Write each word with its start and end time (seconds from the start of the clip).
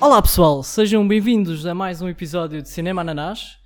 Olá 0.00 0.22
pessoal, 0.22 0.62
sejam 0.62 1.06
bem-vindos 1.06 1.66
a 1.66 1.74
mais 1.74 2.00
um 2.00 2.08
episódio 2.08 2.62
de 2.62 2.70
Cinema 2.70 3.02
Ananás, 3.02 3.58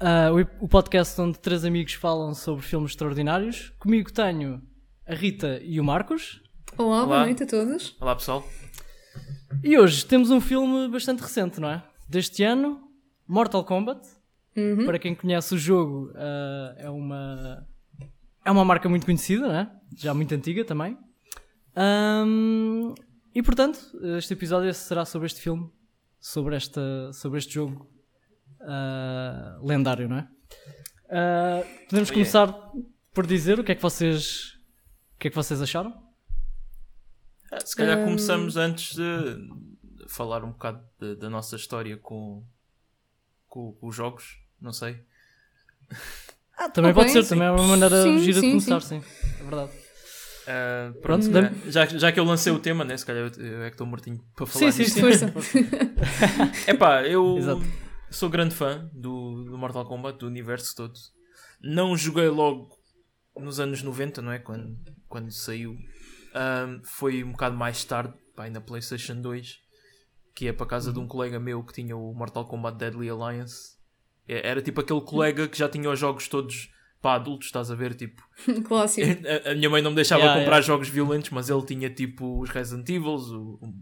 uh, 0.00 0.56
o, 0.60 0.64
o 0.64 0.68
podcast 0.68 1.20
onde 1.20 1.40
três 1.40 1.64
amigos 1.64 1.94
falam 1.94 2.32
sobre 2.34 2.62
filmes 2.64 2.92
extraordinários. 2.92 3.72
Comigo 3.80 4.12
tenho 4.12 4.62
a 5.04 5.12
Rita 5.12 5.60
e 5.60 5.80
o 5.80 5.84
Marcos. 5.84 6.40
Olá, 6.78 7.04
boa 7.04 7.24
noite 7.24 7.42
a 7.42 7.46
todos. 7.46 7.96
Olá 8.00 8.14
pessoal. 8.14 8.46
E 9.62 9.76
hoje 9.76 10.06
temos 10.06 10.30
um 10.30 10.40
filme 10.40 10.88
bastante 10.88 11.20
recente, 11.20 11.60
não 11.60 11.68
é? 11.68 11.82
Deste 12.08 12.44
ano, 12.44 12.80
Mortal 13.26 13.64
Kombat. 13.64 14.06
Uhum. 14.56 14.86
Para 14.86 15.00
quem 15.00 15.16
conhece 15.16 15.52
o 15.54 15.58
jogo, 15.58 16.12
uh, 16.12 16.74
é 16.78 16.88
uma 16.88 17.66
é 18.44 18.50
uma 18.52 18.64
marca 18.64 18.88
muito 18.88 19.04
conhecida, 19.04 19.48
não 19.48 19.54
é? 19.56 19.70
Já 19.96 20.14
muito 20.14 20.32
antiga 20.32 20.64
também. 20.64 20.96
Ahm, 21.74 22.94
e 23.34 23.42
portanto, 23.42 23.78
este 24.16 24.32
episódio 24.34 24.72
será 24.74 25.04
sobre 25.04 25.26
este 25.26 25.40
filme, 25.40 25.70
sobre, 26.20 26.56
esta, 26.56 27.12
sobre 27.12 27.38
este 27.38 27.54
jogo 27.54 27.90
ah, 28.60 29.58
lendário, 29.62 30.08
não 30.08 30.18
é? 30.18 30.28
Ah, 31.10 31.62
podemos 31.88 32.10
Oh, 32.10 32.14
yeah. 32.14 32.14
começar 32.14 32.72
por 33.12 33.26
dizer 33.26 33.58
o 33.60 33.64
que 33.64 33.72
é 33.72 33.74
que 33.74 33.82
vocês 33.82 34.54
o 35.14 35.18
que 35.18 35.28
é 35.28 35.30
que 35.30 35.36
vocês 35.36 35.60
acharam? 35.62 36.02
Ah, 37.50 37.60
Se 37.60 37.76
calhar 37.76 37.98
Hum. 37.98 38.04
começamos 38.06 38.56
antes 38.56 38.96
de 38.96 39.02
falar 40.08 40.42
um 40.44 40.50
bocado 40.52 40.82
da- 40.98 41.14
da 41.14 41.30
nossa 41.30 41.54
história 41.56 41.96
com, 41.96 42.42
com, 43.46 43.72
com 43.74 43.86
os 43.88 43.94
jogos. 43.94 44.38
Não 44.60 44.72
sei. 44.72 45.00
Ah, 46.56 46.68
também 46.70 46.90
Ok, 46.92 47.02
pode 47.02 47.12
ser, 47.12 47.22
sim. 47.22 47.28
também 47.30 47.46
é 47.48 47.50
uma 47.50 47.66
maneira 47.66 48.02
Sim, 48.02 48.18
gira 48.18 48.34
de 48.34 48.40
sim, 48.40 48.50
começar, 48.50 48.80
sim. 48.82 49.02
É 49.40 49.42
verdade. 49.42 49.72
Ah, 50.46 50.92
pronto, 51.00 51.26
Hum. 51.28 51.32
ah, 51.36 51.70
já, 51.70 51.86
já 51.86 52.10
que 52.12 52.18
eu 52.18 52.24
lancei 52.24 52.52
o 52.52 52.58
tema, 52.58 52.84
né? 52.84 52.96
se 52.96 53.06
calhar 53.06 53.30
eu, 53.36 53.44
eu 53.44 53.62
é 53.62 53.70
que 53.70 53.74
estou 53.74 53.86
mortinho 53.86 54.18
para 54.34 54.46
falar 54.46 54.72
Sim, 54.72 54.84
sim. 54.84 55.00
Força. 55.00 55.32
Epá, 56.66 57.02
eu 57.06 57.36
Exato. 57.38 57.62
sou 58.10 58.28
grande 58.28 58.54
fã 58.54 58.90
do, 58.92 59.44
do 59.44 59.58
Mortal 59.58 59.84
Kombat, 59.86 60.18
do 60.18 60.26
universo 60.26 60.74
todo. 60.76 60.94
Não 61.60 61.96
joguei 61.96 62.28
logo 62.28 62.76
nos 63.36 63.60
anos 63.60 63.82
90, 63.82 64.20
não 64.20 64.32
é? 64.32 64.38
Quando, 64.38 64.76
quando 65.08 65.30
saiu. 65.30 65.76
Foi 66.84 67.22
um 67.22 67.32
bocado 67.32 67.56
mais 67.56 67.84
tarde, 67.84 68.14
pá, 68.34 68.48
na 68.50 68.60
PlayStation 68.60 69.20
2, 69.20 69.58
que 70.34 70.48
é 70.48 70.52
para 70.52 70.66
casa 70.66 70.92
de 70.92 70.98
um 70.98 71.06
colega 71.06 71.38
meu 71.38 71.62
que 71.62 71.72
tinha 71.74 71.96
o 71.96 72.12
Mortal 72.14 72.46
Kombat 72.46 72.78
Deadly 72.78 73.08
Alliance. 73.08 73.76
É- 74.26 74.48
Era 74.48 74.60
tipo 74.62 74.80
aquele 74.80 75.00
colega 75.02 75.46
que 75.46 75.56
já 75.58 75.68
tinha 75.68 75.88
os 75.90 75.98
jogos 75.98 76.26
todos 76.28 76.70
para 77.02 77.16
adultos, 77.16 77.48
estás 77.48 77.70
a 77.70 77.74
ver? 77.74 77.94
Tipo, 77.94 78.22
Clássico. 78.64 79.06
a, 79.46 79.50
a 79.50 79.54
minha 79.54 79.68
mãe 79.68 79.82
não 79.82 79.90
me 79.90 79.96
deixava 79.96 80.22
Yeah, 80.22 80.40
comprar 80.40 80.56
yeah. 80.56 80.66
jogos 80.66 80.88
violentos, 80.88 81.30
mas 81.30 81.50
ele 81.50 81.66
tinha 81.66 81.90
tipo 81.90 82.40
os 82.40 82.48
Resident 82.48 82.88
Evil, 82.88 83.16
o, 83.16 83.58
o 83.60 83.74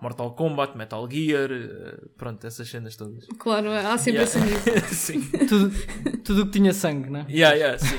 Mortal 0.00 0.34
Kombat, 0.36 0.76
Metal 0.76 1.08
Gear, 1.10 1.50
eh, 1.50 1.96
pronto, 2.18 2.46
essas 2.46 2.68
cenas 2.68 2.94
todas. 2.96 3.24
Claro, 3.38 3.70
há 3.72 3.96
sempre 3.96 4.22
Yeah. 4.24 4.42
amigo. 4.76 4.94
sim. 4.94 5.22
Tudo 5.48 5.70
tudo 6.22 6.42
o 6.42 6.46
que 6.46 6.52
tinha 6.52 6.72
sangue, 6.74 7.08
não 7.08 7.20
é? 7.20 7.26
Yeah, 7.30 7.56
yeah, 7.56 7.78
sim. 7.78 7.96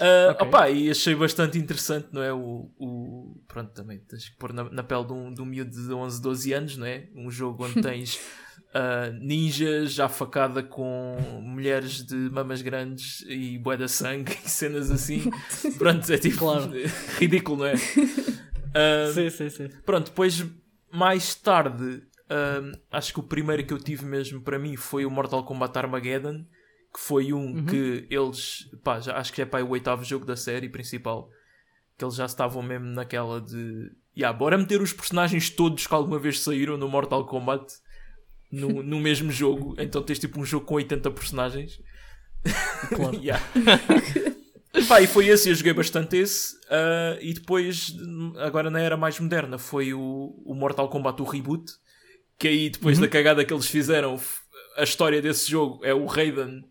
Ah, 0.00 0.30
Ok. 0.32 0.46
opá, 0.46 0.70
e 0.70 0.88
achei 0.90 1.14
bastante 1.16 1.58
interessante, 1.58 2.08
não 2.12 2.22
é? 2.22 2.32
O, 2.32 2.70
o- 2.78 3.42
pronto, 3.48 3.72
também 3.72 3.98
tens 3.98 4.28
que 4.28 4.36
pôr 4.38 4.52
na, 4.52 4.64
na 4.70 4.82
pele 4.84 5.04
de 5.04 5.12
um, 5.12 5.34
de 5.34 5.42
um 5.42 5.44
miúdo 5.44 5.70
de 5.70 5.92
11, 5.92 6.22
12 6.22 6.52
anos, 6.52 6.76
não 6.76 6.86
é? 6.86 7.08
Um 7.14 7.28
jogo 7.30 7.64
onde 7.66 7.82
tens 7.82 8.18
ah, 8.74 9.10
ninjas 9.20 9.92
já 9.92 10.08
facada 10.08 10.62
com 10.62 11.16
mulheres 11.42 12.02
de 12.04 12.14
mamas 12.14 12.60
grandes 12.62 13.24
e 13.26 13.58
bué 13.58 13.76
de 13.76 13.88
sangue 13.88 14.36
e 14.44 14.48
cenas 14.48 14.90
assim. 14.90 15.30
Pronto, 15.78 16.10
é 16.12 16.18
tipo 16.18 16.38
Claro. 16.38 16.70
ridículo, 17.18 17.58
não 17.58 17.66
é? 17.66 17.74
Ah, 18.74 19.10
Sim, 19.12 19.30
sim, 19.30 19.48
sim. 19.50 19.68
Pronto, 19.84 20.06
depois 20.06 20.44
mais 20.92 21.34
tarde, 21.34 22.02
hum, 22.30 22.72
acho 22.90 23.12
que 23.12 23.20
o 23.20 23.22
primeiro 23.22 23.64
que 23.64 23.72
eu 23.72 23.78
tive 23.78 24.04
mesmo 24.04 24.40
para 24.40 24.58
mim 24.58 24.76
foi 24.76 25.04
o 25.04 25.10
Mortal 25.10 25.44
Kombat 25.44 25.76
Armageddon, 25.78 26.44
que 26.92 27.00
foi 27.00 27.32
um 27.32 27.64
que 27.66 28.06
eles, 28.10 28.70
pá, 28.82 28.98
já, 29.00 29.16
acho 29.18 29.32
que 29.32 29.42
é 29.42 29.46
para 29.46 29.64
o 29.64 29.70
oitavo 29.70 30.04
jogo 30.04 30.24
da 30.24 30.36
série 30.36 30.68
principal, 30.68 31.28
que 31.96 32.04
eles 32.04 32.14
já 32.14 32.24
estavam 32.26 32.62
mesmo 32.62 32.86
naquela 32.86 33.40
de, 33.40 33.90
yeah, 34.16 34.36
bora 34.36 34.56
meter 34.56 34.80
os 34.80 34.92
personagens 34.92 35.50
todos 35.50 35.86
que 35.86 35.94
alguma 35.94 36.18
vez 36.18 36.40
saíram 36.40 36.76
no 36.78 36.88
Mortal 36.88 37.26
Kombat 37.26 37.66
no, 38.50 38.82
no 38.82 38.98
mesmo 39.00 39.30
jogo, 39.30 39.74
então 39.80 40.02
tens 40.02 40.18
tipo 40.18 40.40
um 40.40 40.44
jogo 40.44 40.66
com 40.66 40.74
80 40.74 41.10
personagens. 41.10 41.80
Claro. 42.94 43.18
Yeah. 43.22 43.42
Pá, 44.86 45.00
e 45.00 45.06
foi 45.06 45.26
esse, 45.26 45.48
eu 45.48 45.54
joguei 45.54 45.72
bastante 45.72 46.16
esse. 46.16 46.56
ah, 46.70 47.18
e 47.20 47.32
depois, 47.34 47.92
agora 48.38 48.70
na 48.70 48.80
era 48.80 48.96
mais 48.96 49.18
moderna, 49.18 49.58
foi 49.58 49.92
o, 49.92 50.40
o 50.44 50.54
Mortal 50.54 50.88
Kombat 50.88 51.20
o 51.20 51.24
Reboot. 51.24 51.72
Que 52.38 52.46
aí, 52.46 52.70
depois 52.70 52.98
da 52.98 53.08
cagada 53.08 53.44
que 53.44 53.52
eles 53.52 53.66
fizeram, 53.66 54.20
a 54.76 54.84
história 54.84 55.20
desse 55.20 55.50
jogo 55.50 55.84
é 55.84 55.92
o 55.92 56.06
Raiden 56.06 56.64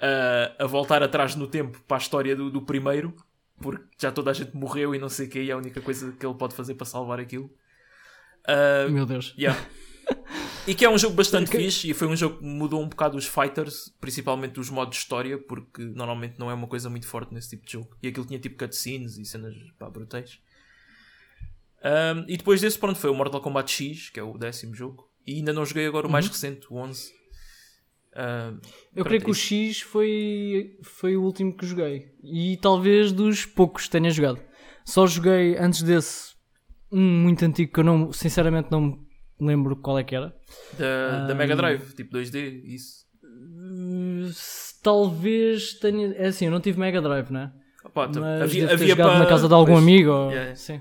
ah, 0.00 0.54
a 0.60 0.66
voltar 0.66 1.02
atrás 1.02 1.34
no 1.34 1.46
tempo 1.46 1.80
para 1.88 1.96
a 1.96 2.00
história 2.00 2.36
do, 2.36 2.50
do 2.50 2.62
primeiro. 2.62 3.14
Porque 3.60 3.84
já 3.98 4.10
toda 4.12 4.30
a 4.30 4.34
gente 4.34 4.56
morreu 4.56 4.94
e 4.94 4.98
não 4.98 5.08
sei 5.08 5.26
o 5.26 5.30
que, 5.30 5.40
e 5.40 5.50
é 5.50 5.52
a 5.52 5.56
única 5.56 5.80
coisa 5.80 6.12
que 6.12 6.24
ele 6.24 6.34
pode 6.34 6.54
fazer 6.54 6.74
para 6.74 6.86
salvar 6.86 7.18
aquilo. 7.18 7.50
Ah, 8.46 8.86
Meu 8.88 9.04
Deus. 9.04 9.34
Yeah. 9.36 9.58
E 10.66 10.74
que 10.74 10.84
é 10.84 10.90
um 10.90 10.98
jogo 10.98 11.14
bastante 11.14 11.50
fixe 11.50 11.90
e 11.90 11.94
foi 11.94 12.06
um 12.06 12.14
jogo 12.14 12.38
que 12.38 12.44
mudou 12.44 12.82
um 12.82 12.88
bocado 12.88 13.16
os 13.16 13.26
fighters, 13.26 13.92
principalmente 14.00 14.60
os 14.60 14.68
modos 14.70 14.96
de 14.96 15.02
história, 15.02 15.38
porque 15.38 15.82
normalmente 15.82 16.38
não 16.38 16.50
é 16.50 16.54
uma 16.54 16.66
coisa 16.66 16.90
muito 16.90 17.06
forte 17.06 17.32
nesse 17.32 17.50
tipo 17.50 17.66
de 17.66 17.72
jogo. 17.72 17.96
E 18.02 18.08
aquilo 18.08 18.26
tinha 18.26 18.38
tipo 18.38 18.56
cutscenes 18.58 19.16
e 19.16 19.24
cenas 19.24 19.54
pá, 19.78 19.88
brutais. 19.88 20.38
Um, 21.82 22.24
e 22.28 22.36
depois 22.36 22.60
desse, 22.60 22.78
pronto, 22.78 22.98
foi 22.98 23.10
o 23.10 23.14
Mortal 23.14 23.40
Kombat 23.40 23.72
X, 23.72 24.10
que 24.10 24.20
é 24.20 24.22
o 24.22 24.36
décimo 24.36 24.74
jogo. 24.74 25.08
E 25.26 25.36
ainda 25.36 25.52
não 25.52 25.64
joguei 25.64 25.86
agora 25.86 26.06
o 26.06 26.10
mais 26.10 26.28
recente, 26.28 26.66
o 26.70 26.76
11. 26.76 27.10
Um, 28.16 28.60
Eu 28.94 29.04
creio 29.04 29.22
que 29.22 29.30
o 29.30 29.32
isso. 29.32 29.40
X 29.40 29.80
foi, 29.80 30.78
foi 30.82 31.16
o 31.16 31.22
último 31.22 31.56
que 31.56 31.66
joguei. 31.66 32.12
E 32.22 32.58
talvez 32.58 33.12
dos 33.12 33.46
poucos 33.46 33.84
que 33.84 33.90
tenha 33.90 34.10
jogado. 34.10 34.40
Só 34.84 35.06
joguei 35.06 35.56
antes 35.56 35.82
desse 35.82 36.34
um 36.92 37.00
muito 37.00 37.44
antigo 37.44 37.72
que 37.72 37.80
eu 37.80 37.84
não, 37.84 38.12
sinceramente 38.12 38.68
não 38.70 38.80
me 38.80 39.09
lembro 39.40 39.76
qual 39.76 39.98
é 39.98 40.04
que 40.04 40.14
era. 40.14 40.34
da, 40.78 41.26
da 41.26 41.34
Um, 41.34 41.36
Mega 41.36 41.56
Drive, 41.56 41.94
tipo 41.94 42.16
2D, 42.16 42.62
isso. 42.64 43.00
Talvez 44.82 45.74
tenha. 45.74 46.14
É 46.16 46.28
assim, 46.28 46.46
eu 46.46 46.50
não 46.50 46.60
tive 46.60 46.78
Mega 46.78 47.00
Drive, 47.00 47.30
né? 47.30 47.52
Opá, 47.84 48.08
tam- 48.08 48.22
Mas 48.22 48.42
havia, 48.42 48.72
havia 48.72 48.96
para- 48.96 49.18
na 49.18 49.26
casa 49.26 49.48
de 49.48 49.54
algum 49.54 49.72
pois, 49.72 49.82
amigo. 49.82 50.10
Ou... 50.10 50.30
Yeah. 50.30 50.54
Sim. 50.54 50.80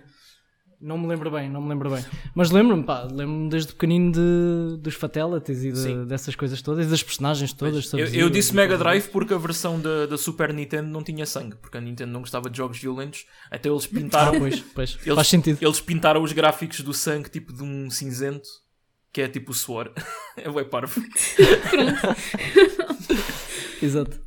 Não 0.82 0.98
me 0.98 1.08
lembro 1.08 1.30
bem, 1.30 1.50
não 1.50 1.62
me 1.62 1.68
lembro 1.68 1.90
bem. 1.90 2.06
Mas 2.34 2.52
lembro-me, 2.52 2.84
pá, 2.84 3.04
lembro-me 3.04 3.50
desde 3.50 3.74
pequenino 3.74 4.14
de, 4.14 4.78
dos 4.82 4.96
Fatalities 4.96 5.62
e 5.66 5.72
de- 5.74 6.06
dessas 6.06 6.36
coisas 6.38 6.62
todas 6.62 6.86
e 6.86 6.90
das 6.90 7.04
personagens 7.04 7.52
todas. 7.52 7.92
Eu, 7.94 8.08
eu 8.08 8.30
disse 8.30 8.56
Mega 8.56 8.78
Drive 8.78 9.10
porque 9.10 9.34
a 9.34 9.38
versão 9.38 9.78
da, 9.78 10.06
da 10.06 10.18
Super 10.18 10.54
Nintendo 10.54 10.88
não 10.88 11.04
tinha 11.04 11.26
sangue, 11.26 11.58
porque 11.58 11.78
a 11.78 11.82
Nintendo 11.82 12.14
não 12.14 12.22
gostava 12.22 12.50
de 12.50 12.56
jogos 12.58 12.78
violentos, 12.80 13.26
até 13.52 13.68
eles 13.68 13.84
Ah, 13.92 13.96
pintaram, 13.96 14.40
pois, 14.40 14.60
pois. 14.74 14.98
Eles- 15.04 15.16
Faz 15.16 15.28
sentido. 15.28 15.58
eles 15.62 15.82
pintaram 15.82 16.24
os 16.24 16.32
gráficos 16.32 16.80
do 16.80 16.94
sangue 16.94 17.30
tipo 17.30 17.52
de 17.52 17.62
um 17.62 17.90
cinzento, 17.90 18.48
que 19.12 19.20
é 19.22 19.28
tipo 19.28 19.52
o 19.52 19.54
suor. 19.54 19.92
é 20.38 20.50
bem 20.50 20.64
parvo. 20.64 21.02
Exato. 23.82 24.20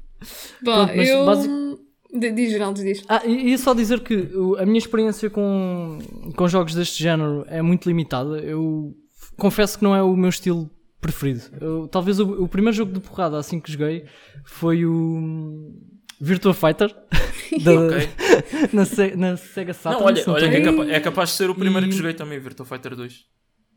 Bom, 0.63 0.73
Pronto, 0.87 0.97
mas 0.97 1.09
eu. 1.09 1.25
basic- 1.27 1.82
Diz, 2.13 2.51
Geraldo, 2.51 2.83
diz. 2.83 3.03
Ah, 3.09 3.23
e 3.25 3.51
ia 3.51 3.59
só 3.59 3.73
dizer 3.73 4.01
que 4.01 4.29
a 4.59 4.67
minha 4.67 4.79
experiência 4.79 5.31
com, 5.31 5.99
com 6.37 6.47
jogos 6.49 6.75
deste 6.75 7.03
género 7.03 7.45
é 7.49 7.63
muito 7.63 7.89
limitada. 7.89 8.39
Eu 8.39 8.95
confesso 9.39 9.79
que 9.79 9.85
não 9.85 9.97
é 9.97 10.03
o 10.03 10.15
meu 10.15 10.29
estilo 10.29 10.71
preferido. 11.01 11.41
Eu- 11.61 11.89
talvez 11.89 12.21
o, 12.21 12.45
o 12.45 12.49
primeiro 12.49 12.77
jogo 12.77 12.93
de 12.93 13.01
porrada 13.01 13.39
assim 13.39 13.59
que 13.59 13.73
joguei 13.73 14.05
foi 14.45 14.85
o 14.85 15.73
Virtua 16.21 16.53
Fighter 16.53 16.95
da- 17.65 17.73
Ok. 17.81 18.09
na, 18.73 19.17
na 19.31 19.37
Sega 19.39 19.73
Saturn. 19.73 20.01
não, 20.01 20.07
olha, 20.07 20.25
não 20.27 20.35
olha 20.35 20.49
que 20.51 20.55
é, 20.55 20.59
estou 20.59 20.73
em 20.75 20.77
capa- 20.77 20.91
é 20.93 21.01
capaz 21.01 21.31
de 21.31 21.37
ser 21.37 21.49
o 21.51 21.55
primeiro 21.55 21.87
E- 21.87 21.89
que 21.89 21.97
joguei 21.97 22.13
também, 22.15 22.39
Virtua 22.39 22.67
Fighter 22.67 22.95
2. 22.95 23.21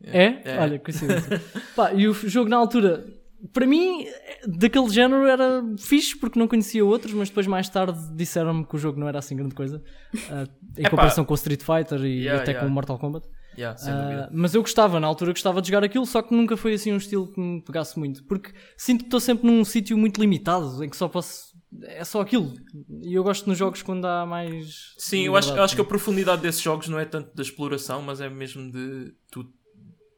É? 0.04 0.25
É. 0.44 0.59
Olha, 0.59 0.77
coincidência. 0.77 1.42
Pá, 1.74 1.94
e 1.94 2.06
o 2.07 2.13
jogo 2.13 2.50
na 2.50 2.57
altura, 2.57 3.06
para 3.53 3.65
mim, 3.65 4.06
daquele 4.47 4.89
género 4.89 5.25
era 5.27 5.63
fixe 5.77 6.18
porque 6.18 6.39
não 6.39 6.47
conhecia 6.47 6.83
outros, 6.86 7.13
mas 7.13 7.30
depois 7.30 7.47
mais 7.47 7.68
tarde 7.69 7.97
disseram-me 8.15 8.65
que 8.65 8.75
o 8.75 8.80
jogo 8.80 9.00
não 9.00 9.07
era 9.07 9.19
assim 9.19 9.36
grande 9.36 9.56
coisa. 9.56 9.83
ah, 10.30 10.47
em 10.77 10.81
Epá. 10.81 10.89
comparação 10.92 11.25
com 11.25 11.33
o 11.33 11.36
Street 11.36 11.62
Fighter 11.62 12.03
e 12.06 12.21
Yeah, 12.24 12.42
até 12.42 12.51
yeah. 12.51 12.59
com 12.65 12.71
o 12.71 12.74
Mortal 12.74 12.97
Kombat. 13.00 13.27
Yeah, 13.57 13.77
sem 13.77 13.94
Ah, 13.94 14.01
dúvida. 14.01 14.30
mas 14.33 14.53
eu 14.53 14.62
gostava, 14.62 15.00
na 15.00 15.07
altura 15.07 15.31
gostava 15.31 15.62
de 15.62 15.69
jogar 15.69 15.83
aquilo, 15.86 16.06
só 16.06 16.21
que 16.21 16.36
nunca 16.36 16.57
foi 16.57 16.74
assim 16.74 16.92
um 16.92 16.97
estilo 16.97 17.31
que 17.31 17.39
me 17.39 17.62
pegasse 17.62 17.97
muito. 17.97 18.21
Porque 18.25 18.51
sinto 18.77 19.00
que 19.00 19.06
estou 19.06 19.19
sempre 19.21 19.47
num 19.47 19.63
sítio 19.63 19.97
muito 19.97 20.19
limitado, 20.19 20.83
em 20.83 20.89
que 20.89 20.97
só 20.97 21.07
posso. 21.07 21.56
É 21.83 22.03
só 22.03 22.19
aquilo. 22.21 22.53
E 23.01 23.13
eu 23.13 23.24
gosto 23.24 23.47
nos 23.47 23.57
jogos 23.57 23.81
quando 23.81 24.06
há 24.06 24.25
mais. 24.25 24.94
Sim, 24.97 25.21
eu 25.27 25.36
acho, 25.38 25.51
eu 25.56 25.63
acho 25.63 25.74
que 25.75 25.81
a 25.81 25.86
profundidade 25.86 26.42
desses 26.42 26.62
jogos 26.62 26.88
não 26.89 27.00
é 27.00 27.06
tanto 27.06 27.33
da 27.36 27.42
exploração, 27.42 28.01
mas 28.01 28.19
é 28.19 28.30
mesmo 28.30 28.69
de 28.71 29.13
tu 29.31 29.45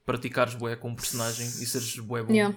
praticares 0.06 0.56
bué 0.56 0.76
com 0.76 0.90
um 0.90 0.96
personagem 0.96 1.46
e 1.46 1.66
seres 1.66 1.96
bué 2.00 2.24
bom. 2.24 2.34
Yeah. 2.34 2.56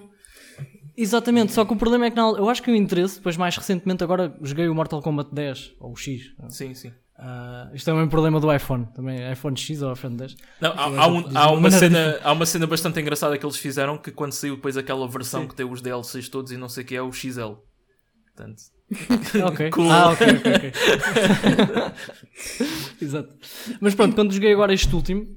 Exatamente, 0.97 1.53
só 1.53 1.63
que 1.65 1.73
o 1.73 1.75
problema 1.77 2.05
é 2.05 2.09
que 2.11 2.15
na, 2.15 2.23
eu 2.23 2.49
acho 2.49 2.61
que 2.61 2.69
o 2.69 2.75
interesse, 2.75 3.15
depois 3.15 3.37
mais 3.37 3.55
recentemente 3.55 4.03
agora 4.03 4.35
joguei 4.41 4.67
o 4.67 4.75
Mortal 4.75 5.01
Kombat 5.01 5.33
10, 5.33 5.73
ou 5.79 5.93
o 5.93 5.95
X, 5.95 6.21
Sim, 6.49 6.73
sim. 6.73 6.91
Ah, 7.17 7.69
isto 7.73 7.89
é 7.89 7.93
o 7.93 7.95
mesmo 7.95 8.09
problema 8.09 8.39
do 8.39 8.51
iPhone, 8.53 8.87
também 8.95 9.31
iPhone 9.31 9.55
X 9.55 9.81
ou 9.83 9.93
iPhone 9.93 10.17
10. 10.17 10.35
Não, 10.59 10.71
há, 10.71 10.83
há 11.03 11.07
um- 11.07 11.37
há 11.37 11.51
uma 11.51 11.69
cena, 11.71 12.19
há 12.23 12.31
uma 12.31 12.45
cena 12.45 12.65
bastante 12.67 12.99
engraçada 12.99 13.37
que 13.37 13.45
eles 13.45 13.57
fizeram 13.57 13.97
que 13.97 14.11
quando 14.11 14.31
saiu 14.33 14.55
depois 14.55 14.75
aquela 14.75 15.07
versão 15.07 15.41
Sim. 15.43 15.47
que 15.47 15.55
tem 15.55 15.65
os 15.65 15.81
DLCs 15.81 16.29
todos 16.29 16.51
e 16.51 16.57
não 16.57 16.67
sei 16.67 16.83
o 16.83 16.87
que 16.87 16.95
é 16.95 17.01
o 17.01 17.11
XL. 17.11 17.53
Portanto, 18.35 18.61
Ok. 19.47 19.69
Cool. 19.69 19.91
Ah, 19.91 20.11
ok, 20.11 20.27
ok. 20.27 20.71
Exato. 23.01 23.35
Mas 23.79 23.95
pronto, 23.95 24.15
quando 24.15 24.33
joguei 24.33 24.51
agora 24.53 24.73
este 24.73 24.93
último, 24.93 25.27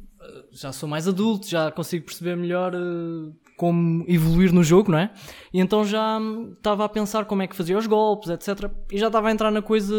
já 0.52 0.72
sou 0.72 0.88
mais 0.88 1.06
adulto, 1.06 1.46
já 1.49 1.70
consigo 1.70 2.06
perceber 2.06 2.37
melhor 2.37 2.75
eh, 2.75 3.32
como 3.56 4.04
evoluir 4.08 4.52
no 4.52 4.62
jogo, 4.62 4.90
não 4.90 4.98
é? 4.98 5.12
E 5.52 5.60
então 5.60 5.84
já 5.84 6.18
estava 6.56 6.84
a 6.84 6.88
pensar 6.88 7.24
como 7.24 7.42
é 7.42 7.46
que 7.46 7.56
fazia 7.56 7.78
os 7.78 7.86
golpes, 7.86 8.30
etc. 8.30 8.70
E 8.90 8.98
já 8.98 9.06
estava 9.06 9.28
a 9.28 9.32
entrar 9.32 9.50
na 9.50 9.62
coisa 9.62 9.94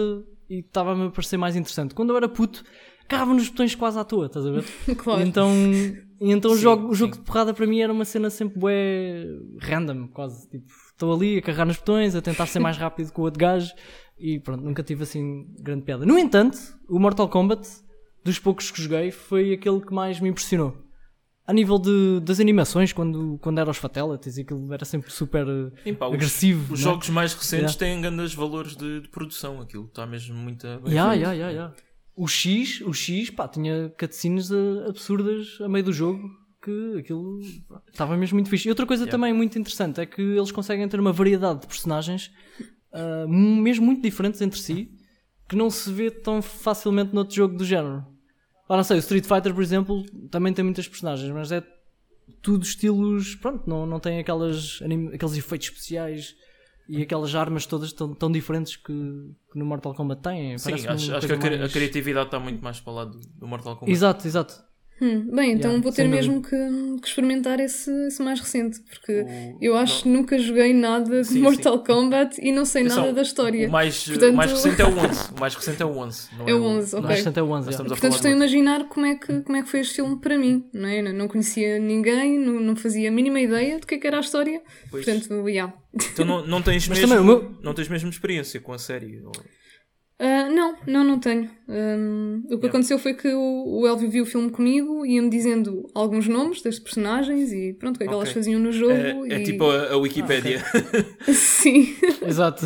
e 0.49 0.59
estava-me 0.59 1.07
a 1.07 1.09
parecer 1.09 1.37
mais 1.37 1.55
interessante. 1.55 1.95
Quando 1.95 2.11
eu 2.11 2.17
era 2.17 2.27
puto, 2.27 2.63
carrava 3.07 3.33
nos 3.33 3.49
botões 3.49 3.73
quase 3.75 3.97
à 3.99 4.03
toa, 4.03 4.25
estás 4.27 4.45
a 4.45 4.51
ver? 4.51 4.65
Claro. 4.97 5.21
E 5.21 5.23
então, 5.27 5.51
e 6.21 6.31
então 6.31 6.51
o 6.51 6.55
Sim, 6.55 6.61
jogo, 6.61 6.87
o 6.87 6.93
sim. 6.93 6.99
jogo 6.99 7.13
de 7.15 7.21
porrada 7.21 7.53
para 7.53 7.65
mim 7.65 7.79
era 7.79 7.91
uma 7.91 8.05
cena 8.05 8.29
sempre 8.29 8.59
bué 8.59 9.25
random, 9.59 10.07
quase. 10.07 10.49
Tipo, 10.49 10.65
estou 10.91 11.13
ali 11.13 11.37
a 11.37 11.41
carregar 11.41 11.65
nos 11.65 11.77
botões, 11.77 12.15
a 12.15 12.21
tentar 12.21 12.45
ser 12.45 12.59
mais 12.59 12.77
rápido 12.77 13.11
que 13.11 13.19
o 13.19 13.23
outro 13.23 13.39
gajo 13.39 13.73
e 14.17 14.39
pronto, 14.39 14.63
nunca 14.63 14.81
tive 14.81 15.03
assim 15.03 15.45
grande 15.59 15.83
piada. 15.83 16.05
No 16.05 16.17
entanto, 16.17 16.57
o 16.87 16.99
Mortal 16.99 17.27
Kombat, 17.27 17.67
dos 18.23 18.39
poucos 18.39 18.71
que 18.71 18.81
joguei, 18.81 19.11
foi 19.11 19.53
aquele 19.53 19.81
que 19.81 19.93
mais 19.93 20.19
me 20.19 20.29
impressionou. 20.29 20.84
A 21.47 21.53
nível 21.53 21.77
de, 21.77 22.19
das 22.21 22.39
animações, 22.39 22.91
quando, 22.91 23.37
quando 23.39 23.59
era 23.59 23.69
os 23.69 23.77
Fatalities, 23.77 24.39
aquilo 24.39 24.73
era 24.73 24.83
sempre 24.83 25.11
super 25.11 25.45
eh, 25.47 25.71
sim, 25.83 25.93
pá, 25.93 26.07
agressivo. 26.07 26.73
os 26.73 26.79
né? 26.79 26.83
jogos 26.83 27.09
mais 27.09 27.33
recentes 27.33 27.75
Yeah. 27.75 27.77
têm 27.77 28.01
grandes 28.01 28.33
valores 28.33 28.75
de, 28.75 29.01
de 29.01 29.09
produção. 29.09 29.61
Aquilo 29.61 29.85
está 29.85 30.05
mesmo 30.07 30.35
muito. 30.35 30.65
bem 30.83 30.93
Ya, 30.95 31.09
feito. 31.11 31.21
ya, 31.23 31.33
ya. 31.51 31.73
O 32.15 32.27
X, 32.27 32.81
o 32.81 32.93
X, 32.93 33.29
pá, 33.29 33.47
tinha 33.47 33.93
cutscenes 33.99 34.49
eh, 34.49 34.55
absurdas 34.89 35.59
a 35.61 35.69
meio 35.69 35.83
do 35.85 35.93
jogo 35.93 36.19
que 36.63 36.95
aquilo 36.97 37.39
estava 37.91 38.17
mesmo 38.17 38.37
muito 38.37 38.49
fixe. 38.49 38.67
E 38.67 38.71
outra 38.71 38.87
coisa 38.87 39.03
Yeah. 39.03 39.11
também 39.11 39.31
muito 39.31 39.59
interessante 39.59 40.01
é 40.01 40.05
que 40.07 40.21
eles 40.21 40.51
conseguem 40.51 40.87
ter 40.89 40.99
uma 40.99 41.13
variedade 41.13 41.61
de 41.61 41.67
personagens 41.67 42.31
ah, 42.91 43.25
mesmo 43.27 43.85
muito 43.85 44.01
diferentes 44.01 44.41
entre 44.41 44.59
si 44.59 44.89
que 45.47 45.55
não 45.55 45.69
se 45.69 45.91
vê 45.93 46.09
tão 46.09 46.41
facilmente 46.41 47.13
noutro 47.13 47.35
jogo 47.35 47.55
do 47.55 47.63
género. 47.63 48.03
Ah, 48.67 48.77
não 48.77 48.83
sei, 48.83 48.97
o 48.97 48.99
Street 48.99 49.25
Fighter, 49.25 49.53
por 49.53 49.61
exemplo, 49.61 50.03
também 50.29 50.53
tem 50.53 50.63
muitas 50.65 50.87
personagens, 50.87 51.31
mas 51.31 51.51
é 51.51 51.63
tudo 52.41 52.63
estilos, 52.63 53.35
pronto, 53.35 53.69
não, 53.69 53.85
não 53.85 53.99
tem 53.99 54.19
aquelas, 54.19 54.79
anim- 54.81 55.13
aqueles 55.13 55.35
efeitos 55.37 55.67
especiais 55.67 56.35
e 56.89 57.01
aquelas 57.01 57.33
armas 57.35 57.65
todas 57.65 57.93
tão, 57.93 58.13
tão 58.15 58.31
diferentes 58.31 58.75
que, 58.75 58.83
que 59.51 59.57
no 59.59 59.65
Mortal 59.65 59.93
Kombat 59.93 60.21
têm. 60.21 60.57
Sim, 60.57 60.73
acho, 60.73 60.89
acho 61.15 61.27
que 61.27 61.33
a, 61.33 61.37
cri- 61.37 61.55
a 61.55 61.59
mais- 61.59 61.73
criatividade 61.73 62.27
está 62.27 62.39
muito 62.39 62.63
mais 62.63 62.79
para 62.79 62.91
o 62.91 62.95
lado 62.95 63.11
do, 63.19 63.27
do 63.39 63.47
Mortal 63.47 63.75
Kombat. 63.75 63.91
Exato, 63.91 64.27
exato. 64.27 64.55
Hum, 65.01 65.27
bem, 65.35 65.51
então 65.51 65.71
Yeah, 65.71 65.83
vou 65.83 65.91
ter 65.91 66.07
mesmo 66.07 66.41
que, 66.41 66.55
que 67.01 67.07
experimentar 67.09 67.59
esse, 67.59 67.91
esse 68.07 68.23
mais 68.23 68.39
recente, 68.39 68.79
porque 68.89 69.23
O- 69.23 69.57
eu 69.61 69.75
acho 69.75 70.03
que 70.03 70.09
nunca 70.09 70.39
joguei 70.39 70.73
nada 70.73 71.21
de 71.21 71.27
Sim, 71.27 71.39
Mortal 71.41 71.83
Kombat 71.83 72.39
e 72.41 72.49
não 72.53 72.63
sei 72.63 72.83
Atenção, 72.83 73.01
nada 73.01 73.13
da 73.13 73.21
história. 73.21 73.67
O 73.67 73.71
mais, 73.71 74.05
Portanto- 74.07 74.31
o 74.33 74.37
mais 74.37 74.51
recente 74.53 74.81
é 74.81 74.85
o 74.85 74.97
11. 74.97 75.31
O 75.35 75.39
mais 75.41 75.55
recente 75.55 75.81
é 75.81 75.85
o 75.85 75.97
11. 75.97 76.27
Não 76.37 76.47
É 76.47 76.53
o 76.53 76.63
11, 76.63 76.95
O 76.95 76.97
ok. 76.99 77.07
mais 77.07 77.17
recente 77.19 77.39
é 77.39 77.43
o 77.43 77.45
11. 77.45 77.55
Nós 77.55 77.65
já. 77.65 77.71
estamos 77.71 77.91
a 77.91 77.95
Portanto, 77.95 78.13
estou 78.15 78.31
a 78.31 78.33
imaginar 78.33 78.87
como 78.87 79.05
é 79.05 79.15
que, 79.15 79.41
como 79.41 79.57
é 79.57 79.63
que 79.63 79.69
foi 79.69 79.79
este 79.81 79.95
filme 79.95 80.17
para 80.21 80.37
mim, 80.37 80.63
não 80.73 80.87
é? 80.87 81.01
Não, 81.01 81.11
não 81.11 81.27
conhecia 81.27 81.77
ninguém, 81.77 82.39
não, 82.39 82.53
não 82.61 82.75
fazia 82.77 83.09
a 83.09 83.11
mínima 83.11 83.41
ideia 83.41 83.77
do 83.79 83.85
que, 83.85 83.95
é 83.95 83.97
que 83.97 84.07
era 84.07 84.15
a 84.15 84.21
história. 84.21 84.61
Pois. 84.89 85.03
Portanto, 85.03 85.49
yeah. 85.49 85.73
Então 86.13 86.23
não, 86.25 86.47
não, 86.47 86.61
tens 86.61 86.87
mesmo, 86.87 87.15
o 87.19 87.23
meu- 87.25 87.51
não 87.61 87.73
tens 87.73 87.89
mesmo 87.89 88.09
experiência 88.09 88.61
com 88.61 88.71
a 88.71 88.77
série. 88.77 89.19
ou- 89.21 89.31
Ah, 90.17 90.49
não, 90.49 90.77
não, 90.87 91.03
não 91.03 91.19
tenho. 91.19 91.49
Hum, 91.67 92.37
o 92.45 92.47
que 92.47 92.53
Yeah. 92.53 92.67
aconteceu 92.69 92.97
foi 92.97 93.13
que 93.13 93.27
o, 93.33 93.79
o 93.81 93.87
Elvio 93.87 94.09
viu 94.09 94.23
o 94.23 94.25
filme 94.25 94.49
comigo 94.49 95.05
e 95.05 95.15
ia-me 95.15 95.29
dizendo 95.29 95.89
alguns 95.93 96.27
nomes 96.27 96.61
das 96.61 96.79
personagens 96.79 97.51
e 97.51 97.73
pronto, 97.73 97.95
o 97.95 97.99
que 97.99 98.05
é 98.05 98.07
que 98.07 98.13
elas 98.13 98.29
Ok. 98.29 98.33
faziam 98.33 98.59
no 98.59 98.71
jogo. 98.71 98.93
É, 98.93 99.33
é 99.33 99.39
e... 99.41 99.43
tipo 99.43 99.69
a, 99.69 99.91
a 99.91 99.97
Wikipédia. 99.97 100.63
Sim, 101.33 101.95
Exato. 102.25 102.65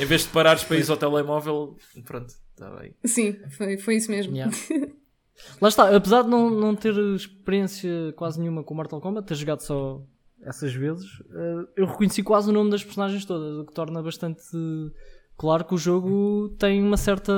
em 0.00 0.04
vez 0.06 0.22
de 0.22 0.28
parares 0.28 0.64
para 0.64 0.78
ir 0.78 0.90
ao 0.90 0.96
telemóvel, 0.96 1.76
pronto, 2.06 2.32
está 2.52 2.70
bem. 2.70 2.94
sim, 3.04 3.36
foi, 3.50 3.76
foi 3.76 3.96
isso 3.96 4.10
mesmo. 4.10 4.34
Yeah. 4.34 4.56
Lá 5.60 5.68
está, 5.68 5.94
apesar 5.94 6.22
de 6.22 6.28
não, 6.30 6.48
não 6.50 6.74
ter 6.74 6.94
experiência 7.14 7.90
quase 8.16 8.38
nenhuma 8.40 8.62
com 8.62 8.74
Mortal 8.74 9.00
Kombat, 9.00 9.26
ter 9.26 9.34
jogado 9.34 9.60
só 9.60 10.02
essas 10.42 10.72
vezes, 10.72 11.06
eh, 11.34 11.66
eu 11.76 11.86
reconheci 11.86 12.22
quase 12.22 12.48
o 12.50 12.52
nome 12.52 12.70
das 12.70 12.82
personagens 12.84 13.24
todas, 13.26 13.58
o 13.58 13.64
que 13.66 13.72
torna 13.74 14.02
bastante 14.02 14.42
claro 15.40 15.64
que 15.64 15.74
o 15.74 15.78
jogo 15.78 16.50
tem 16.58 16.82
uma 16.82 16.98
certa 16.98 17.32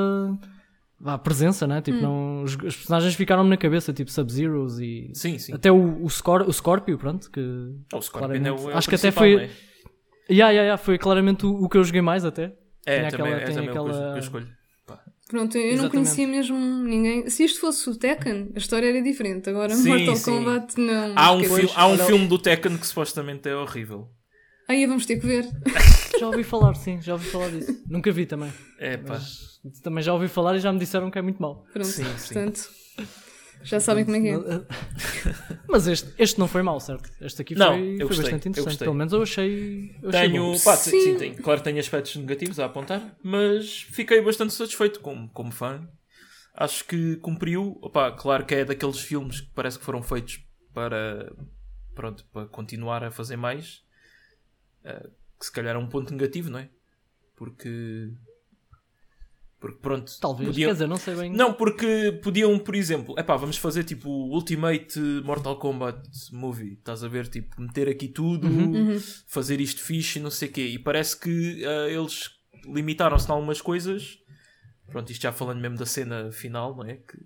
vá, 1.01 1.17
presença, 1.17 1.67
né? 1.69 1.81
Tipo, 1.81 2.01
não, 2.01 2.43
os, 2.43 2.53
os 2.57 2.77
personagens 2.77 3.15
ficaram-me 3.15 3.49
na 3.49 3.57
cabeça, 3.57 3.93
tipo 3.93 4.11
Sub-Zeros 4.11 4.81
e 4.81 5.11
Sim, 5.15 5.39
sim. 5.39 5.53
até 5.55 5.71
o, 5.71 6.03
o, 6.05 6.11
Scor 6.11 6.43
o 6.49 6.53
Scorpio, 6.53 6.99
pronto, 6.99 7.31
que 7.31 7.41
O 7.95 8.03
Scorpion 8.03 8.29
claramente- 8.41 8.49
é 8.49 8.53
o, 8.53 8.71
é 8.71 8.75
o 8.75 8.77
acho 8.79 8.89
que 8.89 8.97
até 8.97 9.13
foi- 9.13 9.35
não 9.37 9.41
é? 9.43 9.51
yeah, 10.29 10.51
yeah, 10.51 10.63
yeah, 10.63 10.77
foi 10.77 10.99
claramente 10.99 11.47
o, 11.47 11.51
o 11.63 11.69
que 11.69 11.77
eu 11.77 11.85
joguei 11.85 12.03
mais 12.03 12.25
até. 12.25 12.53
É, 12.85 13.03
Tem 13.03 13.11
também, 13.11 13.33
aquela- 13.33 13.43
é 13.43 13.45
tem 13.45 13.55
também 13.55 13.69
o 13.71 13.73
que 13.73 13.79
eu- 13.79 13.87
aquela- 13.87 14.19
escolho. 14.19 14.49
Pronto, 15.29 15.57
eu 15.57 15.63
não 15.63 15.69
Exatamente. 15.71 15.93
conhecia 15.93 16.29
mesmo 16.29 16.59
ninguém. 16.59 17.31
Se 17.31 17.45
isto 17.45 17.59
fosse 17.61 17.89
o 17.89 17.97
Tekken, 17.97 18.51
a 18.55 18.59
história 18.59 18.87
era 18.89 19.01
diferente. 19.01 19.49
Agora, 19.49 19.71
Sim, 19.75 19.89
Mortal 19.89 20.17
sim. 20.17 20.31
Kombat, 20.31 20.79
não. 20.79 21.13
Há 21.17 21.33
um, 21.33 21.43
filme, 21.45 21.71
há 21.75 21.87
um 21.87 21.97
filme 21.99 22.27
do 22.27 22.39
Tekken 22.39 22.77
que 22.77 22.87
supostamente 22.87 23.49
é 23.49 23.55
horrível. 23.57 24.09
Aí 24.73 24.87
vamos 24.87 25.05
ter 25.05 25.21
que 25.21 25.27
ver. 25.27 25.45
Já 26.19 26.27
ouvi 26.29 26.43
falar, 26.45 26.75
sim, 26.75 27.01
já 27.03 27.13
ouvi 27.15 27.27
falar 27.29 27.51
disso. 27.51 27.83
Nunca 27.87 28.11
vi 28.13 28.25
também. 28.27 28.51
É 28.79 28.97
pá. 28.97 29.15
Mas 29.15 29.81
também 29.83 30.03
já 30.05 30.15
ouvi 30.15 30.29
falar 30.29 30.55
e 30.57 30.61
já 30.61 30.73
me 30.73 30.79
disseram 30.79 31.11
que 31.11 31.19
é 31.19 31.23
muito 31.23 31.43
mau. 31.43 31.67
Pronto, 31.73 31.87
Sim, 31.89 32.05
sim. 32.17 32.35
portanto, 32.35 32.71
já 33.65 33.81
sabem 33.81 34.05
como 34.05 34.17
é 34.17 34.21
que 34.21 34.29
é. 34.29 34.37
Mas 35.69 35.87
este, 35.89 36.13
este 36.19 36.39
não 36.39 36.47
foi 36.47 36.63
mau, 36.63 36.79
certo? 36.81 37.11
Este 37.21 37.43
aqui 37.43 37.55
Não, 37.57 37.73
foi, 37.73 37.95
eu 37.95 37.97
foi 37.99 38.07
gostei, 38.07 38.23
bastante 38.25 38.49
interessante. 38.49 38.79
Pelo 38.79 38.95
menos 38.95 39.13
eu 39.13 39.23
achei. 39.23 39.97
Eu 40.01 40.09
achei 40.11 40.21
Tenho, 40.31 40.53
bom. 40.53 40.59
pá, 40.61 40.77
sim, 40.77 40.91
Sim. 40.91 41.01
sim, 41.01 41.17
tem, 41.17 41.35
claro 41.35 41.61
que 41.61 41.65
tem 41.65 41.79
aspectos 41.79 42.15
negativos 42.17 42.61
a 42.61 42.65
apontar, 42.67 43.17
mas 43.23 43.83
fiquei 43.91 44.21
bastante 44.23 44.53
satisfeito 44.55 45.01
como, 45.01 45.29
como 45.31 45.51
fã. 45.51 45.87
Acho 46.55 46.85
que 46.85 47.17
cumpriu. 47.17 47.79
Opá, 47.83 48.13
claro 48.13 48.47
que 48.47 48.55
é 48.55 48.65
daqueles 48.65 49.01
filmes 49.01 49.41
que 49.41 49.51
parece 49.55 49.79
que 49.79 49.85
foram 49.85 50.03
feitos 50.03 50.39
para, 50.73 51.33
pronto, 51.95 52.25
para 52.33 52.47
continuar 52.47 53.03
a 53.03 53.11
fazer 53.11 53.37
mais. 53.37 53.83
Eh, 54.85 55.09
que 55.39 55.47
se 55.47 55.53
calhar 55.53 55.75
é 55.75 55.79
um 55.79 55.89
ponto 55.89 56.13
negativo, 56.13 56.51
não 56.51 56.59
é? 56.59 56.69
Porque. 57.37 58.11
Porque 59.61 59.79
pronto. 59.81 60.13
Talvez, 60.21 60.49
podiam- 60.49 60.69
quer 60.69 60.73
dizer, 60.73 60.87
não 60.89 60.97
sei 60.97 61.15
bem. 61.15 61.31
Não, 61.33 61.55
porque 61.55 62.19
podiam, 62.23 62.59
por 62.59 62.75
exemplo, 62.75 63.15
epá, 63.19 63.37
vamos 63.37 63.57
fazer 63.57 63.85
tipo 63.85 64.09
o 64.11 64.35
Ultimate 64.35 64.99
Mortal 65.25 65.57
Kombat 65.57 66.03
Movie, 66.33 66.73
estás 66.75 67.05
a 67.05 67.09
ver? 67.09 67.29
Tipo, 67.29 67.61
meter 67.61 67.89
aqui 67.89 68.09
tudo, 68.09 68.49
Uhum. 68.49 68.99
fazer 69.29 69.61
isto 69.61 69.81
fixe 69.81 70.19
e 70.19 70.23
não 70.23 70.31
sei 70.33 70.49
o 70.49 70.53
quê. 70.53 70.67
E 70.67 70.79
parece 70.81 71.17
que 71.19 71.65
ah, 71.65 71.89
eles 71.89 72.31
limitaram-se 72.67 73.29
em 73.29 73.33
algumas 73.33 73.61
coisas. 73.61 74.19
Pronto, 74.89 75.11
isto 75.13 75.23
já 75.23 75.33
falando 75.33 75.61
mesmo 75.61 75.79
da 75.79 75.87
cena 75.87 76.31
final, 76.33 76.77
não 76.77 76.85
é? 76.85 76.97
Que, 76.97 77.17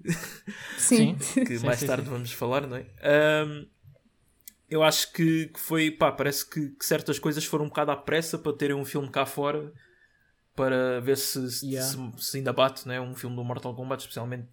Sim. 0.79 1.17
que 1.47 1.59
Sim, 1.59 1.67
mais 1.67 1.81
sim, 1.81 1.87
tarde 1.87 2.05
sim. 2.05 2.11
vamos 2.11 2.33
falar, 2.33 2.67
não 2.67 2.77
é? 2.77 2.87
Ahm, 3.03 3.67
eu 4.69 4.83
acho 4.83 5.13
que, 5.13 5.47
que 5.49 5.61
foi, 5.61 5.91
pá, 5.91 6.11
parece 6.13 6.49
que, 6.49 6.71
que 6.71 6.85
certas 6.85 7.19
coisas 7.19 7.45
foram 7.45 7.67
um 7.67 7.69
bocado 7.69 7.91
à 7.91 7.97
pressa 7.97 8.39
para 8.39 8.53
terem 8.57 8.77
um 8.77 8.85
filme 8.85 9.09
cá 9.11 9.25
fora 9.27 9.73
para 10.55 11.01
ver 11.01 11.17
se, 11.17 11.51
se, 11.51 11.67
Yeah. 11.67 11.87
se- 12.17 12.25
se 12.31 12.39
ainda 12.39 12.53
bate, 12.53 12.87
né? 12.89 13.01
Um 13.01 13.15
filme 13.15 13.37
do 13.37 13.45
Mortal 13.45 13.75
Kombat, 13.75 14.03
especialmente 14.03 14.49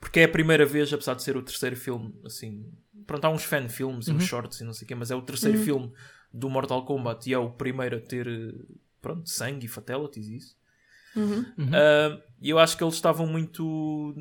porque 0.00 0.20
é 0.20 0.24
a 0.24 0.28
primeira 0.28 0.64
vez, 0.64 0.92
apesar 0.92 1.14
de 1.14 1.22
ser 1.24 1.36
o 1.36 1.42
terceiro 1.42 1.74
filme, 1.74 2.14
assim, 2.24 2.64
pronto, 3.06 3.24
há 3.24 3.30
uns 3.30 3.42
fan 3.42 3.68
filmes 3.68 4.06
e 4.06 4.10
Uhum. 4.10 4.16
uns 4.18 4.24
shorts 4.24 4.60
e 4.60 4.64
não 4.64 4.72
sei 4.72 4.84
o 4.84 4.88
quê, 4.88 4.94
mas 4.94 5.10
é 5.10 5.16
o 5.16 5.22
terceiro 5.22 5.58
filme 5.58 5.92
do 6.32 6.48
Mortal 6.48 6.84
Kombat 6.84 7.28
e 7.28 7.32
é 7.32 7.38
o 7.38 7.50
primeiro 7.50 7.96
a 7.96 8.00
ter, 8.00 8.28
pronto, 9.02 9.28
sangue 9.28 9.66
e 9.66 9.68
fatalities 9.68 10.28
e 10.28 10.36
isso. 10.36 10.56
Uhum. 11.16 11.46
Ah, 11.72 12.20
E 12.40 12.50
eu 12.50 12.58
acho 12.60 12.76
que 12.76 12.84
eles 12.84 12.94
estavam 12.94 13.26
muito. 13.26 14.14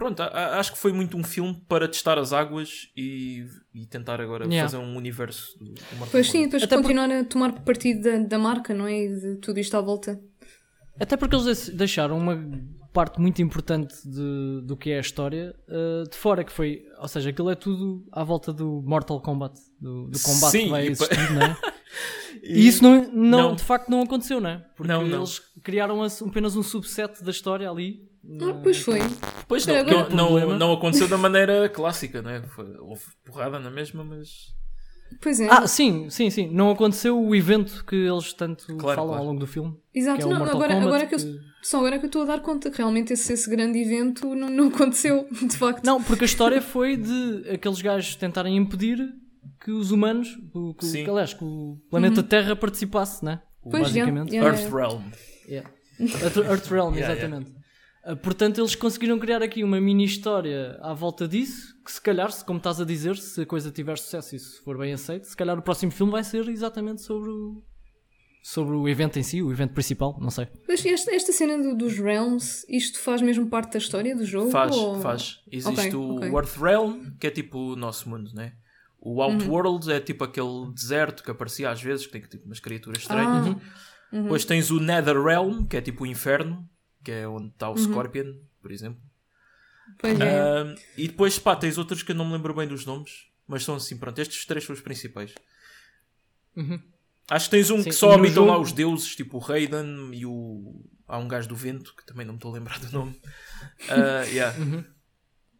Pronto, 0.00 0.22
acho 0.22 0.72
que 0.72 0.78
foi 0.78 0.92
muito 0.94 1.14
um 1.14 1.22
filme 1.22 1.54
para 1.68 1.86
testar 1.86 2.18
as 2.18 2.32
águas 2.32 2.88
e, 2.96 3.44
e 3.74 3.84
tentar 3.84 4.18
agora 4.18 4.46
Yeah. 4.46 4.66
fazer 4.66 4.82
um 4.82 4.96
universo 4.96 5.58
do, 5.58 5.66
do 5.74 5.80
Mortal 5.98 6.08
Pois 6.10 6.30
sim, 6.30 6.44
depois 6.44 6.62
Até 6.62 6.74
continuar 6.74 7.10
a 7.10 7.22
tomar 7.22 7.52
partido 7.60 8.00
da, 8.02 8.16
da 8.18 8.38
marca, 8.38 8.72
não 8.72 8.86
é? 8.86 8.98
E 9.04 9.08
de 9.20 9.36
tudo 9.36 9.60
isto 9.60 9.76
à 9.76 9.80
volta. 9.82 10.18
Até 10.98 11.18
porque 11.18 11.34
eles 11.34 11.44
deix- 11.44 11.68
deixaram 11.68 12.16
uma 12.16 12.34
parte 12.94 13.20
muito 13.20 13.42
importante 13.42 13.94
de- 14.08 14.62
do 14.64 14.74
que 14.74 14.88
é 14.90 14.96
a 14.96 15.00
história 15.00 15.54
uh, 15.68 16.08
de 16.08 16.16
fora, 16.16 16.44
que 16.44 16.50
foi, 16.52 16.82
ou 16.98 17.06
seja, 17.06 17.28
aquilo 17.28 17.50
é 17.50 17.54
tudo 17.54 18.02
à 18.10 18.24
volta 18.24 18.54
do 18.54 18.82
Mortal 18.82 19.20
Kombat, 19.20 19.60
do, 19.78 20.08
do 20.08 20.18
combate 20.18 20.50
Sim, 20.52 20.64
que 20.64 20.70
vai 20.70 20.86
e 20.86 20.90
existir, 20.92 21.30
não 21.34 21.42
é? 21.42 21.56
E 22.42 22.66
isso 22.66 22.82
não, 22.82 23.02
não, 23.12 23.48
Não. 23.50 23.54
de 23.56 23.62
facto 23.62 23.88
não 23.90 24.00
aconteceu, 24.02 24.40
não 24.40 24.48
é? 24.50 24.64
Porque 24.74 24.90
Não, 24.90 25.06
não. 25.06 25.18
eles 25.18 25.40
criaram 25.62 26.00
as- 26.02 26.22
apenas 26.22 26.56
um 26.56 26.62
subset 26.62 27.22
da 27.22 27.30
história 27.30 27.68
ali. 27.68 28.08
Ah, 28.42 28.54
pois 28.62 28.78
foi. 28.80 29.00
Pois 29.50 29.66
não, 29.66 29.74
Agora- 29.76 29.96
não, 30.08 30.16
não, 30.16 30.26
Problema. 30.28 30.56
não 30.58 30.72
aconteceu 30.72 31.08
da 31.08 31.18
maneira 31.18 31.68
clássica, 31.68 32.22
não 32.22 32.30
é? 32.30 32.40
Foi, 32.42 32.64
houve 32.78 33.02
porrada 33.24 33.58
na 33.58 33.68
mesma, 33.70 34.04
mas. 34.04 34.28
Pois 35.20 35.40
é. 35.40 35.48
Ah, 35.50 35.66
sim, 35.66 36.08
sim, 36.08 36.30
sim. 36.30 36.48
Não 36.52 36.70
aconteceu 36.70 37.20
o 37.20 37.34
evento 37.34 37.84
que 37.84 37.96
eles 37.96 38.32
tanto 38.32 38.64
Claro, 38.76 38.96
falam 38.96 39.06
claro. 39.08 39.20
ao 39.22 39.26
longo 39.26 39.40
do 39.40 39.46
filme. 39.48 39.74
Exato, 39.92 40.18
que 40.18 40.22
é 40.22 40.26
o 40.26 40.30
não, 40.30 40.36
agora, 40.36 40.52
Kombat, 40.52 40.72
agora 40.86 41.06
que 41.06 41.14
eu, 41.16 41.18
que- 41.18 41.40
só 41.62 41.78
agora 41.78 41.96
é 41.96 41.98
que 41.98 42.04
eu 42.04 42.08
estou 42.08 42.22
a 42.22 42.26
dar 42.26 42.40
conta 42.42 42.70
que 42.70 42.78
realmente 42.78 43.12
esse, 43.12 43.32
esse 43.32 43.50
grande 43.50 43.76
evento 43.80 44.32
não, 44.36 44.48
não 44.48 44.68
aconteceu, 44.68 45.26
de 45.42 45.56
facto. 45.56 45.84
Não, 45.84 46.00
porque 46.00 46.22
a 46.22 46.26
história 46.26 46.62
foi 46.62 46.96
de 46.96 47.50
aqueles 47.52 47.82
gajos 47.82 48.14
tentarem 48.14 48.56
impedir 48.56 48.98
que 49.64 49.72
os 49.72 49.90
humanos, 49.90 50.28
o- 50.54 50.74
que, 50.74 50.84
o- 50.84 50.88
Sim. 50.88 51.02
que, 51.02 51.10
aliás, 51.10 51.34
que 51.34 51.42
o 51.44 51.76
planeta 51.90 52.22
Terra 52.22 52.54
participasse, 52.54 53.24
né? 53.24 53.40
Uhum. 53.64 53.70
Pois, 53.72 53.82
Basicamente. 53.82 54.36
Earthrealm. 54.36 55.02
Yeah. 55.48 55.68
Earth 55.98 56.36
Earthrealm, 56.36 56.94
Yeah, 56.96 57.12
exatamente. 57.14 57.52
Uh, 58.06 58.16
portanto, 58.16 58.58
eles 58.58 58.74
conseguiram 58.74 59.18
criar 59.18 59.42
aqui 59.42 59.62
uma 59.62 59.78
mini 59.80 60.04
história 60.04 60.78
à 60.80 60.94
volta 60.94 61.28
disso, 61.28 61.74
que 61.84 61.92
se 61.92 62.00
calhar, 62.00 62.32
se- 62.32 62.44
como 62.44 62.56
estás 62.58 62.80
a 62.80 62.84
dizer, 62.84 63.16
se 63.16 63.42
a 63.42 63.46
coisa 63.46 63.70
tiver 63.70 63.98
sucesso 63.98 64.34
e 64.34 64.38
se 64.38 64.60
for 64.62 64.78
bem 64.78 64.92
aceito, 64.92 65.24
se 65.26 65.36
calhar 65.36 65.58
o 65.58 65.62
próximo 65.62 65.92
filme 65.92 66.10
vai 66.12 66.24
ser 66.24 66.48
exatamente 66.48 67.02
sobre 67.02 67.28
o, 67.28 67.62
sobre 68.42 68.74
o 68.74 68.88
evento 68.88 69.18
em 69.18 69.22
si, 69.22 69.42
o 69.42 69.52
evento 69.52 69.74
principal, 69.74 70.16
não 70.18 70.30
sei. 70.30 70.48
Mas 70.66 70.84
esta, 70.86 71.14
esta 71.14 71.30
cena 71.30 71.58
do- 71.62 71.76
dos 71.76 71.98
realms, 71.98 72.64
isto 72.70 72.98
faz 73.00 73.20
mesmo 73.20 73.46
parte 73.50 73.72
da 73.74 73.78
história 73.78 74.16
do 74.16 74.24
jogo? 74.24 74.50
Faz, 74.50 74.74
ou- 74.74 74.98
faz. 75.02 75.40
Existe 75.52 75.94
Ok, 75.94 75.94
o 75.94 76.16
ok. 76.16 76.28
Earthrealm, 76.32 77.10
que 77.20 77.26
é 77.26 77.30
tipo 77.30 77.58
o 77.58 77.76
nosso 77.76 78.08
mundo, 78.08 78.30
né? 78.34 78.54
O 78.98 79.20
Outworld 79.22 79.92
é 79.92 80.00
tipo 80.00 80.24
aquele 80.24 80.72
deserto 80.74 81.22
que 81.22 81.30
aparecia 81.30 81.70
às 81.70 81.82
vezes, 81.82 82.06
que 82.06 82.12
tem 82.12 82.22
tipo 82.22 82.46
umas 82.46 82.60
criaturas 82.60 83.02
estranhas. 83.02 83.46
Ah, 84.10 84.20
Depois 84.22 84.44
tens 84.46 84.70
o 84.70 84.80
Netherrealm, 84.80 85.66
que 85.66 85.76
é 85.76 85.80
tipo 85.82 86.04
o 86.04 86.06
inferno, 86.06 86.66
que 87.04 87.10
é 87.12 87.28
onde 87.28 87.48
está 87.48 87.68
o 87.70 87.76
Scorpion, 87.76 88.34
por 88.60 88.70
exemplo. 88.72 89.00
pois 89.98 90.18
é. 90.20 90.74
E 90.96 91.08
depois, 91.08 91.38
pá, 91.38 91.56
tens 91.56 91.78
outros 91.78 92.02
que 92.02 92.12
eu 92.12 92.16
não 92.16 92.24
me 92.26 92.32
lembro 92.32 92.54
bem 92.54 92.66
dos 92.68 92.84
nomes, 92.86 93.26
mas 93.46 93.64
são 93.64 93.74
assim, 93.76 93.96
pronto, 93.96 94.18
estes 94.20 94.44
três 94.44 94.64
são 94.64 94.74
os 94.74 94.80
principais. 94.80 95.34
Uhum. 96.56 96.80
Acho 97.28 97.44
que 97.46 97.50
tens 97.52 97.70
um 97.70 97.78
Sim, 97.78 97.84
que 97.90 97.92
só 97.94 98.12
habitam 98.12 98.44
lá 98.44 98.54
jogo- 98.54 98.64
os 98.64 98.72
deuses, 98.72 99.14
tipo 99.14 99.36
o 99.36 99.40
Raiden 99.40 100.10
e 100.12 100.26
o. 100.26 100.84
Há 101.06 101.18
um 101.18 101.26
gajo 101.28 101.48
do 101.48 101.56
vento, 101.56 101.94
que 101.96 102.04
também 102.06 102.24
não 102.26 102.34
me 102.34 102.38
estou 102.38 102.50
a 102.50 102.54
lembrar 102.54 102.78
do 102.80 102.90
nome. 102.92 103.20
Ah, 103.88 104.22
yeah. 104.26 104.56
Uhum. 104.58 104.84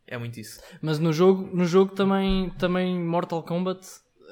É 0.07 0.17
muito 0.19 0.41
isso. 0.41 0.61
Mas 0.83 0.99
no 0.99 1.13
jogo, 1.13 1.49
no 1.55 1.65
jogo 1.65 1.95
também, 1.95 2.51
também 2.59 2.99
Mortal 2.99 3.43
Kombat 3.45 3.87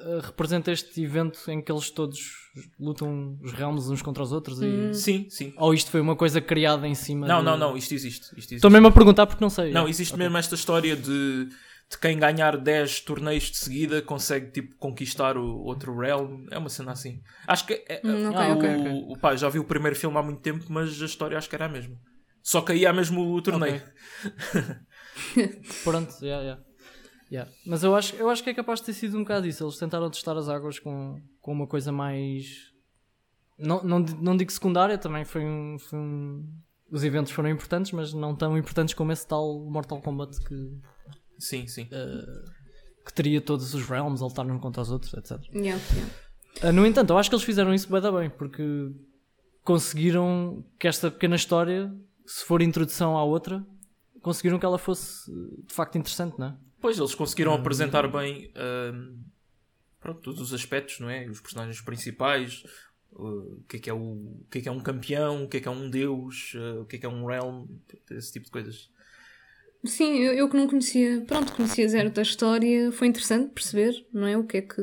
uh, 0.05 0.19
representa 0.21 0.71
este 0.71 1.01
evento 1.01 1.39
em 1.49 1.61
que 1.61 1.71
eles 1.71 1.89
todos 1.89 2.38
lutam 2.79 3.37
os 3.41 3.51
realms 3.51 3.89
uns 3.89 4.01
contra 4.01 4.23
os 4.23 4.31
outros 4.31 4.61
e... 4.61 4.93
Sim, 4.93 5.27
sim. 5.29 5.53
Ou 5.57 5.73
isto 5.73 5.91
foi 5.91 6.01
uma 6.01 6.15
coisa 6.15 6.41
criada 6.41 6.87
em 6.87 6.95
cima 6.95 7.27
Não, 7.27 7.39
de- 7.39 7.45
não, 7.45 7.57
não, 7.57 7.77
isto 7.77 7.93
existe. 7.93 8.23
Isto 8.25 8.37
existe. 8.37 8.55
Estou 8.55 8.71
mesmo 8.71 8.87
a 8.87 8.91
perguntar 8.91 9.27
porque 9.27 9.43
não 9.43 9.49
sei. 9.49 9.71
Não, 9.71 9.87
existe 9.87 10.17
mesmo 10.17 10.37
esta 10.37 10.55
história 10.55 10.95
de, 10.95 11.45
de 11.45 11.97
quem 12.01 12.17
ganhar 12.19 12.57
10 12.57 13.01
torneios 13.01 13.45
de 13.51 13.57
seguida 13.57 14.01
consegue 14.01 14.51
tipo 14.51 14.75
conquistar 14.77 15.37
o 15.37 15.59
outro 15.63 15.97
realm. 15.97 16.45
É 16.51 16.57
uma 16.57 16.69
cena 16.69 16.91
assim. 16.91 17.21
Acho 17.47 17.65
que 17.67 17.73
é, 17.87 18.01
Hum, 18.03 18.29
ok, 18.29 18.45
o, 18.45 18.53
ok, 18.53 18.75
ok. 18.75 18.91
o- 19.09 19.17
pá, 19.17 19.35
já 19.35 19.47
vi 19.49 19.59
o 19.59 19.63
primeiro 19.63 19.95
filme 19.95 20.17
há 20.17 20.23
muito 20.23 20.41
tempo, 20.41 20.65
mas 20.69 21.01
a 21.01 21.05
história 21.05 21.37
acho 21.37 21.49
que 21.49 21.55
era 21.55 21.65
a 21.65 21.69
mesma. 21.69 21.95
Só 22.41 22.61
que 22.61 22.71
aí 22.71 22.85
há 22.85 22.93
mesmo 22.93 23.33
o 23.35 23.41
torneio. 23.41 23.81
Pronto, 25.83 26.13
yeah, 26.23 26.43
yeah. 26.43 26.63
Yeah. 27.31 27.49
Mas 27.65 27.83
eu 27.83 27.95
acho, 27.95 28.15
eu 28.15 28.29
acho 28.29 28.43
que 28.43 28.49
é 28.49 28.53
capaz 28.53 28.79
de 28.79 28.87
ter 28.87 28.93
sido 28.93 29.15
um 29.17 29.21
bocado 29.21 29.45
isso. 29.47 29.63
Eles 29.63 29.77
tentaram 29.77 30.09
testar 30.09 30.35
as 30.37 30.49
águas 30.49 30.79
com, 30.79 31.21
com 31.41 31.51
uma 31.51 31.67
coisa 31.67 31.91
mais. 31.91 32.71
Não, 33.57 33.83
não, 33.83 33.99
não 33.99 34.35
digo 34.37 34.51
secundária, 34.51 34.97
também 34.97 35.23
foi 35.25 35.43
um, 35.45 35.77
foi 35.77 35.99
um- 35.99 36.43
Os 36.89 37.03
eventos 37.03 37.31
foram 37.31 37.49
importantes, 37.49 37.91
mas 37.91 38.13
não 38.13 38.35
tão 38.35 38.57
importantes 38.57 38.93
como 38.95 39.11
esse 39.11 39.27
tal 39.27 39.59
Mortal 39.59 40.01
Kombat 40.01 40.39
que, 40.43 40.71
Sim, 41.37 41.67
sim. 41.67 41.85
que 43.05 43.13
teria 43.13 43.39
todos 43.41 43.73
os 43.73 43.85
realms 43.85 44.21
a 44.21 44.25
lutar 44.25 44.45
uns 44.47 44.59
contra 44.61 44.81
os 44.81 44.89
outros, 44.91 45.13
etc. 45.13 45.39
Yeah, 45.53 45.79
yeah. 45.93 46.13
Ah, 46.63 46.71
no 46.71 46.85
entanto, 46.85 47.11
eu 47.13 47.17
acho 47.17 47.29
que 47.29 47.35
eles 47.35 47.45
fizeram 47.45 47.73
isso 47.73 47.87
bem, 47.91 48.01
bem, 48.11 48.29
porque 48.29 48.91
conseguiram 49.63 50.63
que 50.79 50.87
esta 50.87 51.11
pequena 51.11 51.35
história, 51.35 51.93
se 52.25 52.43
for 52.45 52.61
introdução 52.61 53.17
à 53.17 53.23
outra, 53.23 53.63
conseguiram 54.21 54.57
que 54.57 54.65
ela 54.65 54.77
fosse 54.77 55.29
de 55.67 55.73
facto 55.73 55.97
interessante, 55.97 56.37
não 56.39 56.47
é? 56.47 56.57
Pois, 56.81 56.97
eles 56.97 57.15
conseguiram 57.15 57.51
Hum. 57.53 57.55
apresentar 57.55 58.07
bem 58.07 58.51
pronto, 59.99 60.21
todos 60.21 60.39
os 60.39 60.53
aspectos, 60.53 60.99
não 60.99 61.09
é? 61.09 61.27
Os 61.27 61.41
personagens 61.41 61.81
principais, 61.81 62.63
uh, 63.11 63.57
o 63.57 63.63
que 63.67 63.77
é 63.77 63.79
que 63.79 63.89
é, 63.89 63.93
o, 63.93 63.97
o 63.97 64.45
que 64.49 64.59
é 64.59 64.61
que 64.61 64.69
é 64.69 64.71
um 64.71 64.79
campeão, 64.79 65.43
o 65.43 65.49
que 65.49 65.57
é 65.57 65.59
que 65.59 65.67
é 65.67 65.71
um 65.71 65.89
deus, 65.89 66.53
uh, 66.55 66.81
o 66.81 66.85
que 66.85 66.95
é 66.95 66.99
que 66.99 67.05
é 67.05 67.09
um 67.09 67.25
realm, 67.25 67.65
esse 68.11 68.31
tipo 68.31 68.45
de 68.45 68.51
coisas. 68.51 68.89
Sim, 69.85 70.19
eu, 70.19 70.33
eu 70.33 70.49
que 70.49 70.57
não 70.57 70.67
conhecia, 70.67 71.21
pronto, 71.21 71.53
conhecia 71.53 71.87
zero 71.87 72.09
da 72.09 72.21
história, 72.21 72.91
foi 72.91 73.07
interessante 73.07 73.53
perceber, 73.53 74.05
não 74.13 74.27
é? 74.27 74.37
O 74.37 74.43
que 74.43 74.57
é 74.57 74.61
que. 74.61 74.81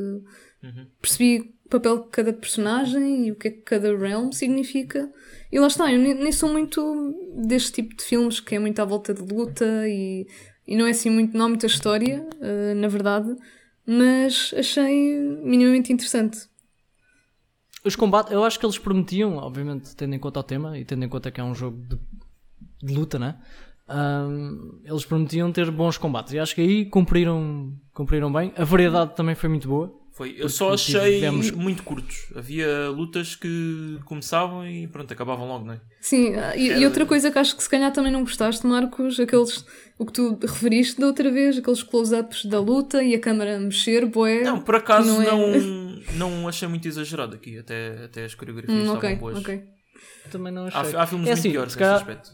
Percebi 1.00 1.54
o 1.64 1.68
papel 1.68 2.04
de 2.04 2.08
cada 2.08 2.32
personagem 2.32 3.26
e 3.26 3.30
o 3.30 3.36
que 3.36 3.48
é 3.48 3.50
que 3.52 3.60
cada 3.60 3.96
realm 3.96 4.32
significa. 4.32 5.12
E 5.52 5.60
lá 5.60 5.66
está, 5.66 5.92
eu 5.92 5.98
nem, 5.98 6.14
nem 6.14 6.32
sou 6.32 6.50
muito 6.50 7.14
deste 7.46 7.72
tipo 7.72 7.94
de 7.94 8.02
filmes 8.02 8.40
que 8.40 8.54
é 8.54 8.58
muito 8.58 8.80
à 8.80 8.84
volta 8.84 9.14
de 9.14 9.22
luta 9.22 9.64
e, 9.86 10.26
e 10.66 10.76
não 10.76 10.86
é 10.86 10.90
assim 10.90 11.10
muito, 11.10 11.36
não 11.36 11.46
há 11.46 11.48
muita 11.48 11.66
história, 11.66 12.26
eh, 12.40 12.74
na 12.74 12.88
verdade, 12.88 13.36
mas 13.86 14.52
achei 14.56 15.18
minimamente 15.18 15.92
interessante. 15.92 16.48
Os 17.84 17.94
combates, 17.94 18.32
eu 18.32 18.42
acho 18.42 18.58
que 18.58 18.66
eles 18.66 18.78
prometiam, 18.78 19.36
obviamente, 19.36 19.94
tendo 19.94 20.14
em 20.14 20.18
conta 20.18 20.40
o 20.40 20.42
tema 20.42 20.76
e 20.76 20.84
tendo 20.84 21.04
em 21.04 21.08
conta 21.08 21.30
que 21.30 21.40
é 21.40 21.44
um 21.44 21.54
jogo 21.54 21.78
de, 21.86 21.98
de 22.82 22.94
luta, 22.94 23.18
né? 23.18 23.36
Ahm, 23.88 24.80
eles 24.84 25.04
prometiam 25.04 25.52
ter 25.52 25.70
bons 25.70 25.96
combates 25.96 26.32
e 26.32 26.38
acho 26.40 26.54
que 26.54 26.60
aí 26.60 26.86
cumpriram, 26.86 27.72
cumpriram 27.94 28.32
bem. 28.32 28.52
A 28.56 28.64
variedade 28.64 29.14
também 29.14 29.36
foi 29.36 29.48
muito 29.48 29.68
boa. 29.68 29.94
Foi, 30.16 30.34
eu 30.38 30.48
só 30.48 30.72
achei 30.72 31.16
tivemos- 31.16 31.50
muito 31.50 31.82
curtos. 31.82 32.26
Havia 32.34 32.88
lutas 32.88 33.36
que 33.36 33.98
começavam 34.06 34.66
e 34.66 34.86
pronto, 34.88 35.12
acabavam 35.12 35.46
logo, 35.46 35.66
não 35.66 35.74
é? 35.74 35.80
Sim, 36.00 36.32
e, 36.56 36.72
e 36.72 36.84
outra 36.86 37.04
coisa 37.04 37.30
que 37.30 37.38
acho 37.38 37.54
que 37.54 37.62
se 37.62 37.68
calhar 37.68 37.92
também 37.92 38.10
não 38.10 38.22
gostaste, 38.22 38.66
Marcos, 38.66 39.20
aqueles, 39.20 39.66
o 39.98 40.06
que 40.06 40.12
tu 40.14 40.38
referiste 40.40 40.98
da 40.98 41.06
outra 41.06 41.30
vez, 41.30 41.58
aqueles 41.58 41.82
close-ups 41.82 42.46
da 42.46 42.58
luta 42.58 43.02
e 43.04 43.14
a 43.14 43.20
câmara 43.20 43.56
a 43.56 43.60
mexer, 43.60 44.06
boé. 44.06 44.40
Não, 44.42 44.58
por 44.62 44.76
acaso 44.76 45.06
não 45.06 45.22
não, 45.22 45.42
é- 45.54 46.02
não, 46.16 46.48
achei 46.48 46.66
muito 46.66 46.88
exagerado 46.88 47.34
aqui. 47.34 47.58
Até, 47.58 48.04
até 48.06 48.24
as 48.24 48.34
coreografias 48.34 48.74
Hum, 48.74 48.80
estavam 48.82 48.98
ok, 48.98 49.16
boas. 49.16 49.38
ok. 49.40 49.62
Também 50.30 50.50
não 50.52 50.66
achei. 50.66 50.94
Há, 50.96 51.02
há 51.02 51.06
filmes 51.06 51.26
É 51.28 51.30
muito 51.32 51.38
assim, 51.40 51.50
piores 51.50 51.72
se 51.74 51.78
nesse 51.78 51.90
calhar- 51.90 51.96
aspecto. 52.00 52.30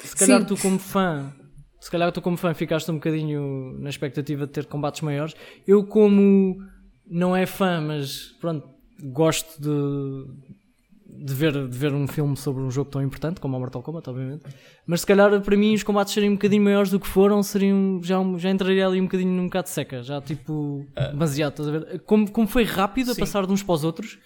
Se 0.00 0.16
calhar 0.16 0.40
Sim. 0.40 0.46
tu 0.46 0.56
como 0.58 0.78
fã, 0.78 1.32
se 1.80 1.90
calhar 1.90 2.12
tu 2.12 2.20
como 2.20 2.36
fã 2.36 2.52
ficaste 2.52 2.90
um 2.90 2.94
bocadinho 2.94 3.78
na 3.80 3.88
expectativa 3.88 4.46
de 4.46 4.52
ter 4.52 4.66
combates 4.66 5.00
maiores. 5.00 5.34
Eu 5.66 5.84
como 5.86 6.58
não 7.06 7.34
é 7.34 7.46
fã, 7.46 7.80
mas 7.80 8.34
pronto, 8.40 8.68
gosto 9.02 9.60
de, 9.60 11.24
de, 11.24 11.34
ver, 11.34 11.68
de 11.68 11.78
ver 11.78 11.92
um 11.92 12.06
filme 12.06 12.36
sobre 12.36 12.62
um 12.62 12.70
jogo 12.70 12.90
tão 12.90 13.02
importante 13.02 13.40
como 13.40 13.56
o 13.56 13.60
Mortal 13.60 13.82
Kombat, 13.82 14.08
obviamente. 14.08 14.44
Mas 14.86 15.00
se 15.00 15.06
calhar 15.06 15.40
para 15.40 15.56
mim 15.56 15.74
os 15.74 15.82
combates 15.82 16.12
serem 16.12 16.30
um 16.30 16.34
bocadinho 16.34 16.62
maiores 16.62 16.90
do 16.90 17.00
que 17.00 17.06
foram, 17.06 17.42
seriam, 17.42 18.00
já, 18.02 18.16
já 18.38 18.50
entraria 18.50 18.86
ali 18.86 19.00
um 19.00 19.04
bocadinho 19.04 19.32
num 19.32 19.44
bocado 19.44 19.68
seca, 19.68 20.02
já 20.02 20.20
tipo 20.20 20.86
demasiado, 21.10 21.52
estás 21.52 21.68
a 21.68 21.72
ver? 21.72 22.00
Como, 22.00 22.30
como 22.30 22.46
foi 22.46 22.64
rápido 22.64 23.10
a 23.10 23.14
Sim. 23.14 23.20
passar 23.20 23.46
de 23.46 23.52
uns 23.52 23.62
para 23.62 23.74
os 23.74 23.84
outros, 23.84 24.18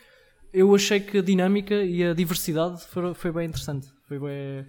eu 0.53 0.75
achei 0.75 1.01
que 1.01 1.19
a 1.19 1.23
dinâmica 1.23 1.75
e 1.75 2.03
a 2.05 2.15
diversidade 2.15 2.83
foi, 2.87 3.15
foi 3.15 3.33
bem 3.33 3.47
interessante. 3.47 3.89
Foi 4.07 4.19
bem. 4.19 4.67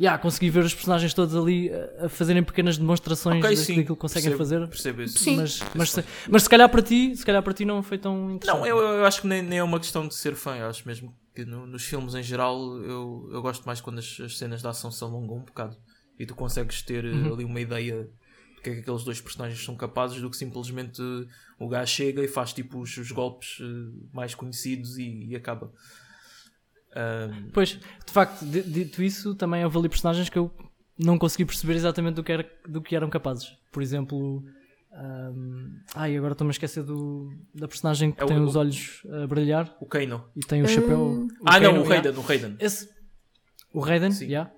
Yeah, 0.00 0.20
consegui 0.20 0.50
ver 0.50 0.64
os 0.64 0.74
personagens 0.74 1.14
todos 1.14 1.36
ali 1.36 1.70
a, 1.72 2.06
a 2.06 2.08
fazerem 2.08 2.42
pequenas 2.42 2.76
demonstrações 2.76 3.38
Ok, 3.44 3.50
da- 3.54 3.62
sim. 3.62 3.76
daquilo 3.76 3.94
que 3.96 4.00
conseguem 4.00 4.30
percebo, 4.36 4.38
fazer. 4.38 4.68
Percebo 4.68 5.02
isso. 5.02 5.18
Sim. 5.18 5.36
Mas, 5.36 5.60
mas, 5.74 5.90
se, 5.92 6.04
mas 6.28 6.42
se 6.42 6.48
calhar 6.48 6.68
para 6.68 6.82
ti, 6.82 7.14
se 7.16 7.24
calhar 7.24 7.42
para 7.42 7.52
ti 7.54 7.64
não 7.64 7.82
foi 7.82 7.96
tão 7.98 8.30
interessante. 8.32 8.58
Não, 8.60 8.66
eu, 8.66 8.78
eu 8.78 9.04
acho 9.06 9.20
que 9.20 9.26
nem, 9.28 9.40
nem 9.42 9.58
é 9.58 9.62
uma 9.62 9.78
questão 9.78 10.06
de 10.08 10.14
ser 10.14 10.34
fã. 10.34 10.56
Eu 10.56 10.66
acho 10.68 10.86
mesmo 10.86 11.14
que 11.34 11.44
no- 11.44 11.66
nos 11.66 11.84
filmes 11.84 12.14
em 12.14 12.22
geral 12.22 12.58
eu, 12.82 13.28
eu 13.32 13.40
gosto 13.42 13.64
mais 13.64 13.80
quando 13.80 13.98
as, 14.00 14.18
as 14.20 14.36
cenas 14.36 14.60
de 14.62 14.66
ação 14.68 14.90
se 14.90 15.02
alongam 15.04 15.36
um 15.36 15.44
bocado 15.44 15.76
e 16.18 16.26
tu 16.26 16.34
consegues 16.34 16.82
ter 16.82 17.04
eh, 17.04 17.08
Uhum. 17.08 17.32
ali 17.34 17.44
uma 17.44 17.60
ideia 17.60 18.02
do 18.56 18.62
que 18.62 18.70
é 18.70 18.74
que 18.74 18.80
aqueles 18.80 19.04
dois 19.04 19.20
personagens 19.20 19.62
são 19.64 19.76
capazes 19.76 20.20
do 20.20 20.28
que 20.30 20.36
simplesmente 20.36 21.00
eh, 21.02 21.26
o 21.58 21.68
gajo 21.68 21.92
chega 21.92 22.22
e 22.22 22.26
faz 22.28 22.52
tipo 22.52 22.80
os, 22.80 22.96
os 22.96 23.12
golpes 23.12 23.58
eh, 23.60 23.64
mais 24.12 24.34
conhecidos 24.34 24.96
e, 24.98 25.26
e 25.28 25.36
acaba. 25.36 25.70
Ahm, 26.94 27.50
Pois, 27.52 27.70
de 28.06 28.12
facto, 28.12 28.44
di- 28.44 28.62
dito 28.62 29.02
isso, 29.02 29.34
também 29.34 29.64
houve 29.64 29.78
ali 29.78 29.88
personagens 29.88 30.28
que 30.28 30.38
eu 30.38 30.50
não 30.98 31.18
consegui 31.18 31.44
perceber 31.44 31.74
exatamente 31.74 32.14
do 32.14 32.22
que, 32.22 32.30
era, 32.32 32.48
do 32.68 32.80
que 32.80 32.94
eram 32.94 33.10
capazes. 33.10 33.56
Por 33.72 33.82
exemplo, 33.82 34.44
ahm, 34.92 35.78
ai, 35.94 36.16
agora 36.16 36.32
estou-me 36.32 36.50
a 36.50 36.52
esquecer 36.52 36.82
do, 36.84 37.32
da 37.54 37.66
personagem 37.68 38.12
que 38.12 38.22
É 38.22 38.26
tem 38.26 38.38
o- 38.38 38.44
os 38.44 38.56
olhos 38.56 39.02
a 39.22 39.26
brilhar 39.26 39.76
o 39.80 39.86
Kano. 39.86 40.24
e 40.36 40.40
tem 40.40 40.62
o 40.62 40.68
chapéu. 40.68 40.98
o 41.00 41.28
ah, 41.44 41.52
Kano, 41.60 41.64
não, 41.64 41.82
o 41.82 41.84
yeah. 41.84 41.88
Raiden, 41.94 42.12
o 42.16 42.20
Raiden. 42.22 42.56
Esse, 42.60 42.88
o 43.72 43.80
Raiden, 43.80 44.10
Sim. 44.12 44.26
yeah. 44.26 44.50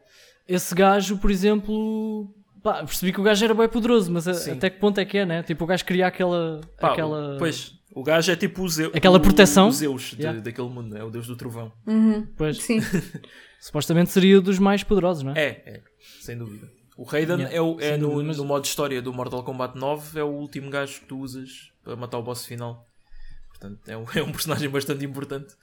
esse 0.46 0.74
gajo, 0.74 1.16
por 1.18 1.30
exemplo, 1.30 2.34
pá, 2.62 2.84
percebi 2.84 3.12
que 3.12 3.20
o 3.20 3.24
gajo 3.24 3.44
era 3.44 3.54
bem 3.54 3.68
poderoso, 3.68 4.12
mas 4.12 4.28
a- 4.28 4.52
até 4.52 4.68
que 4.68 4.78
ponto 4.78 4.98
é 5.00 5.04
que 5.06 5.18
é, 5.18 5.24
né? 5.26 5.42
Tipo, 5.42 5.64
o 5.64 5.66
gajo 5.66 5.84
queria 5.84 6.06
aquela. 6.06 6.60
Pá, 6.78 6.92
aquela... 6.92 7.36
Pois, 7.38 7.72
o 7.98 8.02
gajo 8.04 8.30
é 8.30 8.36
tipo 8.36 8.62
o 8.62 8.68
Zeus. 8.68 8.94
Aquela 8.94 9.18
proteção. 9.18 9.68
O 9.68 9.72
Zeus 9.72 10.10
de- 10.10 10.22
Yeah. 10.22 10.40
daquele 10.40 10.68
mundo, 10.68 10.96
é 10.96 11.02
o 11.02 11.10
deus 11.10 11.26
do 11.26 11.34
trovão. 11.36 11.72
Uhum. 11.86 12.26
Pois, 12.36 12.58
Sim. 12.62 12.78
supostamente 13.60 14.10
seria 14.10 14.40
dos 14.40 14.58
mais 14.58 14.82
poderosos, 14.82 15.22
não 15.22 15.32
é? 15.32 15.40
É, 15.40 15.48
é, 15.76 15.82
sem 16.20 16.36
dúvida. 16.36 16.70
O 16.96 17.04
Raiden 17.04 17.36
Yeah, 17.36 17.56
é, 17.56 17.60
o, 17.60 17.78
é 17.80 17.96
no, 17.96 18.08
dúvida, 18.08 18.28
mas- 18.28 18.36
no 18.38 18.44
modo 18.44 18.64
história 18.64 19.02
do 19.02 19.12
Mortal 19.12 19.42
Kombat 19.44 19.76
9, 19.78 20.18
é 20.18 20.22
o 20.24 20.28
último 20.28 20.70
gajo 20.70 21.00
que 21.00 21.06
tu 21.06 21.18
usas 21.18 21.72
para 21.84 21.94
matar 21.96 22.18
o 22.18 22.22
boss 22.22 22.44
final. 22.46 22.86
Portanto, 23.50 23.80
é 23.88 23.96
um, 23.96 24.04
é 24.14 24.22
um 24.22 24.32
personagem 24.32 24.68
bastante 24.68 25.04
importante. 25.04 25.54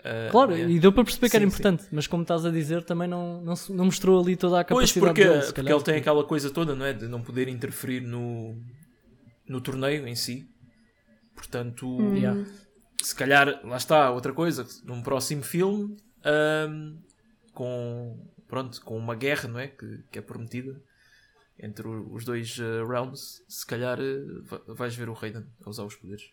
Uh, 0.00 0.30
claro, 0.30 0.52
yeah. 0.52 0.72
e 0.72 0.78
deu 0.78 0.92
para 0.92 1.02
perceber 1.04 1.28
que 1.28 1.36
era 1.36 1.44
Sim, 1.44 1.48
importante, 1.48 1.84
mas 1.90 2.06
como 2.06 2.22
estás 2.22 2.46
a 2.46 2.50
dizer, 2.50 2.84
também 2.84 3.08
não, 3.08 3.42
não, 3.42 3.56
se- 3.56 3.72
não 3.72 3.86
mostrou 3.86 4.20
ali 4.22 4.36
toda 4.36 4.60
a 4.60 4.64
Pois, 4.64 4.92
capacidade 4.92 5.00
porque, 5.14 5.28
dele. 5.28 5.42
se 5.42 5.52
porque 5.52 5.72
ele 5.72 5.82
tem 5.82 5.96
aquela 5.96 6.22
coisa 6.24 6.50
toda, 6.50 6.74
não 6.76 6.86
é? 6.86 6.92
De 6.92 7.08
não 7.08 7.20
poder 7.20 7.48
interferir 7.48 8.00
no, 8.02 8.56
no 9.48 9.60
torneio 9.60 10.06
em 10.06 10.14
si. 10.14 10.46
Portanto, 11.38 11.86
Yeah. 12.14 12.44
se 13.02 13.14
calhar, 13.14 13.60
lá 13.64 13.76
está, 13.76 14.10
outra 14.10 14.32
coisa, 14.32 14.66
num 14.84 15.00
próximo 15.02 15.42
filme, 15.42 15.96
ahm, 16.24 16.96
com, 17.54 18.18
pronto, 18.48 18.80
com 18.82 18.96
uma 18.98 19.14
guerra, 19.14 19.48
não 19.48 19.60
é? 19.60 19.68
Que, 19.68 20.02
que 20.10 20.18
é 20.18 20.22
prometida 20.22 20.80
entre 21.60 21.86
o- 21.88 22.12
os 22.12 22.24
dois 22.24 22.58
eh, 22.60 22.84
realms, 22.86 23.42
se 23.48 23.66
calhar 23.66 23.98
va- 24.44 24.62
vais 24.74 24.94
ver 24.94 25.08
o 25.08 25.12
Raiden 25.12 25.44
a 25.64 25.70
usar 25.70 25.84
os 25.84 25.94
poderes. 25.96 26.24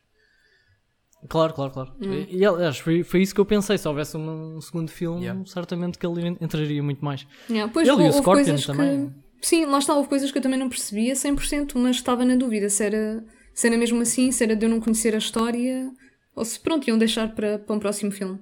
Claro, 1.29 1.53
claro, 1.53 1.71
claro. 1.71 1.93
Hum. 2.01 2.13
E, 2.13 2.37
e, 2.37 2.45
aliás, 2.45 2.77
foi, 2.77 3.03
foi 3.03 3.21
isso 3.21 3.33
que 3.33 3.41
eu 3.41 3.45
pensei. 3.45 3.77
Se 3.77 3.87
houvesse 3.87 4.15
um, 4.17 4.57
um 4.57 4.61
segundo 4.61 4.89
filme, 4.91 5.21
Yeah. 5.21 5.43
certamente 5.45 5.97
que 5.97 6.05
ele 6.05 6.27
entraria 6.41 6.83
muito 6.83 7.03
mais. 7.03 7.25
Yeah, 7.49 7.71
pois 7.71 7.87
Ele 7.87 8.03
e 8.05 8.09
o 8.09 8.13
Scorpion 8.13 8.57
também. 8.57 9.09
que. 9.09 9.47
Sim, 9.47 9.65
lá 9.65 9.79
está, 9.79 9.95
houve 9.95 10.09
coisas 10.09 10.31
que 10.31 10.37
eu 10.37 10.41
também 10.41 10.59
não 10.59 10.69
percebia 10.69 11.13
100%, 11.15 11.73
mas 11.75 11.95
estava 11.97 12.23
na 12.25 12.35
dúvida 12.35 12.69
se 12.69 12.83
era, 12.83 13.23
se 13.55 13.67
era 13.67 13.77
mesmo 13.77 13.99
assim, 14.01 14.31
se 14.31 14.43
era 14.43 14.55
de 14.55 14.65
eu 14.65 14.69
não 14.69 14.79
conhecer 14.79 15.15
a 15.15 15.17
história, 15.17 15.89
ou 16.35 16.43
se 16.45 16.59
pronto, 16.59 16.87
iam 16.87 16.97
deixar 16.97 17.33
para, 17.33 17.57
para 17.57 17.75
um 17.75 17.79
próximo 17.79 18.11
filme. 18.11 18.39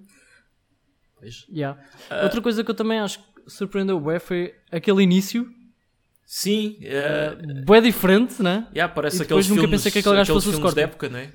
Pois. 1.19 1.45
Yeah. 1.49 1.81
Ah. 2.09 2.23
Outra 2.23 2.41
coisa 2.41 2.63
que 2.63 2.71
eu 2.71 2.75
também 2.75 2.99
acho 2.99 3.19
que 3.19 3.25
surpreendeu 3.47 3.97
o 4.03 4.19
foi 4.19 4.55
aquele 4.71 5.03
início, 5.03 5.49
Sim, 6.25 6.77
eh, 6.81 7.35
bué 7.65 7.79
diferente, 7.79 8.41
né? 8.41 8.67
Yeah, 8.73 8.91
parece 8.91 9.19
E 9.19 9.21
aqueles 9.23 9.47
nunca 9.47 9.61
filmes, 9.61 9.81
pensei 9.83 9.91
que 9.91 9.99
aquele 9.99 10.15
gajo 10.15 10.31
aqueles 10.31 10.43
fosse 10.43 10.55
o 10.55 10.57
filmes 10.57 10.73
da 10.73 10.81
Scorpion. 10.81 11.07
época, 11.07 11.09
não 11.09 11.19
é? 11.19 11.31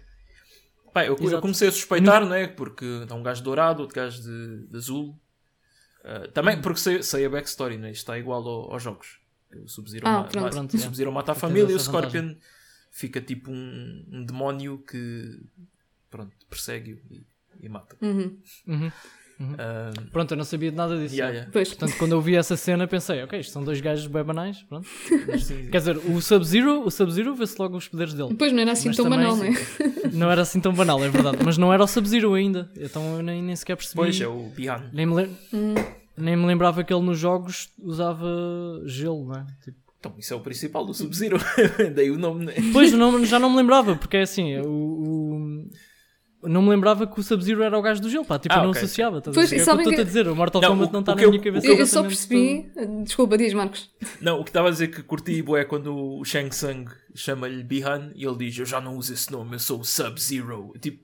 Pá, 0.92 1.04
eu, 1.04 1.16
eu 1.16 1.40
comecei 1.40 1.68
a 1.68 1.72
suspeitar, 1.72 2.24
não 2.26 2.34
é? 2.34 2.48
Porque 2.48 2.84
há 3.08 3.14
um 3.14 3.22
gajo 3.22 3.42
dourado, 3.44 3.82
outro 3.82 3.94
gajo 3.94 4.20
de, 4.22 4.66
de 4.66 4.76
azul. 4.76 5.16
Ah, 6.04 6.26
também 6.32 6.60
porque 6.60 6.80
sei, 6.80 7.02
sei 7.02 7.26
a 7.26 7.30
backstory, 7.30 7.76
não 7.76 7.86
é? 7.86 7.90
Isto 7.92 8.00
está 8.00 8.18
igual 8.18 8.42
ao- 8.48 8.72
aos 8.72 8.82
jogos. 8.82 9.20
O 9.62 9.68
Sub-Zero 9.68 10.06
Ah, 10.08 10.12
ma- 10.12 10.24
pronto. 10.24 10.50
Pronto, 10.50 10.72
yeah. 10.74 10.84
Sub-Zero 10.86 11.12
mata 11.12 11.32
a 11.32 11.34
família 11.34 11.70
e 11.70 11.74
o 11.74 11.76
essa 11.76 11.92
vantagem. 11.92 12.38
Fica 12.98 13.20
tipo 13.20 13.48
um, 13.52 14.04
um 14.10 14.24
demónio 14.24 14.78
que 14.78 15.38
pronto, 16.10 16.32
persegue-o 16.50 16.98
e, 17.12 17.24
e 17.62 17.68
mata. 17.68 17.94
Uhum. 18.02 18.36
Uhum. 18.66 18.90
Ah, 19.56 19.92
Pronto, 20.10 20.32
eu 20.32 20.36
não 20.36 20.42
sabia 20.44 20.68
de 20.72 20.76
nada 20.76 20.98
disso. 20.98 21.14
yeah, 21.14 21.32
yeah. 21.32 21.52
Pois. 21.52 21.68
Portanto, 21.68 21.96
quando 21.96 22.10
eu 22.10 22.20
vi 22.20 22.34
essa 22.34 22.56
cena, 22.56 22.88
pensei, 22.88 23.22
ok, 23.22 23.38
isto 23.38 23.52
são 23.52 23.62
dois 23.62 23.80
gajos 23.80 24.08
bem 24.08 24.24
banais. 24.24 24.64
Pronto. 24.64 24.88
Mas 25.28 25.44
sim, 25.44 25.62
sim. 25.62 25.70
Quer 25.70 25.78
dizer, 25.78 25.96
o 25.96 26.20
Sub-Zero, 26.20 26.84
o 26.84 26.90
Sub-Zero 26.90 27.36
vê-se 27.36 27.54
logo 27.56 27.76
os 27.76 27.86
poderes 27.86 28.14
dele. 28.14 28.34
Pois 28.34 28.52
não 28.52 28.62
era 28.62 28.72
assim 28.72 28.88
Mas 28.88 28.96
tão 28.96 29.08
banal, 29.08 29.36
não 29.36 29.44
é? 29.44 29.50
Não 30.12 30.30
era 30.32 30.42
assim 30.42 30.60
tão 30.60 30.74
banal, 30.74 31.04
é 31.04 31.08
verdade. 31.08 31.38
Mas 31.44 31.56
não 31.56 31.72
era 31.72 31.84
o 31.84 31.86
Sub-Zero 31.86 32.34
ainda. 32.34 32.68
Então 32.76 33.16
eu 33.18 33.22
nem, 33.22 33.40
nem 33.40 33.54
sequer 33.54 33.76
percebi. 33.76 33.94
Pois 33.94 34.20
é 34.20 34.26
o 34.26 34.48
Bihan. 34.48 34.90
Nem 34.92 35.06
me, 35.06 35.14
lem- 35.14 35.36
nem 36.16 36.36
me 36.36 36.44
lembrava 36.44 36.82
que 36.82 36.92
ele 36.92 37.04
nos 37.04 37.16
jogos 37.20 37.72
usava 37.78 38.26
gelo, 38.86 39.24
não 39.24 39.36
é? 39.36 39.46
Tipo, 39.62 39.78
Então, 40.00 40.14
isso 40.16 40.32
é 40.32 40.36
o 40.36 40.40
principal 40.40 40.84
do 40.86 40.94
Sub-Zero. 40.94 41.38
Daí 41.94 42.10
o 42.10 42.18
nome, 42.18 42.44
né? 42.46 42.54
Pois, 42.72 42.92
não, 42.92 43.24
já 43.24 43.38
não 43.38 43.50
me 43.50 43.56
lembrava, 43.56 43.96
porque 43.96 44.16
é 44.18 44.22
assim, 44.22 44.56
o, 44.58 44.68
o- 46.42 46.48
não 46.48 46.62
me 46.62 46.70
lembrava 46.70 47.04
que 47.04 47.18
o 47.18 47.22
Sub-Zero 47.22 47.64
era 47.64 47.76
o 47.76 47.82
gajo 47.82 48.00
do 48.00 48.08
gelo, 48.08 48.24
pá, 48.24 48.38
tipo, 48.38 48.54
Ah, 48.54 48.58
eu 48.58 48.62
não 48.62 48.70
ok, 48.70 48.80
associava. 48.80 49.18
estás 49.18 49.36
a 49.36 49.40
Pois, 49.40 49.50
ver? 49.50 49.56
é 49.58 49.62
o 49.74 49.78
que 49.94 50.00
a 50.00 50.04
dizer, 50.04 50.28
o 50.28 50.36
Mortal 50.36 50.62
Não, 50.62 50.68
Kombat 50.70 50.90
o- 50.90 50.92
não 50.92 51.00
está 51.00 51.14
na 51.16 51.22
eu- 51.22 51.30
minha 51.30 51.42
cabeça. 51.42 51.66
Eu, 51.66 51.74
eu 51.76 51.86
só 51.86 52.02
percebi. 52.02 52.70
Desculpa, 53.02 53.36
diz 53.36 53.52
Marcos. 53.52 53.90
Não, 54.20 54.38
o 54.40 54.44
que 54.44 54.50
estava 54.50 54.68
a 54.68 54.70
dizer 54.70 54.86
que 54.88 55.02
curti 55.02 55.44
é 55.56 55.64
quando 55.64 55.92
o 55.92 56.24
Shang 56.24 56.48
Tsung 56.50 56.84
chama-lhe 57.12 57.64
Bihan 57.64 58.12
e 58.14 58.24
ele 58.24 58.36
diz: 58.36 58.56
Eu 58.56 58.66
já 58.66 58.80
não 58.80 58.96
uso 58.96 59.12
esse 59.12 59.32
nome, 59.32 59.56
eu 59.56 59.58
sou 59.58 59.80
o 59.80 59.84
Sub-Zero. 59.84 60.72
Tipo, 60.80 61.02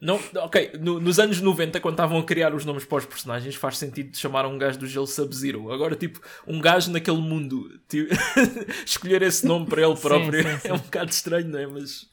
não, 0.00 0.20
ok, 0.36 0.72
no- 0.80 1.00
nos 1.00 1.18
anos 1.18 1.40
90, 1.40 1.80
quando 1.80 1.94
estavam 1.94 2.18
a 2.18 2.24
criar 2.24 2.54
os 2.54 2.64
nomes 2.64 2.84
para 2.84 2.98
os 2.98 3.06
personagens, 3.06 3.54
faz 3.54 3.78
sentido 3.78 4.16
chamar 4.16 4.46
um 4.46 4.58
gajo 4.58 4.78
do 4.78 4.86
gelo 4.86 5.06
Sub-Zero. 5.06 5.72
Agora, 5.72 5.96
tipo, 5.96 6.20
um 6.46 6.60
gajo 6.60 6.90
naquele 6.90 7.18
mundo, 7.18 7.70
tipo, 7.88 8.12
escolher 8.84 9.22
esse 9.22 9.46
nome 9.46 9.66
para 9.66 9.82
ele 9.82 9.96
próprio 9.96 10.42
sim, 10.42 10.58
sim. 10.58 10.68
é 10.68 10.74
um 10.74 10.78
bocado 10.78 11.10
estranho, 11.10 11.48
não 11.48 11.58
é? 11.58 11.66
Mas 11.66 12.06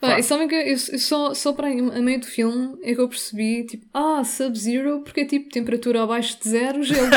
Pá, 0.00 0.18
e 0.18 0.22
sabem 0.22 0.46
que 0.46 0.54
eu, 0.54 0.60
eu 0.60 0.98
só, 0.98 1.32
só 1.32 1.52
para 1.52 1.68
aí, 1.68 1.78
a 1.78 2.00
meio 2.00 2.20
do 2.20 2.26
filme 2.26 2.76
é 2.82 2.94
que 2.94 3.00
eu 3.00 3.08
percebi, 3.08 3.64
tipo, 3.64 3.86
ah, 3.94 4.22
Sub-Zero, 4.24 5.00
porque 5.02 5.20
é 5.20 5.24
tipo 5.24 5.48
temperatura 5.48 6.02
abaixo 6.02 6.38
de 6.42 6.48
zero, 6.48 6.82
gelo. 6.82 7.08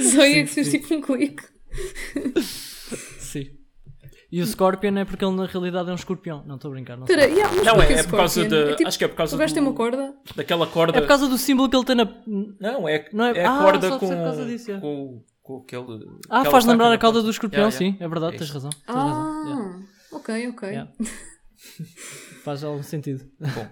só 0.00 0.20
fez 0.20 0.50
sim. 0.50 0.70
tipo 0.70 0.94
um 0.94 1.00
clique. 1.00 1.42
E 4.36 4.42
o 4.42 4.46
Scorpion 4.46 4.96
é 4.98 5.04
porque 5.04 5.24
ele 5.24 5.36
na 5.36 5.46
realidade 5.46 5.88
é 5.88 5.92
um 5.92 5.94
escorpião. 5.94 6.42
Não, 6.44 6.56
estou 6.56 6.70
a 6.70 6.74
brincar, 6.74 6.96
não 6.96 7.06
sei. 7.06 7.14
Yeah, 7.16 7.62
não, 7.62 7.80
é, 7.80 7.92
é 7.92 8.02
por 8.02 8.16
causa 8.16 8.44
da. 8.48 8.56
É 8.56 8.74
tipo, 8.74 8.88
acho 8.88 8.98
que 8.98 9.04
é 9.04 9.08
por 9.08 9.14
causa 9.16 9.36
o 9.36 9.38
gajo 9.38 9.54
tem 9.54 9.62
uma 9.62 9.72
corda. 9.74 10.12
daquela 10.34 10.66
corda. 10.66 10.98
É 10.98 11.00
por 11.00 11.06
causa 11.06 11.28
do 11.28 11.38
símbolo 11.38 11.68
que 11.70 11.76
ele 11.76 11.84
tem 11.84 11.94
na. 11.94 12.04
Não, 12.58 12.88
é, 12.88 13.08
Não 13.12 13.24
é- 13.26 13.38
é 13.38 13.44
a 13.44 13.54
Ah, 13.56 13.62
corda 13.62 13.88
só 13.88 13.98
com, 14.00 14.08
por 14.08 14.16
causa 14.16 14.44
disso, 14.44 14.72
é. 14.72 14.80
com, 14.80 15.22
com 15.40 15.56
aquele. 15.58 16.04
Ah, 16.28 16.44
faz 16.46 16.64
lembrar 16.64 16.92
a 16.92 16.98
cauda 16.98 17.22
do 17.22 17.30
escorpião, 17.30 17.68
Yeah, 17.68 17.76
yeah. 17.78 17.96
sim, 17.98 18.04
é 18.04 18.08
verdade, 18.08 18.34
É 18.34 18.38
tens 18.38 18.46
isso. 18.48 18.54
razão. 18.54 18.70
Tens 18.70 18.96
razão. 18.96 19.44
yeah. 19.46 19.62
Ah, 20.12 20.16
ok, 20.16 20.48
ok. 20.48 20.68
Yeah. 20.68 20.90
Faz 22.42 22.64
algum 22.64 22.82
sentido. 22.82 23.24
Bom, 23.40 23.66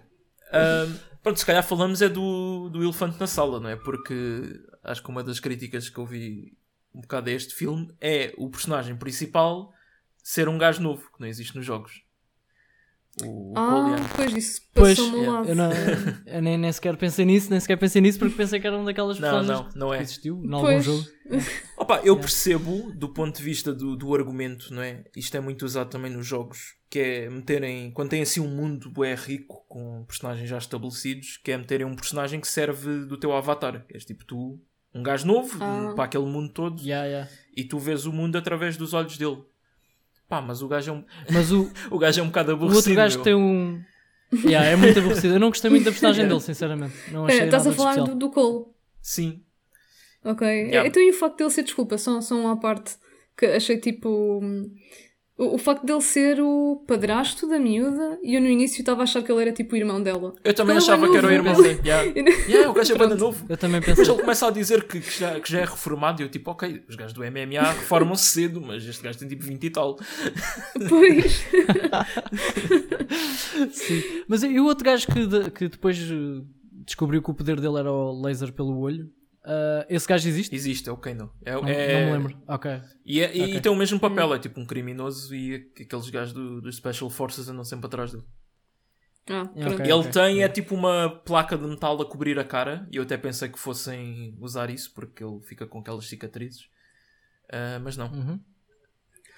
ahm, 0.52 0.94
pronto, 1.22 1.38
se 1.38 1.46
calhar 1.46 1.62
falamos 1.64 2.00
é 2.02 2.08
do, 2.08 2.68
do 2.70 2.82
elefante 2.82 3.18
na 3.18 3.26
sala, 3.26 3.60
não 3.60 3.68
é? 3.68 3.76
Porque 3.76 4.60
acho 4.84 5.02
que 5.02 5.08
uma 5.10 5.22
das 5.24 5.40
críticas 5.40 5.88
que 5.88 5.98
eu 5.98 6.06
vi 6.06 6.56
um 6.94 7.00
bocado 7.00 7.30
a 7.30 7.32
este 7.32 7.52
filme 7.54 7.92
é 8.00 8.32
o 8.38 8.48
personagem 8.48 8.96
principal 8.96 9.72
ser 10.22 10.48
um 10.48 10.56
gajo 10.58 10.80
novo, 10.82 11.02
que 11.12 11.20
não 11.20 11.26
existe 11.26 11.54
nos 11.56 11.64
jogos. 11.66 12.02
O, 13.22 13.52
Ah, 13.54 13.68
Colian. 13.70 14.08
pois 14.16 14.32
isso 14.32 14.60
Pois, 14.72 14.96
passou-me 14.98 15.18
yeah, 15.18 15.38
lado. 15.38 15.48
eu, 15.50 15.54
não, 15.54 15.70
eu 16.26 16.40
nem, 16.42 16.56
nem 16.56 16.72
sequer 16.72 16.96
pensei 16.96 17.26
nisso, 17.26 17.50
nem 17.50 17.60
sequer 17.60 17.76
pensei 17.76 18.00
nisso 18.00 18.18
porque 18.18 18.34
pensei 18.34 18.58
que 18.58 18.66
era 18.66 18.74
uma 18.74 18.86
daquelas 18.86 19.18
Não, 19.18 19.28
personagens 19.30 19.74
não, 19.74 19.88
não 19.88 19.94
é. 19.94 19.98
que 19.98 20.02
existiu 20.04 20.42
em 20.42 20.50
algum 20.54 20.80
jogo. 20.80 21.04
Opa, 21.76 22.00
eu 22.04 22.18
percebo 22.18 22.90
do 22.94 23.10
ponto 23.10 23.36
de 23.36 23.42
vista 23.42 23.70
do, 23.74 23.96
do 23.96 24.14
argumento, 24.14 24.72
não 24.72 24.80
é? 24.82 25.04
Isto 25.14 25.36
é 25.36 25.40
muito 25.40 25.62
usado 25.66 25.90
também 25.90 26.10
nos 26.10 26.26
jogos, 26.26 26.74
que 26.88 26.98
é 26.98 27.28
meterem, 27.28 27.90
quando 27.90 28.08
tem 28.08 28.22
assim 28.22 28.40
um 28.40 28.48
mundo 28.48 28.88
bué 28.90 29.14
rico 29.14 29.62
com 29.68 30.04
personagens 30.08 30.48
já 30.48 30.56
estabelecidos, 30.56 31.36
que 31.36 31.52
é 31.52 31.58
meterem 31.58 31.86
um 31.86 31.94
personagem 31.94 32.40
que 32.40 32.48
serve 32.48 33.04
do 33.04 33.18
teu 33.18 33.34
avatar. 33.36 33.84
És 33.90 34.06
tipo 34.06 34.24
tu, 34.24 34.58
um 34.94 35.02
gajo 35.02 35.26
novo 35.26 35.58
Ah. 35.62 35.92
para 35.94 36.04
aquele 36.04 36.24
mundo 36.24 36.50
todo 36.50 36.80
Yeah, 36.80 37.06
yeah. 37.06 37.30
e 37.54 37.62
tu 37.62 37.78
vês 37.78 38.06
o 38.06 38.12
mundo 38.12 38.36
através 38.36 38.74
dos 38.78 38.94
olhos 38.94 39.18
dele. 39.18 39.42
Pá, 40.32 40.40
mas 40.40 40.62
o 40.62 40.68
gajo 40.68 40.90
é 40.90 40.94
um, 40.94 41.04
Mas 41.30 41.52
o, 41.52 41.70
o 41.92 41.98
gajo 41.98 42.20
é 42.20 42.22
um 42.22 42.28
bocado 42.28 42.52
o 42.52 42.54
aborrecido. 42.54 42.78
outro 42.78 42.94
gajo 42.94 43.16
meu. 43.16 43.24
tem 43.24 43.34
um. 43.34 43.82
Yeah, 44.48 44.66
é 44.66 44.76
muito 44.76 44.98
aborrecido. 44.98 45.34
Eu 45.34 45.40
não 45.40 45.50
gostei 45.50 45.70
muito 45.70 45.84
da 45.84 45.90
personagem 45.90 46.24
dele, 46.26 46.40
sinceramente. 46.40 46.94
Não 47.12 47.26
achei 47.26 47.40
Espera, 47.40 47.44
estás 47.58 47.64
nada 47.66 47.74
a 47.74 47.76
falar 47.76 48.06
do, 48.06 48.14
do 48.14 48.30
Cole. 48.30 48.64
Sim. 49.02 49.42
Ok. 50.24 50.46
Yeah. 50.48 50.88
Então 50.88 51.02
e 51.02 51.10
o 51.10 51.12
facto 51.12 51.36
dele 51.36 51.50
ser, 51.50 51.64
desculpa, 51.64 51.98
só, 51.98 52.18
só 52.22 52.34
uma 52.34 52.58
parte 52.58 52.94
que 53.36 53.44
achei 53.44 53.76
tipo. 53.76 54.40
O, 55.42 55.54
o 55.54 55.58
facto 55.58 55.84
dele 55.84 56.00
ser 56.00 56.40
o 56.40 56.82
padrasto 56.86 57.48
da 57.48 57.58
miúda 57.58 58.18
e 58.22 58.34
eu 58.34 58.40
no 58.40 58.46
início 58.48 58.80
estava 58.80 59.00
a 59.00 59.04
achar 59.04 59.22
que 59.22 59.30
ele 59.32 59.42
era 59.42 59.52
tipo 59.52 59.74
o 59.74 59.76
irmão 59.78 60.02
dela. 60.02 60.34
Eu 60.44 60.54
também 60.54 60.76
Ele 60.76 60.82
é 60.84 60.86
achava 60.86 61.08
que 61.10 61.16
era 61.16 61.26
o 61.26 61.30
irmão 61.30 61.54
dele. 61.60 61.80
Yeah. 61.84 62.12
Yeah, 62.48 62.70
o 62.70 62.72
gajo 62.74 62.92
é 62.92 62.96
banda 62.98 63.14
novo. 63.16 63.44
Eu 63.48 63.56
também 63.56 63.80
Depois 63.80 63.98
pensei. 63.98 64.14
ele 64.14 64.20
começa 64.22 64.46
a 64.46 64.50
dizer 64.50 64.84
que, 64.84 65.00
que 65.00 65.18
já, 65.20 65.40
que 65.40 65.50
já 65.50 65.60
é 65.60 65.64
reformado 65.64 66.20
e 66.22 66.24
eu 66.24 66.28
tipo, 66.28 66.50
ok, 66.50 66.82
os 66.88 66.94
gajos 66.96 67.12
do 67.12 67.20
MMA 67.22 67.62
reformam-se 67.72 68.24
cedo, 68.26 68.60
mas 68.60 68.84
este 68.86 69.02
gajo 69.02 69.18
tem 69.18 69.28
tipo 69.28 69.44
20 69.44 69.64
e 69.64 69.70
tal. 69.70 69.96
Pois. 70.88 71.44
Sim. 73.72 74.02
Mas 74.28 74.42
e 74.42 74.58
o 74.60 74.64
outro 74.64 74.84
gajo 74.84 75.06
que, 75.06 75.26
de- 75.26 75.50
que 75.50 75.68
depois 75.68 75.98
eh, 75.98 76.42
descobriu 76.84 77.22
que 77.22 77.30
o 77.30 77.34
poder 77.34 77.60
dele 77.60 77.78
era 77.78 77.90
o 77.92 78.20
laser 78.22 78.52
pelo 78.52 78.78
olho? 78.78 79.10
Ah, 79.44 79.86
esse 79.88 80.06
gajo 80.06 80.28
existe? 80.28 80.54
Existe, 80.54 80.88
é 80.88 80.92
o 80.92 80.96
Kano. 80.96 81.32
É, 81.44 81.52
Não, 81.52 81.68
é- 81.68 81.92
não 82.04 82.06
me 82.06 82.12
lembro. 82.18 82.42
Ok. 82.48 82.80
E, 83.04 83.20
é- 83.20 83.36
e 83.36 83.42
Ok. 83.42 83.60
tem 83.60 83.72
o 83.72 83.76
mesmo 83.76 83.98
papel, 84.00 84.34
é 84.34 84.38
tipo 84.38 84.60
um 84.60 84.66
criminoso 84.66 85.34
e 85.34 85.70
aqueles 85.80 86.08
gajos 86.10 86.32
do, 86.32 86.60
dos 86.60 86.76
Special 86.76 87.10
Forces 87.10 87.48
andam 87.48 87.64
sempre 87.64 87.86
atrás 87.86 88.12
dele. 88.12 88.24
Ah, 89.30 89.42
Ok. 89.42 89.62
pronto. 89.62 89.82
E 89.86 89.90
ele 89.92 90.08
tem 90.10 90.42
é 90.42 90.48
tipo 90.48 90.74
uma 90.74 91.08
placa 91.24 91.56
de 91.56 91.66
metal 91.66 92.00
a 92.00 92.04
cobrir 92.04 92.38
a 92.38 92.44
cara 92.44 92.88
e 92.90 92.96
eu 92.96 93.02
até 93.04 93.16
pensei 93.16 93.48
que 93.48 93.58
fossem 93.58 94.36
usar 94.40 94.68
isso 94.70 94.92
porque 94.94 95.22
ele 95.22 95.40
fica 95.42 95.66
com 95.66 95.78
aquelas 95.78 96.06
cicatrizes. 96.08 96.66
Ah, 97.52 97.78
mas 97.80 97.96
não. 97.96 98.06
Uhum. 98.12 98.40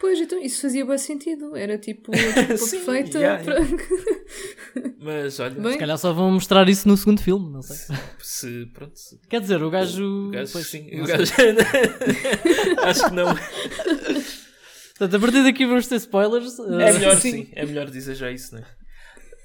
Pois, 0.04 0.20
então 0.20 0.38
isso 0.42 0.60
fazia 0.60 0.84
bem 0.84 0.98
sentido. 0.98 1.56
Era 1.56 1.78
tipo 1.78 2.12
a 2.12 2.16
desculpa 2.44 2.56
Sim, 2.58 2.84
perfeita. 2.84 3.18
yeah, 3.18 3.42
para- 3.42 3.60
Mas 5.00 5.40
olha, 5.40 5.54
Bem, 5.58 5.72
Se 5.72 5.78
calhar 5.78 5.96
só 5.96 6.12
vão 6.12 6.30
mostrar 6.32 6.68
isso 6.68 6.86
no 6.86 6.94
segundo 6.94 7.22
filme, 7.22 7.50
não 7.50 7.62
sei. 7.62 7.96
se 8.20 8.66
pronto, 8.74 8.98
se- 8.98 9.18
Quer 9.30 9.40
dizer, 9.40 9.62
o 9.62 9.70
gajo. 9.70 10.04
o 10.28 10.30
gajo, 10.30 10.52
pois, 10.52 10.66
sim, 10.66 10.90
não 10.94 11.04
o 11.04 11.06
gajo 11.06 11.22
acho 12.84 13.08
que 13.08 13.14
não. 13.14 13.34
Portanto, 13.34 15.16
a 15.16 15.20
partir 15.20 15.42
daqui 15.42 15.66
vamos 15.66 15.86
ter 15.86 15.96
spoilers. 15.96 16.58
É 16.58 16.92
melhor 16.92 17.16
Sim. 17.16 17.30
sim, 17.30 17.48
é 17.52 17.64
melhor 17.64 17.90
dizer 17.90 18.14
já 18.14 18.30
isso, 18.30 18.54
né? 18.54 18.64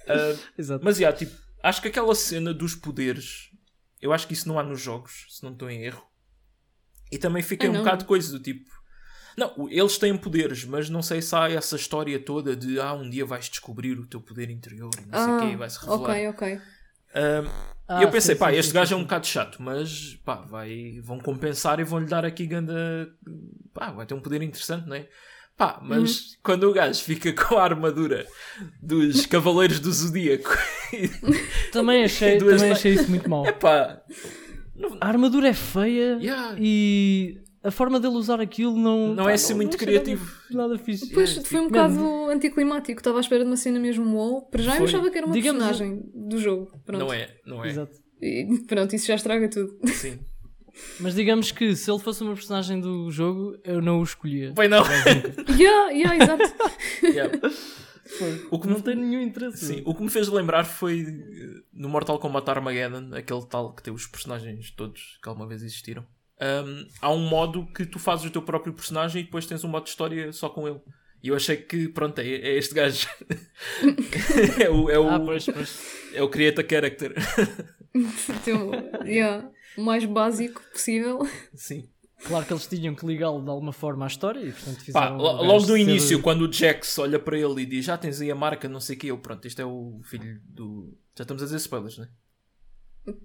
Ah, 0.08 0.36
Exato. 0.58 0.84
mas 0.84 0.98
já, 0.98 1.14
tipo, 1.14 1.36
acho 1.64 1.82
que 1.82 1.88
aquela 1.88 2.14
cena 2.16 2.54
dos 2.54 2.76
poderes, 2.76 3.50
eu 4.02 4.12
acho 4.12 4.28
que 4.28 4.34
isso 4.34 4.48
não 4.48 4.60
há 4.60 4.64
nos 4.64 4.82
jogos, 4.82 5.26
se 5.30 5.42
não 5.42 5.54
estou 5.54 5.70
em 5.70 5.84
erro. 5.86 6.04
E 7.12 7.18
também 7.18 7.42
fiquei 7.42 7.68
Ah, 7.70 7.72
um 7.72 7.76
não? 7.76 7.82
bocado 7.84 8.00
de 8.04 8.08
coisa 8.10 8.30
do 8.32 8.40
tipo. 8.44 8.70
Não, 9.40 9.70
eles 9.70 9.98
têm 9.98 10.18
poderes, 10.18 10.66
mas 10.66 10.90
não 10.90 11.02
sei 11.02 11.22
se 11.22 11.34
há 11.36 11.50
essa 11.50 11.76
história 11.76 12.20
toda 12.20 12.56
de 12.56 12.80
ah, 12.80 12.94
um 12.94 13.10
dia 13.10 13.26
vais 13.26 13.48
descobrir 13.50 13.98
o 13.98 14.06
teu 14.06 14.20
poder 14.22 14.50
interior 14.50 14.92
e 15.02 15.06
não 15.10 15.18
sei 15.18 15.34
o 15.34 15.38
Ah, 15.38 15.40
quê, 15.40 15.56
vai-se 15.56 15.80
revelar. 15.80 16.02
ok, 16.02 16.28
ok. 16.30 16.62
Ahm, 17.16 17.48
Ah, 17.88 18.00
e 18.02 18.04
eu 18.04 18.12
pensei, 18.12 18.36
sim, 18.36 18.40
pá, 18.40 18.52
sim, 18.52 18.58
este 18.58 18.68
sim, 18.70 18.74
gajo 18.76 18.88
sim, 18.90 18.94
é 18.94 18.98
um 18.98 19.04
bocado 19.04 19.26
chato, 19.26 19.62
mas 19.62 20.16
pá, 20.24 20.36
vai, 20.42 21.00
vão 21.02 21.20
compensar 21.20 21.80
e 21.80 21.84
vão-lhe 21.84 22.06
dar 22.06 22.24
aqui 22.26 22.46
ganda. 22.46 23.10
pá, 23.74 23.92
vai 23.92 24.06
ter 24.06 24.14
um 24.14 24.20
poder 24.22 24.42
interessante, 24.44 24.88
não 24.88 24.96
é? 24.96 25.08
Pá, 25.58 25.80
mas 25.82 26.20
Uhum. 26.34 26.38
quando 26.44 26.64
o 26.70 26.74
gajo 26.74 27.02
fica 27.04 27.34
com 27.34 27.58
a 27.58 27.64
armadura 27.64 28.28
dos 28.82 29.26
Cavaleiros 29.26 29.80
do 29.80 29.92
Zodíaco, 29.92 30.56
Também 31.72 32.04
achei, 32.04 32.38
Duas 32.38 32.58
também 32.58 32.72
achei 32.72 32.94
isso 32.94 33.10
muito 33.10 33.28
mal. 33.30 33.46
é 33.46 33.52
pá, 33.52 34.02
A 35.02 35.08
armadura 35.08 35.48
é 35.50 35.54
feia 35.54 36.18
Yeah. 36.22 36.56
e 36.60 37.42
a 37.64 37.72
forma 37.72 38.00
dele 38.00 38.16
usar 38.16 38.40
aquilo 38.40 38.76
não. 38.78 39.14
Não 39.14 39.24
pá, 39.26 39.32
é 39.32 39.34
assim 39.34 39.54
muito 39.54 39.78
criativo. 39.78 40.26
Nada, 40.52 40.70
nada 40.70 40.78
fixe. 40.84 41.08
Depois 41.08 41.38
É, 41.38 41.42
foi 41.42 41.60
um 41.60 41.64
tipo, 41.68 41.74
bocado 41.76 42.30
anticlimático. 42.30 43.00
Estava 43.00 43.18
à 43.18 43.22
espera 43.22 43.44
de 43.44 43.50
uma 43.50 43.58
cena 43.58 43.80
mesmo 43.80 44.06
wow. 44.16 44.42
Para 44.44 44.62
já 44.64 44.72
eu 44.74 44.78
Foi. 44.78 44.86
achava 44.88 45.10
que 45.12 45.18
era 45.18 45.26
uma 45.28 45.34
Digamos- 45.34 45.64
personagem 45.66 46.04
do 46.14 46.40
jogo. 46.40 46.72
Pronto. 46.86 47.00
não 47.06 47.14
é, 47.14 47.36
não 47.46 47.64
é. 47.64 47.70
Exato. 47.70 47.98
E 48.22 48.46
pronto, 48.68 48.96
isso 48.96 49.08
já 49.08 49.16
estraga 49.16 49.50
tudo. 49.50 49.78
Sim. 49.88 50.20
Mas 51.00 51.14
digamos 51.16 51.52
que 51.52 51.76
se 51.76 51.92
ele 51.92 52.00
fosse 52.00 52.24
uma 52.24 52.34
personagem 52.34 52.80
do 52.80 53.12
jogo, 53.12 53.58
eu 53.66 53.82
não 53.82 54.00
o 54.00 54.04
escolhia. 54.04 54.54
Bem, 54.54 54.70
não. 54.70 54.82
yeah, 55.60 55.90
yeah, 55.92 56.16
exato. 56.16 56.44
Yeah. 57.04 57.38
O 58.50 58.60
que 58.60 58.68
me 58.68 58.74
Não 58.74 58.82
tem 58.82 58.96
nenhum 58.96 59.22
interesse. 59.22 59.66
Sim, 59.66 59.82
o 59.86 59.94
que 59.94 60.02
me 60.02 60.10
fez 60.10 60.28
lembrar 60.30 60.64
foi 60.64 61.02
eh, 61.02 61.62
no 61.74 61.90
Mortal 61.90 62.18
Kombat 62.18 62.50
Armageddon, 62.50 63.14
aquele 63.14 63.46
tal 63.46 63.74
que 63.74 63.84
tem 63.84 63.94
os 63.94 64.08
personagens 64.08 64.72
todos 64.72 65.20
que 65.22 65.30
alguma 65.30 65.48
vez 65.48 65.62
existiram. 65.62 66.06
Ahm, 66.40 66.88
há 67.02 67.12
um 67.12 67.20
modo 67.28 67.66
que 67.74 67.86
tu 67.86 68.00
fazes 68.00 68.26
o 68.26 68.30
teu 68.32 68.42
próprio 68.42 68.74
personagem 68.74 69.22
e 69.22 69.26
depois 69.26 69.46
tens 69.46 69.64
um 69.64 69.68
modo 69.68 69.84
de 69.84 69.90
história 69.90 70.32
só 70.32 70.50
com 70.50 70.68
ele. 70.68 70.80
E 71.22 71.28
eu 71.28 71.36
achei 71.36 71.58
que, 71.58 71.90
pronto, 71.90 72.18
é, 72.20 72.26
é 72.28 72.58
este 72.58 72.74
gajo. 72.74 73.08
é 74.64 74.70
o, 74.70 74.90
é 74.90 74.98
o, 74.98 75.10
Ah, 75.10 75.20
pois, 75.20 75.46
pois. 75.46 75.82
é 76.14 76.24
o 76.24 76.30
Create 76.30 76.62
a 76.62 76.68
Character. 76.68 77.14
Então, 78.30 78.72
yeah, 79.04 79.50
o 79.76 79.82
mais 79.82 80.06
básico 80.06 80.62
possível. 80.72 81.20
Sim. 81.56 81.90
Claro 82.24 82.46
que 82.46 82.54
eles 82.54 82.68
tinham 82.68 82.94
que 82.94 83.04
ligá-lo 83.06 83.42
de 83.44 83.50
alguma 83.50 83.74
forma 83.74 84.06
à 84.06 84.08
história 84.08 84.40
e 84.42 84.52
portanto 84.52 84.78
Pá, 84.78 84.84
fizeram. 84.84 85.18
o 85.18 85.24
gajo 85.24 85.44
logo 85.44 85.60
no 85.62 85.68
ser- 85.68 85.80
início, 85.80 86.22
quando 86.22 86.42
o 86.48 86.54
Jax 86.54 87.00
olha 87.00 87.18
para 87.18 87.38
ele 87.40 87.64
e 87.64 87.66
diz 87.66 87.86
já 87.86 87.98
tens 87.98 88.22
aí 88.22 88.30
a 88.30 88.36
marca, 88.36 88.70
não 88.70 88.80
sei 88.80 88.96
o 88.96 89.00
que, 89.00 89.08
eu, 89.08 89.18
pronto, 89.18 89.44
este 89.48 89.62
é 89.62 89.66
o 89.66 90.00
filho 90.04 90.40
do. 90.46 90.96
Já 91.18 91.24
estamos 91.24 91.42
a 91.42 91.46
dizer 91.48 91.58
spoilers, 91.58 91.98
não 91.98 92.06
é? 92.06 92.10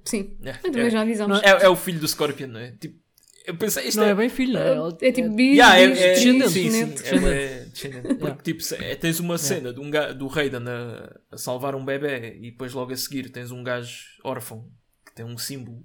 Sim. 0.07 0.39
É, 0.43 0.53
Mas 0.53 0.63
também 0.63 0.87
é. 0.87 0.91
já 0.91 1.01
avisamos. 1.03 1.43
É, 1.43 1.49
é 1.65 1.69
o 1.69 1.77
filho 1.77 2.01
do 2.01 2.09
Scorpion, 2.09 2.47
não 2.49 2.61
é? 2.61 2.73
Tipo, 2.73 2.99
eu 3.45 3.57
pensei, 3.57 3.89
isto 3.89 3.99
Não 3.99 4.07
é, 4.07 4.11
é 4.11 4.15
bem 4.15 4.29
filho, 4.29 4.55
não 4.55 4.89
é? 4.89 4.89
É 5.09 5.13
tipo 5.13 5.39
Yeah, 5.41 5.79
é, 5.79 5.85
é, 5.85 6.13
descendente, 6.15 6.51
sim, 6.51 6.71
sim, 6.71 6.83
é, 7.05 7.65
descendente. 7.67 8.15
Porque 8.15 8.53
tipo, 8.53 8.63
tens 9.01 9.21
uma 9.21 9.37
cena 9.39 9.73
de 9.73 9.81
um 9.81 9.91
ga- 9.91 10.13
do 10.13 10.27
Raiden 10.27 10.63
a, 10.67 11.21
a 11.31 11.37
salvar 11.37 11.75
um 11.75 11.85
bebê 11.85 12.37
e 12.41 12.51
depois 12.51 12.73
logo 12.73 12.93
a 12.93 12.97
seguir 12.97 13.31
tens 13.31 13.51
um 13.51 13.63
gajo 13.63 14.05
órfão 14.25 14.71
que 15.05 15.15
tem 15.15 15.25
um 15.25 15.37
símbolo 15.37 15.85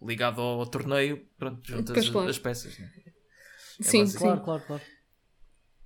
ligado 0.00 0.40
ao 0.40 0.64
torneio, 0.66 1.26
pronto, 1.38 1.60
juntas 1.66 1.96
as, 1.98 2.08
claro. 2.10 2.30
as 2.30 2.38
peças. 2.38 2.78
né? 2.78 2.88
Sim, 3.80 4.06
sim. 4.06 4.18
Claro, 4.18 4.40
claro, 4.42 4.62
claro. 4.66 4.82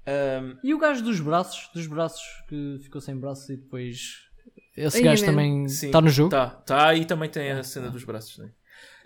Ahm, 0.06 0.58
E 0.62 0.74
o 0.74 0.78
gajo 0.78 1.02
dos 1.02 1.20
braços, 1.20 1.70
dos 1.74 1.86
braços 1.86 2.22
que 2.48 2.78
ficou 2.82 3.00
sem 3.00 3.16
braços 3.16 3.48
e 3.48 3.56
depois. 3.56 4.26
Esse 4.76 5.02
gajo 5.02 5.24
também 5.24 5.64
está 5.64 6.00
no 6.00 6.08
jogo. 6.08 6.30
Tá, 6.30 6.50
tá, 6.50 6.94
e 6.94 7.04
também 7.04 7.28
tem 7.28 7.50
a 7.50 7.62
cena 7.62 7.90
dos 7.90 8.04
braços. 8.04 8.38
Né? 8.38 8.50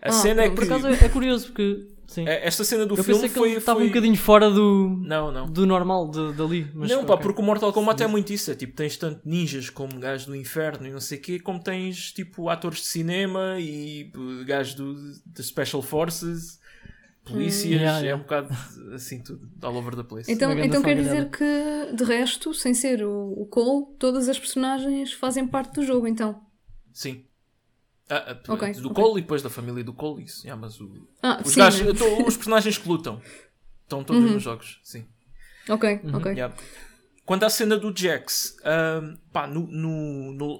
A 0.02 0.08
Ah, 0.08 0.12
cena 0.12 0.42
é 0.42 0.48
que. 0.50 0.54
Por 0.56 0.64
acaso 0.64 0.86
é, 0.88 0.92
é 1.04 1.08
curioso 1.08 1.46
porque. 1.46 1.88
Sim. 2.08 2.28
é- 2.28 2.46
Esta 2.46 2.62
cena 2.64 2.84
do 2.84 2.94
eu 2.94 3.02
filme 3.04 3.22
que 3.22 3.28
foi. 3.38 3.50
ele 3.50 3.58
estava 3.58 3.78
foi- 3.78 3.86
um 3.86 3.88
bocadinho 3.90 4.16
fora 4.16 4.50
do, 4.50 4.98
Não, 5.02 5.32
não. 5.32 5.46
do 5.46 5.64
normal 5.64 6.10
de, 6.10 6.32
dali. 6.34 6.66
Mas, 6.74 6.90
não, 6.90 7.06
pá, 7.06 7.14
ok. 7.14 7.22
porque 7.22 7.40
o 7.40 7.44
Mortal 7.44 7.72
Kombat 7.72 8.02
é 8.02 8.06
muito 8.06 8.30
isso. 8.32 8.50
É 8.50 8.54
tipo, 8.54 8.74
tens 8.74 8.96
tanto 8.98 9.20
ninjas 9.24 9.70
como 9.70 9.98
gajos 9.98 10.26
do 10.26 10.36
inferno 10.36 10.86
e 10.86 10.90
não 10.90 11.00
sei 11.00 11.16
o 11.18 11.20
quê, 11.22 11.38
como 11.40 11.58
tens 11.62 12.12
tipo 12.12 12.50
atores 12.50 12.80
de 12.80 12.84
cinema 12.86 13.56
e 13.58 14.10
eh, 14.14 14.44
gajos 14.44 14.74
do, 14.74 14.94
de 15.24 15.42
Special 15.42 15.80
Forces, 15.80 16.60
polícias, 17.24 17.80
Hum. 17.80 17.82
Yeah, 17.82 17.98
é 18.00 18.02
yeah. 18.02 18.16
um 18.20 18.22
bocado 18.24 18.48
assim, 18.94 19.20
tudo 19.22 19.48
all 19.62 19.76
over 19.76 19.94
the 19.96 20.02
place. 20.02 20.30
Então, 20.30 20.52
então 20.58 20.82
quer 20.82 20.96
dizer 20.96 21.30
que, 21.30 21.94
de 21.96 22.04
resto, 22.04 22.52
sem 22.52 22.74
ser 22.74 23.02
o, 23.04 23.32
o 23.40 23.46
Cole, 23.46 23.86
todas 23.98 24.28
as 24.28 24.38
personagens 24.38 25.12
fazem 25.14 25.46
parte 25.46 25.74
do 25.76 25.82
jogo, 25.86 26.06
então. 26.06 26.42
Sim. 26.92 27.24
Ah, 28.10 28.32
ah, 28.46 28.52
Ok, 28.52 28.72
do 28.74 28.90
ok. 28.90 29.02
Cole 29.04 29.18
e 29.18 29.22
depois 29.22 29.42
da 29.42 29.48
família 29.50 29.82
do 29.84 29.92
Cole, 29.92 30.24
isso. 30.24 30.42
Yeah, 30.46 30.60
mas 30.60 30.80
o- 30.80 31.08
Ah, 31.22 31.40
os, 31.44 31.52
sim. 31.52 31.60
gajos- 31.60 31.80
né? 31.82 32.22
os 32.26 32.36
personagens 32.36 32.76
que 32.78 32.88
lutam 32.88 33.20
estão 33.84 34.04
todos 34.04 34.22
Uhum. 34.22 34.32
nos 34.34 34.42
jogos, 34.42 34.80
sim. 34.82 35.06
Ok, 35.68 36.00
ok. 36.12 36.32
Yeah. 36.32 36.54
Quanto 37.24 37.44
à 37.44 37.50
cena 37.50 37.76
do 37.76 37.96
Jax, 37.96 38.56
ahm, 38.64 39.14
pá, 39.32 39.46
no, 39.46 39.66
no, 39.68 40.32
no- 40.32 40.58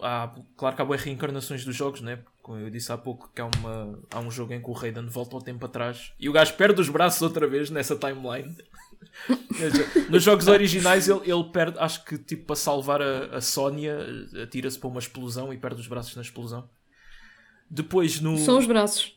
claro 0.57 0.77
que 0.77 0.83
há 0.83 0.85
boas 0.85 1.03
reencarnações 1.03 1.65
dos 1.65 1.75
jogos, 1.75 2.01
né? 2.01 2.21
Como 2.41 2.59
eu 2.59 2.71
disse 2.71 2.91
há 2.93 2.97
pouco, 2.97 3.31
que 3.35 3.41
há, 3.41 3.47
uma, 3.47 3.99
há 4.13 4.21
um 4.21 4.31
jogo 4.31 4.53
em 4.53 4.61
que 4.63 4.71
o 4.71 4.73
Raiden 4.73 5.07
volta 5.07 5.35
ao 5.37 5.43
tempo 5.43 5.65
atrás 5.67 6.13
e 6.19 6.29
o 6.29 6.33
gajo 6.33 6.55
perde 6.55 6.81
os 6.81 6.89
braços 6.89 7.21
outra 7.23 7.47
vez 7.47 7.69
nessa 7.71 7.95
timeline. 7.97 8.57
Nos 10.09 10.23
jogos 10.23 10.49
originais 10.49 11.09
ele, 11.09 11.31
ele 11.31 11.45
perde, 11.53 11.79
acho 11.79 12.05
que 12.05 12.17
tipo 12.19 12.47
para 12.47 12.57
salvar 12.57 13.03
a, 13.03 13.37
a 13.37 13.41
Sónia, 13.41 13.99
atira-se 14.43 14.79
para 14.79 14.89
uma 14.89 14.99
explosão 15.01 15.53
e 15.53 15.59
perde 15.59 15.81
os 15.81 15.87
braços 15.87 16.15
na 16.17 16.23
explosão. 16.23 16.69
Depois 17.73 18.21
no. 18.21 18.37
São 18.37 18.59
os 18.59 18.67
braços. 18.67 19.15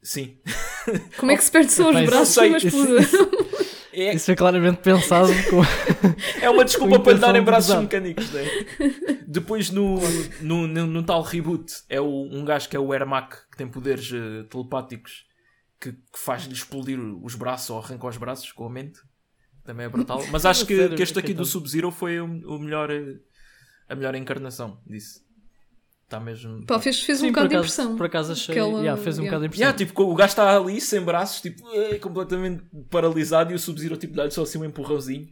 Sim. 0.00 0.38
Como 1.18 1.32
é 1.32 1.36
que 1.36 1.42
se 1.42 1.50
perde 1.50 1.72
só 1.72 1.90
os 1.90 2.06
braços 2.06 2.34
sei, 2.34 2.54
explosão? 2.54 3.30
É, 3.92 4.14
Isso 4.14 4.26
foi 4.26 4.36
claramente 4.36 4.76
pensado 4.76 5.32
com. 5.50 5.62
É 6.40 6.48
uma 6.48 6.64
desculpa 6.64 6.96
Com 6.96 7.02
para 7.02 7.12
lhe 7.12 7.18
darem 7.18 7.42
braços 7.42 7.70
usar. 7.70 7.82
mecânicos, 7.82 8.30
né? 8.30 8.44
Depois 9.26 9.70
no, 9.70 9.98
no, 10.40 10.68
no, 10.68 10.86
no 10.86 11.02
tal 11.02 11.22
reboot 11.22 11.72
é 11.88 12.00
o, 12.00 12.06
um 12.06 12.44
gajo 12.44 12.68
que 12.68 12.76
é 12.76 12.78
o 12.78 12.94
Ermac 12.94 13.36
que 13.50 13.56
tem 13.56 13.66
poderes 13.66 14.08
eh, 14.12 14.44
telepáticos 14.48 15.24
que, 15.80 15.90
que 15.90 16.18
faz-lhe 16.18 16.52
explodir 16.52 17.00
os 17.00 17.34
braços 17.34 17.68
ou 17.70 17.78
arranca 17.78 18.06
os 18.06 18.16
braços 18.16 18.52
com 18.52 18.64
a 18.64 18.70
mente. 18.70 19.00
Também 19.64 19.86
é 19.86 19.88
brutal. 19.88 20.24
Mas 20.30 20.46
acho 20.46 20.64
que, 20.64 20.90
que 20.90 21.02
este 21.02 21.18
aqui 21.18 21.34
do. 21.34 21.44
Sub-Zero 21.44 21.90
foi 21.90 22.20
o, 22.20 22.26
o 22.26 22.60
melhor, 22.60 22.92
eh, 22.92 23.16
a 23.88 23.96
melhor 23.96 24.14
encarnação 24.14 24.80
disso. 24.86 25.20
Está 26.10 26.18
mesmo. 26.18 26.66
Pá, 26.66 26.80
fez, 26.80 27.00
fez 27.02 27.18
um 27.18 27.26
Sim, 27.26 27.26
por 27.28 27.34
bocado 27.34 27.48
de 27.50 27.54
impressão. 27.54 27.96
por 27.96 28.06
acaso 28.06 28.32
achei. 28.32 28.52
Aquela- 28.52 28.80
yeah, 28.80 29.00
fez 29.00 29.16
um 29.16 29.22
yeah. 29.22 29.30
bocado 29.30 29.40
de 29.42 29.46
impressão. 29.46 29.62
Yeah, 29.68 29.78
tipo, 29.78 30.02
o 30.02 30.14
gajo 30.16 30.28
está 30.30 30.56
ali 30.56 30.80
sem 30.80 31.00
braços, 31.02 31.40
tipo, 31.40 31.62
eh, 31.72 31.98
completamente 32.00 32.64
paralisado 32.90 33.52
e 33.52 33.54
o 33.54 33.58
Sub-Zero 33.60 33.96
tipo, 33.96 34.16
dá-lhe 34.16 34.32
só 34.32 34.42
assim 34.42 34.58
um 34.58 34.64
empurrãozinho 34.64 35.28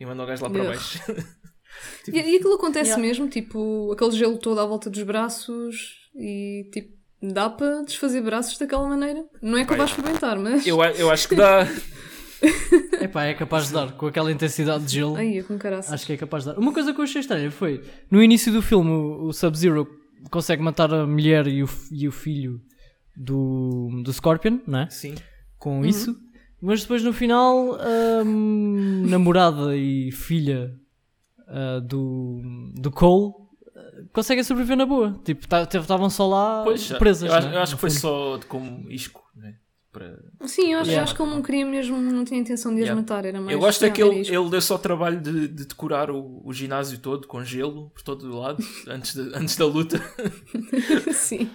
e 0.00 0.06
manda 0.06 0.22
o 0.22 0.26
gajo 0.26 0.42
lá 0.42 0.48
para 0.48 0.64
baixo. 0.64 0.98
E, 2.08 2.16
e 2.16 2.36
aquilo 2.36 2.54
acontece 2.54 2.90
Yeah. 2.90 3.02
mesmo, 3.06 3.28
tipo, 3.28 3.90
aquele 3.92 4.12
gelo 4.12 4.36
todo 4.38 4.58
à 4.60 4.64
volta 4.66 4.88
dos 4.90 5.02
braços 5.02 5.96
e 6.14 6.68
tipo, 6.72 6.94
dá 7.22 7.48
para 7.50 7.82
desfazer 7.82 8.20
braços 8.22 8.56
daquela 8.58 8.88
maneira. 8.88 9.24
Não 9.42 9.58
é 9.58 9.64
que 9.66 9.72
eu 9.72 9.76
vá 9.76 9.84
experimentar, 9.84 10.38
mas. 10.38 10.66
eu, 10.66 10.82
eu 10.82 11.10
acho 11.10 11.28
que 11.28 11.34
dá. 11.34 11.66
Epá, 13.00 13.24
é 13.24 13.34
capaz 13.34 13.68
de 13.68 13.74
dar, 13.74 13.92
com 13.92 14.06
aquela 14.06 14.30
intensidade 14.32 14.84
de 14.84 14.94
gelo. 14.94 15.16
Ai, 15.16 15.38
é 15.38 15.42
com 15.42 15.56
caraças. 15.58 15.92
Acho 15.92 16.06
que 16.06 16.12
é 16.12 16.16
capaz 16.16 16.44
de 16.44 16.50
dar. 16.50 16.58
Uma 16.58 16.72
coisa 16.72 16.92
que 16.92 17.00
eu 17.00 17.04
achei 17.04 17.20
estranha 17.20 17.50
foi 17.50 17.82
no 18.10 18.22
início 18.22 18.52
do 18.52 18.60
filme 18.62 18.90
o, 18.90 19.26
o 19.28 19.32
Sub-Zero 19.32 20.01
consegue 20.30 20.62
matar 20.62 20.92
a 20.92 21.06
mulher 21.06 21.46
e 21.46 21.62
o, 21.62 21.68
e 21.90 22.08
o 22.08 22.12
filho 22.12 22.60
do, 23.16 24.02
do 24.02 24.12
Scorpion, 24.12 24.60
não 24.66 24.80
é? 24.80 24.90
Sim. 24.90 25.14
Com 25.58 25.84
isso, 25.84 26.16
mas 26.60 26.82
depois 26.82 27.02
no 27.02 27.12
final 27.12 27.74
a 27.74 28.22
hum, 28.24 29.04
namorada 29.06 29.76
e 29.76 30.10
filha 30.10 30.74
ah, 31.46 31.80
do, 31.80 32.40
do 32.74 32.90
Cole 32.90 33.32
ah, 33.76 34.04
conseguem 34.12 34.42
sobreviver 34.42 34.76
na 34.76 34.86
boa. 34.86 35.20
Tipo, 35.24 35.44
estavam 35.44 36.08
só 36.08 36.26
lá 36.26 36.62
Pois, 36.64 36.88
presas. 36.94 37.28
eu 37.28 37.36
acho, 37.36 37.48
né? 37.48 37.56
eu 37.56 37.60
acho 37.60 37.74
que 37.74 37.80
foi 37.80 37.90
só 37.90 38.38
de 38.38 38.46
como 38.46 38.90
isco, 38.90 39.22
né? 39.36 39.56
Para... 39.92 40.18
Sim, 40.46 40.72
eu 40.72 40.78
acho, 40.78 40.88
Yeah. 40.90 41.02
acho 41.02 41.14
que 41.14 41.20
ele 41.22 41.30
não 41.30 41.42
queria 41.42 41.66
mesmo, 41.66 41.98
não 42.00 42.24
tinha 42.24 42.40
intenção 42.40 42.70
de 42.74 42.78
as 42.80 42.86
Yeah. 42.86 43.00
matar, 43.00 43.26
era 43.26 43.38
mais. 43.40 43.52
Eu 43.52 43.58
gosto 43.60 43.84
é 43.84 43.90
que 43.90 44.02
ele, 44.02 44.20
ele 44.26 44.48
deu 44.48 44.60
só 44.62 44.76
o 44.76 44.78
trabalho 44.78 45.20
de, 45.20 45.48
de 45.48 45.66
decorar 45.66 46.10
o, 46.10 46.40
o 46.46 46.52
ginásio 46.52 46.98
todo 46.98 47.28
com 47.28 47.44
gelo 47.44 47.90
por 47.90 48.02
todo 48.02 48.24
o 48.32 48.38
lado 48.40 48.64
antes, 48.88 49.14
de- 49.14 49.36
antes 49.36 49.54
da 49.56 49.66
luta. 49.66 50.00
Sim. 51.12 51.50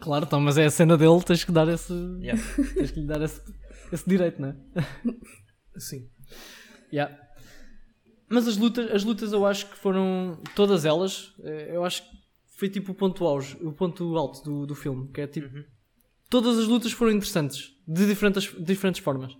Claro, 0.00 0.24
então, 0.24 0.40
mas 0.40 0.56
é 0.56 0.66
a 0.66 0.70
cena 0.70 0.96
dele, 0.96 1.20
tens 1.24 1.42
que 1.44 1.50
dar 1.52 1.66
esse. 1.68 1.92
Yeah. 2.20 2.40
Tens 2.74 2.90
que 2.92 3.00
lhe 3.00 3.06
dar 3.06 3.20
esse, 3.22 3.40
esse 3.92 4.08
direito, 4.08 4.40
não 4.40 4.48
é? 4.50 4.56
Sim. 5.78 6.08
Yeah. 6.92 7.16
Mas 8.28 8.46
as 8.48 8.56
lutas, 8.56 8.90
as 8.92 9.04
lutas 9.04 9.32
eu 9.32 9.44
acho 9.46 9.66
que 9.68 9.76
foram 9.76 10.40
todas 10.54 10.84
elas, 10.84 11.32
eh, 11.44 11.70
eu 11.74 11.84
acho 11.84 12.02
que 12.02 12.08
foi 12.58 12.68
tipo 12.68 12.92
o 12.92 12.94
ponto 12.94 13.24
auge, 13.24 13.56
o 13.60 13.72
ponto 13.72 14.16
alto 14.16 14.42
do, 14.42 14.66
do 14.66 14.74
filme, 14.74 15.08
que 15.12 15.20
é 15.20 15.26
tipo 15.26 15.48
todas 16.30 16.58
as 16.58 16.66
lutas 16.66 16.92
foram 16.92 17.12
interessantes, 17.12 17.72
de 17.86 18.06
diferentes, 18.06 18.52
diferentes 18.58 19.00
formas. 19.00 19.36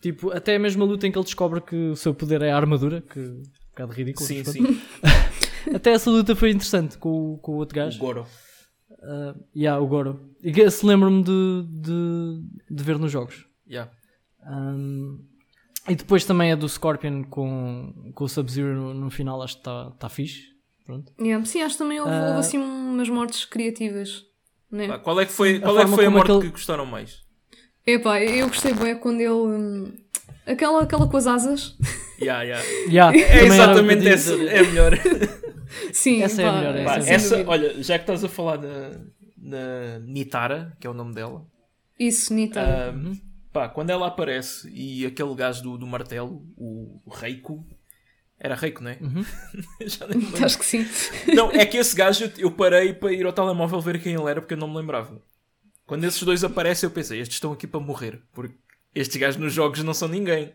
Tipo, 0.00 0.30
até 0.32 0.58
mesmo 0.58 0.82
a 0.82 0.86
luta 0.86 1.06
em 1.06 1.12
que 1.12 1.18
ele 1.18 1.24
descobre 1.24 1.60
que 1.60 1.76
o 1.76 1.96
seu 1.96 2.12
poder 2.14 2.42
é 2.42 2.50
a 2.50 2.56
armadura, 2.56 3.00
que 3.02 3.18
é 3.20 3.22
um 3.22 3.42
bocado 3.70 3.92
ridículo. 3.92 4.26
Sim, 4.26 4.42
sim. 4.44 4.80
Até 5.72 5.92
essa 5.92 6.10
luta 6.10 6.34
foi 6.34 6.50
interessante 6.50 6.98
com, 6.98 7.34
o- 7.34 7.38
com 7.38 7.52
o 7.52 7.56
outro 7.56 7.78
O 7.78 7.82
gajo. 7.84 7.98
Goro. 8.00 8.26
Uh, 8.90 9.40
yeah, 9.56 9.80
o 9.80 9.86
Goro. 9.86 10.34
E 10.42 10.50
esse 10.60 10.84
lembro-me 10.84 11.22
de, 11.22 11.64
de, 11.68 12.42
de 12.68 12.82
ver 12.82 12.98
nos 12.98 13.12
jogos. 13.12 13.46
Yeah. 13.68 13.90
Um, 14.44 15.24
E 15.88 15.94
depois 15.94 16.24
também 16.24 16.50
a 16.52 16.56
do 16.56 16.68
Scorpion 16.68 17.22
com, 17.24 18.12
com 18.14 18.24
o 18.24 18.28
Sub-Zero 18.28 18.74
no, 18.74 18.92
no 18.94 19.10
final, 19.10 19.40
acho 19.40 19.54
que 19.54 19.60
está 19.60 19.90
tá 19.92 20.08
fixe. 20.08 20.42
Pronto. 20.84 21.12
Yeah, 21.20 21.44
Sim, 21.46 21.62
acho 21.62 21.76
que 21.76 21.78
também 21.78 22.00
houve, 22.00 22.12
Ah. 22.12 22.26
houve 22.30 22.40
assim 22.40 22.58
umas 22.58 23.08
mortes 23.08 23.44
criativas. 23.44 24.24
Né? 24.72 24.98
Qual 24.98 25.20
é 25.20 25.26
que 25.26 25.32
foi, 25.32 25.56
A 25.56 25.60
qual 25.60 25.76
é 25.78 25.80
que 25.84 25.90
forma 25.90 25.96
foi 25.96 26.06
a 26.06 26.10
morte 26.10 26.30
aquele- 26.32 26.46
que 26.46 26.50
gostaram 26.52 26.86
mais? 26.86 27.20
Epá, 27.86 28.20
eu 28.22 28.48
gostei 28.48 28.72
bem 28.74 28.96
quando 28.96 29.20
ele. 29.20 29.30
hum, 29.30 29.92
Aquela, 30.46 30.82
aquela 30.82 31.06
com 31.08 31.16
as 31.16 31.26
asas. 31.28 31.76
Yeah, 32.20 32.42
yeah. 32.42 32.64
Yeah, 32.88 33.16
É 33.18 33.44
exatamente 33.44 34.02
que 34.02 34.08
essa, 34.08 34.32
é 34.34 34.58
a 34.58 34.62
melhor. 34.64 34.92
Sim, 35.92 36.22
Essa 36.22 36.42
é 36.42 36.48
a 36.48 36.52
pá, 36.52 36.58
melhor, 36.58 36.84
Pá, 36.84 36.96
Essa 36.96 37.12
essa, 37.12 37.44
olha, 37.48 37.82
já 37.82 37.98
que 37.98 38.02
estás 38.04 38.24
a 38.24 38.28
falar 38.28 38.58
na, 38.58 38.90
na 39.36 39.98
Nitara, 40.00 40.76
que 40.80 40.86
é 40.86 40.90
o 40.90 40.94
nome 40.94 41.14
dela, 41.14 41.44
Isso, 41.98 42.32
Nita. 42.34 42.60
ah, 42.60 42.92
Uhum. 42.92 43.16
pá, 43.52 43.68
quando 43.68 43.90
ela 43.90 44.06
aparece 44.08 44.68
e 44.72 45.06
aquele 45.06 45.34
gajo 45.34 45.62
do, 45.62 45.78
do 45.78 45.86
martelo, 45.86 46.42
o, 46.56 47.00
o 47.04 47.10
Reiko, 47.10 47.64
era 48.44 48.56
Reiko, 48.56 48.82
não 48.82 48.90
é? 48.90 48.98
Uhum. 49.00 49.24
já 49.86 50.04
nem 50.08 50.18
me 50.18 50.24
lembro. 50.24 50.44
Acho 50.44 50.58
que 50.58 50.64
sim. 50.64 50.84
Não, 51.32 51.52
é 51.52 51.64
que 51.64 51.76
esse 51.76 51.94
gajo 51.94 52.28
eu 52.36 52.50
parei 52.50 52.92
para 52.92 53.12
ir 53.12 53.24
ao 53.24 53.32
telemóvel 53.32 53.80
ver 53.80 54.02
quem 54.02 54.14
ele 54.14 54.28
era 54.28 54.40
porque 54.40 54.54
eu 54.54 54.58
não 54.58 54.66
me 54.66 54.78
lembrava. 54.78 55.22
Quando 55.86 56.02
esses 56.02 56.20
dois 56.24 56.42
aparecem, 56.42 56.88
eu 56.88 56.90
pensei, 56.90 57.20
estes 57.20 57.36
estão 57.36 57.52
aqui 57.52 57.68
para 57.68 57.78
morrer, 57.78 58.20
porque 58.32 58.56
estes 58.92 59.16
gajos 59.16 59.40
nos 59.40 59.52
jogos 59.52 59.84
não 59.84 59.94
são 59.94 60.08
ninguém. 60.08 60.52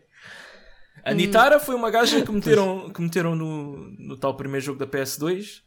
A 1.02 1.14
Nitara 1.14 1.58
foi 1.58 1.74
uma 1.74 1.90
gaja 1.90 2.20
que 2.20 2.30
meteram, 2.32 2.90
que 2.90 3.00
meteram 3.00 3.34
no, 3.34 3.90
no 3.98 4.18
tal 4.18 4.36
primeiro 4.36 4.66
jogo 4.66 4.78
da 4.78 4.86
PS2 4.86 5.62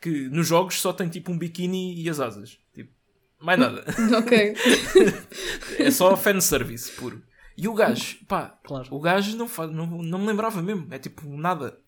que 0.00 0.28
nos 0.30 0.46
jogos 0.46 0.80
só 0.80 0.94
tem 0.94 1.08
tipo 1.08 1.30
um 1.30 1.38
biquíni 1.38 2.00
e 2.00 2.08
as 2.08 2.20
asas. 2.20 2.58
Tipo, 2.72 2.90
mais 3.38 3.58
nada. 3.58 3.84
ok. 4.18 4.54
É 5.78 5.90
só 5.90 6.16
fanservice 6.16 6.92
puro. 6.92 7.22
E 7.56 7.66
o 7.68 7.74
gajo, 7.74 8.18
pá, 8.28 8.58
Claro. 8.64 8.86
o 8.90 9.00
gajo 9.00 9.36
não, 9.36 9.48
faz, 9.48 9.70
não, 9.70 9.86
não 9.86 10.18
me 10.18 10.26
lembrava 10.26 10.60
mesmo. 10.62 10.86
É 10.90 10.98
tipo 10.98 11.26
nada. 11.36 11.78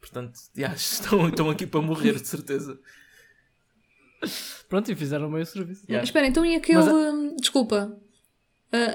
Portanto, 0.00 0.38
já, 0.54 0.68
estão, 0.74 1.28
estão 1.28 1.50
aqui 1.50 1.66
para 1.66 1.80
morrer, 1.80 2.14
de 2.20 2.26
certeza. 2.28 2.78
Pronto, 4.68 4.90
e 4.90 4.94
fizeram 4.94 5.28
o 5.28 5.30
meio 5.30 5.46
serviço. 5.46 5.84
Yeah. 5.88 6.04
Espera, 6.04 6.26
então 6.26 6.44
e 6.46 6.54
aquele. 6.54 6.78
Mas 6.78 6.88
hum, 6.88 7.36
Desculpa. 7.40 7.96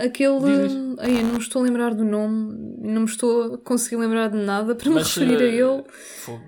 Aquele. 0.03 0.39
Diz, 0.39 0.60
diz. 0.63 0.73
hum, 0.73 0.95
Ai, 0.99 1.17
eu 1.19 1.23
não 1.23 1.33
me 1.33 1.39
estou 1.39 1.62
a 1.62 1.65
lembrar 1.65 1.93
do 1.93 2.03
nome. 2.05 2.77
Não 2.81 3.01
me 3.01 3.07
estou 3.07 3.55
a 3.55 3.57
conseguir 3.60 3.97
lembrar 3.97 4.29
de 4.29 4.38
nada 4.38 4.73
para 4.75 4.89
me 4.89 4.95
Mas, 4.95 5.07
referir 5.15 5.38
a 5.38 5.45
eh, 5.45 5.55
ele. 5.55 5.83
Fogo. 6.23 6.43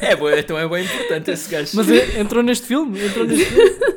é, 0.00 0.16
bom, 0.16 0.28
então 0.30 0.58
é 0.58 0.68
bem 0.68 0.84
importante 0.84 1.30
esse 1.30 1.48
gajo. 1.48 1.70
Mas 1.76 1.88
é- 1.88 2.20
entrou 2.20 2.42
neste 2.42 2.66
filme? 2.66 3.00
Entrou 3.00 3.24
neste 3.26 3.44
filme? 3.46 3.70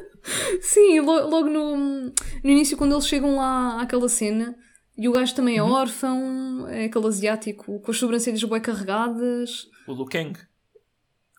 Sim, 0.62 1.00
lo- 1.02 1.28
logo 1.28 1.50
no, 1.50 1.76
no 2.06 2.50
início, 2.50 2.78
quando 2.78 2.94
eles 2.94 3.08
chegam 3.08 3.36
lá 3.36 3.82
àquela 3.82 4.08
cena, 4.08 4.56
e 4.98 5.10
o 5.10 5.12
gajo 5.12 5.34
também 5.36 5.58
é 5.58 5.64
Uhum. 5.64 5.72
órfão, 5.72 6.68
é 6.70 6.86
aquele 6.86 7.08
asiático 7.08 7.80
com 7.80 7.92
as 7.92 7.98
sobrancelhas 7.98 8.44
bem 8.44 8.62
carregadas. 8.62 9.68
O 9.88 9.94
Liu 9.94 10.06
Kang. 10.06 10.40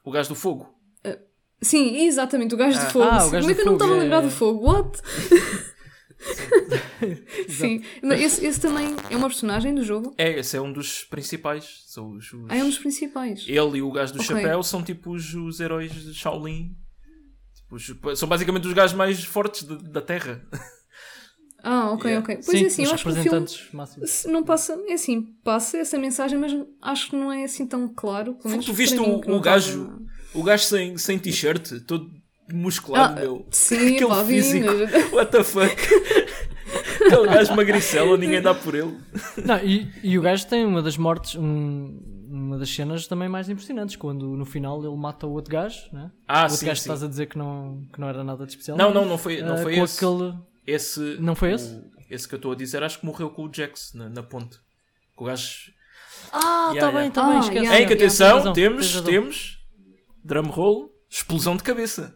O 0.05 0.11
gajo 0.11 0.31
do 0.31 0.35
fogo. 0.35 0.69
Sim, 1.61 2.05
exatamente, 2.07 2.55
o 2.55 2.59
gajo 2.59 2.77
Ah. 2.81 2.85
de 2.87 2.93
fogo. 2.93 3.05
Ah, 3.05 3.25
o 3.25 3.31
gajo 3.31 3.47
Como 3.47 3.51
é 3.51 3.55
do 3.55 3.55
que 3.55 3.61
eu 3.61 3.67
não 3.67 3.73
estava 3.75 3.93
a 3.93 3.97
é, 3.97 4.01
lembrar 4.01 4.19
é. 4.19 4.23
do 4.23 4.31
fogo? 4.31 4.67
What? 4.69 4.99
Sim, 7.49 7.83
esse, 8.15 8.45
esse 8.47 8.61
também 8.61 8.95
é 9.11 9.17
uma 9.17 9.29
personagem 9.29 9.75
do 9.75 9.83
jogo. 9.85 10.15
É, 10.19 10.39
esse 10.39 10.57
é 10.57 10.61
um 10.61 10.73
dos 10.73 11.05
principais. 11.05 11.83
São 11.87 12.13
os, 12.17 12.33
os- 12.33 12.47
Ah, 12.49 12.57
é 12.57 12.63
um 12.65 12.69
dos 12.69 12.79
principais. 12.79 13.45
Ele 13.49 13.79
e 13.79 13.83
o 13.83 13.91
gajo 13.93 14.13
do 14.15 14.21
Ok. 14.21 14.35
chapéu 14.37 14.63
são 14.63 14.83
tipo 14.83 15.13
os, 15.13 15.35
os 15.35 15.61
heróis 15.61 15.93
de 15.93 16.15
Shaolin. 16.15 16.75
Os- 17.73 18.19
são 18.19 18.29
basicamente 18.29 18.67
os 18.69 18.73
gajos 18.75 18.95
mais 18.97 19.25
fortes 19.25 19.65
de- 19.65 19.83
da 19.91 20.01
Terra. 20.01 20.45
Ah, 21.65 21.91
ok, 21.93 22.11
Yeah. 22.11 22.21
ok. 22.25 22.45
Pois 22.45 22.59
Sim, 22.59 22.65
é 22.65 22.67
assim, 22.67 22.83
os 22.83 22.89
eu 22.89 22.95
acho 22.95 23.05
que 23.05 23.11
o 23.11 23.15
filme 23.23 23.47
máximos. 23.73 24.25
não 24.27 24.43
passa, 24.43 24.79
é 24.89 24.93
assim, 24.95 25.23
passa 25.45 25.79
essa 25.79 25.97
mensagem, 25.97 26.37
mas 26.39 26.53
acho 26.83 27.11
que 27.11 27.17
não 27.17 27.31
é 27.33 27.45
assim 27.45 27.67
tão 27.67 27.89
claro. 27.89 28.35
pelo 28.35 28.51
menos 28.51 28.67
Tu 28.67 28.73
viste 28.73 28.99
o, 28.99 29.21
o 29.37 29.41
gajo, 29.41 30.01
o 30.35 30.43
gajo 30.43 30.65
sem, 30.65 30.99
sem 30.99 31.19
t-shirt, 31.19 31.81
todo 31.87 32.11
musculado, 32.53 33.15
Ah, 33.17 33.21
meu. 33.23 33.47
Sim, 33.53 33.77
Aquele 33.95 34.07
pá, 34.09 34.23
vi, 34.25 34.35
físico. 34.43 34.67
mas- 34.67 35.13
What 35.13 35.31
the 35.31 35.45
fuck? 35.45 35.77
Aquele 37.07 37.27
gajo 37.29 37.55
magricela, 37.55 38.17
ninguém 38.17 38.43
dá 38.43 38.55
por 38.55 38.75
ele. 38.75 38.97
Não, 39.45 39.59
e, 39.59 39.89
e 40.03 40.19
o 40.19 40.23
gajo 40.23 40.47
tem 40.49 40.65
uma 40.67 40.83
das 40.83 40.97
mortes, 40.97 41.37
um- 41.37 42.22
uma 42.35 42.59
das 42.59 42.71
cenas 42.75 43.07
também 43.07 43.29
mais 43.29 43.49
impressionantes, 43.49 43.97
quando 43.97 44.27
no 44.37 44.45
final 44.45 44.83
ele 44.85 44.97
mata 44.97 45.27
o 45.27 45.33
outro 45.33 45.53
gajo, 45.53 45.89
né? 45.93 46.11
Ah, 46.27 46.41
o 46.41 46.43
outro 46.45 46.57
sim, 46.59 46.67
gajo 46.67 46.81
sim. 46.81 46.85
estás 46.85 47.03
a 47.03 47.07
dizer 47.09 47.27
que 47.27 47.37
não, 47.39 47.87
que 47.93 48.01
não 48.01 48.09
era 48.09 48.25
nada 48.25 48.45
de 48.47 48.53
especial. 48.53 48.77
Não, 48.77 48.93
não, 48.93 49.05
não 49.05 49.19
foi, 49.19 49.43
não 49.43 49.55
Ah, 49.55 49.59
foi 49.59 49.75
com 49.77 49.85
esse. 49.85 50.05
aquele. 50.05 50.35
esse. 50.67 51.01
Não 51.21 51.35
foi 51.35 51.53
o- 51.53 51.55
esse? 51.55 51.83
Esse 52.11 52.29
que 52.29 52.35
eu 52.35 52.39
estou 52.39 52.53
a 52.53 52.55
dizer, 52.55 52.83
acho 52.83 52.99
que 53.01 53.07
morreu 53.07 53.31
com 53.31 53.45
o 53.47 53.51
Jax 53.53 53.93
na, 53.95 54.09
na 54.09 54.23
ponte. 54.23 54.59
Com 55.15 55.25
o 55.25 55.27
gajo. 55.29 55.73
Ah, 56.33 56.71
Yeah, 56.73 56.81
tá 56.81 56.87
yeah. 56.87 57.01
bem, 57.01 57.11
tá 57.11 57.23
bem, 57.27 57.37
Ah, 57.37 57.41
esquece. 57.41 57.59
yeah, 57.59 57.81
Em 57.81 57.87
que 57.87 57.93
yeah, 57.95 58.07
atenção, 58.07 58.53
temos, 58.53 59.01
temos. 59.03 59.59
Drum 60.25 60.47
roll, 60.49 60.91
explosão 61.11 61.57
de 61.57 61.63
cabeça. 61.63 62.15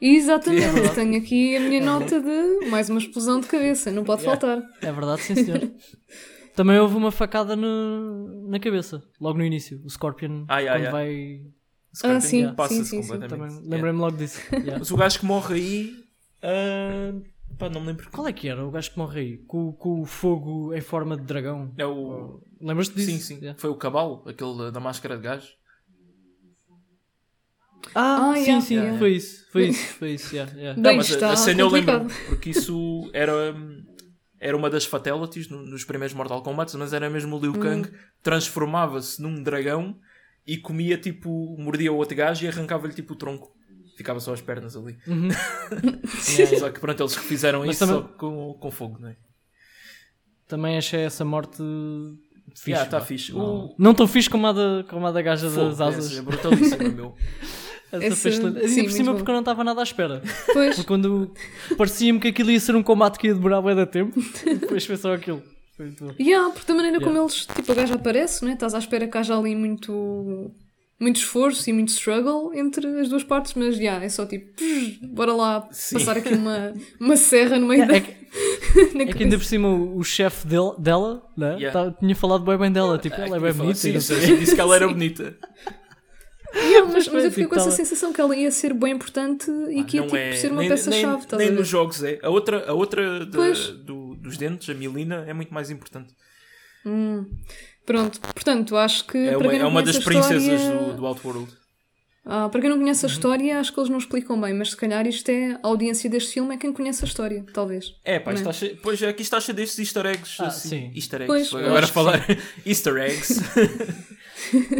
Exatamente, 0.00 0.94
tenho 0.94 1.16
aqui 1.18 1.56
a 1.56 1.60
minha 1.60 1.84
nota 1.84 2.20
de 2.20 2.66
mais 2.70 2.88
uma 2.88 2.98
explosão 2.98 3.40
de 3.40 3.46
cabeça, 3.46 3.90
não 3.90 4.04
pode 4.04 4.22
Yeah. 4.22 4.40
faltar. 4.40 4.62
É 4.80 4.90
verdade, 4.92 5.22
sim 5.22 5.34
senhor. 5.34 5.60
Também 6.56 6.78
houve 6.78 6.96
uma 6.96 7.12
facada 7.12 7.54
no, 7.54 8.48
na 8.48 8.58
cabeça, 8.58 9.04
logo 9.20 9.38
no 9.38 9.44
início. 9.44 9.80
O 9.84 9.90
Scorpion, 9.90 10.44
Ah, 10.48 10.58
yeah, 10.60 10.74
quando 10.80 10.84
yeah. 10.84 10.90
vai. 10.90 11.46
Scorpion 11.94 12.20
sim, 12.20 12.54
passa-se 12.54 12.84
sim, 12.84 12.84
sim, 12.84 13.02
sim. 13.02 13.08
completamente. 13.12 13.68
Lembrei-me 13.68 13.98
logo 13.98 14.16
disso. 14.16 14.40
Yeah. 14.52 14.78
Mas 14.78 14.90
o 14.90 14.96
gajo 14.96 15.18
que 15.20 15.26
morre 15.26 15.54
aí. 15.54 16.04
ah, 16.42 17.12
pá, 17.58 17.68
não 17.68 17.80
me 17.82 17.88
lembro. 17.88 18.10
Qual 18.10 18.26
é 18.26 18.32
que 18.32 18.48
era 18.48 18.64
o 18.66 18.70
gajo 18.70 18.90
que 18.90 18.98
morre 18.98 19.20
aí? 19.20 19.36
Com, 19.46 19.72
com 19.72 20.00
o 20.00 20.04
fogo 20.06 20.74
em 20.74 20.80
forma 20.80 21.16
de 21.16 21.22
dragão. 21.24 21.72
É 21.76 21.86
o. 21.86 22.40
Lembras-te 22.60 22.94
disso? 22.94 23.10
Sim, 23.10 23.18
sim. 23.20 23.34
Yeah. 23.36 23.58
Foi 23.60 23.68
o 23.70 23.74
cavalo, 23.76 24.22
aquele 24.26 24.70
da- 24.72 24.80
máscara 24.80 25.16
de 25.16 25.22
gás. 25.22 25.44
Ah, 27.94 28.30
Ah, 28.30 28.34
sim, 28.34 28.40
yeah, 28.44 28.60
sim, 28.66 28.74
yeah. 28.76 28.98
foi 28.98 29.12
isso. 29.12 29.46
Foi 29.52 29.68
isso, 29.68 29.94
foi 29.94 30.10
isso. 30.12 30.34
Yeah, 30.34 30.52
yeah. 30.58 30.80
Não, 30.80 30.96
mas 30.96 31.22
a, 31.22 31.32
a 31.32 31.36
cena 31.36 31.60
eu 31.60 31.68
lembro 31.68 32.06
porque 32.28 32.50
isso 32.50 33.08
era, 33.12 33.54
era 34.40 34.56
uma 34.56 34.68
das 34.70 34.84
fatalities 34.84 35.48
no- 35.48 35.64
nos 35.64 35.84
primeiros 35.84 36.14
Mortal 36.14 36.42
Kombat, 36.42 36.76
mas 36.76 36.92
era 36.92 37.08
mesmo 37.10 37.36
o 37.36 37.40
Liu 37.40 37.52
Kang 37.54 37.90
transformava-se 38.22 39.20
num 39.22 39.42
dragão 39.42 39.98
e 40.46 40.56
comia 40.56 40.96
tipo, 40.98 41.56
mordia 41.58 41.92
o 41.92 41.96
outro 41.96 42.16
gajo 42.16 42.44
e 42.44 42.48
arrancava-lhe 42.48 42.94
tipo 42.94 43.14
o 43.14 43.16
tronco. 43.16 43.54
Ficava 43.96 44.20
só 44.20 44.32
as 44.34 44.42
pernas 44.42 44.76
ali. 44.76 44.98
Uhum. 45.06 45.28
Só 46.60 46.68
que 46.70 46.78
pronto, 46.80 47.02
eles 47.02 47.14
refizeram 47.16 47.60
Mas 47.60 47.70
isso 47.76 47.86
também- 47.86 48.02
só 48.02 48.08
com, 48.18 48.52
com 48.60 48.70
fogo, 48.70 48.98
não 49.00 49.08
é? 49.08 49.16
Também 50.46 50.76
achei 50.76 51.00
essa 51.00 51.24
morte 51.24 51.62
fixe. 52.54 52.70
Yeah, 52.70 52.90
tá 52.90 53.00
fixe. 53.00 53.32
Não, 53.32 53.40
O- 53.68 53.74
não 53.78 53.94
tão 53.94 54.06
fixe 54.06 54.28
como 54.28 54.46
a 54.46 54.52
da, 54.52 54.84
como 54.88 55.06
a 55.06 55.12
da 55.12 55.22
gaja 55.22 55.48
Fogo, 55.48 55.66
das 55.70 55.80
asas. 55.80 56.12
É, 56.14 56.18
é 56.18 56.22
brutalíssimo, 56.22 56.88
meu. 56.92 57.14
Essa 57.92 58.28
excelente. 58.28 58.56
Ainda 58.58 58.68
sim, 58.68 58.82
por 58.84 58.90
cima 58.90 59.04
muito 59.06 59.18
porque 59.18 59.30
eu 59.30 59.34
não 59.34 59.40
estava 59.40 59.62
nada 59.64 59.80
à 59.80 59.84
espera. 59.84 60.22
Pois, 60.52 60.74
Porque 60.76 60.86
quando 60.88 61.32
parecia-me 61.76 62.18
que 62.20 62.28
aquilo 62.28 62.50
ia 62.50 62.60
ser 62.60 62.74
um 62.76 62.82
combate 62.82 63.18
que 63.18 63.28
ia 63.28 63.34
demorar 63.34 63.60
bué 63.62 63.74
de 63.74 63.86
tempo, 63.86 64.18
depois 64.44 64.84
foi 64.84 64.96
só 64.96 65.14
aquilo. 65.14 65.42
Foi 65.76 65.86
muito 65.86 66.04
bom. 66.04 66.14
yeah, 66.18 66.50
porque 66.52 66.66
da 66.66 66.74
maneira 66.74 66.98
como 66.98 67.10
Yeah. 67.12 67.32
eles, 67.32 67.46
tipo, 67.46 67.70
a 67.72 67.74
gaja 67.74 67.94
aparece, 67.94 68.44
né? 68.44 68.52
estás 68.54 68.74
à 68.74 68.78
espera 68.78 69.06
que 69.06 69.16
haja 69.18 69.36
ali 69.38 69.54
muito, 69.54 70.50
muito 70.98 71.16
esforço 71.16 71.68
e 71.68 71.72
muito 71.72 71.90
struggle 71.90 72.52
entre 72.54 72.86
as 73.00 73.08
duas 73.10 73.22
partes, 73.22 73.52
mas 73.54 73.76
yeah, 73.78 74.02
é 74.04 74.08
só 74.08 74.24
tipo, 74.24 74.54
psh, 74.56 74.98
bora 75.02 75.32
lá 75.34 75.68
Sim. 75.70 75.96
passar 75.98 76.16
aqui 76.16 76.32
uma, 76.32 76.72
uma 76.98 77.16
serra 77.16 77.58
no 77.58 77.66
meio 77.68 77.86
da. 77.86 77.96
É 77.96 78.00
que, 78.00 78.10
é 78.98 79.04
que 79.12 79.22
ainda 79.22 79.36
por 79.36 79.44
cima 79.44 79.68
o, 79.68 79.98
o 79.98 80.02
chefe 80.02 80.46
del- 80.46 80.74
dela 80.78 81.22
né, 81.36 81.56
Yeah. 81.58 81.72
tá- 81.90 81.96
tinha 82.00 82.16
falado 82.16 82.42
bem 82.44 82.56
bem 82.56 82.72
dela. 82.72 82.96
Tipo, 82.98 83.16
ela 83.20 83.36
é 83.36 83.40
bem 83.40 83.52
bonita. 83.52 83.86
e 83.88 83.92
disse 83.92 84.54
que 84.54 84.60
ela 84.60 84.74
era 84.74 84.88
bonita. 84.88 85.36
Yeah, 86.54 86.90
mas, 86.92 87.08
mas 87.08 87.24
eu 87.24 87.30
fiquei 87.30 87.46
com 87.46 87.54
essa 87.56 87.64
tava- 87.64 87.76
sensação 87.76 88.12
que 88.12 88.20
ela 88.20 88.34
ia 88.36 88.50
ser 88.50 88.72
bem 88.74 88.92
importante 88.94 89.50
e 89.70 89.84
que 89.84 89.96
ia 89.98 90.02
tipo, 90.02 90.16
é, 90.16 90.32
ser 90.32 90.50
uma 90.52 90.62
peça-chave. 90.66 91.26
nem, 91.32 91.38
nem 91.48 91.50
nos 91.50 91.68
jogos 91.68 92.02
é. 92.02 92.18
A 92.22 92.28
outra, 92.30 92.68
a 92.68 92.72
outra 92.72 93.24
de- 93.26 93.72
do- 93.84 94.14
dos 94.16 94.36
dentes, 94.36 94.68
a 94.68 94.74
Milina, 94.74 95.24
é 95.28 95.32
muito 95.32 95.52
mais 95.52 95.70
importante. 95.70 96.12
Pronto, 97.84 98.20
portanto, 98.20 98.76
acho 98.76 99.04
que. 99.06 99.16
É 99.18 99.36
para 99.36 99.48
uma, 99.48 99.54
é 99.56 99.64
uma 99.64 99.82
das 99.82 99.98
princesas 99.98 100.42
história- 100.42 100.78
do, 100.92 100.96
do 100.96 101.06
Outworld. 101.06 101.48
Ah, 102.28 102.48
para 102.48 102.60
quem 102.60 102.68
não 102.68 102.78
conhece 102.78 103.04
Uhum. 103.06 103.10
a 103.10 103.12
história, 103.14 103.60
acho 103.60 103.72
que 103.72 103.78
eles 103.78 103.88
não 103.88 103.98
explicam 103.98 104.40
bem, 104.40 104.52
mas 104.52 104.70
se 104.70 104.76
calhar 104.76 105.06
isto 105.06 105.28
é 105.28 105.52
a 105.52 105.60
audiência 105.68 106.10
deste 106.10 106.32
filme 106.34 106.52
é 106.56 106.58
quem 106.58 106.72
conhece 106.72 107.04
a 107.04 107.06
história, 107.06 107.44
talvez. 107.52 107.94
É, 108.04 108.18
pá, 108.18 108.32
Não 108.32 108.38
é? 108.38 108.40
está 108.40 108.52
cheio, 108.52 108.76
pois 108.82 109.00
aqui 109.04 109.22
está 109.22 109.40
cheio 109.40 109.54
destes 109.54 109.78
easter 109.78 110.06
eggs. 110.06 110.36
Ah, 110.40 110.46
assim, 110.48 110.68
sim. 110.68 110.92
Easter 110.92 111.22
eggs. 111.22 111.50
Pois, 111.50 111.64
agora 111.64 111.86
falar 111.86 112.26
easter 112.66 112.96
eggs. 112.96 113.40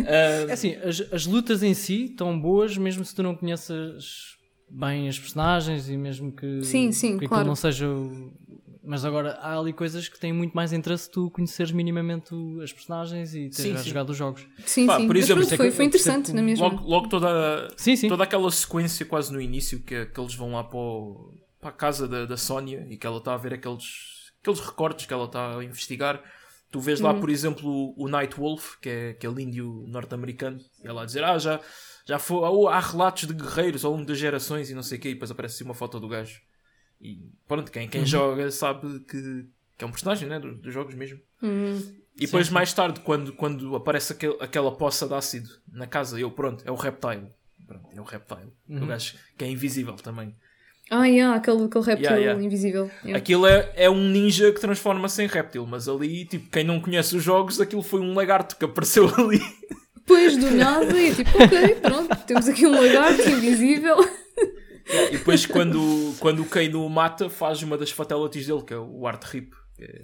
É 0.06 0.52
assim, 0.52 0.74
as, 0.76 1.00
as 1.12 1.26
lutas 1.26 1.62
em 1.62 1.74
si 1.74 2.04
estão 2.06 2.38
boas, 2.38 2.76
mesmo 2.76 3.04
se 3.04 3.14
tu 3.14 3.22
não 3.22 3.34
conheças 3.34 4.36
bem 4.68 5.08
as 5.08 5.18
personagens 5.18 5.88
e 5.88 5.96
mesmo 5.96 6.32
que, 6.32 6.62
Sim, 6.62 6.92
sim, 6.92 7.18
que 7.18 7.26
claro. 7.28 7.46
não 7.46 7.54
seja. 7.56 7.88
o- 7.88 8.32
Mas 8.88 9.04
agora 9.04 9.32
há 9.40 9.58
ali 9.58 9.72
coisas 9.72 10.08
que 10.08 10.18
têm 10.18 10.32
muito 10.32 10.52
mais 10.54 10.72
interesse 10.72 11.10
tu 11.10 11.28
conheceres 11.30 11.72
minimamente 11.72 12.32
o- 12.34 12.60
as 12.60 12.72
personagens 12.72 13.34
e 13.34 13.48
teres 13.50 13.54
Sim, 13.56 13.76
sim. 13.78 13.88
jogado 13.88 14.10
os 14.10 14.16
jogos. 14.16 14.46
Sim, 14.64 14.86
Pá, 14.86 14.96
sim. 14.98 15.06
por 15.08 15.16
exemplo, 15.16 15.42
é 15.42 15.56
foi, 15.56 15.70
foi 15.72 15.84
interessante, 15.86 16.32
na 16.32 16.40
mesma. 16.42 16.68
logo, 16.68 16.88
logo 16.88 17.08
toda, 17.08 17.68
Sim, 17.76 17.96
sim. 17.96 18.08
toda 18.08 18.22
aquela 18.22 18.50
sequência 18.50 19.04
quase 19.04 19.32
no 19.32 19.40
início 19.40 19.80
que, 19.80 20.06
que 20.06 20.20
eles 20.20 20.34
vão 20.34 20.52
lá 20.52 20.62
para, 20.62 20.78
o- 20.78 21.32
para 21.60 21.70
a 21.70 21.72
casa 21.72 22.06
da, 22.06 22.26
da 22.26 22.36
Sónia 22.36 22.86
e 22.88 22.96
que 22.96 23.04
ela 23.06 23.18
está 23.18 23.34
a 23.34 23.36
ver 23.36 23.54
aqueles, 23.54 23.84
aqueles 24.40 24.60
recortes 24.60 25.04
que 25.06 25.12
ela 25.12 25.24
está 25.24 25.58
a 25.58 25.64
investigar. 25.64 26.22
Tu 26.76 26.80
vês 26.80 27.00
lá, 27.00 27.14
por 27.14 27.30
exemplo, 27.30 27.94
o 27.96 28.06
Night 28.06 28.36
Wolf, 28.38 28.76
que 28.82 28.90
é 28.90 29.08
aquele 29.10 29.42
índio 29.42 29.86
norte-americano, 29.88 30.60
e 30.84 30.88
lá 30.88 31.06
dizer: 31.06 31.24
Ah, 31.24 31.38
já, 31.38 31.58
já 32.04 32.18
foi, 32.18 32.36
oh, 32.36 32.68
há 32.68 32.78
relatos 32.78 33.26
de 33.26 33.32
guerreiros 33.32 33.82
ao 33.82 33.92
longo 33.92 34.04
das 34.04 34.18
gerações 34.18 34.68
e 34.68 34.74
não 34.74 34.82
sei 34.82 34.98
o 34.98 35.00
quê, 35.00 35.08
e 35.08 35.14
depois 35.14 35.30
aparece 35.30 35.62
uma 35.62 35.72
foto 35.72 35.98
do 35.98 36.06
gajo. 36.06 36.38
E 37.00 37.30
pronto, 37.48 37.72
quem, 37.72 37.88
quem 37.88 38.04
joga 38.04 38.50
sabe 38.50 39.00
que, 39.00 39.46
que 39.78 39.84
é 39.84 39.86
um 39.86 39.90
personagem 39.90 40.28
né, 40.28 40.38
dos, 40.38 40.58
dos 40.60 40.74
jogos 40.74 40.94
mesmo. 40.94 41.18
E 42.14 42.26
depois, 42.26 42.50
mais 42.50 42.74
tarde, 42.74 43.00
quando, 43.00 43.32
quando 43.32 43.74
aparece 43.74 44.12
aquele, 44.12 44.36
aquela 44.38 44.76
poça 44.76 45.08
de 45.08 45.14
ácido 45.14 45.48
na 45.66 45.86
casa, 45.86 46.20
eu, 46.20 46.30
pronto, 46.30 46.62
é 46.66 46.70
o 46.70 46.74
Reptile. 46.74 47.32
Pronto, 47.66 47.88
é 47.90 47.98
o 47.98 48.04
Reptile. 48.04 48.52
O 48.82 48.86
gajo 48.86 49.14
que 49.38 49.44
é 49.46 49.48
invisível 49.48 49.94
também. 49.94 50.36
Ah, 50.90 51.06
yeah, 51.06 51.36
aquele, 51.36 51.64
aquele 51.64 51.84
réptil 51.84 52.04
Yeah, 52.04 52.22
yeah. 52.22 52.44
invisível. 52.44 52.90
Yeah. 53.02 53.18
Aquilo 53.18 53.46
é, 53.46 53.72
é 53.74 53.90
um 53.90 54.08
ninja 54.08 54.52
que 54.52 54.60
transforma-se 54.60 55.22
em 55.22 55.26
réptil, 55.26 55.66
mas 55.66 55.88
ali, 55.88 56.24
tipo, 56.24 56.48
quem 56.50 56.62
não 56.62 56.80
conhece 56.80 57.16
os 57.16 57.22
jogos, 57.24 57.60
aquilo 57.60 57.82
foi 57.82 58.00
um 58.00 58.14
lagarto 58.14 58.56
que 58.56 58.64
apareceu 58.64 59.10
ali. 59.18 59.40
Depois 59.96 60.36
do 60.36 60.50
nada, 60.52 60.96
e 60.96 61.12
tipo, 61.12 61.30
ok, 61.42 61.74
pronto, 61.82 62.16
temos 62.24 62.46
aqui 62.46 62.64
um 62.64 62.70
lagarto 62.70 63.28
invisível. 63.28 63.96
e 65.10 65.18
depois, 65.18 65.44
quando, 65.44 66.14
quando 66.20 66.42
o 66.42 66.46
Kano 66.46 66.86
o 66.86 66.88
mata, 66.88 67.28
faz 67.28 67.60
uma 67.64 67.76
das 67.76 67.90
fatalities 67.90 68.46
dele, 68.46 68.62
que 68.62 68.72
é 68.72 68.78
o 68.78 69.04
Art 69.08 69.24
Rip, 69.24 69.52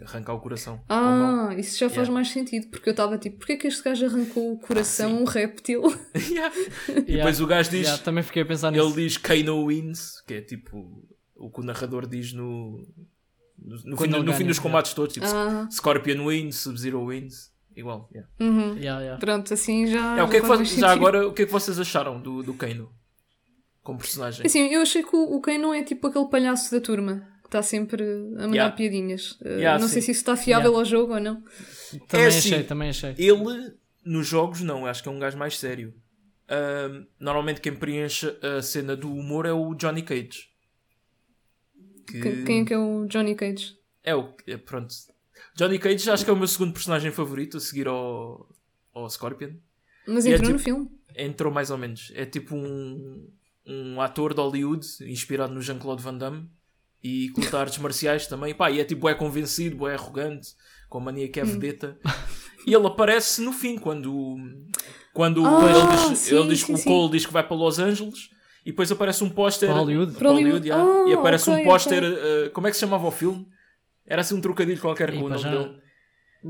arrancar 0.04 0.34
o 0.34 0.40
coração. 0.40 0.80
Ah, 0.88 1.54
isso 1.56 1.78
já 1.78 1.86
faz 1.88 2.08
Yeah. 2.08 2.12
mais 2.14 2.28
sentido, 2.30 2.68
porque 2.68 2.88
eu 2.88 2.92
estava 2.92 3.16
tipo, 3.18 3.38
porquê 3.38 3.56
que 3.56 3.66
este 3.68 3.82
gajo 3.82 4.04
arrancou 4.06 4.52
o 4.52 4.58
coração 4.58 5.16
a 5.16 5.20
um 5.20 5.24
réptil? 5.24 5.82
Yeah. 6.30 6.54
E 6.88 7.16
depois 7.16 7.40
o 7.40 7.46
gajo 7.46 7.70
diz, 7.70 7.82
Yeah, 7.86 8.02
também 8.02 8.22
fiquei 8.22 8.42
a 8.42 8.46
pensar 8.46 8.70
nisso. 8.70 8.84
ele 8.84 8.94
diz 9.04 9.16
Kano 9.16 9.66
wins, 9.66 10.20
que 10.26 10.34
é 10.34 10.40
tipo 10.42 11.02
o 11.34 11.50
que 11.50 11.60
o 11.60 11.64
narrador 11.64 12.06
diz 12.06 12.32
no, 12.32 12.86
no, 13.58 13.76
no 13.84 13.96
fim, 13.96 14.06
no 14.08 14.32
fim 14.34 14.44
dos 14.46 14.56
yeah. 14.56 14.62
combates 14.62 14.92
todos. 14.94 15.14
Tipo, 15.14 15.26
Ah, 15.26 15.68
Scorpion 15.70 16.26
wins, 16.26 16.56
Sub-Zero 16.56 17.06
wins. 17.06 17.50
Igual. 17.74 18.10
yeah. 18.12 18.28
uhum. 18.38 18.76
Yeah, 18.76 19.00
yeah. 19.00 19.18
Pronto, 19.18 19.54
assim 19.54 19.86
já. 19.86 20.18
É, 20.18 20.22
o 20.22 20.28
que 20.28 20.36
é 20.36 20.40
que 20.42 20.46
faz 20.46 20.68
já 20.68 20.90
agora, 20.90 21.26
o 21.26 21.32
que 21.32 21.42
é 21.42 21.46
que 21.46 21.52
vocês 21.52 21.78
acharam 21.80 22.20
do, 22.20 22.42
do 22.42 22.52
Kano? 22.52 22.90
Como 23.82 23.98
personagem? 23.98 24.44
Assim, 24.44 24.68
eu 24.68 24.82
achei 24.82 25.02
que 25.02 25.16
o, 25.16 25.34
o 25.36 25.40
Ken 25.40 25.58
não 25.58 25.72
é 25.72 25.82
tipo 25.82 26.06
aquele 26.06 26.28
palhaço 26.28 26.70
da 26.70 26.80
turma 26.80 27.26
está 27.52 27.62
sempre 27.62 28.02
a 28.02 28.06
mandar 28.46 28.54
Yeah. 28.54 28.76
piadinhas. 28.76 29.32
Uh, 29.40 29.48
Yeah, 29.48 29.78
não 29.80 29.88
sei 29.88 30.00
sim. 30.00 30.06
se 30.06 30.10
isso 30.12 30.20
está 30.20 30.36
fiável 30.36 30.70
Yeah. 30.72 30.78
ao 30.78 30.84
jogo 30.84 31.14
ou 31.14 31.20
não. 31.20 31.42
Também 32.08 32.24
É 32.26 32.28
achei, 32.28 32.54
assim, 32.54 32.66
também 32.66 32.88
achei. 32.90 33.14
Ele, 33.18 33.74
nos 34.04 34.26
jogos, 34.26 34.60
não. 34.62 34.86
Acho 34.86 35.02
que 35.02 35.08
é 35.08 35.12
um 35.12 35.18
gajo 35.18 35.36
mais 35.38 35.58
sério. 35.58 35.94
Ahm, 36.48 37.06
normalmente 37.20 37.60
quem 37.60 37.74
preenche 37.74 38.26
a 38.42 38.60
cena 38.62 38.94
do 38.96 39.12
humor 39.12 39.46
é 39.46 39.52
o 39.52 39.74
Johnny 39.74 40.02
Cage. 40.02 40.50
Que 42.06 42.20
Que- 42.20 42.42
Quem 42.44 42.62
é 42.62 42.64
que 42.64 42.74
é 42.74 42.78
o 42.78 43.06
Johnny 43.06 43.34
Cage? 43.34 43.76
é 44.02 44.14
o 44.14 44.34
é, 44.46 44.56
pronto. 44.56 44.92
Johnny 45.56 45.78
Cage 45.78 46.10
acho 46.10 46.24
que 46.24 46.30
é 46.30 46.32
o 46.32 46.36
meu 46.36 46.48
segundo 46.48 46.72
personagem 46.72 47.10
favorito 47.10 47.56
a 47.56 47.60
seguir 47.60 47.86
ao, 47.86 48.48
ao 48.92 49.08
Scorpion. 49.08 49.52
Mas 50.06 50.26
é 50.26 50.30
entrou 50.30 50.50
no 50.50 50.56
tipo- 50.58 50.64
filme. 50.64 50.90
Entrou 51.16 51.52
mais 51.52 51.70
ou 51.70 51.78
menos. 51.78 52.10
É 52.14 52.24
tipo 52.26 52.54
um, 52.56 53.28
um 53.66 54.00
ator 54.00 54.34
de 54.34 54.40
Hollywood 54.40 54.86
inspirado 55.02 55.52
no 55.54 55.60
Jean-Claude 55.62 56.02
Van 56.02 56.16
Damme 56.16 56.48
e 57.02 57.30
luta 57.36 57.58
artes 57.58 57.78
marciais 57.78 58.26
também. 58.26 58.54
Pá, 58.54 58.70
e 58.70 58.80
é 58.80 58.84
tipo, 58.84 59.08
é 59.08 59.14
convencido, 59.14 59.86
é 59.88 59.94
arrogante, 59.94 60.50
com 60.88 60.98
a 60.98 61.00
mania 61.00 61.28
que 61.28 61.40
é 61.40 61.44
vedeta. 61.44 61.98
E 62.66 62.72
ele 62.74 62.86
aparece 62.86 63.42
no 63.42 63.52
fim, 63.52 63.76
quando, 63.76 64.36
quando 65.12 65.44
Ah, 65.44 65.60
ele 65.68 66.10
diz, 66.10 66.18
sim, 66.20 66.36
ele 66.36 66.48
diz, 66.48 66.60
sim, 66.62 66.72
o 66.72 66.76
sim. 66.76 66.84
Cole 66.84 67.10
diz 67.12 67.26
que 67.26 67.32
vai 67.32 67.42
para 67.42 67.56
Los 67.56 67.78
Angeles 67.78 68.30
e 68.64 68.70
depois 68.70 68.90
aparece 68.92 69.24
um 69.24 69.28
póster 69.30 69.68
Para 69.68 69.78
Hollywood? 69.80 70.12
para 70.12 70.28
Hollywood, 70.30 70.68
Para 70.68 70.68
yeah, 70.68 70.84
Hollywood. 70.84 71.10
e 71.10 71.14
aparece 71.14 71.50
ok, 71.50 71.62
um 71.62 71.66
póster. 71.66 72.04
ok. 72.04 72.46
uh, 72.46 72.50
como 72.52 72.66
é 72.68 72.70
que 72.70 72.76
se 72.76 72.80
chamava 72.80 73.06
o 73.06 73.10
filme? 73.10 73.46
Era 74.06 74.20
assim 74.20 74.34
um 74.36 74.40
trocadilho 74.40 74.80
qualquer 74.80 75.10
com 75.12 75.24
o 75.24 75.28
nome 75.28 75.42
dele. 75.42 75.81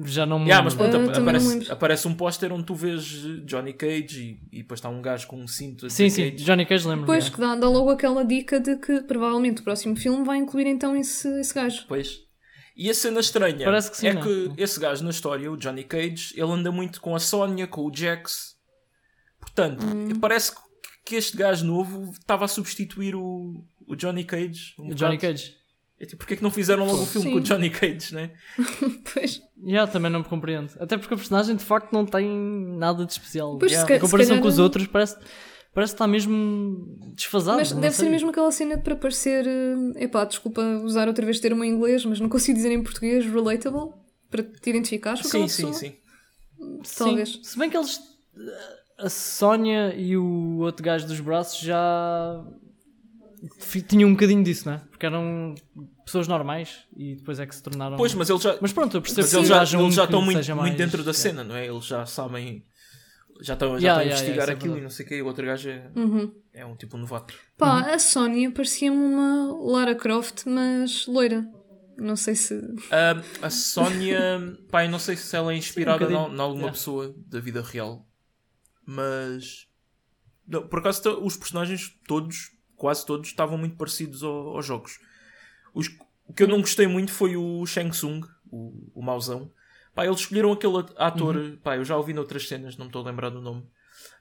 Já 0.05 0.25
não 0.25 0.39
me 0.39 0.47
Yeah, 0.47 0.65
mas 0.65 0.75
pronto, 0.75 0.97
aparece, 1.11 1.71
aparece 1.71 2.09
um 2.09 2.15
póster 2.15 2.53
onde 2.53 2.65
tu 2.65 2.75
vês 2.75 3.03
Johnny 3.45 3.73
Cage 3.75 4.39
e, 4.53 4.59
e 4.59 4.63
depois 4.63 4.79
está 4.79 4.89
um 4.89 5.03
gajo 5.03 5.27
com 5.27 5.37
um 5.41 5.47
cinto 5.47 5.89
Sim, 5.91 6.09
sim, 6.09 6.31
Cage. 6.31 6.45
Johnny 6.45 6.65
Cage 6.65 6.89
lembro. 6.89 7.07
Pois, 7.07 7.29
que 7.29 7.39
dá, 7.41 7.55
dá 7.55 7.69
logo 7.69 7.91
aquela 7.91 8.25
dica 8.25 8.59
de 8.59 8.77
que 8.77 9.03
provavelmente 9.03 9.61
o 9.61 9.65
próximo 9.65 9.95
filme 9.97 10.25
vai 10.25 10.39
incluir 10.39 10.67
então 10.67 10.97
esse, 10.97 11.29
esse 11.41 11.53
gajo. 11.55 11.85
Pois. 11.87 12.21
E 12.75 12.89
a 12.89 12.95
cena 12.95 13.21
estranha 13.21 13.65
Parece 13.67 13.91
que 13.91 13.97
sim, 13.99 14.07
é 14.09 14.15
não? 14.15 14.23
que 14.23 14.51
esse 14.57 14.81
gajo 14.81 15.05
na 15.05 15.11
história, 15.11 15.53
o 15.53 15.59
Johnny 15.59 15.85
Cage, 15.85 16.33
ele 16.35 16.51
anda 16.51 16.73
muito 16.73 17.01
com 17.03 17.15
a 17.15 17.19
Sonya, 17.19 17.67
com 17.67 17.83
o 17.83 17.95
Jax. 17.95 18.57
Portanto, 19.39 19.85
Hum. 19.85 20.19
parece 20.21 20.53
que- 21.05 21.17
este 21.17 21.37
gajo 21.37 21.67
novo 21.67 22.13
estava 22.13 22.45
a 22.47 22.49
substituir 22.49 23.15
o, 23.15 23.63
o 23.87 23.95
Johnny 23.95 24.25
Cage. 24.25 24.73
um 24.79 24.89
O 24.91 24.95
Johnny. 24.95 25.19
Cage. 25.19 25.55
É 26.03 26.05
tipo, 26.05 26.17
porque 26.19 26.35
é 26.35 26.37
que 26.37 26.43
não 26.43 26.51
fizeram 26.51 26.85
logo 26.85 27.03
o 27.03 27.07
filme 27.07 27.29
Sim. 27.29 27.33
com 27.35 27.39
o 27.39 27.41
Johnny 27.41 27.71
Cage, 27.71 28.13
né? 28.13 28.33
Pois. 29.15 29.41
Yeah, 29.65 29.91
também 29.91 30.11
não 30.11 30.19
me 30.19 30.25
compreendo. 30.25 30.73
Até 30.81 30.99
porque 30.99 31.15
o 31.15 31.17
personagem 31.17 31.55
de 31.55 31.65
facto 31.65 31.93
não 31.93 32.05
tem 32.05 32.29
nada 32.77 33.07
de 33.07 33.13
especial. 33.13 33.57
Pois, 33.57 33.71
Yeah, 33.71 33.97
em 33.97 34.01
comparação 34.01 34.25
se 34.25 34.29
calhar- 34.31 34.43
com 34.43 34.49
os 34.49 34.59
outros, 34.59 34.87
parece, 34.89 35.17
parece 35.73 35.93
que 35.93 35.95
está 35.95 36.09
mesmo 36.09 36.99
desfasado. 37.15 37.59
Mas 37.59 37.71
deve 37.71 37.95
sei. 37.95 38.07
ser 38.07 38.11
mesmo 38.11 38.31
aquela 38.31 38.51
cena 38.51 38.79
para 38.79 38.97
parecer. 38.97 39.47
eh, 39.47 40.05
Epá, 40.05 40.25
desculpa 40.25 40.61
usar 40.83 41.07
outra 41.07 41.25
vez 41.25 41.39
termo 41.39 41.63
em 41.63 41.71
inglês, 41.71 42.05
mas 42.05 42.19
não 42.19 42.29
consigo 42.29 42.57
dizer 42.57 42.73
em 42.73 42.83
português 42.83 43.25
relatable. 43.25 43.93
Para 44.29 44.43
te 44.43 44.71
identificares 44.71 45.23
com 45.23 45.29
aquela 45.29 45.47
Sim, 45.49 45.55
sim, 45.57 45.67
pessoa. 45.73 45.79
sim. 45.79 46.83
Sim, 46.83 47.05
talvez. 47.05 47.39
Se 47.45 47.57
bem 47.59 47.71
que 47.71 47.77
eles. 47.77 48.01
A 48.99 49.09
Sónia 49.09 49.95
e 49.97 50.17
o 50.17 50.59
outro 50.61 50.83
gajo 50.85 51.07
dos 51.07 51.21
braços 51.21 51.61
já. 51.61 52.45
Tinham 53.89 54.09
um 54.09 54.13
bocadinho 54.13 54.43
disso, 54.45 54.69
não 54.69 54.75
é? 54.75 54.79
Porque 54.79 55.05
eram 55.07 55.55
pessoas 56.05 56.29
normais 56.29 56.87
e 56.97 57.17
depois 57.17 57.39
é 57.41 57.47
que 57.47 57.55
se 57.55 57.63
tornaram. 57.63 57.97
Pois, 57.97 58.15
mas 58.15 58.31
eles 58.31 58.43
já, 58.43 58.57
Mas 58.61 58.73
pronto, 58.73 58.97
eu 58.97 59.03
percebo 59.03 59.23
mas 59.23 59.31
que 59.31 59.37
eles 59.37 59.49
já, 59.49 59.57
eles 59.59 59.95
já 59.95 60.03
que 60.03 60.07
estão 60.09 60.23
muito, 60.23 60.57
muito 60.57 60.77
dentro 60.77 60.99
da 60.99 61.11
yeah. 61.11 61.19
cena, 61.19 61.45
não 61.45 61.55
é? 61.57 61.67
Eles 61.67 61.85
já 61.85 62.07
sabem. 62.07 62.65
Já 63.41 63.55
estão, 63.55 63.71
já 63.71 63.79
Yeah, 63.79 63.89
estão 63.89 63.99
a 63.99 64.03
yeah, 64.03 64.13
investigar 64.15 64.35
yeah, 64.49 64.53
é 64.53 64.55
aquilo 64.55 64.73
e 64.73 64.81
verdade. 64.81 64.83
não 64.85 64.91
sei 64.91 65.05
o 65.05 65.09
quê. 65.09 65.23
O 65.23 65.27
outro 65.27 65.45
gajo 65.47 65.69
é, 65.69 65.91
Uhum. 65.97 66.35
é 66.53 66.65
um 66.67 66.77
tipo 66.77 66.97
novato. 66.97 67.35
Pá, 67.59 67.81
Uhum. 67.81 67.95
a 67.95 67.99
Sónia 67.99 68.51
parecia-me 68.53 68.97
uma 68.97 69.53
Lara 69.73 69.95
Croft, 69.97 70.45
mas 70.47 71.07
loira. 71.09 71.45
Não 71.99 72.15
sei 72.15 72.35
se. 72.37 72.55
Ah, 72.91 73.21
a 73.45 73.51
Sónia, 73.51 74.57
pá, 74.71 74.85
eu 74.85 74.91
não 74.91 74.99
sei 75.01 75.17
se 75.17 75.35
ela 75.37 75.53
é 75.53 75.57
inspirada 75.57 76.07
um 76.07 76.11
em 76.11 76.15
alguma 76.41 76.55
Yeah. 76.61 76.73
pessoa 76.73 77.15
da 77.27 77.41
vida 77.41 77.63
real, 77.63 78.07
mas 78.87 79.67
não, 80.47 80.67
por 80.67 80.79
acaso 80.81 81.19
os 81.23 81.37
personagens 81.37 81.91
todos, 82.07 82.51
quase 82.83 83.07
todos, 83.07 83.29
estavam 83.29 83.57
muito 83.57 83.77
parecidos 83.77 84.25
ao- 84.25 84.57
aos 84.57 84.67
jogos. 84.67 84.99
Os- 85.73 85.89
o 86.27 86.33
que 86.35 86.43
eu 86.43 86.49
não 86.49 86.61
gostei 86.61 86.89
muito 86.89 87.13
foi 87.13 87.37
o 87.37 87.65
Shang 87.65 87.91
Tsung, 87.91 88.27
o, 88.51 88.91
o 88.93 89.01
mauzão. 89.03 89.51
Pá, 89.95 90.05
eles 90.05 90.19
escolheram 90.21 90.51
aquele 90.53 90.79
at- 90.79 90.93
ator, 90.97 91.37
Uhum. 91.37 91.57
pá, 91.63 91.77
eu 91.77 91.85
já 91.85 91.97
ouvi 91.97 92.13
noutras 92.13 92.49
cenas, 92.49 92.77
não 92.77 92.87
me 92.87 92.89
estou 92.89 93.03
a 93.03 93.05
lembrar 93.09 93.31
do 93.31 93.41
nome. 93.41 93.65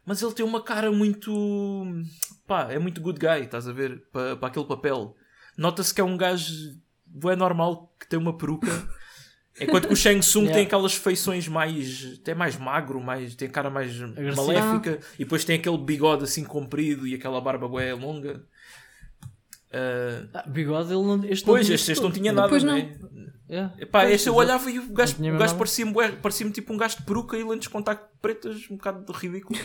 Mas 0.06 0.22
ele 0.22 0.34
tem 0.34 0.46
uma 0.46 0.62
cara 0.64 0.92
muito. 0.92 1.32
pá, 2.46 2.72
é 2.72 2.78
muito 2.78 3.02
good 3.02 3.20
guy, 3.20 3.46
estás 3.46 3.68
a 3.68 3.74
ver? 3.74 4.04
Para 4.12 4.36
para 4.36 4.48
aquele 4.50 4.66
papel. 4.66 5.16
Nota-se 5.58 5.92
que 5.94 6.02
é 6.02 6.04
um 6.04 6.16
gajo. 6.18 6.54
é 7.30 7.36
normal 7.36 7.92
que 8.00 8.08
tem 8.08 8.20
uma 8.20 8.38
peruca. 8.38 8.68
Enquanto 9.64 9.88
que 9.88 9.94
o 9.94 9.96
Shang 9.96 10.20
Tsung 10.20 10.42
Yeah. 10.44 10.56
tem 10.58 10.66
aquelas 10.66 10.94
feições 10.96 11.48
mais. 11.48 12.18
até 12.22 12.34
mais 12.34 12.58
magro, 12.58 13.00
mais, 13.02 13.36
tem 13.36 13.48
a 13.48 13.52
cara 13.52 13.70
mais 13.70 13.92
Agressivo. 14.02 14.48
maléfica. 14.48 15.00
E 15.16 15.24
depois 15.24 15.46
tem 15.46 15.58
aquele 15.58 15.78
bigode 15.78 16.24
assim 16.24 16.44
comprido 16.44 17.08
e 17.08 17.14
aquela 17.16 17.40
barba 17.40 17.68
bué 17.68 17.94
longa. 17.94 18.44
Ah, 19.74 20.28
Ah, 20.34 20.44
bigode, 20.50 20.92
ele 20.94 21.04
não. 21.04 21.24
Este 21.26 21.46
pois, 21.46 21.60
não 21.62 21.66
tinha 21.66 21.76
este, 21.76 21.92
este 21.92 22.02
não 22.04 22.12
tinha 22.12 22.34
nada, 22.34 22.50
Pois 22.50 22.64
não 22.64 22.74
não. 22.74 22.80
é? 22.80 22.98
Yeah. 23.50 23.74
Epá, 23.80 24.02
Pois, 24.02 24.14
este 24.16 24.28
eu 24.30 24.36
olhava 24.36 24.72
e 24.72 24.80
o 24.80 24.94
gajo, 24.94 25.16
Não 25.20 25.36
o 25.36 25.38
gajo 25.38 25.56
parecia-me 25.58 25.94
parecia-me 26.22 26.52
tipo 26.54 26.74
um 26.74 26.78
gajo 26.78 26.98
de 26.98 27.04
peruca 27.04 27.38
e 27.38 27.44
lentes 27.44 27.68
de 27.68 27.70
contacto 27.70 28.08
pretas, 28.22 28.66
um 28.70 28.78
bocado 28.78 29.12
ridículo. 29.12 29.60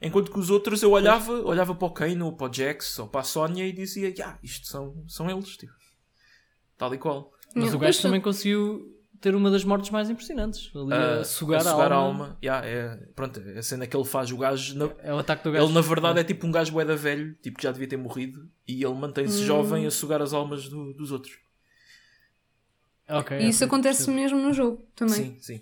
Enquanto 0.00 0.32
que 0.32 0.38
os 0.38 0.50
outros 0.50 0.82
eu 0.82 0.90
olhava, 0.90 1.32
olhava 1.44 1.74
para 1.74 1.86
o 1.86 1.90
Kane 1.90 2.20
ou 2.22 2.32
para 2.32 2.50
o 2.50 2.52
Jax 2.52 2.98
ou 2.98 3.06
para 3.08 3.20
a 3.20 3.24
Sonya 3.24 3.64
e 3.66 3.72
dizia, 3.72 4.08
yeah, 4.08 4.36
isto 4.42 4.66
são, 4.66 5.04
são 5.06 5.30
eles, 5.30 5.56
tipo. 5.56 5.72
Tal 6.76 6.92
e 6.94 6.98
qual. 6.98 7.30
Mas 7.54 7.64
Yeah, 7.64 7.76
o 7.76 7.78
gajo 7.78 8.02
também 8.02 8.20
conseguiu 8.20 8.82
ter 9.22 9.34
uma 9.34 9.50
das 9.50 9.64
mortes 9.64 9.88
mais 9.90 10.10
impressionantes. 10.10 10.70
Ali, 10.74 10.92
Ah, 10.92 11.20
a 11.20 11.24
sugar, 11.24 11.66
a, 11.66 11.70
a, 11.70 11.94
alma. 11.94 12.36
Yeah, 12.42 12.66
é, 12.66 12.96
pronto, 13.14 13.40
a 13.56 13.62
cena 13.62 13.86
que 13.86 13.96
ele 13.96 14.04
faz, 14.04 14.30
o 14.32 14.36
gajo, 14.36 14.76
na- 14.76 14.90
É 15.02 15.14
o 15.14 15.18
ataque 15.18 15.44
do 15.44 15.52
gajo. 15.52 15.64
ele 15.64 15.72
na 15.72 15.80
verdade 15.80 16.18
é 16.20 16.24
tipo 16.24 16.46
um 16.46 16.50
gajo 16.50 16.72
bué 16.72 16.84
da 16.84 16.96
velho, 16.96 17.34
tipo 17.40 17.56
que 17.56 17.62
já 17.62 17.70
devia 17.72 17.86
ter 17.88 17.96
morrido, 17.96 18.50
e 18.66 18.84
ele 18.84 18.94
mantém-se 18.94 19.44
jovem 19.44 19.86
a 19.86 19.90
sugar 19.90 20.20
as 20.20 20.32
almas 20.34 20.68
do- 20.68 20.92
dos 20.92 21.12
outros. 21.12 21.38
Ok, 23.08 23.38
E 23.38 23.48
isso 23.48 23.64
ok, 23.64 23.66
acontece 23.68 24.04
percebo. 24.06 24.16
mesmo 24.18 24.38
no 24.38 24.52
jogo 24.52 24.84
também. 24.94 25.14
Sim, 25.14 25.36
sim. 25.40 25.60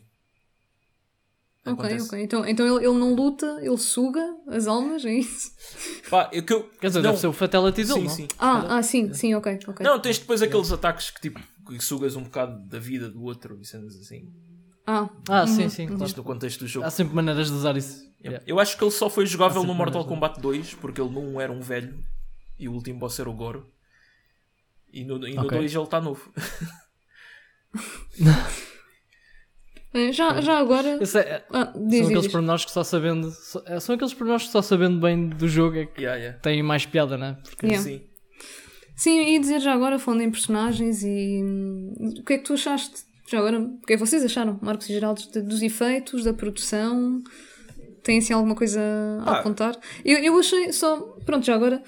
Ok, 1.67 1.73
Acontece. 1.73 2.07
ok. 2.07 2.23
Então, 2.23 2.47
então 2.47 2.67
ele, 2.67 2.87
ele 2.87 2.99
não 2.99 3.15
luta, 3.15 3.59
ele 3.61 3.77
suga 3.77 4.25
as 4.49 4.67
almas, 4.67 5.05
é 5.05 5.13
isso? 5.13 5.51
Pá, 6.09 6.31
é 6.33 6.41
que 6.41 6.53
eu, 6.53 6.63
Quer 6.81 6.87
dizer, 6.89 7.03
não, 7.03 7.11
deve 7.11 7.21
ser 7.21 7.27
o 7.27 7.33
fatality 7.35 7.85
dele, 7.85 7.93
sim, 8.01 8.05
não? 8.05 8.09
sim. 8.11 8.29
Ah, 8.39 8.77
ah 8.79 8.83
sim, 8.83 9.13
sim, 9.13 9.35
ok. 9.35 9.59
ok. 9.69 9.85
Não, 9.85 9.99
tens 10.01 10.19
depois 10.19 10.41
aqueles 10.41 10.73
ataques 10.73 11.11
que 11.11 11.21
tipo 11.21 11.39
que 11.79 11.85
sugas 11.85 12.17
um 12.17 12.23
bocado 12.25 12.59
da 12.69 12.79
vida 12.79 13.09
do 13.11 13.23
outro 13.23 13.59
e 13.61 13.65
cenas 13.65 13.97
assim. 13.97 14.29
Ah, 14.87 15.09
Ah, 15.29 15.47
sim, 15.47 15.69
sim, 15.69 15.87
claro. 15.87 16.05
Isto 16.05 16.17
no 16.19 16.25
contexto 16.25 16.61
do 16.61 16.67
jogo. 16.67 16.87
Há 16.87 16.91
sempre 16.91 17.15
maneiras 17.15 17.49
de 17.49 17.55
usar 17.55 17.77
isso. 17.77 18.09
Yeah. 18.23 18.43
Eu 18.47 18.59
acho 18.61 18.77
que 18.77 18.85
ele 18.85 18.91
só 18.91 19.09
foi 19.09 19.25
jogável 19.27 19.63
no 19.65 19.75
Mortal 19.75 20.05
Kombat 20.05 20.41
2 20.41 20.75
porque 20.75 21.01
ele 21.01 21.11
não 21.11 21.41
era 21.41 21.53
um 21.53 21.61
velho 21.61 22.03
e 22.59 22.69
o 22.69 22.73
último 22.73 22.99
boss 22.99 23.19
era 23.19 23.31
o 23.31 23.33
Goro. 23.33 23.71
E 24.93 25.05
no, 25.05 25.27
e 25.27 25.35
no 25.35 25.43
Ok. 25.47 25.57
2 25.59 25.75
ele 25.75 25.85
está 25.85 26.01
novo. 26.01 26.33
É, 29.95 30.13
já, 30.13 30.41
já 30.41 30.59
agora. 30.59 30.89
É- 30.89 31.45
Ah, 31.51 31.73
são 31.73 31.89
diz, 31.89 32.05
aqueles 32.07 32.23
diz. 32.25 32.33
pormenores 32.33 32.65
que 32.65 32.71
só 32.73 32.83
sabendo. 32.85 33.31
São 33.31 33.95
aqueles 33.95 34.13
pormenores 34.15 34.47
que 34.47 34.53
só 34.53 34.63
sabendo 34.63 35.01
bem 35.01 35.29
do 35.29 35.49
jogo 35.49 35.79
é 35.79 35.87
que 35.87 36.01
Yeah, 36.03 36.19
yeah. 36.21 36.39
têm 36.41 36.63
mais 36.63 36.85
piada, 36.87 37.17
né? 37.17 37.39
Porque 37.43 37.67
Yeah. 37.67 37.85
Sim. 37.89 38.03
Sim, 39.03 39.19
e 39.35 39.39
dizer 39.39 39.61
já 39.61 39.73
agora, 39.73 39.99
falando 39.99 40.21
em 40.21 40.31
personagens 40.31 41.03
e. 41.03 41.41
hum, 41.43 41.95
O 42.19 42.23
que 42.23 42.35
é 42.35 42.39
que 42.39 42.45
tu 42.45 42.53
achaste? 42.53 43.03
Já 43.31 43.39
agora, 43.39 43.59
o 43.59 43.79
que 43.87 43.95
é 43.95 43.97
que 43.97 44.05
vocês 44.05 44.23
acharam, 44.23 44.59
Marcos 44.61 44.91
e 44.91 44.93
Geraldo, 44.93 45.23
de- 45.33 45.41
dos 45.41 45.63
efeitos, 45.63 46.23
da 46.25 46.35
produção? 46.35 47.23
Tem 48.03 48.19
assim 48.19 48.35
alguma 48.35 48.55
coisa 48.55 48.81
a 49.25 49.31
Ah. 49.37 49.39
apontar? 49.41 49.75
Eu, 50.05 50.19
eu 50.19 50.39
achei 50.39 50.71
só. 50.73 51.01
Pronto, 51.25 51.47
já 51.47 51.55
agora. 51.55 51.83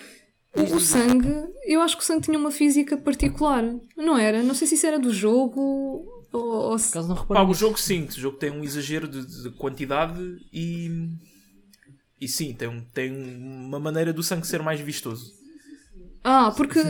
O, 0.56 0.76
o 0.76 0.80
sangue, 0.80 1.28
eu 1.66 1.82
acho 1.82 1.96
que 1.98 2.02
o 2.02 2.06
sangue 2.06 2.22
tinha 2.24 2.38
uma 2.38 2.50
física 2.50 2.96
particular, 2.96 3.62
não 3.96 4.16
era? 4.16 4.42
Não 4.42 4.54
sei 4.54 4.66
se 4.66 4.74
isso 4.76 4.86
era 4.86 4.98
do 4.98 5.12
jogo 5.12 5.60
ou, 6.32 6.42
ou 6.42 6.78
se. 6.78 6.92
Pá, 7.28 7.42
o 7.42 7.52
jogo 7.54 7.78
sim, 7.78 8.04
o 8.04 8.10
jogo 8.12 8.38
tem 8.38 8.50
um 8.50 8.64
exagero 8.64 9.06
de, 9.06 9.42
de 9.42 9.50
quantidade 9.50 10.18
e. 10.52 10.90
E 12.20 12.26
sim, 12.28 12.54
tem, 12.54 12.68
um- 12.68 12.84
tem 12.94 13.10
uma 13.12 13.78
maneira 13.80 14.12
do 14.14 14.22
sangue 14.22 14.46
ser 14.46 14.62
mais 14.62 14.80
vistoso. 14.80 15.41
Ah, 16.24 16.52
porque 16.56 16.80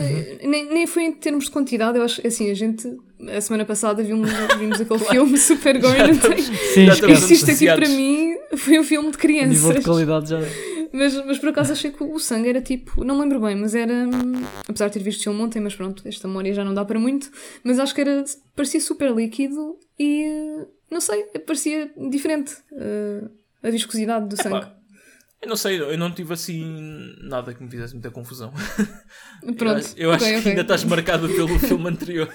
nem, 0.43 0.65
nem 0.65 0.85
foi 0.85 1.03
em 1.03 1.11
termos 1.11 1.45
de 1.45 1.51
quantidade, 1.51 1.97
eu 1.97 2.03
acho 2.03 2.25
assim, 2.25 2.51
a 2.51 2.53
gente. 2.53 2.87
A 3.29 3.41
semana 3.41 3.65
passada 3.65 4.03
vimos, 4.03 4.29
vimos 4.59 4.81
aquele 4.81 4.99
filme 5.05 5.37
Super 5.37 5.79
Gore, 5.79 5.97
não 5.99 6.17
tem? 6.17 6.41
Sim, 6.41 6.85
Isto, 7.31 7.51
aqui 7.51 7.65
para 7.65 7.87
mim 7.87 8.35
foi 8.57 8.79
um 8.79 8.83
filme 8.83 9.11
de 9.11 9.17
crianças. 9.17 9.63
nível 9.63 9.73
de 9.73 9.81
qualidade 9.81 10.29
já. 10.29 10.39
Mas, 10.91 11.15
mas 11.25 11.39
por 11.39 11.49
acaso 11.49 11.71
achei 11.73 11.89
que 11.89 12.03
o 12.03 12.19
sangue 12.19 12.49
era 12.49 12.61
tipo. 12.61 13.03
Não 13.03 13.19
lembro 13.19 13.39
bem, 13.39 13.55
mas 13.55 13.73
era. 13.73 14.07
Apesar 14.67 14.87
de 14.87 14.93
ter 14.93 14.99
visto 15.03 15.21
o 15.21 15.23
filme 15.23 15.41
ontem, 15.41 15.59
mas 15.59 15.73
pronto, 15.73 16.07
esta 16.07 16.27
memória 16.27 16.53
já 16.53 16.63
não 16.63 16.73
dá 16.73 16.85
para 16.85 16.99
muito. 16.99 17.31
Mas 17.63 17.79
acho 17.79 17.95
que 17.95 18.01
era. 18.01 18.23
Parecia 18.55 18.79
super 18.79 19.11
líquido 19.11 19.79
e. 19.99 20.27
Não 20.91 21.01
sei, 21.01 21.23
parecia 21.47 21.91
diferente 22.11 22.53
eh, 22.71 23.23
a 23.63 23.71
viscosidade 23.71 24.27
do 24.27 24.35
sangue. 24.39 24.67
Eu 25.43 25.49
não 25.49 25.57
sei, 25.57 25.79
eu 25.79 25.97
não 25.97 26.09
tive 26.09 26.33
assim 26.33 27.13
nada 27.21 27.53
que 27.53 27.61
me 27.61 27.69
fizesse 27.69 27.93
muita 27.93 28.09
confusão. 28.09 28.53
Pronto. 29.57 29.59
Eu 29.67 29.75
acho, 29.75 29.93
eu 29.97 30.11
acho 30.11 30.23
ok, 30.23 30.33
que 30.33 30.39
ok. 30.39 30.51
ainda 30.51 30.61
estás 30.61 30.83
marcado 30.85 31.27
pelo 31.27 31.59
filme 31.59 31.89
anterior. 31.89 32.29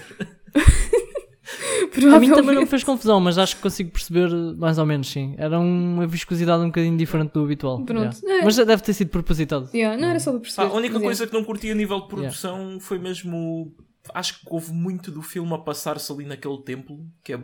A 2.15 2.21
mim 2.21 2.31
também 2.31 2.55
não 2.55 2.63
me 2.63 2.69
fez 2.69 2.85
confusão, 2.85 3.19
mas 3.19 3.39
acho 3.39 3.57
que 3.57 3.63
consigo 3.63 3.91
perceber 3.91 4.31
mais 4.57 4.79
ou 4.79 4.85
menos, 4.85 5.09
sim. 5.09 5.35
Era 5.39 5.59
uma 5.59 6.07
viscosidade 6.07 6.63
um 6.63 6.67
bocadinho 6.67 6.99
diferente 6.99 7.33
do 7.33 7.43
habitual. 7.43 7.83
Pronto. 7.83 8.19
yeah. 8.23 8.43
É. 8.43 8.45
Mas 8.45 8.57
deve 8.57 8.83
ter 8.83 8.93
sido 8.93 9.09
propositado. 9.09 9.71
Yeah, 9.73 9.99
não 9.99 10.09
era 10.09 10.21
só 10.21 10.31
para 10.33 10.41
perceber. 10.41 10.69
a 10.69 10.73
única 10.75 11.01
coisa 11.01 11.27
que 11.27 11.33
não 11.33 11.43
curti 11.43 11.71
a 11.71 11.75
nível 11.75 12.01
de 12.03 12.09
produção 12.09 12.79
foi 12.79 12.99
mesmo. 12.99 13.75
Acho 14.13 14.41
que 14.41 14.47
houve 14.51 14.71
muito 14.71 15.11
do 15.11 15.23
filme 15.23 15.53
a 15.55 15.59
passar-se 15.59 16.13
ali 16.13 16.27
naquele 16.27 16.63
templo, 16.63 17.07
que 17.25 17.33
é 17.33 17.41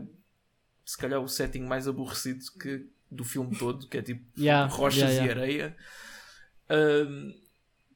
se 0.85 0.99
calhar 0.99 1.21
o 1.21 1.29
setting 1.29 1.63
mais 1.63 1.89
aborrecido 1.89 2.41
que, 2.61 2.87
do 3.15 3.25
filme 3.25 3.57
todo, 3.57 3.87
que 3.89 3.99
é 3.99 4.03
tipo 4.03 4.25
Yeah, 4.39 4.67
rochas 4.73 5.11
yeah, 5.11 5.15
e 5.15 5.27
yeah. 5.27 5.41
areia. 5.41 5.77
Ahm, 6.69 7.33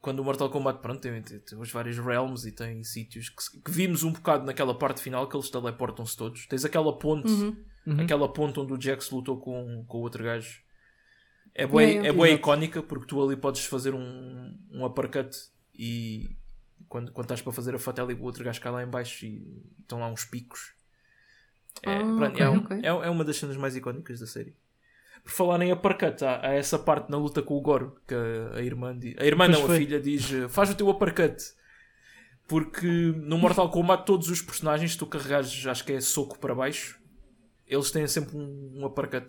quando 0.01 0.21
o 0.21 0.25
Mortal 0.25 0.49
Kombat 0.51 0.81
pronto, 0.81 1.01
tem, 1.01 1.21
tem, 1.23 1.39
tem 1.41 1.59
os 1.59 1.71
vários 1.73 1.99
realms 1.99 2.47
e 2.47 2.53
tem 2.53 2.83
sítios 2.85 3.29
que, 3.29 3.61
que 3.61 3.71
vimos 3.71 4.03
um 4.05 4.13
bocado 4.13 4.45
naquela 4.47 4.77
parte 4.79 5.01
final 5.01 5.29
que 5.29 5.37
eles 5.37 5.51
teleportam-se 5.51 6.17
todos. 6.17 6.47
Tens 6.47 6.65
aquela 6.65 6.97
ponte, 6.99 7.29
Uhum. 7.31 7.57
Uhum. 7.87 8.01
aquela 8.01 8.33
ponte 8.33 8.61
onde 8.61 8.73
o 8.73 8.81
Jax 8.81 9.11
lutou 9.11 9.39
com, 9.41 9.85
com 9.87 9.99
o 9.99 10.01
outro 10.03 10.23
gajo. 10.23 10.61
É 11.55 11.67
boa, 11.67 11.83
Yeah, 11.83 12.09
é 12.09 12.13
Exato. 12.13 12.27
icónica 12.35 12.83
porque 12.83 13.07
tu 13.07 13.23
ali 13.23 13.35
podes 13.37 13.65
fazer 13.65 13.93
um, 13.95 14.57
um 14.71 14.85
uppercut 14.85 15.37
e 15.75 16.37
quando, 16.89 17.11
quando 17.11 17.25
estás 17.25 17.43
para 17.43 17.53
fazer 17.53 17.75
a 17.75 17.79
fatality 17.79 18.21
o 18.21 18.25
outro 18.25 18.45
gajo 18.45 18.61
cai 18.61 18.71
lá 18.71 18.83
em 18.85 18.87
baixo 18.89 19.27
e 19.27 19.45
estão 19.81 19.99
lá 19.99 20.09
uns 20.09 20.25
picos. 20.25 20.75
É, 21.83 21.91
Ah, 21.97 22.15
pronto, 22.17 22.33
ok, 22.35 22.43
é, 22.43 22.49
um- 22.51 22.59
ok. 22.59 22.77
é, 22.83 22.87
é 22.87 23.11
uma 23.11 23.25
das 23.25 23.37
cenas 23.37 23.57
mais 23.57 23.75
icónicas 23.75 24.21
da 24.21 24.27
série. 24.27 24.55
Por 25.25 25.31
falar 25.33 25.61
em 25.63 25.73
uppercut, 25.73 26.25
há, 26.25 26.41
há 26.47 26.53
essa 26.55 26.79
parte 26.79 27.11
na 27.11 27.17
luta 27.19 27.43
com 27.43 27.55
o 27.57 27.61
Goro 27.61 27.97
que 28.07 28.15
a, 28.15 28.57
a 28.59 28.63
irmã 28.63 28.97
diz, 28.99 29.15
a 29.19 29.25
irmã 29.27 29.45
Pois 29.47 29.59
não, 29.59 29.65
a 29.65 29.69
foi. 29.69 29.79
filha 29.79 30.01
diz 30.01 30.33
eh, 30.33 30.49
faz 30.49 30.71
o 30.71 30.75
teu 30.75 30.89
uppercut. 30.89 31.37
Porque 32.47 32.87
no 32.87 33.37
Mortal 33.37 33.71
Kombat 33.71 34.07
todos 34.07 34.31
os 34.31 34.41
personagens, 34.41 34.93
se 34.93 34.99
tu 34.99 35.07
carregares, 35.07 35.67
acho 35.67 35.85
que 35.85 35.93
é 35.93 36.01
soco 36.01 36.39
para 36.39 36.55
baixo, 36.55 36.99
eles 37.67 37.91
têm 37.91 38.07
sempre 38.07 38.37
um, 38.39 38.73
um 38.77 38.87
uppercut. 38.87 39.27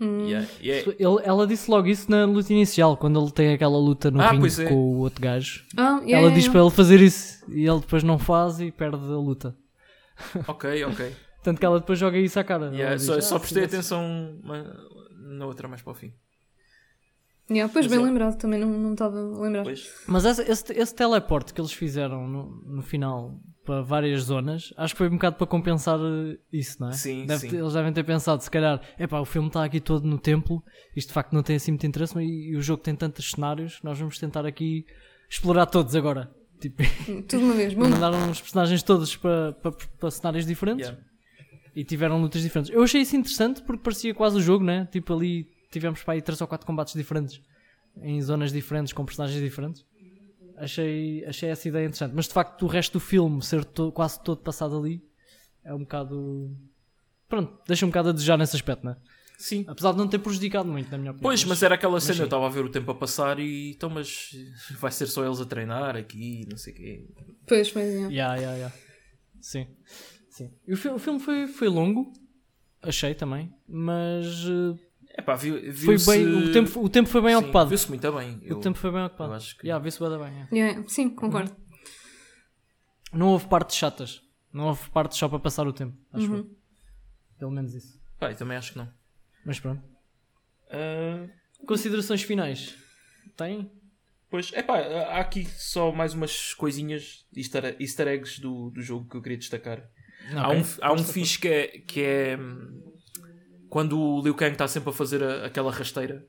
Hum. 0.00 0.26
Yeah, 0.26 0.48
e 0.60 0.70
é- 0.70 0.78
Ele- 0.88 1.20
ela 1.22 1.46
disse 1.46 1.70
logo 1.70 1.86
isso 1.86 2.10
na 2.10 2.24
luta 2.24 2.50
inicial, 2.52 2.96
quando 2.96 3.20
ele 3.22 3.30
tem 3.30 3.52
aquela 3.52 3.76
luta 3.76 4.10
no 4.10 4.20
Ah, 4.22 4.30
ringue 4.30 4.48
é. 4.62 4.68
com 4.68 4.74
o 4.74 4.98
outro 5.00 5.20
gajo. 5.20 5.64
Ah, 5.76 5.82
yeah, 5.82 5.98
ela 6.00 6.06
yeah, 6.08 6.34
diz 6.34 6.44
yeah. 6.44 6.52
para 6.52 6.60
ele 6.62 6.70
fazer 6.70 7.00
isso 7.00 7.44
e 7.50 7.66
ele 7.68 7.80
depois 7.80 8.02
não 8.02 8.18
faz 8.18 8.58
e 8.58 8.70
perde 8.72 8.96
a 8.96 9.16
luta. 9.16 9.54
Ok, 10.48 10.84
ok. 10.84 11.14
Tanto 11.42 11.58
que 11.58 11.66
ela 11.66 11.80
depois 11.80 11.98
joga 11.98 12.18
isso 12.18 12.38
à 12.38 12.44
cara. 12.44 12.66
Yeah, 12.66 12.94
diz, 12.96 13.04
só, 13.06 13.14
"Ah, 13.16 13.20
só 13.22 13.38
prestei 13.38 13.62
tivesse-" 13.66 13.92
atenção 13.94 14.38
na 15.18 15.46
outra 15.46 15.66
mais 15.68 15.82
para 15.82 15.90
o 15.92 15.94
fim. 15.94 16.12
Yeah, 17.50 17.70
pois 17.70 17.86
Mas 17.86 17.94
bem 17.96 18.00
é. 18.04 18.08
lembrado, 18.08 18.38
também 18.38 18.58
não 18.58 18.68
não 18.70 18.92
estava 18.92 19.18
a 19.18 19.40
lembrar. 19.42 19.64
Pois. 19.64 19.90
Mas 20.06 20.24
esse, 20.24 20.42
esse, 20.42 20.72
esse 20.72 20.94
teleporte 20.94 21.52
que 21.52 21.60
eles 21.60 21.72
fizeram 21.72 22.26
no, 22.28 22.62
no 22.64 22.82
final 22.82 23.38
para 23.64 23.82
várias 23.82 24.22
zonas, 24.22 24.72
acho 24.76 24.94
que 24.94 24.98
foi 24.98 25.08
um 25.08 25.12
bocado 25.12 25.36
para 25.36 25.46
compensar 25.46 25.98
eh, 26.00 26.38
isso, 26.52 26.80
não 26.80 26.88
é? 26.88 26.92
Sim, 26.92 27.26
Deve 27.26 27.40
sim. 27.40 27.48
ter- 27.50 27.56
eles 27.58 27.72
devem 27.74 27.92
ter 27.92 28.04
pensado, 28.04 28.42
se 28.42 28.50
calhar, 28.50 28.80
epá, 28.98 29.20
o 29.20 29.24
filme 29.24 29.48
está 29.48 29.64
aqui 29.64 29.80
todo 29.80 30.06
no 30.06 30.18
templo, 30.18 30.62
isto 30.96 31.08
de 31.08 31.14
facto 31.14 31.32
não 31.32 31.42
tem 31.42 31.56
assim 31.56 31.72
muito 31.72 31.86
interesse, 31.86 32.14
mas 32.14 32.24
e, 32.24 32.50
e 32.52 32.56
o 32.56 32.62
jogo 32.62 32.82
tem 32.82 32.94
tantos 32.96 33.30
cenários, 33.30 33.80
nós 33.82 33.98
vamos 33.98 34.18
tentar 34.18 34.46
aqui 34.46 34.84
explorar 35.28 35.66
todos 35.66 35.94
agora. 35.94 36.30
Tipo, 36.60 36.82
Tudo 37.28 37.44
uma 37.44 37.54
vez. 37.54 37.74
Mandaram 37.74 38.30
os 38.30 38.40
personagens 38.40 38.82
todos 38.82 39.16
para, 39.16 39.52
para, 39.54 39.72
para 39.98 40.10
cenários 40.10 40.46
diferentes 40.46 40.86
Yeah. 40.88 41.04
E 41.74 41.84
tiveram 41.84 42.20
lutas 42.20 42.42
diferentes. 42.42 42.70
Eu 42.72 42.82
achei 42.82 43.00
isso 43.02 43.16
interessante 43.16 43.62
porque 43.62 43.82
parecia 43.82 44.14
quase 44.14 44.36
o 44.36 44.40
jogo, 44.40 44.64
né? 44.64 44.86
Tipo, 44.92 45.14
ali 45.14 45.46
tivemos 45.70 46.02
para 46.02 46.14
aí 46.14 46.22
3 46.22 46.40
ou 46.40 46.46
4 46.46 46.66
combates 46.66 46.94
diferentes 46.94 47.40
em 48.02 48.20
zonas 48.22 48.52
diferentes 48.52 48.92
com 48.92 49.04
personagens 49.04 49.40
diferentes. 49.42 49.84
Achei, 50.56 51.24
achei 51.24 51.48
essa 51.48 51.66
ideia 51.68 51.84
interessante. 51.84 52.12
Mas 52.14 52.26
de 52.28 52.34
facto, 52.34 52.62
o 52.64 52.68
resto 52.68 52.94
do 52.94 53.00
filme 53.00 53.42
ser 53.42 53.64
to- 53.64 53.90
quase 53.92 54.22
todo 54.22 54.40
passado 54.42 54.78
ali 54.78 55.02
é 55.64 55.74
um 55.74 55.80
bocado. 55.80 56.54
Pronto, 57.28 57.58
deixa 57.66 57.84
um 57.86 57.88
bocado 57.88 58.10
a 58.10 58.12
desejar 58.12 58.36
nesse 58.36 58.54
aspecto, 58.54 58.84
né? 58.84 58.96
Sim. 59.38 59.64
Apesar 59.66 59.92
de 59.92 59.98
não 59.98 60.06
ter 60.06 60.18
prejudicado 60.20 60.68
muito, 60.68 60.88
na 60.90 60.98
minha 60.98 61.10
opinião. 61.10 61.28
Pois, 61.28 61.42
mas 61.44 61.62
era 61.62 61.74
aquela 61.74 61.98
cena, 62.00 62.20
eu 62.20 62.24
estava 62.26 62.46
a 62.46 62.50
ver 62.50 62.64
o 62.64 62.68
tempo 62.68 62.90
a 62.92 62.94
passar 62.94 63.40
e 63.40 63.70
então, 63.72 63.90
mas 63.90 64.30
vai 64.78 64.92
ser 64.92 65.06
só 65.06 65.24
eles 65.24 65.40
a 65.40 65.44
treinar 65.46 65.96
aqui, 65.96 66.46
não 66.48 66.56
sei 66.56 66.72
o 66.72 66.76
quê. 66.76 67.06
pois, 67.46 67.70
pois, 67.72 67.86
yeah. 67.92 68.08
Yeah, 68.12 68.36
yeah, 68.36 68.56
yeah. 68.56 68.76
Sim. 69.40 69.66
Sim. 70.32 70.50
O, 70.66 70.76
fi- 70.76 70.88
o 70.88 70.98
filme 70.98 71.20
foi, 71.20 71.46
foi 71.46 71.68
longo, 71.68 72.10
achei 72.82 73.14
também, 73.14 73.54
mas 73.68 74.26
eh, 74.46 74.80
É 75.18 75.20
pá, 75.22 75.34
viu, 75.34 75.54
foi 75.60 75.70
viu-se- 75.70 76.10
bem, 76.10 76.26
o, 76.26 76.52
tempo, 76.52 76.80
o 76.82 76.88
tempo 76.88 77.08
foi 77.10 77.20
bem 77.20 77.36
Sim, 77.36 77.42
ocupado. 77.44 77.68
Viu-se 77.68 77.88
muito 77.90 78.12
bem. 78.12 78.38
O 78.38 78.44
Eu- 78.44 78.60
tempo 78.60 78.78
foi 78.78 78.90
bem 78.90 79.04
ocupado. 79.04 79.32
eu 79.32 79.36
acho 79.36 79.58
que- 79.58 79.66
Yeah, 79.66 79.84
da 80.08 80.18
bem. 80.18 80.48
yeah. 80.50 80.82
Sim, 80.88 81.10
concordo. 81.10 81.54
Não 83.12 83.28
houve 83.28 83.46
partes 83.46 83.76
chatas. 83.76 84.22
Não 84.52 84.68
houve 84.68 84.88
partes 84.90 85.18
só 85.18 85.28
para 85.28 85.38
passar 85.38 85.66
o 85.66 85.72
tempo. 85.72 85.96
Acho 86.12 86.26
Uhum. 86.30 86.36
eu. 86.38 86.56
Pelo 87.38 87.50
menos 87.50 87.74
isso. 87.74 88.00
Pá, 88.18 88.30
eu 88.30 88.36
também 88.36 88.56
acho 88.56 88.72
que 88.72 88.78
não. 88.78 88.88
Mas 89.44 89.60
pronto. 89.60 89.82
Ah, 90.70 91.28
Considerações 91.66 92.22
finais? 92.22 92.74
Tem? 93.36 93.70
pois, 94.30 94.50
é 94.54 94.62
pá, 94.62 94.78
há 94.78 95.20
aqui 95.20 95.44
só 95.44 95.92
mais 95.92 96.14
umas 96.14 96.54
coisinhas, 96.54 97.26
easter, 97.36 97.76
easter 97.78 98.08
eggs 98.08 98.40
do, 98.40 98.70
do 98.70 98.80
jogo 98.80 99.06
que 99.08 99.14
eu 99.16 99.20
queria 99.22 99.36
destacar. 99.36 99.86
Há 100.34 100.48
Ok. 100.48 100.60
um, 100.60 100.64
há 100.80 100.92
um 100.92 100.98
fixe 101.04 101.38
que 101.38 101.48
é, 101.48 101.66
que 101.86 102.02
é 102.02 102.38
hum, 102.38 102.82
quando 103.68 103.98
o 103.98 104.22
Liu 104.22 104.34
Kang 104.34 104.52
está 104.52 104.68
sempre 104.68 104.90
a 104.90 104.92
fazer 104.92 105.22
a- 105.22 105.46
aquela 105.46 105.70
rasteira. 105.72 106.24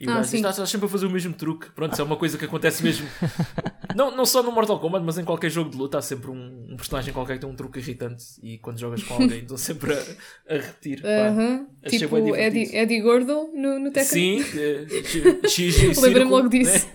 E 0.00 0.08
Ah, 0.10 0.24
sim. 0.24 0.38
estás, 0.38 0.56
estás 0.56 0.68
sempre 0.68 0.86
a 0.86 0.88
fazer 0.88 1.06
o 1.06 1.10
mesmo 1.10 1.32
truque. 1.32 1.70
Pronto, 1.70 1.92
isso 1.92 2.02
é 2.02 2.04
uma 2.04 2.16
coisa 2.16 2.36
que 2.36 2.44
acontece 2.44 2.82
mesmo. 2.82 3.06
não, 3.94 4.10
não 4.16 4.26
só 4.26 4.42
no 4.42 4.50
Mortal 4.50 4.80
Kombat, 4.80 5.04
mas 5.04 5.16
em 5.16 5.24
qualquer 5.24 5.48
jogo 5.48 5.70
de 5.70 5.76
luta 5.76 5.98
há 5.98 6.02
sempre 6.02 6.28
um, 6.28 6.66
um 6.72 6.76
personagem 6.76 7.14
qualquer 7.14 7.34
que 7.34 7.40
tem 7.42 7.48
um 7.48 7.54
truque 7.54 7.78
irritante. 7.78 8.24
E 8.42 8.58
quando 8.58 8.80
jogas 8.80 9.00
com 9.04 9.14
alguém, 9.14 9.38
estão 9.42 9.56
sempre 9.56 9.92
a, 9.94 9.98
a 10.48 10.54
repetir. 10.58 11.06
Aham. 11.06 11.68
achei 11.84 12.00
Tipo. 12.00 12.16
Eddie, 12.34 12.74
Eddie 12.76 13.00
Gordo 13.00 13.52
no, 13.54 13.78
no 13.78 13.92
Tekken. 13.92 14.42
Sim, 14.42 14.58
eh, 14.58 14.86
X- 15.46 15.52
X 15.52 16.02
Lembrei-me 16.02 16.30
logo 16.32 16.48
disso. 16.48 16.88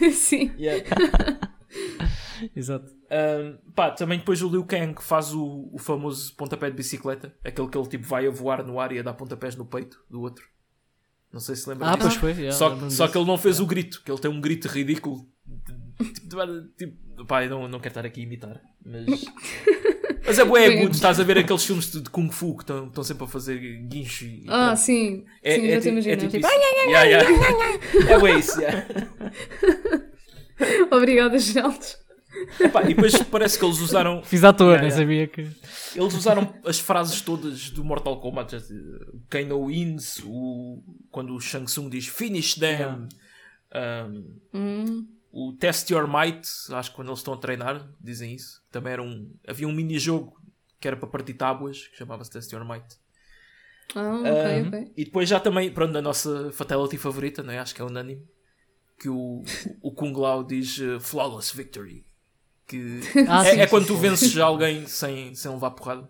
né? 0.00 0.10
Sim. 0.12 0.50
Exato. 2.56 2.90
Um, 3.10 3.56
pá, 3.72 3.90
também 3.90 4.18
depois 4.18 4.42
o 4.42 4.48
Liu 4.50 4.64
Kang 4.64 4.94
faz 5.02 5.32
o, 5.32 5.70
o 5.72 5.78
famoso 5.78 6.34
pontapé 6.36 6.68
de 6.70 6.76
bicicleta, 6.76 7.34
aquele 7.42 7.68
que 7.68 7.78
ele 7.78 7.86
tipo 7.88 8.06
vai 8.06 8.26
a 8.26 8.30
voar 8.30 8.62
no 8.66 8.78
ar 8.78 8.92
e 8.92 8.98
a 8.98 9.02
dar 9.02 9.14
pontapés 9.14 9.56
no 9.56 9.64
peito 9.64 9.98
do 10.10 10.20
outro. 10.20 10.44
Não 11.32 11.40
sei 11.40 11.56
se 11.56 11.68
lembra 11.68 11.88
Ah, 11.88 11.96
disso. 11.96 12.02
pois 12.02 12.14
foi. 12.14 12.30
yeah, 12.42 12.52
só, 12.56 12.68
lembro-me 12.68 12.90
só 12.90 13.04
disso. 13.04 13.12
que 13.12 13.18
ele 13.18 13.26
não 13.26 13.38
fez 13.38 13.60
o 13.60 13.66
grito, 13.66 14.02
que 14.04 14.10
ele 14.10 14.20
tem 14.20 14.30
um 14.30 14.40
grito 14.40 14.68
ridículo. 14.68 15.26
Tipo, 15.98 16.68
tipo, 16.76 17.24
pá, 17.26 17.44
eu 17.44 17.50
não, 17.50 17.68
não 17.68 17.78
quero 17.80 17.90
estar 17.92 18.04
aqui 18.06 18.20
a 18.20 18.24
imitar, 18.24 18.60
mas. 18.84 19.24
Mas 20.26 20.38
é 20.38 20.44
bué 20.44 20.66
agudo, 20.66 20.90
estás 20.94 21.18
a 21.18 21.24
ver 21.24 21.38
aqueles 21.38 21.64
filmes 21.64 21.90
de, 21.90 22.02
de 22.02 22.10
Kung 22.10 22.30
Fu 22.30 22.54
que 22.54 22.60
estão 22.70 23.02
sempre 23.02 23.24
a 23.24 23.26
fazer 23.26 23.56
guincho 23.88 24.26
e. 24.26 24.44
Ah, 24.46 24.66
pronto. 24.66 24.76
sim. 24.80 25.24
É, 25.42 25.54
sim, 25.54 25.66
é, 25.66 25.74
já 25.76 25.80
te 25.80 25.88
imagino. 25.88 26.12
é 26.12 26.16
tipo 26.18 26.30
Tipo, 26.32 26.46
isso. 26.46 26.54
Yeah, 26.90 27.02
yeah. 27.04 27.30
É 28.12 28.18
bué 28.18 28.38
isso, 28.38 28.60
yeah. 28.60 28.86
Obrigada, 30.90 31.38
Geraldo. 31.38 31.78
Epá, 32.60 32.82
e 32.82 32.88
depois 32.94 33.20
parece 33.24 33.58
que 33.58 33.64
eles 33.64 33.78
usaram. 33.80 34.22
Fiz 34.22 34.44
à 34.44 34.52
toa, 34.52 34.74
Yeah, 34.74 34.82
nem 34.88 34.90
yeah. 34.90 35.02
sabia 35.04 35.26
que. 35.26 35.98
Eles 35.98 36.14
usaram 36.14 36.54
as 36.64 36.78
frases 36.78 37.20
todas 37.20 37.70
do 37.70 37.84
Mortal 37.84 38.20
Kombat. 38.20 38.52
já- 38.58 38.64
Kano 39.28 39.66
wins, 39.66 40.20
o, 40.24 40.82
quando 41.10 41.34
o 41.34 41.40
Shang 41.40 41.64
Tsung 41.66 41.88
diz 41.88 42.06
finish 42.06 42.54
them. 42.54 43.08
um, 43.74 44.36
Hum, 44.54 45.06
o 45.30 45.52
Test 45.52 45.90
Your 45.90 46.08
Might, 46.08 46.48
acho 46.72 46.90
que 46.90 46.96
quando 46.96 47.08
eles 47.08 47.18
estão 47.20 47.34
a 47.34 47.36
treinar, 47.36 47.86
dizem 48.00 48.34
isso. 48.34 48.62
Também 48.70 48.92
era 48.94 49.02
um. 49.02 49.30
Havia 49.46 49.68
um 49.68 49.72
mini-jogo 49.72 50.36
que 50.80 50.86
era 50.88 50.96
para 50.96 51.08
partir 51.08 51.34
tábuas, 51.34 51.86
que 51.88 51.96
chamava-se 51.96 52.30
Test 52.30 52.50
Your 52.52 52.64
Might. 52.66 52.86
Ah, 53.94 54.14
ok, 54.20 54.62
Um, 54.62 54.68
ok. 54.68 54.92
E 54.96 55.04
depois 55.04 55.28
já 55.28 55.40
também, 55.40 55.70
pronto, 55.72 55.96
a 55.96 56.02
nossa 56.02 56.50
fatality 56.52 56.96
favorita, 56.98 57.42
não 57.42 57.52
é? 57.52 57.58
acho 57.58 57.74
que 57.74 57.80
é 57.82 57.84
unânime, 57.84 58.22
que 58.98 59.08
o, 59.08 59.42
o 59.82 59.92
Kung 59.92 60.12
Lao 60.16 60.44
diz 60.44 60.78
uh, 60.78 60.98
Flawless 61.00 61.54
Victory. 61.56 62.04
Que 62.68 63.00
Ah, 63.26 63.44
é, 63.46 63.52
sim, 63.54 63.60
é 63.60 63.64
sim, 63.64 63.70
quando 63.70 63.82
sim. 63.86 63.88
tu 63.94 63.96
vences 63.96 64.36
alguém 64.38 64.86
sem, 64.86 65.34
sem 65.34 65.50
levar 65.50 65.70
porrada. 65.72 66.08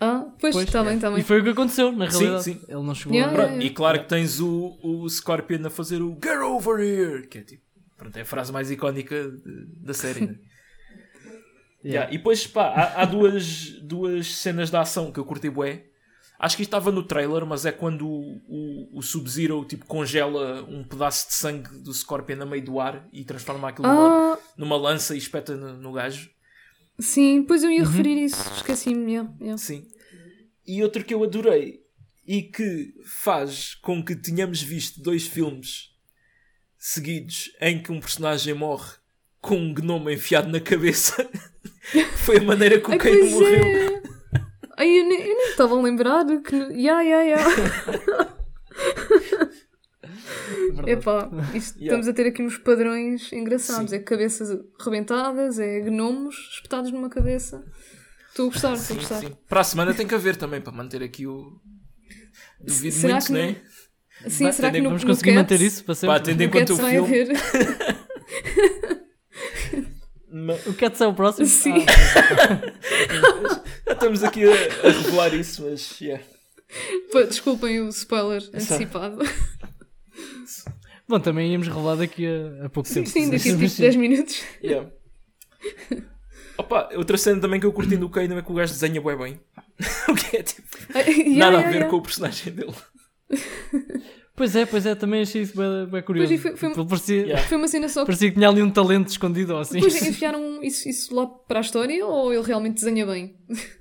Ah, 0.00 0.26
pois, 0.38 0.54
Pois, 0.54 0.66
está 0.66 0.82
bem, 0.84 0.96
está 0.96 1.10
E 1.10 1.14
bem. 1.14 1.22
foi 1.22 1.40
o 1.40 1.44
que 1.44 1.50
aconteceu, 1.50 1.90
na 1.92 2.10
Sim, 2.10 2.18
realidade. 2.18 2.44
sim. 2.44 2.60
Ele 2.68 2.82
não 2.82 2.94
chegou 2.94 3.14
Yeah, 3.14 3.32
a... 3.32 3.34
Pronto, 3.36 3.50
yeah, 3.52 3.64
E 3.66 3.70
claro 3.70 4.00
que 4.00 4.08
tens 4.08 4.40
o, 4.40 4.78
o 4.82 5.08
Scorpion 5.08 5.64
a 5.66 5.70
fazer 5.70 6.02
o 6.02 6.18
Get 6.22 6.40
over 6.42 6.80
here, 6.80 7.26
que 7.28 7.38
é 7.38 7.42
tipo, 7.42 7.62
pronto, 7.96 8.16
é 8.16 8.20
a 8.22 8.24
frase 8.24 8.52
mais 8.52 8.70
icónica 8.70 9.16
da 9.80 9.94
série. 9.94 10.26
né? 10.26 10.36
Yeah, 11.84 12.12
E 12.12 12.18
depois, 12.18 12.46
pá, 12.48 12.66
há, 12.68 13.02
há 13.02 13.04
duas, 13.04 13.70
duas 13.80 14.34
cenas 14.34 14.70
de 14.70 14.76
ação 14.76 15.12
que 15.12 15.20
eu 15.20 15.24
curti 15.24 15.48
bué. 15.48 15.84
Acho 16.38 16.56
que 16.56 16.62
isto 16.62 16.68
estava 16.68 16.92
no 16.92 17.02
trailer, 17.02 17.46
mas 17.46 17.64
é 17.64 17.72
quando 17.72 18.06
o, 18.06 18.36
o, 18.46 18.98
o 18.98 19.02
Sub-Zero 19.02 19.64
tipo, 19.64 19.86
congela 19.86 20.62
um 20.64 20.84
pedaço 20.84 21.28
de 21.28 21.34
sangue 21.34 21.68
do 21.78 21.92
Scorpion 21.94 22.42
a 22.42 22.46
meio 22.46 22.62
do 22.64 22.78
ar 22.78 23.08
e 23.12 23.24
transforma 23.24 23.68
aquilo 23.70 23.88
numa, 23.88 24.34
Ah, 24.34 24.38
numa 24.56 24.76
lança 24.76 25.14
e 25.14 25.18
espeta 25.18 25.56
no, 25.56 25.76
no 25.78 25.92
gajo. 25.92 26.28
sim, 26.98 27.42
pois 27.42 27.62
eu 27.62 27.70
ia 27.70 27.82
Uhum. 27.82 27.88
referir 27.90 28.18
isso. 28.22 28.42
Esqueci-me. 28.56 29.12
Yeah, 29.12 29.32
yeah. 29.40 29.58
Sim. 29.58 29.86
E 30.66 30.82
outro 30.82 31.04
que 31.04 31.14
eu 31.14 31.24
adorei 31.24 31.80
e 32.26 32.42
que 32.42 32.92
faz 33.06 33.74
com 33.76 34.04
que 34.04 34.14
tenhamos 34.16 34.60
visto 34.60 35.00
dois 35.00 35.26
filmes 35.26 35.90
seguidos 36.78 37.50
em 37.60 37.82
que 37.82 37.90
um 37.92 38.00
personagem 38.00 38.52
morre 38.54 38.92
com 39.40 39.56
um 39.56 39.72
gnome 39.72 40.12
enfiado 40.14 40.48
na 40.50 40.60
cabeça 40.60 41.28
foi 42.24 42.38
a 42.38 42.42
maneira 42.42 42.80
que 42.80 42.90
o 42.90 42.98
Kano 42.98 43.18
pois 43.20 43.32
morreu. 43.32 43.64
é. 43.64 44.02
Ai, 44.76 44.88
eu 45.00 45.04
nem 45.08 45.20
eu 45.20 45.36
nem 45.36 45.48
estava 45.50 45.74
a 45.78 45.82
lembrar 45.82 46.24
que. 46.42 46.56
Ya, 46.74 47.00
ya, 47.02 47.22
ya. 47.22 47.36
Epá, 50.86 51.28
isto- 51.54 51.78
Yeah. 51.78 51.84
estamos 51.98 52.08
a 52.08 52.12
ter 52.12 52.26
aqui 52.26 52.42
uns 52.42 52.58
padrões 52.58 53.32
engraçados. 53.32 53.92
É 53.92 53.98
cabeças 53.98 54.56
rebentadas, 54.80 55.58
é 55.58 55.80
gnomos 55.80 56.36
espetados 56.54 56.92
numa 56.92 57.08
cabeça. 57.08 57.64
Estou 58.28 58.48
a 58.48 58.52
gostar, 58.52 58.74
estou 58.74 58.96
a 58.96 59.00
Sim, 59.00 59.06
gostar. 59.08 59.20
sim. 59.20 59.36
Para 59.48 59.60
a 59.60 59.64
semana 59.64 59.94
tem 59.94 60.06
que 60.06 60.14
haver 60.14 60.36
também 60.36 60.60
para 60.60 60.72
manter 60.72 61.02
aqui 61.02 61.26
o. 61.26 61.58
Duvido 62.60 62.94
Será 62.94 63.14
muito, 63.14 63.26
que 63.26 63.32
né? 63.32 63.56
Sim, 64.28 64.44
Vai- 64.44 64.52
será 64.52 64.70
que 64.70 64.78
no, 64.80 64.88
Vamos 64.90 65.04
no 65.04 65.10
conseguir 65.10 65.30
Cats- 65.34 65.42
manter 65.42 65.60
isso 65.64 65.84
para 65.84 65.94
sempre. 65.94 66.16
Pá, 66.18 66.22
tendo 66.22 66.40
em 66.42 66.46
no 66.46 66.52
conta 66.52 66.64
Cats 66.66 66.78
o 66.78 66.82
vai 66.82 66.92
filme. 66.92 67.32
O 70.66 70.74
Cats 70.74 71.00
é 71.00 71.06
o 71.06 71.14
próximo? 71.14 71.46
Sim. 71.46 71.86
Ah, 71.88 73.35
estamos 73.92 74.24
aqui 74.24 74.44
a, 74.44 74.52
a 74.52 74.90
revelar 74.90 75.34
isso, 75.34 75.62
mas. 75.62 76.00
Yeah. 76.00 76.24
Desculpem 77.28 77.80
o 77.80 77.88
spoiler 77.88 78.42
antecipado. 78.48 79.18
Bom, 81.08 81.20
também 81.20 81.52
íamos 81.52 81.68
revelar 81.68 81.94
daqui 81.94 82.26
a, 82.26 82.66
a 82.66 82.68
pouco 82.68 82.92
tempo. 82.92 83.08
Sim, 83.08 83.30
daqui 83.30 83.50
a 83.50 83.56
Mas 83.56 83.70
tipo 83.70 83.82
10 83.82 83.96
minutos. 83.96 84.42
Yeah. 84.62 84.90
Opa, 86.58 86.88
outra 86.96 87.16
cena 87.16 87.40
também 87.40 87.60
que 87.60 87.66
eu 87.66 87.72
curti 87.72 87.96
do 87.96 88.08
Kano 88.08 88.36
é 88.38 88.42
que 88.42 88.50
o 88.50 88.54
gajo 88.54 88.72
desenha 88.72 89.00
bué 89.00 89.14
bem. 89.14 89.40
o 90.08 90.14
que 90.14 90.38
é 90.38 90.42
tipo. 90.42 90.76
Nada 91.36 91.60
ya, 91.60 91.68
a 91.68 91.70
ver 91.70 91.82
ya. 91.82 91.88
com 91.88 91.96
o 91.96 92.02
personagem 92.02 92.52
dele. 92.52 92.74
Pois 94.36 94.54
é, 94.54 94.66
pois 94.66 94.84
é, 94.84 94.94
também 94.94 95.22
achei 95.22 95.40
isso 95.42 95.56
bem, 95.56 95.86
bem 95.86 96.02
curioso. 96.02 96.28
Pois, 96.28 96.38
e 96.38 96.42
foi- 96.42 96.56
foi- 96.56 96.70
Ele 96.78 96.88
parecia, 96.88 97.16
Yeah. 97.22 97.48
Foi 97.48 97.56
uma 97.56 97.68
cena 97.68 97.88
só 97.88 98.00
que 98.02 98.06
parecia 98.06 98.28
que 98.28 98.34
tinha 98.36 98.48
ali 98.48 98.62
um 98.62 98.70
talento 98.70 99.08
escondido 99.08 99.54
ou 99.54 99.60
assim. 99.60 99.80
Depois 99.80 99.94
enfiaram 100.06 100.62
isso, 100.62 100.86
isso 100.88 101.14
lá 101.14 101.26
para 101.26 101.60
a 101.60 101.62
história 101.62 102.04
ou 102.06 102.32
ele 102.34 102.42
realmente 102.42 102.74
desenha 102.74 103.06
bem? 103.06 103.34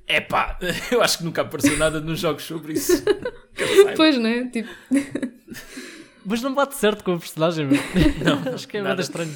É 0.07 0.21
pá, 0.21 0.57
eu 0.91 1.01
acho 1.01 1.17
que 1.17 1.23
nunca 1.25 1.41
apareceu 1.41 1.77
nada 1.77 1.99
nos 1.99 2.19
jogos 2.19 2.43
sobre 2.43 2.73
isso. 2.73 3.03
Pois, 3.95 4.17
né? 4.17 4.49
Tipo, 4.51 4.67
Mas 6.25 6.41
não 6.41 6.53
bate 6.53 6.75
certo 6.75 7.03
com 7.05 7.13
o 7.15 7.19
personagem, 7.19 7.65
meu. 7.67 7.79
Não, 8.23 8.53
Acho 8.53 8.67
que 8.67 8.75
é 8.77 8.81
nada. 8.81 8.89
nada 8.89 9.01
estranho. 9.01 9.33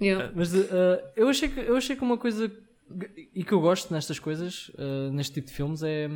yeah. 0.00 0.32
Mas 0.34 0.52
uh, 0.54 0.66
eu, 1.14 1.28
achei 1.28 1.48
que, 1.48 1.60
eu 1.60 1.76
achei 1.76 1.94
que 1.96 2.02
uma 2.02 2.18
coisa 2.18 2.50
e 3.34 3.44
que 3.44 3.52
eu 3.52 3.60
gosto 3.60 3.92
nestas 3.92 4.18
coisas, 4.18 4.70
uh, 4.74 5.12
neste 5.12 5.34
tipo 5.34 5.48
de 5.48 5.52
filmes, 5.54 5.82
é, 5.82 6.08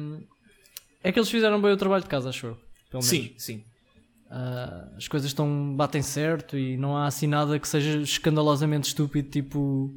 é 1.02 1.12
que 1.12 1.18
eles 1.18 1.30
fizeram 1.30 1.60
bem 1.60 1.72
o 1.72 1.76
trabalho 1.76 2.02
de 2.02 2.08
casa, 2.08 2.28
acho 2.30 2.46
eu. 2.46 2.58
Pelo 2.90 3.02
menos. 3.02 3.06
Sim, 3.06 3.34
sim. 3.38 3.64
Uh, 4.26 4.96
as 4.96 5.08
coisas 5.08 5.28
estão, 5.30 5.74
batem 5.74 6.02
certo 6.02 6.56
e 6.56 6.76
não 6.76 6.96
há 6.96 7.06
assim 7.06 7.26
nada 7.26 7.58
que 7.58 7.66
seja 7.66 7.98
escandalosamente 8.00 8.86
estúpido, 8.88 9.28
tipo, 9.28 9.92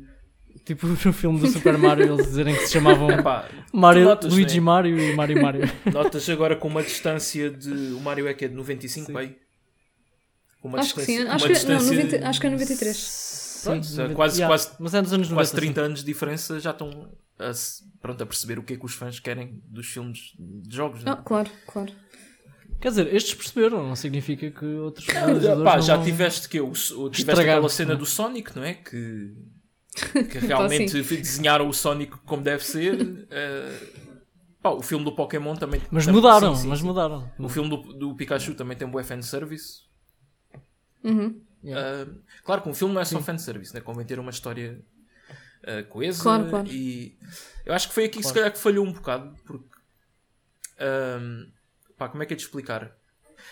tipo 0.66 0.88
no 1.06 1.14
filme 1.14 1.40
do 1.40 1.48
Super 1.48 1.78
Mario, 1.78 2.14
eles 2.14 2.26
dizerem 2.28 2.56
que 2.56 2.66
se 2.66 2.74
chamavam 2.74 3.12
Epá, 3.12 3.48
Mario, 3.72 4.06
notas, 4.06 4.34
Luigi 4.34 4.56
né? 4.56 4.62
Mario 4.62 5.00
e 5.00 5.16
Mario 5.16 5.42
Mario. 5.42 5.62
Notas 5.94 6.28
agora 6.30 6.56
com 6.56 6.68
uma 6.68 6.82
distância 6.82 7.52
de. 7.52 7.70
O 7.94 8.00
Mario 8.00 8.28
é 8.28 8.34
que 8.34 8.46
é 8.46 8.48
de 8.48 8.56
95, 8.56 9.06
Sim. 9.06 9.36
Com 10.62 10.70
uma 10.70 10.80
Acho 10.80 10.96
que 10.96 11.02
sim. 11.02 11.18
distância- 11.18 11.34
Acho 11.36 11.46
uma 11.46 11.54
que, 11.60 11.66
não, 11.68 11.78
distância 11.78 12.04
90, 12.04 12.28
acho 12.30 12.40
que 12.42 12.48
é 12.48 12.50
93. 12.50 12.98
Sim, 12.98 13.70
Pronto, 13.70 13.90
noventa- 13.92 14.16
quase- 14.16 14.38
yeah, 14.42 14.52
quase- 14.52 14.76
mas 14.80 14.94
é 14.94 15.02
dos 15.02 15.14
anos 15.14 15.30
90. 15.30 15.36
quase 15.40 15.56
30 15.56 15.80
sim. 15.82 15.86
anos 15.86 16.00
de 16.00 16.06
diferença 16.06 16.60
já 16.60 16.72
estão 16.72 17.12
a, 17.38 17.52
pronto, 18.02 18.24
a 18.24 18.26
perceber 18.26 18.60
o 18.60 18.64
que 18.64 18.74
é 18.74 18.78
que 18.78 18.86
os 18.86 18.94
fãs 18.94 19.20
querem 19.20 19.62
dos 19.66 19.88
filmes 19.88 20.34
de 20.40 20.76
jogos. 20.76 21.02
Ah, 21.06 21.16
Né? 21.18 21.22
claro, 21.24 21.50
claro. 21.68 21.92
Quer 22.84 22.90
dizer, 22.90 23.16
estes 23.16 23.34
perceberam, 23.34 23.88
não 23.88 23.96
significa 23.96 24.52
que 24.52 24.66
outros 24.66 25.08
realizadores 25.08 25.64
pá, 25.64 25.78
não 25.78 25.82
já 25.82 25.96
vão- 25.96 26.04
tiveste 26.04 26.50
que 26.50 26.60
o, 26.60 26.68
o- 26.98 27.10
tiveste 27.10 27.42
aquela 27.42 27.70
cena 27.70 27.94
né? 27.94 27.98
do 27.98 28.06
Sonic, 28.06 28.54
não 28.54 28.62
é? 28.66 28.74
Que, 28.74 29.34
que 30.30 30.40
realmente 30.40 31.02
desenharam 31.02 31.70
o 31.70 31.74
Sonic 31.74 32.18
como 32.26 32.44
deve 32.44 32.62
ser. 32.62 33.26
eh, 33.32 33.80
pá, 34.62 34.72
o 34.72 34.82
filme 34.82 35.06
do 35.06 35.16
Pokémon 35.16 35.56
também. 35.56 35.82
Mas 35.90 36.06
também- 36.06 36.22
mudaram, 36.22 36.54
sim, 36.58 36.64
sim, 36.64 36.68
mas 36.68 36.80
sim. 36.80 36.86
mudaram. 36.86 37.32
O 37.40 37.48
filme 37.48 37.70
do, 37.70 37.78
do 37.94 38.16
Pikachu 38.18 38.54
também 38.54 38.76
tem 38.76 38.86
um 38.86 38.92
bué 38.92 39.02
fanservice. 39.06 39.84
Uhum. 41.06 41.42
Yeah. 41.64 42.04
Uh, 42.12 42.22
claro 42.44 42.64
que 42.64 42.68
um 42.70 42.74
filme 42.74 42.94
não 42.94 43.00
é 43.02 43.06
só 43.06 43.22
fanservice, 43.22 43.74
né? 43.74 43.80
convém 43.80 44.06
ter 44.06 44.20
uma 44.20 44.30
história 44.32 44.84
uh, 45.64 45.88
coesa. 45.88 46.22
Claro, 46.22 46.50
claro. 46.50 46.68
E 46.68 47.18
eu 47.66 47.74
acho 47.74 47.88
que 47.88 47.94
foi 47.94 48.04
aqui 48.04 48.20
que 48.20 48.28
se 48.28 48.34
calhar 48.34 48.52
que 48.52 48.60
falhou 48.60 48.86
um 48.86 48.92
bocado, 48.92 49.34
porque. 49.46 49.70
um, 50.82 51.63
pá, 51.98 52.08
como 52.10 52.24
é 52.24 52.26
que 52.26 52.34
é 52.34 52.36
de 52.36 52.42
explicar? 52.44 52.96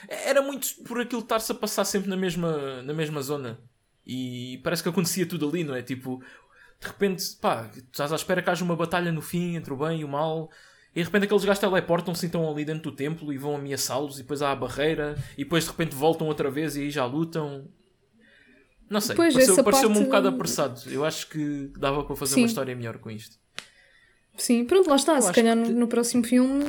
Era 0.07 0.41
muito 0.41 0.67
por 0.85 0.99
aquilo 1.01 1.21
estar-se 1.21 1.51
a 1.51 1.55
passar 1.55 1.83
sempre 1.85 2.09
na 2.09 2.15
mesma, 2.17 2.81
na 2.83 2.93
mesma 2.93 3.21
zona. 3.21 3.59
E 4.05 4.59
parece 4.63 4.81
que 4.83 4.89
acontecia 4.89 5.25
tudo 5.25 5.47
ali, 5.49 5.63
não 5.63 5.75
é? 5.75 5.81
Tipo, 5.81 6.23
de 6.79 6.87
repente, 6.87 7.23
pá, 7.41 7.69
estás 7.75 8.11
à 8.11 8.15
espera 8.15 8.41
que 8.41 8.49
haja 8.49 8.63
uma 8.63 8.75
batalha 8.75 9.11
no 9.11 9.21
fim 9.21 9.55
entre 9.55 9.73
o 9.73 9.77
bem 9.77 9.99
e 10.01 10.03
o 10.03 10.07
mal. 10.07 10.49
E 10.93 10.99
de 10.99 11.05
repente 11.05 11.23
aqueles 11.25 11.45
gajos 11.45 11.59
teleportam-se 11.59 12.25
então 12.25 12.49
ali 12.49 12.65
dentro 12.65 12.91
do 12.91 12.95
templo 12.95 13.31
e 13.31 13.37
vão 13.37 13.55
ameaçá-los 13.55 14.15
e 14.19 14.23
depois 14.23 14.41
há 14.41 14.51
a 14.51 14.55
barreira 14.55 15.15
e 15.37 15.43
depois 15.43 15.63
de 15.63 15.69
repente 15.69 15.95
voltam 15.95 16.27
outra 16.27 16.49
vez 16.51 16.75
e 16.75 16.81
aí 16.81 16.89
já 16.91 17.05
lutam. 17.05 17.69
Não 18.89 18.99
sei, 18.99 19.15
Pois, 19.15 19.33
pareceu- 19.33 19.63
pareceu-me 19.63 19.97
um 19.99 20.03
bocado 20.05 20.27
apressado. 20.27 20.81
Eu 20.87 21.05
acho 21.05 21.27
que 21.29 21.71
dava 21.77 22.03
para 22.03 22.15
fazer 22.15 22.33
Sim. 22.35 22.41
uma 22.41 22.47
história 22.47 22.75
melhor 22.75 22.97
com 22.97 23.09
isto. 23.09 23.37
Sim, 24.37 24.65
pronto, 24.65 24.89
lá 24.89 24.95
está. 24.95 25.19
Se 25.21 25.27
acho 25.29 25.35
calhar 25.35 25.55
no, 25.55 25.65
que- 25.65 25.71
no 25.73 25.87
próximo 25.87 26.23
filme 26.23 26.63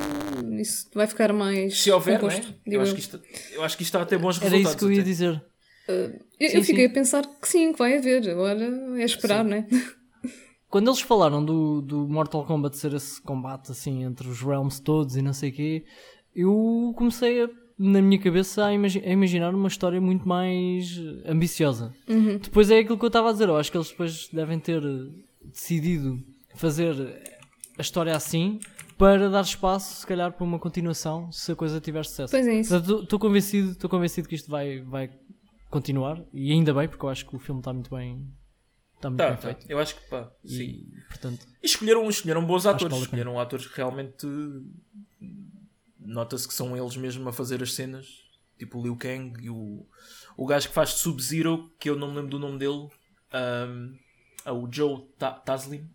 isso 0.61 0.89
vai 0.95 1.07
ficar 1.07 1.33
mais 1.33 1.79
Se 1.81 1.91
houver, 1.91 2.19
composto, 2.21 2.49
né? 2.49 2.55
eu, 2.67 2.81
acho 2.81 2.91
eu. 2.91 2.95
que 2.95 3.01
isto, 3.01 3.21
eu 3.53 3.63
acho 3.65 3.77
que 3.77 3.83
isto 3.83 3.91
está 3.91 4.03
a 4.03 4.07
ter 4.07 4.19
bons 4.19 4.37
Era 4.41 4.51
resultados. 4.51 4.71
isso 4.71 4.79
que 4.79 4.85
eu 4.85 4.93
ia 4.93 5.01
até. 5.01 5.09
dizer. 5.11 5.45
Eu, 5.89 6.49
Sim, 6.51 6.57
eu 6.57 6.63
fiquei 6.65 6.85
sim. 6.87 6.91
a 6.91 6.95
pensar 6.95 7.23
que 7.41 7.49
sim, 7.49 7.73
que 7.73 7.79
vai 7.79 7.97
haver. 7.97 8.29
Agora 8.31 8.65
é 8.99 9.05
esperar, 9.05 9.45
né? 9.45 9.67
Quando 10.69 10.89
eles 10.89 11.01
falaram 11.01 11.45
do, 11.45 11.83
do 11.83 12.09
Mortal 12.09 12.45
Kombat 12.47 12.77
ser 12.79 12.95
esse 12.95 13.21
combate 13.21 13.71
assim 13.73 14.05
entre 14.05 14.27
os 14.29 14.41
realms 14.41 14.81
todos 14.81 15.17
e 15.17 15.23
não 15.23 15.33
sei 15.33 15.51
o 15.51 15.53
quê, 15.53 15.85
eu 16.35 16.95
comecei 16.97 17.43
a, 17.45 17.51
na 17.79 18.01
minha 18.01 18.19
cabeça 18.21 18.65
a, 18.67 18.73
imagi- 18.73 19.03
a 19.05 19.11
imaginar 19.11 19.55
uma 19.55 19.69
história 19.69 20.01
muito 20.01 20.27
mais 20.27 20.99
ambiciosa. 21.27 21.93
Uhum. 22.09 22.39
Depois 22.39 22.71
é 22.71 22.79
aquilo 22.79 22.99
que 22.99 23.05
eu 23.05 23.09
estava 23.09 23.29
a 23.29 23.33
dizer, 23.33 23.49
eu 23.49 23.57
acho 23.57 23.71
que 23.71 23.77
eles 23.77 23.89
depois 23.91 24.29
devem 24.33 24.59
ter 24.59 24.83
eh, 24.83 25.11
decidido 25.53 26.19
fazer 26.55 26.95
a 27.79 27.81
história 27.83 28.15
assim 28.15 28.61
para 28.99 29.29
dar 29.31 29.41
espaço, 29.43 30.01
se 30.01 30.07
calhar, 30.07 30.33
para 30.33 30.45
uma 30.45 30.59
continuação 30.59 31.31
se 31.33 31.51
a 31.53 31.57
coisa 31.57 31.81
tiver 31.81 32.05
sucesso. 32.05 32.31
Pois 32.31 32.47
é 32.47 32.55
isso. 32.61 32.77
Estou 32.77 33.19
convencido, 33.19 33.73
estou 33.73 33.89
convencido 33.91 34.29
que 34.29 34.35
isto 34.35 34.51
vai, 34.51 34.81
vai 34.81 35.11
continuar 35.71 36.23
e 36.33 36.53
ainda 36.53 36.73
bem, 36.75 36.89
porque 36.89 37.05
eu 37.05 37.09
acho 37.09 37.27
que 37.27 37.35
o 37.35 37.39
filme 37.39 37.61
está 37.61 37.73
muito 37.73 37.91
bem, 37.95 38.29
está 38.97 39.09
muito 39.11 39.19
Tá, 39.19 39.29
bem 39.31 39.37
tá. 39.37 39.43
feito. 39.43 39.67
Eu 39.71 39.79
acho 39.79 39.97
que 39.97 40.09
pá, 40.09 40.31
sim. 40.45 40.63
E, 40.63 41.01
portanto, 41.09 41.47
E 41.63 41.67
escolheram, 41.67 42.09
escolheram 42.09 42.45
bons 42.45 42.67
atores. 42.67 42.93
vale. 42.93 43.05
Escolheram 43.05 43.41
atores 43.41 43.67
que 43.67 43.77
realmente 43.77 44.27
nota-se 45.99 46.47
que 46.47 46.55
são 46.55 46.77
eles 46.77 46.97
mesmo 46.97 47.29
a 47.29 47.33
fazer 47.33 47.63
as 47.63 47.73
cenas. 47.75 48.07
Tipo 48.59 48.79
o 48.79 48.83
Liu 48.83 48.97
Kang 48.97 49.43
e 49.45 49.51
o, 49.51 49.85
o 50.37 50.47
gajo 50.47 50.69
que 50.69 50.75
faz 50.75 50.91
Sub-Zero, 50.91 51.73
que 51.81 51.91
eu 51.91 51.97
não 51.99 52.09
me 52.11 52.17
lembro 52.17 52.31
do 52.33 52.39
nome 52.39 52.59
dele. 52.59 52.89
um, 53.35 53.97
o 54.47 54.69
Joe 54.71 55.07
Taslim, 55.45 55.89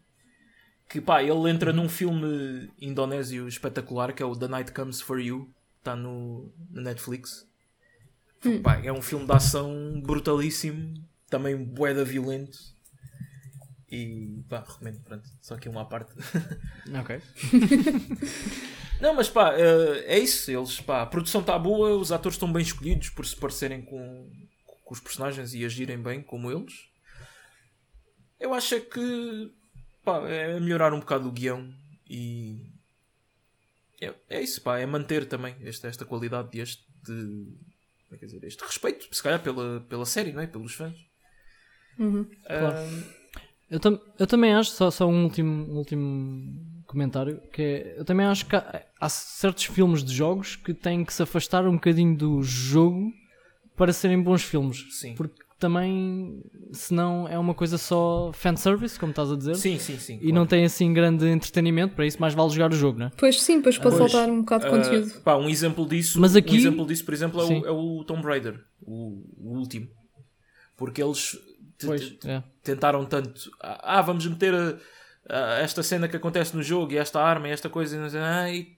que 0.89 1.01
pá, 1.01 1.21
ele 1.21 1.49
entra 1.49 1.73
num 1.73 1.89
filme 1.89 2.71
indonésio 2.79 3.47
espetacular 3.47 4.13
que 4.13 4.23
é 4.23 4.25
o 4.25 4.35
The 4.35 4.47
Night 4.47 4.71
Comes 4.71 5.01
For 5.01 5.19
You, 5.19 5.49
está 5.79 5.95
no, 5.95 6.51
no 6.69 6.81
Netflix. 6.81 7.47
Hum. 8.45 8.61
Pá, 8.61 8.79
é 8.83 8.91
um 8.91 9.01
filme 9.01 9.25
de 9.25 9.33
ação 9.33 10.01
brutalíssimo, 10.01 10.93
também 11.29 11.57
boeda 11.57 12.05
violento. 12.05 12.57
E 13.89 14.43
pá, 14.49 14.65
recomendo, 14.67 14.99
pronto, 15.01 15.27
só 15.41 15.55
aqui 15.55 15.69
uma 15.69 15.85
parte. 15.85 16.11
Ok. 16.99 17.21
Não, 18.99 19.13
mas 19.13 19.29
pá, 19.29 19.53
eh, 19.53 20.05
é 20.07 20.19
isso. 20.19 20.49
Eles, 20.49 20.79
pá, 20.81 21.01
a 21.03 21.05
produção 21.05 21.41
está 21.41 21.57
boa, 21.59 21.95
os 21.95 22.11
atores 22.11 22.35
estão 22.35 22.51
bem 22.51 22.63
escolhidos 22.63 23.09
por 23.09 23.25
se 23.25 23.35
parecerem 23.35 23.81
com, 23.81 24.29
com 24.83 24.93
os 24.93 24.99
personagens 24.99 25.53
e 25.53 25.63
agirem 25.63 26.01
bem 26.01 26.21
como 26.21 26.51
eles. 26.51 26.73
Eu 28.39 28.53
acho 28.53 28.75
é 28.75 28.79
que 28.79 29.51
pá, 30.08 30.26
é 30.30 30.58
melhorar 30.58 30.93
um 30.93 31.01
bocado 31.01 31.28
o 31.28 31.32
guião 31.32 31.70
e 32.10 32.66
é, 34.01 34.14
é 34.30 34.41
isso, 34.41 34.62
pá, 34.62 34.80
é 34.80 34.86
manter 34.86 35.26
também 35.26 35.53
esta, 35.64 35.89
esta 35.89 36.05
qualidade 36.05 36.58
este, 36.58 36.82
de, 37.03 37.45
é 38.14 38.16
dizer, 38.16 38.41
este 38.45 38.64
respeito, 38.64 39.14
se 39.14 39.22
calhar, 39.22 39.41
pela, 39.41 39.82
pela 39.82 40.05
série, 40.05 40.32
não 40.32 40.41
é? 40.41 40.47
pelos 40.47 40.74
fãs. 40.76 40.95
Uhum, 41.99 42.26
claro. 42.45 42.78
eu, 43.70 43.80
tam 43.82 43.99
eu 44.18 44.28
também 44.28 44.53
acho, 44.53 44.72
só, 44.72 44.89
só 44.89 45.05
um 45.08 45.24
último, 45.26 45.74
último 45.74 46.84
comentário, 46.86 47.41
que 47.51 47.62
é, 47.62 47.99
eu 47.99 48.05
também 48.05 48.26
acho 48.26 48.45
que 48.45 48.55
há, 48.55 48.86
há, 49.01 49.10
certos 49.10 49.66
filmes 49.66 50.05
de 50.05 50.14
jogos 50.14 50.55
que 50.55 50.74
têm 50.74 51.03
que 51.03 51.14
se 51.14 51.22
afastar 51.22 51.68
um 51.68 51.74
bocadinho 51.74 52.16
do 52.16 52.41
jogo 52.43 53.12
para 53.76 53.91
serem 53.91 54.22
bons 54.22 54.43
filmes. 54.43 54.86
Sim. 54.91 55.16
Porque 55.16 55.43
também, 55.60 56.43
senão 56.72 57.28
é 57.28 57.38
uma 57.38 57.53
coisa 57.53 57.78
só 57.78 58.32
fanservice, 58.34 58.99
como 58.99 59.12
estás 59.12 59.32
a 59.32 59.36
dizer. 59.36 59.55
Sim, 59.55 59.80
sim, 59.80 59.97
sim. 59.97 60.16
E 60.16 60.20
claro. 60.20 60.36
não 60.36 60.45
tem 60.45 60.66
assim 60.66 60.93
grande 60.93 61.26
entretenimento, 61.28 61.95
para 61.95 62.05
isso 62.05 62.20
mais 62.20 62.34
vale 62.34 62.49
jogar 62.51 62.72
o 62.72 62.76
jogo, 62.76 62.99
não 62.99 63.08
é? 63.08 63.12
Pois 63.18 63.41
sim, 63.41 63.62
pois 63.62 63.78
pode 63.78 63.97
pois, 63.97 64.12
faltar 64.12 64.30
um 64.30 64.41
bocado 64.41 64.64
de 64.64 64.70
uh, 64.70 64.72
conteúdo. 64.72 65.22
Pá, 65.22 65.36
um 65.36 65.49
exemplo 65.49 65.88
disso, 65.88 66.20
Mas 66.20 66.36
aqui... 66.36 66.53
um 66.53 66.58
exemplo 66.58 66.86
disso, 66.86 67.05
por 67.05 67.14
exemplo, 67.14 67.41
é 67.41 67.45
o, 67.45 67.66
é 67.68 67.72
o, 67.72 68.03
Tomb 68.03 68.24
Raider, 68.24 68.60
o, 68.82 69.24
o 69.38 69.58
último. 69.58 69.88
Porque 70.76 71.01
eles 71.01 71.38
pois, 71.84 72.16
é. 72.26 72.43
tentaram 72.64 73.03
tanto. 73.05 73.49
Ah, 73.60 74.01
vamos 74.01 74.28
meter 74.28 74.53
a, 74.53 74.78
a 75.30 75.60
esta 75.60 75.82
cena 75.82 76.08
que 76.08 76.16
acontece 76.16 76.55
no 76.55 76.62
jogo 76.62 76.93
e 76.93 76.97
esta 76.97 77.20
arma 77.20 77.47
e 77.47 77.51
esta 77.51 77.68
coisa 77.70 77.95
e 77.95 77.99
não 77.99 78.24
ah, 78.24 78.51
e 78.51 78.78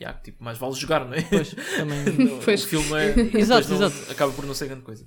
yeah, 0.00 0.18
tipo, 0.20 0.42
mais 0.42 0.58
vale 0.58 0.74
jogar, 0.74 1.04
não 1.04 1.14
é? 1.14 1.22
Pois, 1.22 1.54
também. 1.76 2.40
pois. 2.44 2.64
O 2.64 2.66
filme 2.66 2.92
é, 2.94 3.14
exato, 3.38 3.68
não, 3.68 3.86
exato. 3.86 4.12
acaba 4.12 4.32
por 4.32 4.44
não 4.44 4.54
ser 4.54 4.66
grande 4.66 4.82
coisa. 4.82 5.04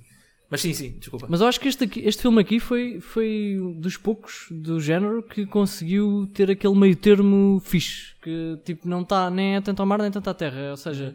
Mas 0.50 0.62
sim, 0.62 0.72
sim, 0.72 0.92
desculpa. 0.98 1.26
Mas 1.28 1.40
eu 1.42 1.46
acho 1.46 1.60
que 1.60 1.68
este, 1.68 1.84
aqui, 1.84 2.00
este 2.00 2.22
filme 2.22 2.40
aqui 2.40 2.58
foi, 2.58 3.00
foi 3.00 3.58
dos 3.76 3.98
poucos 3.98 4.46
do 4.50 4.80
género 4.80 5.22
que 5.22 5.44
conseguiu 5.44 6.26
ter 6.32 6.50
aquele 6.50 6.74
meio 6.74 6.96
termo 6.96 7.60
fixe. 7.62 8.14
Que 8.22 8.58
tipo, 8.64 8.88
não 8.88 9.02
está 9.02 9.28
nem 9.30 9.56
é 9.56 9.60
tanto 9.60 9.80
ao 9.80 9.86
mar 9.86 9.98
nem 9.98 10.10
tanto 10.10 10.30
à 10.30 10.32
terra. 10.32 10.70
Ou 10.70 10.76
seja, 10.76 11.14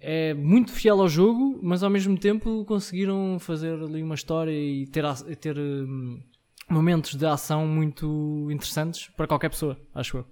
é 0.00 0.34
muito 0.34 0.72
fiel 0.72 1.00
ao 1.00 1.08
jogo, 1.08 1.60
mas 1.62 1.84
ao 1.84 1.90
mesmo 1.90 2.18
tempo 2.18 2.64
conseguiram 2.64 3.38
fazer 3.38 3.74
ali 3.74 4.02
uma 4.02 4.16
história 4.16 4.50
e 4.50 4.84
ter, 4.88 5.04
ter 5.36 5.56
um, 5.56 6.20
momentos 6.68 7.14
de 7.14 7.24
ação 7.24 7.68
muito 7.68 8.48
interessantes 8.50 9.08
para 9.16 9.28
qualquer 9.28 9.50
pessoa, 9.50 9.78
acho 9.94 10.16
eu. 10.16 10.26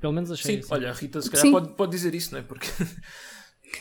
Pelo 0.00 0.14
menos 0.14 0.30
achei. 0.32 0.54
Sim, 0.54 0.60
assim. 0.60 0.72
olha, 0.72 0.88
a 0.88 0.92
Rita 0.94 1.20
se 1.20 1.30
calhar 1.30 1.50
pode, 1.50 1.74
pode 1.74 1.92
dizer 1.92 2.14
isso, 2.14 2.32
não 2.32 2.40
é? 2.40 2.42
Porque. 2.42 2.66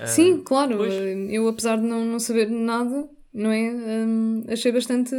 Sim, 0.05 0.33
uh, 0.33 0.43
claro. 0.43 0.75
Pois. 0.75 0.93
Eu, 1.29 1.47
apesar 1.47 1.77
de 1.77 1.83
não, 1.83 2.03
não 2.03 2.19
saber 2.19 2.49
nada, 2.49 3.07
não 3.33 3.51
é? 3.51 3.71
Um, 3.71 4.43
achei 4.47 4.71
bastante. 4.71 5.15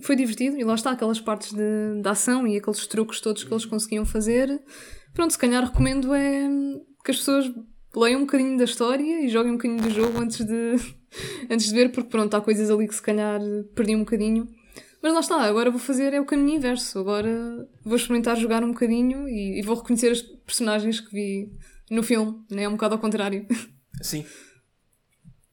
Foi 0.00 0.16
divertido 0.16 0.58
e 0.58 0.64
lá 0.64 0.74
está, 0.74 0.90
aquelas 0.90 1.20
partes 1.20 1.52
de, 1.52 2.02
de 2.02 2.08
ação 2.08 2.46
e 2.46 2.56
aqueles 2.56 2.86
truques 2.86 3.20
todos 3.20 3.44
que 3.44 3.52
eles 3.52 3.64
conseguiam 3.64 4.04
fazer. 4.04 4.62
Pronto, 5.12 5.32
se 5.32 5.38
calhar 5.38 5.64
recomendo 5.64 6.12
é 6.14 6.48
que 7.04 7.10
as 7.10 7.18
pessoas 7.18 7.52
leiam 7.94 8.20
um 8.20 8.24
bocadinho 8.24 8.58
da 8.58 8.64
história 8.64 9.24
e 9.24 9.28
joguem 9.28 9.52
um 9.52 9.56
bocadinho 9.56 9.82
do 9.82 9.90
jogo 9.90 10.18
antes 10.18 10.44
de, 10.44 10.76
antes 11.48 11.66
de 11.66 11.74
ver, 11.74 11.92
porque 11.92 12.10
pronto, 12.10 12.34
há 12.34 12.40
coisas 12.40 12.70
ali 12.70 12.88
que 12.88 12.94
se 12.94 13.02
calhar 13.02 13.40
perdi 13.74 13.94
um 13.94 14.00
bocadinho. 14.00 14.48
Mas 15.00 15.12
lá 15.12 15.20
está, 15.20 15.42
agora 15.42 15.70
vou 15.70 15.78
fazer 15.78 16.14
é 16.14 16.20
o 16.20 16.24
caminho 16.24 16.56
inverso. 16.56 16.98
Agora 16.98 17.68
vou 17.84 17.94
experimentar 17.94 18.36
jogar 18.36 18.64
um 18.64 18.72
bocadinho 18.72 19.28
e, 19.28 19.60
e 19.60 19.62
vou 19.62 19.76
reconhecer 19.76 20.10
as 20.10 20.22
personagens 20.22 20.98
que 20.98 21.12
vi 21.12 21.52
no 21.90 22.02
filme, 22.02 22.42
né? 22.50 22.62
É 22.62 22.68
um 22.68 22.72
bocado 22.72 22.94
ao 22.94 23.00
contrário. 23.00 23.46
Sim. 24.00 24.24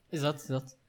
Exato, 0.09 0.43
exato. 0.43 0.80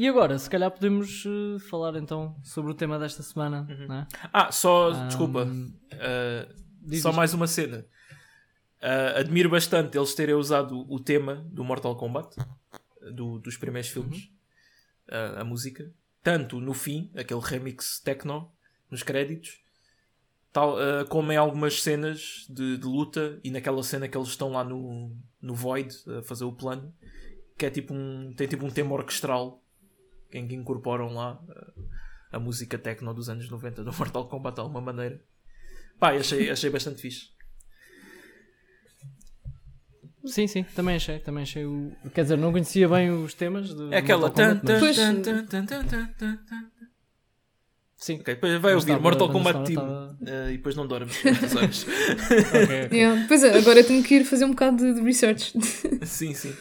E 0.00 0.08
agora, 0.08 0.38
se 0.38 0.48
calhar 0.48 0.70
podemos 0.70 1.26
uh, 1.26 1.58
falar 1.68 1.94
então 1.96 2.34
sobre 2.42 2.70
o 2.70 2.74
tema 2.74 2.98
desta 2.98 3.22
semana, 3.22 3.66
uhum. 3.68 3.86
né? 3.86 4.08
Ah, 4.32 4.50
só, 4.50 4.92
um, 4.92 5.06
desculpa, 5.08 5.44
uh, 5.44 6.96
só 6.96 7.12
mais 7.12 7.34
uma 7.34 7.46
cena. 7.46 7.84
Uh, 8.80 9.18
admiro 9.18 9.50
bastante 9.50 9.98
eles 9.98 10.14
terem 10.14 10.34
usado 10.34 10.90
o 10.90 10.98
tema 10.98 11.46
do 11.52 11.62
Mortal 11.62 11.94
Kombat, 11.96 12.34
do, 13.12 13.38
dos 13.40 13.58
primeiros 13.58 13.90
filmes, 13.90 14.30
uhum. 15.12 15.38
a 15.38 15.44
música, 15.44 15.92
tanto 16.22 16.58
no 16.62 16.72
fim, 16.72 17.12
aquele 17.14 17.40
remix 17.40 18.00
techno, 18.00 18.50
nos 18.90 19.02
créditos, 19.02 19.60
tal, 20.50 20.78
como 21.10 21.30
em 21.30 21.36
algumas 21.36 21.82
cenas 21.82 22.46
de, 22.48 22.78
de, 22.78 22.86
luta 22.86 23.38
e 23.44 23.50
naquela 23.50 23.82
cena 23.82 24.08
que 24.08 24.16
eles 24.16 24.28
estão 24.28 24.52
lá 24.52 24.64
no, 24.64 25.14
no 25.42 25.54
Void 25.54 25.94
a 26.18 26.22
fazer 26.22 26.44
o 26.44 26.52
plano, 26.52 26.90
que 27.58 27.66
é 27.66 27.70
tipo 27.70 27.92
um, 27.92 28.32
tem 28.34 28.48
tipo 28.48 28.64
um 28.64 28.70
tema 28.70 28.94
orquestral 28.94 29.59
em 30.32 30.46
que 30.46 30.54
incorporam 30.54 31.12
lá 31.12 31.34
uh, 31.34 31.84
a 32.32 32.38
música 32.38 32.78
techno 32.78 33.12
dos 33.14 33.28
anos 33.28 33.48
90 33.48 33.84
do 33.84 33.92
Mortal 33.96 34.28
Kombat 34.28 34.54
de 34.54 34.60
alguma 34.60 34.80
maneira. 34.80 35.20
Pá, 35.98 36.12
achei, 36.12 36.50
achei 36.50 36.70
bastante 36.70 37.00
fixe. 37.00 37.28
Sim, 40.24 40.46
sim, 40.46 40.62
também 40.74 40.96
achei, 40.96 41.18
também 41.18 41.42
achei 41.42 41.64
o. 41.64 41.92
Quer 42.12 42.22
dizer, 42.22 42.36
não 42.36 42.52
conhecia 42.52 42.88
bem 42.88 43.10
os 43.10 43.32
temas 43.32 43.72
do. 43.72 43.92
É 43.92 43.98
aquela. 43.98 44.28
Mas... 44.28 44.34
tan. 44.34 44.60
Sim. 47.96 48.14
Okay, 48.14 48.34
depois 48.34 48.60
vai 48.60 48.74
ouvir 48.74 48.98
Mortal 48.98 49.30
Kombat 49.30 49.64
Team 49.64 49.82
estava... 49.82 50.18
uh, 50.22 50.50
e 50.50 50.56
depois 50.56 50.74
não 50.74 50.86
dormes 50.86 51.22
horas. 51.54 51.84
okay, 52.24 52.64
okay. 52.64 52.98
Yeah. 52.98 53.26
Pois 53.28 53.44
é, 53.44 53.58
agora 53.58 53.84
tenho 53.84 54.02
que 54.02 54.14
ir 54.14 54.24
fazer 54.24 54.46
um 54.46 54.50
bocado 54.50 54.78
de, 54.78 54.94
de 54.94 55.00
research. 55.02 55.52
sim, 56.06 56.32
sim. 56.32 56.54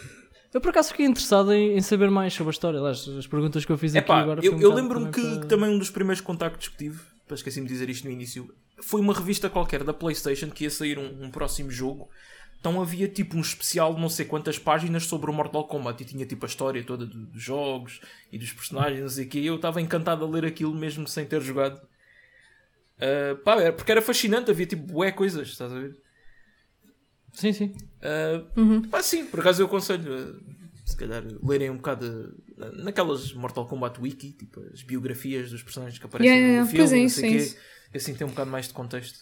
Eu 0.53 0.59
por 0.59 0.69
acaso 0.69 0.89
fiquei 0.89 1.05
interessado 1.05 1.53
em, 1.53 1.77
em, 1.77 1.81
saber 1.81 2.09
mais 2.09 2.33
sobre 2.33 2.49
a 2.49 2.51
história. 2.51 2.79
Aliás, 2.79 3.07
as 3.07 3.27
perguntas 3.27 3.65
que 3.65 3.71
eu 3.71 3.77
fiz 3.77 3.93
Epá, 3.93 4.15
aqui 4.15 4.23
agora. 4.23 4.45
Eu, 4.45 4.55
um 4.55 4.59
eu 4.59 4.73
lembro-me 4.73 5.11
que, 5.11 5.21
para... 5.21 5.39
que, 5.41 5.47
também 5.47 5.69
um 5.69 5.77
dos 5.77 5.91
primeiros 5.91 6.21
contactos 6.21 6.67
que 6.69 6.77
tive, 6.77 6.99
esqueci-me 7.31 7.67
de 7.67 7.73
dizer 7.73 7.89
isto 7.89 8.05
no 8.05 8.11
início, 8.11 8.53
foi 8.81 8.99
uma 8.99 9.13
revista 9.13 9.49
qualquer 9.49 9.83
da 9.83 9.93
PlayStation 9.93 10.49
que 10.49 10.63
ia 10.63 10.69
sair 10.69 10.97
um, 10.97 11.25
um 11.25 11.29
próximo 11.29 11.69
jogo 11.69 12.09
então 12.59 12.81
havia 12.81 13.07
tipo 13.07 13.37
um 13.37 13.41
especial 13.41 13.93
de 13.93 14.01
não 14.01 14.09
sei 14.09 14.25
quantas 14.25 14.59
páginas 14.59 15.05
sobre 15.05 15.31
o 15.31 15.33
Mortal 15.33 15.65
Kombat 15.65 16.03
e 16.03 16.05
tinha 16.05 16.25
tipo 16.25 16.45
a 16.45 16.49
história 16.49 16.83
toda 16.83 17.05
dos 17.05 17.41
jogos 17.41 18.01
e 18.31 18.37
dos 18.37 18.51
personagens 18.51 19.17
e 19.17 19.25
que 19.25 19.45
eu 19.45 19.55
estava 19.55 19.79
encantado 19.79 20.25
a 20.25 20.27
ler 20.27 20.45
aquilo 20.45 20.75
mesmo 20.75 21.07
sem 21.07 21.25
ter 21.25 21.41
jogado. 21.41 21.79
Uh, 22.97 23.37
pá, 23.43 23.61
era, 23.61 23.71
porque 23.71 23.91
era 23.91 24.01
fascinante, 24.01 24.51
havia 24.51 24.65
tipo 24.65 24.83
bué 24.83 25.09
coisas, 25.09 25.47
estás 25.47 25.71
a 25.71 25.79
ver? 25.79 25.95
Sim, 27.39 27.53
sim. 27.53 27.73
Uh, 28.01 28.59
uhum. 28.59 28.81
Pá, 28.83 29.01
sim, 29.01 29.25
por 29.25 29.39
acaso 29.39 29.61
eu 29.61 29.67
aconselho 29.67 30.13
a, 30.13 30.89
se 30.89 30.97
calhar 30.97 31.23
lerem 31.41 31.69
um 31.69 31.77
bocado 31.77 32.35
naquelas 32.73 33.31
Mortal 33.33 33.65
Kombat 33.65 34.01
Wiki, 34.01 34.31
tipo 34.31 34.61
as 34.73 34.81
biografias 34.81 35.51
dos 35.51 35.63
personagens 35.63 35.97
que 35.97 36.05
aparecem 36.05 36.33
yeah, 36.33 36.47
yeah, 36.47 36.65
no 36.65 36.69
filme, 36.69 36.99
é, 36.99 37.03
não 37.03 37.09
sei 37.09 37.35
isso, 37.35 37.55
quê, 37.55 37.97
assim 37.97 38.13
tem 38.13 38.27
um 38.27 38.31
bocado 38.31 38.51
mais 38.51 38.67
de 38.67 38.73
contexto. 38.73 39.19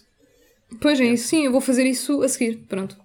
Pois 0.81 0.99
é, 0.99 1.05
isso, 1.05 1.27
sim, 1.27 1.45
eu 1.45 1.51
vou 1.51 1.61
fazer 1.61 1.85
isso 1.85 2.21
a 2.23 2.27
seguir. 2.27 2.57
Pronto. 2.67 2.97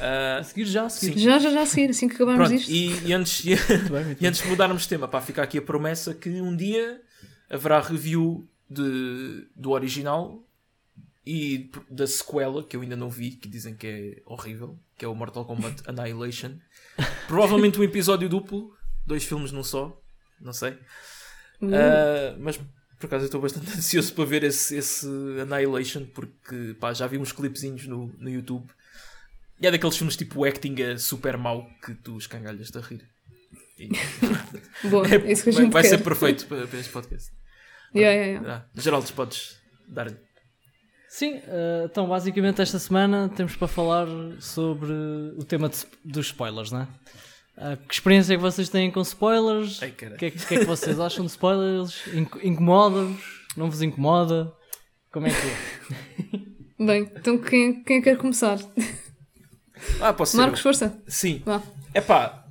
Uh, 0.00 0.38
a 0.38 0.42
seguir 0.42 0.64
já, 0.64 0.84
a 0.84 0.88
seguir. 0.88 1.18
Já, 1.18 1.38
já, 1.38 1.50
já 1.50 1.62
a 1.62 1.66
seguir, 1.66 1.90
assim 1.90 2.08
que 2.08 2.14
acabarmos 2.14 2.48
Pronto, 2.48 2.60
isto. 2.60 2.72
E, 2.72 3.08
e 3.08 3.12
antes, 3.12 3.44
e, 3.44 3.56
bem, 3.56 4.16
e 4.18 4.26
antes 4.26 4.42
de 4.42 4.48
mudarmos 4.48 4.82
de 4.82 4.88
tema, 4.88 5.06
para 5.06 5.20
ficar 5.20 5.42
aqui 5.42 5.58
a 5.58 5.62
promessa 5.62 6.14
que 6.14 6.30
um 6.40 6.56
dia 6.56 7.00
haverá 7.50 7.80
review 7.80 8.48
de, 8.70 9.46
do 9.54 9.72
original 9.72 10.42
e 11.26 11.70
da 11.90 12.06
sequela, 12.06 12.64
que 12.64 12.76
eu 12.76 12.80
ainda 12.80 12.96
não 12.96 13.10
vi, 13.10 13.32
que 13.32 13.48
dizem 13.48 13.74
que 13.74 13.86
é 13.86 14.22
horrível, 14.24 14.78
que 14.96 15.04
é 15.04 15.08
o 15.08 15.14
Mortal 15.14 15.44
Kombat 15.44 15.82
Annihilation. 15.86 16.56
Provavelmente 17.26 17.78
um 17.78 17.84
episódio 17.84 18.28
duplo, 18.28 18.74
dois 19.06 19.24
filmes 19.24 19.52
num 19.52 19.62
só, 19.62 20.00
não 20.40 20.52
sei. 20.52 20.72
Uh, 21.62 22.38
mas 22.38 22.58
por 22.98 23.06
acaso 23.06 23.24
eu 23.24 23.26
estou 23.26 23.40
bastante 23.40 23.70
ansioso 23.76 24.12
para 24.14 24.24
ver 24.24 24.44
esse, 24.44 24.76
esse 24.76 25.06
Annihilation, 25.40 26.06
porque 26.06 26.74
pá, 26.78 26.92
já 26.92 27.06
vi 27.06 27.18
uns 27.18 27.32
clipezinhos 27.32 27.86
no, 27.86 28.08
no 28.18 28.30
YouTube. 28.30 28.66
E 29.60 29.66
é 29.66 29.70
daqueles 29.70 29.96
filmes 29.96 30.16
tipo 30.16 30.44
acting 30.44 30.74
é 30.80 30.96
super 30.96 31.36
mau 31.36 31.68
que 31.84 31.94
tu 31.94 32.16
escangalhas-te 32.16 32.78
a 32.78 32.80
rir. 32.80 33.06
E... 33.78 33.90
Bom, 34.88 35.04
é, 35.04 35.32
isso 35.32 35.44
que 35.44 35.50
a 35.50 35.52
gente 35.52 35.72
vai, 35.72 35.82
quer. 35.82 35.88
ser 35.88 35.98
perfeito 35.98 36.46
para, 36.46 36.66
para 36.66 36.78
este 36.78 36.90
podcast. 36.90 37.30
Yeah, 37.94 38.14
yeah, 38.14 38.40
yeah. 38.40 38.66
Ah, 38.66 38.80
Geraldo, 38.80 39.12
podes 39.12 39.60
dar-lhe. 39.86 40.16
Sim, 41.12 41.38
uh, 41.38 41.86
então 41.86 42.06
basicamente 42.08 42.62
esta 42.62 42.78
semana 42.78 43.28
temos 43.28 43.56
para 43.56 43.66
falar 43.66 44.06
sobre 44.38 44.92
o 45.36 45.42
tema 45.44 45.68
de, 45.68 45.78
dos 46.04 46.26
spoilers, 46.26 46.70
não 46.70 46.82
é? 46.82 46.88
Ah, 47.56 47.76
que 47.76 47.92
experiência 47.92 48.32
é 48.34 48.36
que 48.36 48.42
vocês 48.42 48.68
têm 48.68 48.92
com 48.92 49.00
spoilers? 49.00 49.82
O 49.82 49.90
que, 49.92 50.04
é, 50.04 50.30
que 50.30 50.54
é 50.54 50.58
que 50.60 50.64
vocês 50.64 51.00
acham 51.00 51.24
de 51.24 51.32
spoilers? 51.32 52.06
Inc- 52.14 52.38
Incomoda-vos? 52.44 53.20
Não 53.56 53.68
vos 53.68 53.82
incomoda? 53.82 54.52
Como 55.12 55.26
é 55.26 55.30
que 55.30 56.36
é? 56.36 56.38
Bem, 56.86 57.10
então 57.14 57.36
quem, 57.38 57.82
quem 57.82 58.00
quer 58.00 58.16
começar? 58.16 58.58
Ah, 60.00 60.12
posso 60.12 60.36
Marcos, 60.36 60.60
eu? 60.60 60.62
força. 60.62 60.96
Sim. 61.08 61.42
Vá. 61.44 61.60
Epá, 61.92 62.46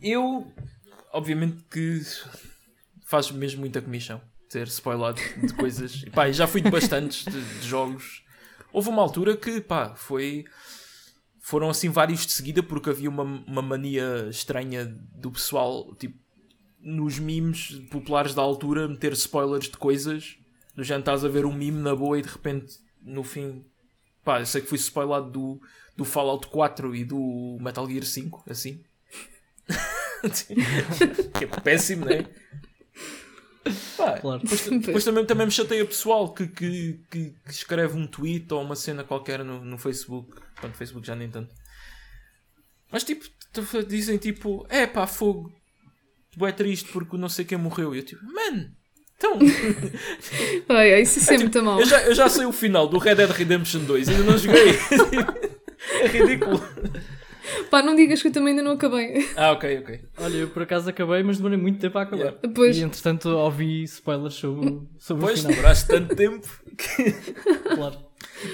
eu 0.00 0.46
obviamente 1.12 1.64
que 1.68 2.00
faz 3.04 3.28
mesmo 3.32 3.60
muita 3.60 3.82
comissão 3.82 4.20
ter 4.54 4.68
spoilado 4.68 5.20
de 5.42 5.52
coisas. 5.52 6.04
E 6.04 6.32
já 6.32 6.46
fui 6.46 6.60
de 6.60 6.70
bastantes 6.70 7.24
de, 7.24 7.40
de 7.60 7.66
jogos. 7.66 8.24
Houve 8.72 8.88
uma 8.88 9.02
altura 9.02 9.36
que 9.36 9.60
pá, 9.60 9.94
foi. 9.96 10.44
Foram 11.40 11.68
assim 11.68 11.90
vários 11.90 12.24
de 12.24 12.32
seguida 12.32 12.62
porque 12.62 12.88
havia 12.88 13.10
uma, 13.10 13.24
uma 13.24 13.60
mania 13.60 14.28
estranha 14.30 14.86
do 14.86 15.30
pessoal, 15.30 15.94
tipo, 15.96 16.16
nos 16.80 17.18
memes 17.18 17.80
populares 17.90 18.34
da 18.34 18.42
altura, 18.42 18.88
meter 18.88 19.12
spoilers 19.12 19.68
de 19.68 19.76
coisas. 19.76 20.36
Do 20.74 20.84
género 20.84 21.02
estás 21.02 21.24
a 21.24 21.28
ver 21.28 21.44
um 21.44 21.52
meme 21.52 21.80
na 21.80 21.94
boa 21.94 22.18
e 22.18 22.22
de 22.22 22.28
repente, 22.28 22.78
no 23.02 23.22
fim, 23.22 23.64
pá, 24.24 24.40
eu 24.40 24.46
sei 24.46 24.60
que 24.60 24.68
fui 24.68 24.78
spoilado 24.78 25.30
do, 25.30 25.60
do 25.96 26.04
Fallout 26.04 26.46
4 26.46 26.94
e 26.94 27.04
do 27.04 27.58
Metal 27.60 27.86
Gear 27.88 28.04
5, 28.04 28.44
assim. 28.48 28.82
que 31.36 31.44
é 31.44 31.46
péssimo, 31.60 32.06
não 32.06 32.12
é? 32.12 32.26
Pá, 33.96 34.18
Claro. 34.18 34.42
Depois, 34.42 34.68
depois 34.84 35.04
também, 35.04 35.24
também 35.24 35.46
me 35.46 35.52
chateia 35.52 35.84
pessoal 35.84 36.32
que, 36.32 36.46
que, 36.46 37.00
que, 37.10 37.34
que 37.44 37.50
escreve 37.50 37.96
um 37.96 38.06
tweet 38.06 38.52
ou 38.52 38.62
uma 38.62 38.76
cena 38.76 39.04
qualquer 39.04 39.44
no, 39.44 39.64
no 39.64 39.78
Facebook. 39.78 40.40
Quando 40.60 40.74
Facebook 40.74 41.06
já 41.06 41.14
nem 41.14 41.30
tanto. 41.30 41.54
Mas 42.90 43.04
tipo, 43.04 43.24
dizem 43.88 44.18
tipo, 44.18 44.66
é 44.68 44.86
pá, 44.86 45.06
fogo. 45.06 45.52
Tu 46.32 46.44
é 46.46 46.52
triste 46.52 46.90
porque 46.92 47.16
não 47.16 47.28
sei 47.28 47.44
quem 47.44 47.58
morreu. 47.58 47.94
E 47.94 47.98
eu 47.98 48.04
tipo, 48.04 48.24
man, 48.24 48.70
então. 49.16 49.38
Ai, 50.68 50.94
ai, 50.94 51.02
isso 51.02 51.18
é 51.18 51.22
sempre 51.22 51.44
muito 51.44 51.62
mal. 51.62 51.80
Eu 51.80 51.86
já, 51.86 52.02
eu 52.02 52.14
já 52.14 52.28
sei 52.28 52.44
o 52.44 52.52
final 52.52 52.88
do 52.88 52.98
Red 52.98 53.14
Dead 53.14 53.30
Redemption 53.30 53.84
2, 53.84 54.08
ainda 54.08 54.22
não 54.24 54.36
joguei. 54.36 54.70
é 56.00 56.06
ridículo. 56.08 56.62
Pá, 57.70 57.82
não 57.82 57.94
digas 57.94 58.22
que 58.22 58.28
eu 58.28 58.32
também 58.32 58.50
ainda 58.50 58.62
não 58.62 58.72
acabei. 58.72 59.28
Ah, 59.36 59.52
ok, 59.52 59.78
ok. 59.78 60.00
Olha, 60.18 60.36
eu 60.36 60.48
por 60.48 60.62
acaso 60.62 60.88
acabei, 60.88 61.22
mas 61.22 61.36
demorei 61.38 61.58
muito 61.58 61.78
tempo 61.78 61.98
a 61.98 62.02
acabar. 62.02 62.22
Yeah. 62.22 62.38
Depois, 62.42 62.76
E 62.76 62.82
entretanto 62.82 63.28
ouvi 63.28 63.82
spoilers 63.84 64.34
sobre, 64.34 64.80
sobre 64.98 65.24
Pois, 65.24 65.38
o 65.38 65.42
final. 65.42 65.52
demoraste 65.56 65.86
tanto 65.88 66.16
tempo. 66.16 66.48
Claro. 67.74 67.98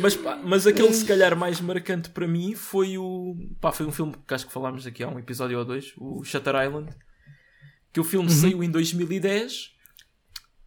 Mas, 0.00 0.14
pá, 0.16 0.38
mas 0.42 0.66
aquele 0.66 0.92
se 0.92 1.04
calhar 1.04 1.36
mais 1.36 1.60
marcante 1.60 2.10
para 2.10 2.26
mim 2.26 2.54
foi 2.54 2.98
o. 2.98 3.34
Pá, 3.60 3.72
foi 3.72 3.86
um 3.86 3.92
filme 3.92 4.14
que 4.26 4.34
acho 4.34 4.46
que 4.46 4.52
falámos 4.52 4.86
aqui 4.86 5.02
há 5.02 5.08
um 5.08 5.18
episódio 5.18 5.58
ou 5.58 5.64
dois, 5.64 5.92
o 5.96 6.22
Shutter 6.22 6.54
Island. 6.66 6.90
Que 7.92 7.98
o 8.00 8.04
filme 8.04 8.30
saiu 8.30 8.62
em 8.62 8.70
2010 8.70 9.72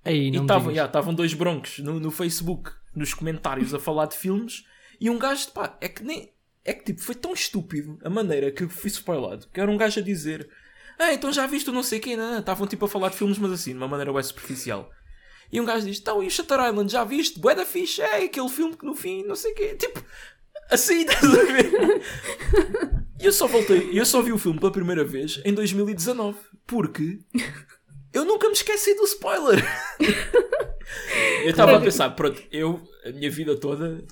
Aí, 0.03 0.29
e 0.29 0.35
estavam 0.35 0.71
estavam 0.71 1.13
dois 1.13 1.33
broncos 1.33 1.79
no, 1.79 1.99
no 1.99 2.11
Facebook, 2.11 2.71
nos 2.95 3.13
comentários, 3.13 3.73
a 3.73 3.79
falar 3.79 4.07
de 4.07 4.17
filmes. 4.17 4.65
E 4.99 5.09
um 5.09 5.17
gajo, 5.17 5.51
pá, 5.51 5.77
é 5.79 5.87
que 5.87 6.03
nem. 6.03 6.31
É 6.65 6.73
que 6.73 6.85
tipo, 6.85 7.01
foi 7.01 7.15
tão 7.15 7.33
estúpido 7.33 7.99
a 8.03 8.09
maneira 8.09 8.51
que 8.51 8.63
eu 8.63 8.69
fui 8.69 8.89
spoilado. 8.89 9.47
Que 9.53 9.59
era 9.59 9.69
um 9.69 9.77
gajo 9.77 9.99
a 9.99 10.03
dizer: 10.03 10.49
Ah, 10.97 11.13
então 11.13 11.31
já 11.31 11.45
viste 11.45 11.69
o 11.69 11.73
não 11.73 11.83
sei 11.83 11.99
quem, 11.99 12.15
não, 12.15 12.31
não. 12.31 12.39
Estavam 12.39 12.67
tipo 12.67 12.85
a 12.85 12.89
falar 12.89 13.09
de 13.09 13.17
filmes, 13.17 13.37
mas 13.37 13.51
assim, 13.51 13.71
de 13.71 13.77
uma 13.77 13.87
maneira 13.87 14.13
bem 14.13 14.23
superficial. 14.23 14.89
E 15.51 15.59
um 15.59 15.65
gajo 15.65 15.85
diz: 15.85 15.99
Então, 15.99 16.23
e 16.23 16.27
o 16.27 16.31
Shutter 16.31 16.59
Island, 16.59 16.91
já 16.91 17.03
viste? 17.03 17.39
Bué 17.39 17.53
da 17.53 17.65
fixe, 17.65 18.01
é 18.01 18.23
aquele 18.23 18.49
filme 18.49 18.77
que 18.77 18.85
no 18.85 18.95
fim, 18.95 19.23
não 19.23 19.35
sei 19.35 19.51
o 19.51 19.55
quê. 19.55 19.75
Tipo, 19.75 20.03
assim, 20.69 21.01
estás 21.05 21.23
a 21.25 21.43
ver? 21.43 21.71
E 23.19 23.25
eu 23.25 23.31
só 23.31 23.47
voltei, 23.47 23.89
eu 23.93 24.05
só 24.05 24.21
vi 24.21 24.31
o 24.31 24.37
filme 24.37 24.59
pela 24.59 24.71
primeira 24.71 25.03
vez 25.03 25.41
em 25.45 25.53
2019. 25.53 26.37
Porque 26.65 27.19
eu 28.13 28.23
nunca 28.25 28.47
me 28.47 28.53
esqueci 28.53 28.95
do 28.95 29.03
spoiler. 29.03 29.63
eu 31.43 31.49
estava 31.49 31.77
a 31.77 31.81
pensar, 31.81 32.09
pronto, 32.11 32.41
eu, 32.51 32.81
a 33.05 33.11
minha 33.11 33.29
vida 33.29 33.55
toda, 33.59 34.03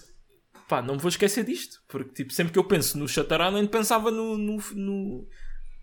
pá, 0.71 0.81
não 0.81 0.95
me 0.95 1.01
vou 1.01 1.09
esquecer 1.09 1.43
disto. 1.43 1.79
Porque, 1.87 2.11
tipo, 2.13 2.31
sempre 2.33 2.53
que 2.53 2.59
eu 2.59 2.63
penso 2.63 2.97
no 2.97 3.07
Shutter 3.07 3.41
Island, 3.41 3.67
pensava 3.67 4.09
no, 4.09 4.37
no, 4.37 4.57
no, 4.73 5.27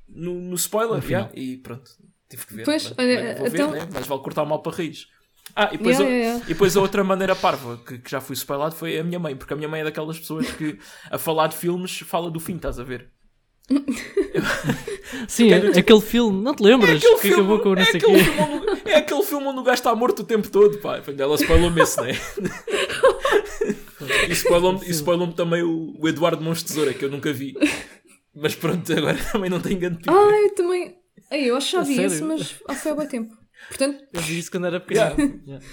no, 0.09 0.34
no 0.41 0.55
spoiler. 0.55 1.05
yeah, 1.05 1.30
e 1.34 1.59
pronto, 1.59 1.91
tive 2.28 2.47
que 2.47 2.55
ver. 2.55 2.64
Pois, 2.64 2.84
pronto, 2.84 3.01
olha, 3.01 3.36
vou 3.36 3.47
então- 3.49 3.70
ver, 3.70 3.80
né? 3.82 3.89
mas 3.93 4.07
vale 4.07 4.22
cortar 4.22 4.45
mal 4.47 4.62
para 4.62 4.76
raiz. 4.78 5.07
Ah, 5.57 5.70
e 5.72 5.78
depois, 5.78 5.99
Yeah, 5.99 6.05
a, 6.05 6.16
yeah, 6.18 6.28
yeah. 6.34 6.45
e 6.45 6.49
depois 6.55 6.76
a 6.76 6.80
outra 6.80 7.03
maneira 7.05 7.34
parva 7.34 7.78
que, 7.86 7.99
que 7.99 8.11
já 8.11 8.20
fui 8.20 8.34
spoilado 8.34 8.74
foi 8.74 8.99
a 8.99 9.05
minha 9.05 9.18
mãe, 9.18 9.34
porque 9.36 9.53
a 9.53 9.57
minha 9.57 9.68
mãe 9.68 9.80
é 9.80 9.84
daquelas 9.84 10.18
pessoas 10.18 10.51
que 10.53 10.78
a 11.11 11.18
falar 11.18 11.47
de 11.49 11.57
filmes 11.57 11.99
fala 12.01 12.30
do 12.30 12.39
fim, 12.41 12.57
estás 12.57 12.78
a 12.78 12.84
ver? 12.84 13.11
Sim, 15.28 15.51
Fiquei 15.51 15.61
do 15.72 15.78
aquele 15.78 16.01
filme, 16.01 16.43
não 16.43 16.55
te 16.55 16.62
lembras? 16.62 16.97
aquele 17.03 17.18
que 17.18 17.28
acabou 17.32 17.59
com 17.61 17.70
o 17.70 17.74
não 17.74 17.82
é, 17.82 17.84
sei 17.86 17.97
aquele 18.01 18.18
quê. 18.18 18.24
filme 18.24 18.41
onde, 18.43 18.91
é 18.91 18.97
aquele 18.97 19.22
filme 19.22 19.47
onde 19.47 19.61
o 19.61 19.62
gajo 19.62 19.74
está 19.74 19.95
morto 19.95 20.20
o 20.20 20.24
tempo 20.24 20.49
todo, 20.51 20.78
pá. 20.78 21.01
Ela 21.18 21.34
spoilou-me 21.36 21.80
esse, 21.82 21.97
não 21.99 22.05
é? 22.07 22.12
E 24.28 24.90
spoilou-me 24.90 25.34
também 25.34 25.62
o, 25.62 25.94
o 25.98 26.09
Eduardo 26.09 26.42
de 26.54 26.64
Tesoura, 26.64 26.94
que 26.94 27.04
eu 27.04 27.11
nunca 27.11 27.32
vi. 27.32 27.54
Mas 28.34 28.54
pronto, 28.54 28.92
agora 28.92 29.18
também 29.32 29.50
não 29.50 29.61
tenho 29.61 29.78
grande 29.78 29.98
pico. 29.98 30.11
ah, 30.11 30.40
eu 30.42 30.54
também. 30.54 30.96
Ai, 31.30 31.44
eu 31.44 31.56
acho 31.56 31.66
que 31.66 31.72
já 31.72 31.82
vi 31.82 32.00
esse, 32.00 32.22
mas 32.22 32.56
ah, 32.68 32.74
foi 32.74 32.92
há 32.92 32.94
bem 32.94 33.09
tempo. 33.09 33.36
Portanto, 33.68 34.04
Eu 34.12 34.20
vi 34.20 34.38
isso 34.38 34.50
quando 34.50 34.66
era 34.66 34.80
pequeno. 34.80 35.00
Yeah. 35.18 35.40
Yeah. 35.46 35.66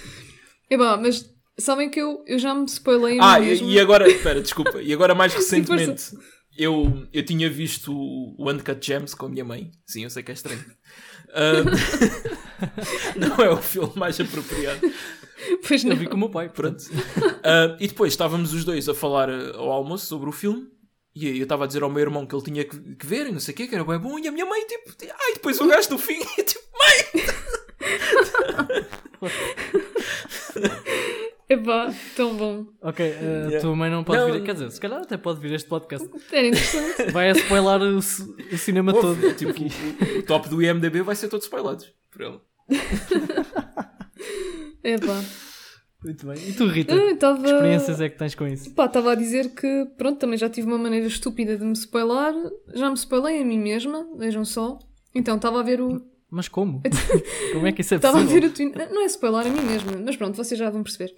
epá, 0.70 0.96
mas 0.96 1.32
sabem 1.58 1.88
que 1.88 2.00
eu, 2.00 2.22
eu 2.26 2.38
já 2.38 2.54
me 2.54 2.66
spoilei 2.66 3.18
Ah, 3.20 3.38
mim 3.38 3.46
e, 3.46 3.74
e 3.74 3.80
agora, 3.80 4.08
espera, 4.08 4.40
desculpa. 4.42 4.82
E 4.82 4.92
agora 4.92 5.14
mais 5.14 5.32
força. 5.32 5.54
recentemente, 5.56 6.10
eu, 6.58 7.06
eu 7.12 7.24
tinha 7.24 7.48
visto 7.48 7.92
o 7.92 8.34
o 8.38 8.50
Uncut 8.50 8.84
Gems 8.84 9.14
com 9.14 9.26
a 9.26 9.28
minha 9.28 9.44
mãe. 9.44 9.70
Sim, 9.86 10.04
eu 10.04 10.10
sei 10.10 10.22
que 10.22 10.30
é 10.32 10.34
estranho. 10.34 10.64
Ah, 11.32 11.62
não 13.16 13.36
é 13.44 13.50
o 13.50 13.56
filme 13.56 13.92
mais 13.96 14.18
apropriado. 14.20 14.80
Pois 15.66 15.84
não. 15.84 15.92
Eu 15.92 15.98
vi 15.98 16.06
com 16.06 16.14
o 16.16 16.18
meu 16.18 16.30
pai. 16.30 16.48
Pronto. 16.48 16.84
Ah, 17.48 17.76
e 17.78 17.86
depois 17.86 18.12
estávamos 18.12 18.52
os 18.52 18.64
dois 18.64 18.88
a 18.88 18.94
falar 18.94 19.30
ah, 19.30 19.52
ao 19.56 19.70
almoço 19.70 20.06
sobre 20.06 20.28
o 20.28 20.32
filme. 20.32 20.66
E 21.14 21.28
eu 21.38 21.42
estava 21.44 21.62
a 21.64 21.66
dizer 21.66 21.82
ao 21.82 21.88
meu 21.90 22.00
irmão 22.02 22.26
que 22.26 22.34
ele 22.34 22.42
tinha 22.44 22.64
que, 22.64 22.76
que 22.96 23.06
ver 23.06 23.28
e 23.28 23.32
não 23.32 23.38
sei 23.40 23.54
o 23.54 23.56
quê, 23.56 23.66
que 23.68 23.74
era 23.74 23.84
bem 23.84 23.98
bom. 23.98 24.18
E 24.18 24.26
a 24.26 24.32
minha 24.32 24.44
mãe, 24.44 24.66
tipo, 24.66 24.90
ai, 25.02 25.34
depois 25.34 25.60
o 25.60 25.66
gajo 25.66 25.88
do 25.90 25.98
fim, 25.98 26.18
e 26.36 26.42
tipo, 26.42 26.64
mãe! 26.76 27.24
Epá, 31.48 31.94
tão 32.16 32.34
bom. 32.36 32.66
Ok, 32.82 33.06
uh, 33.08 33.12
Yeah. 33.22 33.60
tua 33.60 33.76
mãe 33.76 33.88
não 33.90 34.02
pode 34.02 34.18
Não. 34.18 34.32
vir. 34.32 34.42
Quer 34.42 34.54
dizer, 34.54 34.70
se 34.72 34.80
calhar 34.80 35.00
até 35.00 35.16
pode 35.16 35.38
vir 35.40 35.52
este 35.52 35.68
podcast. 35.68 36.08
Era 36.32 36.48
interessante. 36.48 37.12
Vai 37.12 37.30
a 37.30 37.32
spoiler 37.32 37.80
o, 37.82 37.98
o 37.98 38.58
cinema 38.58 38.92
todo. 38.92 39.32
Tipo, 39.34 39.52
o, 39.52 40.18
o 40.18 40.22
top 40.24 40.48
do 40.48 40.60
IMDB 40.60 41.02
vai 41.02 41.14
ser 41.14 41.28
todo 41.28 41.42
spoilado 41.42 41.84
por 42.10 42.22
ele. 42.22 42.40
Epá. 44.88 45.22
Muito 46.04 46.26
bem. 46.26 46.36
E 46.48 46.52
tu, 46.52 46.66
Rita? 46.68 46.94
Eu 46.94 47.06
Que 47.08 47.12
estava. 47.14 47.44
experiências 47.46 48.00
é 48.00 48.08
que 48.08 48.16
tens 48.18 48.34
com 48.34 48.46
isso? 48.46 48.70
Pá, 48.74 48.86
estava 48.86 49.12
a 49.12 49.14
dizer 49.14 49.48
que, 49.54 49.86
pronto, 49.98 50.18
também 50.18 50.38
já 50.38 50.48
tive 50.48 50.66
uma 50.68 50.78
maneira 50.78 51.06
estúpida 51.06 51.56
de 51.56 51.64
me 51.64 51.72
spoiler. 51.72 52.34
Já 52.74 52.88
me 52.90 52.96
spoilei 52.96 53.40
a 53.40 53.44
mim 53.44 53.58
mesma, 53.58 54.06
vejam 54.16 54.44
só. 54.44 54.78
Então, 55.14 55.36
estava 55.36 55.58
a 55.60 55.62
ver 55.62 55.80
o. 55.80 56.00
Mas 56.30 56.48
como? 56.48 56.82
como 57.52 57.66
é 57.66 57.72
que 57.72 57.80
isso 57.80 57.94
é 57.94 57.96
Estava 57.96 58.18
a 58.18 58.22
possível? 58.22 58.42
ver 58.42 58.46
o 58.48 58.52
Twin. 58.52 58.72
Não 58.92 59.02
é 59.02 59.06
spoiler 59.06 59.46
a 59.46 59.50
mim 59.50 59.62
mesma, 59.62 59.92
mas 60.04 60.16
pronto, 60.16 60.36
vocês 60.36 60.58
já 60.58 60.68
vão 60.70 60.82
perceber. 60.82 61.12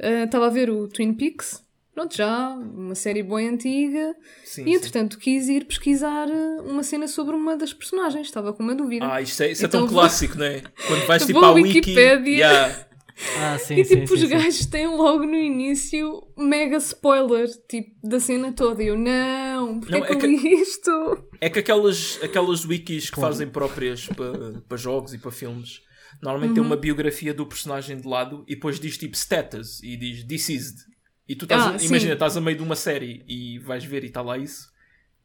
Ah, 0.00 0.24
Estava 0.24 0.46
a 0.46 0.50
ver 0.50 0.70
o 0.70 0.88
Twin 0.88 1.12
Peaks. 1.14 1.62
Pronto, 1.94 2.16
já, 2.16 2.48
uma 2.48 2.94
série 2.94 3.22
boa 3.22 3.42
e 3.42 3.48
antiga. 3.48 4.14
Sim, 4.44 4.62
E 4.62 4.64
sim. 4.64 4.74
entretanto 4.74 5.18
quis 5.18 5.46
ir 5.48 5.66
pesquisar 5.66 6.26
ah, 6.30 6.62
uma 6.62 6.82
cena 6.82 7.06
sobre 7.08 7.34
uma 7.34 7.54
das 7.56 7.74
personagens. 7.74 8.28
Estava 8.28 8.52
com 8.54 8.62
uma 8.62 8.74
dúvida. 8.74 9.06
Ah, 9.12 9.20
isto 9.20 9.42
é, 9.42 9.50
isso 9.50 9.64
é 9.64 9.66
Então 9.66 9.80
tão 9.80 9.88
vou- 9.88 9.98
clássico, 10.00 10.38
não 10.38 10.46
é? 10.46 10.62
Quando 10.86 11.06
vais 11.06 11.26
tipo 11.26 11.44
à 11.44 11.48
à 11.48 11.52
wiki. 11.52 11.90
Yeah. 11.92 12.86
Ah, 13.38 13.58
sim, 13.58 13.74
e 13.76 13.84
tipo, 13.84 14.06
sim, 14.08 14.14
os 14.14 14.20
sim. 14.20 14.28
gajos 14.28 14.66
têm 14.66 14.86
logo 14.86 15.24
no 15.24 15.34
início 15.36 16.22
mega 16.36 16.76
spoiler, 16.78 17.46
tipo, 17.68 17.90
da 18.06 18.18
cena 18.18 18.52
toda. 18.52 18.82
E 18.82 18.88
eu, 18.88 18.98
não, 18.98 19.80
porque 19.80 19.92
Não, 19.92 20.04
é 20.04 20.06
que 20.06 20.12
é 20.12 20.14
eu 20.16 20.18
que- 20.20 20.26
li 20.26 20.54
isto? 20.62 21.28
É 21.40 21.50
que 21.50 21.58
aquelas, 21.58 22.18
aquelas 22.22 22.64
wikis 22.64 23.10
que 23.10 23.20
fazem 23.20 23.48
próprias 23.48 24.06
para, 24.08 24.60
para 24.68 24.76
jogos 24.76 25.12
e 25.14 25.18
para 25.18 25.30
filmes 25.30 25.80
normalmente 26.22 26.50
Uhum. 26.50 26.54
tem 26.54 26.62
uma 26.64 26.76
biografia 26.76 27.32
do 27.34 27.46
personagem 27.46 27.96
de 28.00 28.06
lado 28.06 28.44
e 28.46 28.54
depois 28.54 28.78
diz 28.78 28.96
tipo 28.98 29.16
status 29.16 29.82
e 29.82 29.96
diz 29.96 30.24
deceased. 30.24 30.76
E 31.28 31.34
tu 31.34 31.44
estás, 31.46 31.62
Ah, 31.62 31.76
a- 31.76 31.84
imagina, 31.84 32.12
estás 32.12 32.36
a 32.36 32.40
meio 32.40 32.56
de 32.56 32.62
uma 32.62 32.76
série 32.76 33.24
e 33.26 33.58
vais 33.60 33.84
ver 33.84 34.04
e 34.04 34.08
está 34.08 34.20
lá 34.22 34.36
isso. 34.38 34.70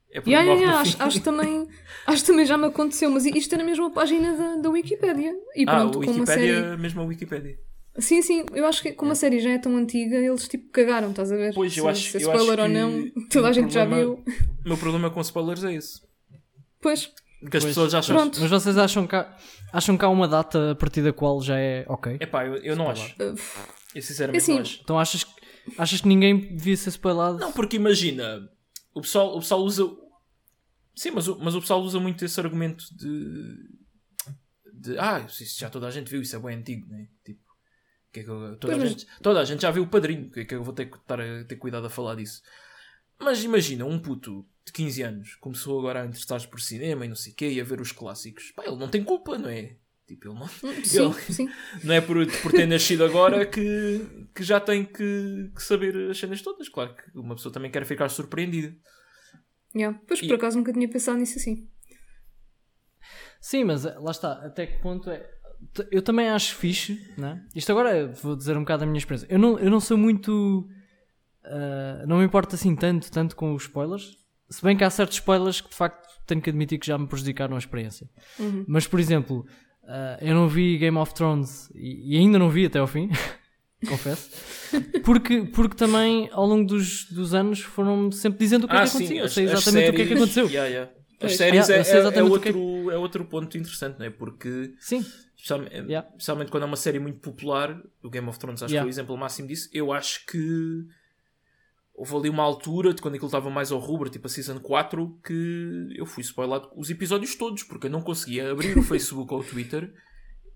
É 0.10 0.22
porque 0.22 0.30
Yeah, 0.32 0.54
yeah, 0.54 0.80
acho, 0.80 1.04
acho 1.04 1.20
também, 1.22 1.68
acho 2.06 2.26
também 2.26 2.46
já 2.46 2.58
me 2.58 2.66
aconteceu, 2.68 3.12
mas 3.12 3.26
isto 3.26 3.54
é 3.54 3.58
na 3.58 3.64
mesma 3.66 3.92
página 3.92 4.34
da, 4.36 4.56
da 4.56 4.70
Wikipédia. 4.70 5.34
E 5.56 5.66
Ah, 5.68 5.76
pronto, 5.82 6.00
com 6.00 6.06
uma 6.06 6.14
Wikipédia, 6.22 6.64
série. 6.64 6.78
mesmo 6.82 7.02
a 7.02 7.04
Wikipédia. 7.06 7.60
Sim, 8.00 8.22
sim, 8.22 8.46
eu 8.54 8.66
acho 8.68 8.82
que 8.82 8.92
como 8.94 9.12
a 9.12 9.16
série 9.16 9.40
já 9.40 9.50
é 9.52 9.58
tão 9.58 9.76
antiga, 9.76 10.18
eles 10.18 10.48
tipo 10.48 10.70
cagaram, 10.72 11.10
estás 11.10 11.32
a 11.32 11.36
ver? 11.36 11.54
Pois, 11.54 11.76
eu 11.76 11.84
se, 11.86 11.90
acho- 11.90 12.12
se 12.12 12.18
é 12.18 12.24
eu 12.24 12.32
acho 12.32 12.40
spoiler 12.42 12.60
ou 12.60 12.68
que 12.68 12.74
não, 12.74 13.12
toda 13.30 13.48
a 13.50 13.52
gente 13.52 13.74
já 13.74 13.86
problema- 13.86 14.16
viu. 14.16 14.24
O 14.66 14.68
meu 14.70 14.78
problema 14.78 15.10
com 15.10 15.22
spoilers 15.22 15.64
é 15.64 15.74
esse. 15.74 16.02
Pois, 16.82 17.12
Porque 17.42 17.58
as 17.58 17.64
Pois. 17.64 17.76
pessoas 17.76 17.94
acham. 17.96 18.16
Pronto. 18.16 18.40
Mas 18.40 18.50
vocês 18.50 18.78
acham 18.78 19.08
que, 19.08 19.16
há, 19.16 19.36
acham 19.74 19.98
que 19.98 20.06
há 20.06 20.10
uma 20.10 20.28
data 20.28 20.72
a 20.72 20.76
partir 20.76 21.02
da 21.02 21.12
qual 21.12 21.42
já 21.42 21.58
é 21.60 21.86
ok? 21.88 22.18
Epá, 22.20 22.46
eu, 22.46 22.56
eu 22.58 22.76
não 22.76 22.90
acho. 22.90 23.14
uh, 23.22 23.36
Eu 23.96 24.02
sinceramente 24.02 24.42
Assim, 24.44 24.54
não 24.56 24.62
acho. 24.62 24.80
Então 24.84 25.00
achas, 25.00 25.24
que- 25.24 25.32
achas 25.78 26.02
que 26.02 26.08
ninguém 26.08 26.56
devia 26.56 26.78
ser 26.78 26.90
spoilado? 26.90 27.40
Não, 27.40 27.52
porque 27.52 27.78
imagina, 27.78 28.48
o 28.94 29.02
pessoal, 29.02 29.36
o 29.36 29.40
pessoal 29.40 29.62
usa. 29.62 29.84
Sim, 30.96 31.12
mas 31.12 31.28
o, 31.28 31.38
mas 31.40 31.56
o 31.56 31.62
pessoal 31.62 31.82
usa 31.82 32.00
muito 32.00 32.24
esse 32.26 32.40
argumento 32.40 32.86
de. 32.96 33.56
de 34.74 35.00
ah, 35.00 35.26
isso 35.28 35.60
já 35.60 35.70
toda 35.70 35.88
a 35.88 35.92
gente 35.92 36.10
viu, 36.10 36.22
isso 36.22 36.36
é 36.36 36.40
bem 36.40 36.58
antigo, 36.58 36.88
né? 36.90 37.08
Tipo, 37.26 37.40
que 38.18 38.22
é 38.22 38.24
que 38.24 38.30
eu- 38.30 38.58
toda, 38.58 38.76
a 38.76 38.86
gente, 38.86 39.08
toda 39.22 39.40
a 39.42 39.46
gente 39.46 39.62
já 39.62 39.72
viu 39.72 39.84
o 39.84 39.88
padrinho, 39.88 40.30
que 40.32 40.42
é 40.42 40.46
que 40.46 40.56
eu 40.56 40.64
vou 40.64 40.74
ter 40.74 40.86
que 40.86 40.98
estar 40.98 41.20
a 41.20 41.44
ter 41.44 41.56
cuidado 41.56 41.86
a 41.88 41.90
falar 41.90 42.16
disso. 42.16 42.42
Mas 43.20 43.44
imagina, 43.44 43.86
um 43.86 44.00
puto 44.00 44.46
de 44.66 44.72
15 44.72 45.02
anos 45.02 45.36
começou 45.36 45.80
agora 45.80 46.04
a 46.04 46.06
interessar-se 46.06 46.48
por 46.48 46.60
cinema 46.62 47.06
e 47.06 47.10
não 47.10 47.16
sei 47.16 47.32
o 47.32 47.36
quê 47.36 47.50
e 47.50 47.60
a 47.60 47.64
ver 47.64 47.82
os 47.82 47.92
clássicos. 47.92 48.52
Pá, 48.52 48.64
ele 48.66 48.76
não 48.76 48.88
tem 48.90 49.04
culpa, 49.04 49.38
não 49.38 49.50
é? 49.50 49.76
Tipo, 50.06 50.30
ele 50.30 50.40
não, 50.40 50.46
Hum, 50.46 50.84
Sim, 50.86 51.06
Ele- 51.06 51.14
sim. 51.34 51.50
não 51.84 51.94
é 51.96 52.00
por, 52.02 52.16
por 52.42 52.52
ter 52.52 52.66
nascido 52.68 53.04
agora 53.04 53.46
que, 53.46 54.28
que 54.36 54.44
já 54.44 54.60
tem 54.60 54.86
que, 54.86 55.52
que 55.56 55.62
saber 55.64 56.10
as 56.12 56.18
cenas 56.18 56.42
todas. 56.42 56.70
Claro 56.70 56.96
que 56.96 57.18
uma 57.18 57.36
pessoa 57.36 57.52
também 57.52 57.70
quer 57.72 57.86
ficar 57.86 58.08
surpreendida. 58.10 58.74
Yeah. 59.76 60.00
Pois 60.08 60.22
E- 60.22 60.28
por 60.28 60.36
acaso 60.36 60.58
nunca 60.58 60.72
tinha 60.72 60.88
pensado 60.90 61.18
nisso 61.18 61.38
assim. 61.38 61.68
Sim, 63.40 63.64
mas 63.66 63.86
eh, 63.86 63.96
lá 64.00 64.12
está, 64.12 64.34
até 64.46 64.66
que 64.68 64.80
ponto 64.82 65.10
é. 65.10 65.30
Eu 65.92 66.02
também 66.02 66.30
acho 66.30 66.56
fixe, 66.56 67.00
né? 67.18 67.42
Isto 67.56 67.72
agora 67.72 67.90
é- 67.96 68.08
vou 68.08 68.36
dizer 68.36 68.56
um 68.58 68.62
bocado 68.62 68.82
da 68.82 68.86
minha 68.86 68.98
experiência. 68.98 69.28
Eu 69.30 69.38
não, 69.40 69.60
eu 69.60 69.70
não 69.70 69.80
sou 69.80 69.98
muito. 69.98 70.68
ah, 71.44 72.04
não 72.08 72.18
me 72.20 72.26
importa 72.26 72.56
assim 72.56 72.76
tanto, 72.76 73.12
tanto 73.12 73.36
com 73.36 73.54
os 73.54 73.64
spoilers. 73.64 74.18
Se 74.50 74.62
bem 74.64 74.78
que 74.78 74.84
há 74.84 74.90
certos 74.90 75.18
spoilers 75.18 75.60
que 75.62 75.70
de 75.70 75.76
facto 75.76 76.08
tenho 76.26 76.42
que 76.42 76.50
admitir 76.50 76.80
que 76.80 76.88
já 76.88 76.98
me 76.98 77.06
prejudicaram 77.08 77.56
a 77.56 77.60
experiência. 77.60 78.10
Uhum. 78.40 78.66
Mas 78.68 78.88
por 78.88 79.00
exemplo, 79.00 79.46
ah, 79.88 80.18
eu 80.22 80.34
não 80.34 80.48
vi 80.48 80.78
Game 80.78 80.98
of 80.98 81.14
Thrones 81.14 81.70
e, 81.76 82.16
e 82.16 82.18
ainda 82.18 82.40
não 82.40 82.50
vi 82.50 82.66
até 82.66 82.80
ao 82.80 82.88
fim, 82.88 83.10
confesso. 83.88 84.30
Porque, 85.04 85.42
porque 85.54 85.76
também 85.76 86.30
ao 86.32 86.46
longo 86.46 86.66
dos, 86.66 87.06
dos 87.12 87.34
anos 87.34 87.60
foram 87.60 88.12
sempre 88.12 88.40
dizendo 88.40 88.64
o 88.66 88.68
que 88.68 88.76
é 88.76 88.82
que 88.84 88.88
acontecia. 88.90 89.22
eu 89.22 89.30
sei 89.30 89.44
exatamente 89.46 89.90
o 89.90 89.94
que 89.94 90.02
é 90.02 90.06
que 90.08 90.14
aconteceu. 90.14 90.48
Yeah, 90.48 90.68
yeah. 90.70 90.92
As 91.22 91.36
séries 91.36 91.70
é, 91.70 91.74
é- 91.74 91.78
é 91.78 91.80
exatamente 91.82 92.32
o 92.36 92.40
que 92.40 92.50
é 92.50 92.52
outro, 92.54 92.92
é 92.92 92.98
outro 92.98 93.26
ponto 93.26 93.58
interessante, 93.58 93.98
não 94.00 94.06
é? 94.06 94.10
Porque, 94.10 94.74
Sim, 94.80 95.04
especialmente, 95.38 95.76
Yeah. 95.76 96.08
especialmente 96.10 96.52
quando 96.52 96.64
é 96.64 96.66
uma 96.66 96.76
série 96.76 97.00
muito 97.00 97.20
popular, 97.20 97.80
o 98.04 98.10
Game 98.10 98.28
of 98.28 98.38
Thrones 98.40 98.62
acho 98.64 98.68
que 98.70 98.74
Yeah. 98.74 98.84
foi 98.84 98.90
o 98.90 98.94
exemplo 98.94 99.18
máximo 99.18 99.48
disso. 99.48 99.70
Eu 99.72 99.94
acho 99.94 100.26
que 100.26 100.86
houve 101.94 102.16
ali 102.16 102.30
uma 102.30 102.44
altura, 102.44 102.94
de 102.94 103.02
quando 103.02 103.16
aquilo 103.16 103.28
estava 103.28 103.50
mais 103.50 103.72
ao 103.72 103.80
rubro, 103.80 104.10
tipo 104.10 104.28
a 104.28 104.30
Season 104.30 104.60
4, 104.60 105.20
que 105.26 105.90
eu 105.96 106.06
fui 106.06 106.22
spoilado 106.22 106.70
os 106.76 106.90
episódios 106.90 107.36
todos, 107.36 107.64
porque 107.64 107.88
eu 107.88 107.92
não 107.92 108.02
conseguia 108.02 108.52
abrir 108.52 108.78
o 108.78 108.84
Facebook 108.84 109.34
ou 109.34 109.40
o 109.40 109.44
Twitter. 109.44 109.92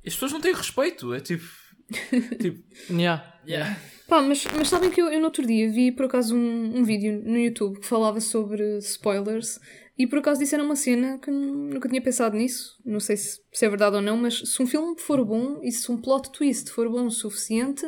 As 0.05 0.13
pessoas 0.13 0.31
não 0.31 0.41
têm 0.41 0.53
respeito, 0.53 1.13
é 1.13 1.19
tipo. 1.19 1.45
tipo 2.39 2.63
yeah. 2.89 3.39
yeah. 3.45 3.77
Pá, 4.07 4.21
mas, 4.21 4.45
mas 4.55 4.67
sabem 4.67 4.89
que 4.89 5.01
eu, 5.01 5.07
eu 5.07 5.19
no 5.19 5.25
outro 5.25 5.45
dia 5.45 5.71
vi 5.71 5.91
por 5.91 6.05
acaso 6.05 6.35
um, 6.35 6.77
um 6.79 6.83
vídeo 6.83 7.21
no 7.25 7.37
YouTube 7.37 7.79
que 7.79 7.87
falava 7.87 8.19
sobre 8.19 8.77
spoilers 8.79 9.59
e 9.97 10.07
por 10.07 10.19
acaso 10.19 10.39
disseram 10.39 10.65
uma 10.65 10.75
cena 10.75 11.19
que 11.19 11.29
nunca 11.29 11.87
tinha 11.87 12.01
pensado 12.01 12.37
nisso, 12.37 12.79
não 12.85 12.99
sei 12.99 13.17
se, 13.17 13.39
se 13.51 13.65
é 13.65 13.69
verdade 13.69 13.97
ou 13.97 14.01
não, 14.01 14.17
mas 14.17 14.39
se 14.39 14.61
um 14.61 14.67
filme 14.67 14.99
for 14.99 15.23
bom 15.25 15.59
e 15.61 15.71
se 15.71 15.91
um 15.91 15.97
plot 15.97 16.31
twist 16.31 16.69
for 16.71 16.89
bom 16.89 17.05
o 17.05 17.11
suficiente, 17.11 17.85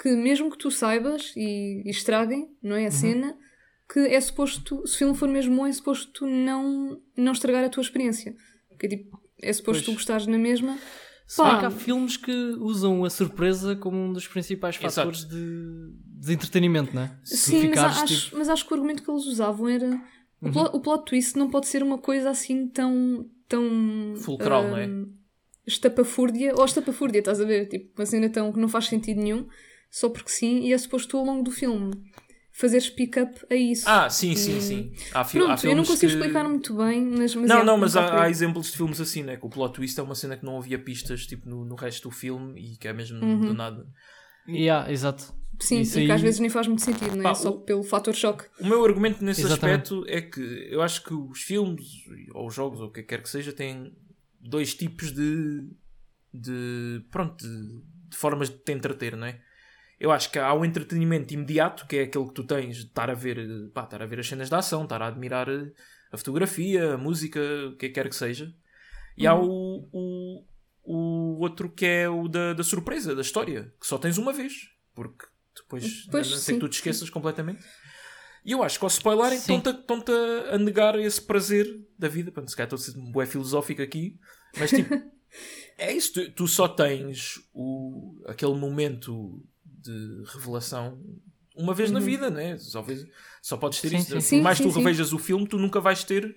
que 0.00 0.10
mesmo 0.10 0.50
que 0.50 0.58
tu 0.58 0.70
saibas 0.70 1.32
e, 1.36 1.82
e 1.84 1.90
estraguem, 1.90 2.48
não 2.62 2.76
é 2.76 2.86
a 2.86 2.90
cena, 2.90 3.36
que 3.92 4.00
é 4.00 4.20
suposto, 4.20 4.86
se 4.86 4.94
o 4.94 4.98
filme 4.98 5.14
for 5.16 5.28
mesmo 5.28 5.56
bom, 5.56 5.66
é 5.66 5.72
suposto 5.72 6.10
tu 6.12 6.26
não, 6.26 7.00
não 7.16 7.32
estragar 7.32 7.64
a 7.64 7.68
tua 7.68 7.82
experiência. 7.82 8.34
Porque 8.68 8.88
tipo, 8.88 9.20
é 9.40 9.52
suposto 9.52 9.84
Pois. 9.84 9.94
tu 9.94 9.98
gostares 9.98 10.26
na 10.26 10.38
mesma. 10.38 10.78
Se 11.26 11.42
bem 11.42 11.52
Pá. 11.52 11.60
que 11.60 11.66
há 11.66 11.70
filmes 11.70 12.16
que 12.16 12.32
usam 12.58 13.04
a 13.04 13.10
surpresa 13.10 13.74
como 13.76 13.96
um 13.96 14.12
dos 14.12 14.26
principais 14.26 14.76
fatores 14.76 15.24
de, 15.24 15.90
de 16.20 16.32
entretenimento, 16.32 16.94
não 16.94 17.02
é? 17.02 17.18
Sim, 17.24 17.68
mas, 17.70 17.78
acho, 17.78 18.06
tipo, 18.06 18.36
mas 18.36 18.48
acho 18.48 18.66
que 18.66 18.72
o 18.72 18.74
argumento 18.74 19.02
que 19.02 19.10
eles 19.10 19.24
usavam 19.24 19.68
era. 19.68 20.00
O, 20.44 20.46
Uhum. 20.48 20.52
plot, 20.52 20.76
o 20.76 20.80
plot 20.80 21.04
twist 21.06 21.36
não 21.38 21.48
pode 21.50 21.66
ser 21.66 21.82
uma 21.82 21.98
coisa 21.98 22.30
assim 22.30 22.68
tão. 22.68 23.26
tão. 23.48 24.14
Fulcral, 24.16 24.68
não 24.68 24.76
é? 24.76 24.86
hum, 24.86 25.12
Estapafúrdia. 25.66 26.52
Ou 26.54 26.64
estapafúrdia, 26.64 27.20
estás 27.20 27.40
a 27.40 27.44
ver? 27.44 27.66
Tipo, 27.68 27.92
uma 28.00 28.06
cena 28.06 28.28
tão 28.28 28.52
que 28.52 28.58
não 28.60 28.68
faz 28.68 28.86
sentido 28.86 29.20
nenhum, 29.22 29.46
só 29.90 30.08
porque 30.10 30.30
sim, 30.30 30.60
e 30.60 30.72
é 30.72 30.78
suposto 30.78 31.08
tu 31.08 31.16
ao 31.18 31.24
longo 31.24 31.42
do 31.42 31.50
filme 31.50 31.90
fazeres 32.52 32.88
pick-up 32.88 33.34
a 33.50 33.54
isso. 33.56 33.84
Ah, 33.88 34.08
sim, 34.08 34.36
sim, 34.36 34.58
E- 34.58 34.60
sim. 34.60 34.92
Há, 35.12 35.24
fi- 35.24 35.38
há 35.38 35.44
Pronto, 35.46 35.66
eu 35.66 35.74
não 35.74 35.84
consigo 35.84 36.12
que- 36.12 36.18
explicar 36.18 36.44
muito 36.48 36.76
bem, 36.76 37.02
mas. 37.04 37.34
mas 37.34 37.48
não, 37.48 37.60
é, 37.60 37.64
não, 37.64 37.76
mas 37.78 37.96
há, 37.96 38.22
há 38.22 38.30
exemplos 38.30 38.70
de 38.70 38.76
filmes 38.76 39.00
assim, 39.00 39.22
né? 39.24 39.36
Que 39.36 39.44
o 39.46 39.48
plot 39.50 39.74
twist 39.74 39.98
é 39.98 40.02
uma 40.02 40.14
cena 40.14 40.36
que 40.36 40.44
não 40.44 40.58
havia 40.58 40.78
pistas 40.78 41.26
tipo, 41.26 41.48
no, 41.48 41.64
no 41.64 41.74
resto 41.74 42.08
do 42.08 42.14
filme 42.14 42.60
e 42.60 42.76
que 42.76 42.86
é 42.86 42.92
mesmo 42.92 43.18
Uhum. 43.24 43.40
do 43.40 43.54
nada. 43.54 43.84
yeah, 44.46 44.90
exato. 44.92 45.34
Sim, 45.60 45.80
isso 45.80 45.98
e 46.00 46.06
que 46.06 46.12
às 46.12 46.20
vezes 46.20 46.40
nem 46.40 46.50
faz 46.50 46.66
muito 46.66 46.82
sentido, 46.82 47.12
não 47.16 47.20
é? 47.20 47.22
Pá, 47.24 47.34
Só 47.34 47.50
o- 47.50 47.60
pelo 47.60 47.82
fator 47.82 48.14
choque. 48.14 48.44
O 48.60 48.66
meu 48.66 48.84
argumento 48.84 49.24
nesse 49.24 49.42
Exatamente. 49.42 49.92
aspecto 49.94 50.04
é 50.08 50.20
que 50.20 50.40
eu 50.70 50.82
acho 50.82 51.02
que 51.04 51.14
os 51.14 51.42
filmes, 51.42 51.86
ou 52.32 52.46
os 52.48 52.54
jogos, 52.54 52.80
ou 52.80 52.88
o 52.88 52.90
que 52.92 53.02
quer 53.02 53.22
que 53.22 53.28
seja, 53.28 53.52
têm 53.52 53.96
dois 54.40 54.74
tipos 54.74 55.12
de. 55.12 55.68
de. 56.32 57.04
pronto, 57.10 57.36
de, 57.46 57.82
de 58.10 58.16
formas 58.16 58.48
de 58.50 58.56
te 58.56 58.72
entreter, 58.72 59.16
não 59.16 59.26
é? 59.26 59.40
Eu 59.98 60.10
acho 60.10 60.30
que 60.30 60.38
há 60.38 60.52
o 60.52 60.64
entretenimento 60.64 61.32
imediato, 61.32 61.86
que 61.86 61.96
é 61.96 62.02
aquele 62.02 62.26
que 62.26 62.34
tu 62.34 62.44
tens 62.44 62.76
de 62.76 62.82
estar 62.86 63.08
a 63.08 63.14
ver, 63.14 63.70
pá, 63.72 63.84
estar 63.84 64.02
a 64.02 64.06
ver 64.06 64.18
as 64.20 64.28
cenas 64.28 64.48
de 64.48 64.54
ação, 64.54 64.82
estar 64.82 65.00
a 65.00 65.06
admirar 65.06 65.48
eh, 65.48 65.72
a 66.10 66.16
fotografia, 66.18 66.94
a 66.94 66.98
música, 66.98 67.40
o 67.68 67.76
que 67.76 67.88
quer 67.90 68.08
que 68.08 68.16
seja. 68.16 68.52
E 69.16 69.26
há 69.26 69.34
o, 69.36 69.88
o, 69.92 70.44
o 70.82 71.38
outro 71.40 71.70
que 71.70 71.86
é 71.86 72.08
o 72.08 72.26
da, 72.28 72.52
da 72.52 72.64
surpresa, 72.64 73.14
da 73.14 73.22
história, 73.22 73.72
que 73.80 73.86
só 73.86 73.96
tens 73.96 74.18
uma 74.18 74.32
vez, 74.32 74.68
porque 74.94 75.24
depois 75.62 76.06
Pois, 76.10 76.26
a 76.26 76.30
não 76.30 76.36
ser 76.38 76.52
que 76.54 76.60
tu 76.60 76.68
te 76.68 76.74
esqueças 76.74 77.10
completamente. 77.10 77.62
E 78.44 78.52
eu 78.52 78.62
acho 78.62 78.78
que 78.78 78.84
ao 78.84 78.90
spoilerem 78.90 79.38
Sim. 79.38 79.56
estão-te 79.56 79.68
a- 79.68 79.80
estão-te 79.80 80.12
a, 80.52 80.58
negar 80.58 80.98
esse 80.98 81.20
prazer 81.20 81.66
da 81.98 82.08
vida. 82.08 82.30
Pronto, 82.30 82.50
se 82.50 82.56
calhar 82.56 82.66
estou 82.72 82.76
a 82.76 82.80
ser 82.92 82.98
um 82.98 83.10
bué 83.10 83.24
filosófico 83.26 83.80
aqui, 83.80 84.18
mas 84.58 84.70
tipo, 84.70 84.94
é 85.78 85.92
isso. 85.92 86.12
Tu, 86.12 86.30
tu 86.32 86.46
só 86.48 86.68
tens 86.68 87.40
o, 87.54 88.22
aquele 88.26 88.54
momento 88.54 89.42
de 89.64 90.22
revelação 90.26 91.02
uma 91.56 91.72
vez 91.72 91.90
na 91.90 92.00
vida, 92.00 92.28
né? 92.30 92.58
Só, 92.58 92.84
só 93.40 93.56
podes 93.56 93.80
ter 93.80 93.90
Sim, 93.90 93.96
isso. 93.98 94.20
sim. 94.20 94.36
Por 94.38 94.42
mais 94.42 94.58
sim, 94.58 94.64
tu 94.64 94.70
revejas 94.70 95.12
o 95.12 95.18
filme, 95.18 95.46
tu 95.48 95.56
nunca 95.58 95.80
vais 95.80 96.02
ter 96.04 96.36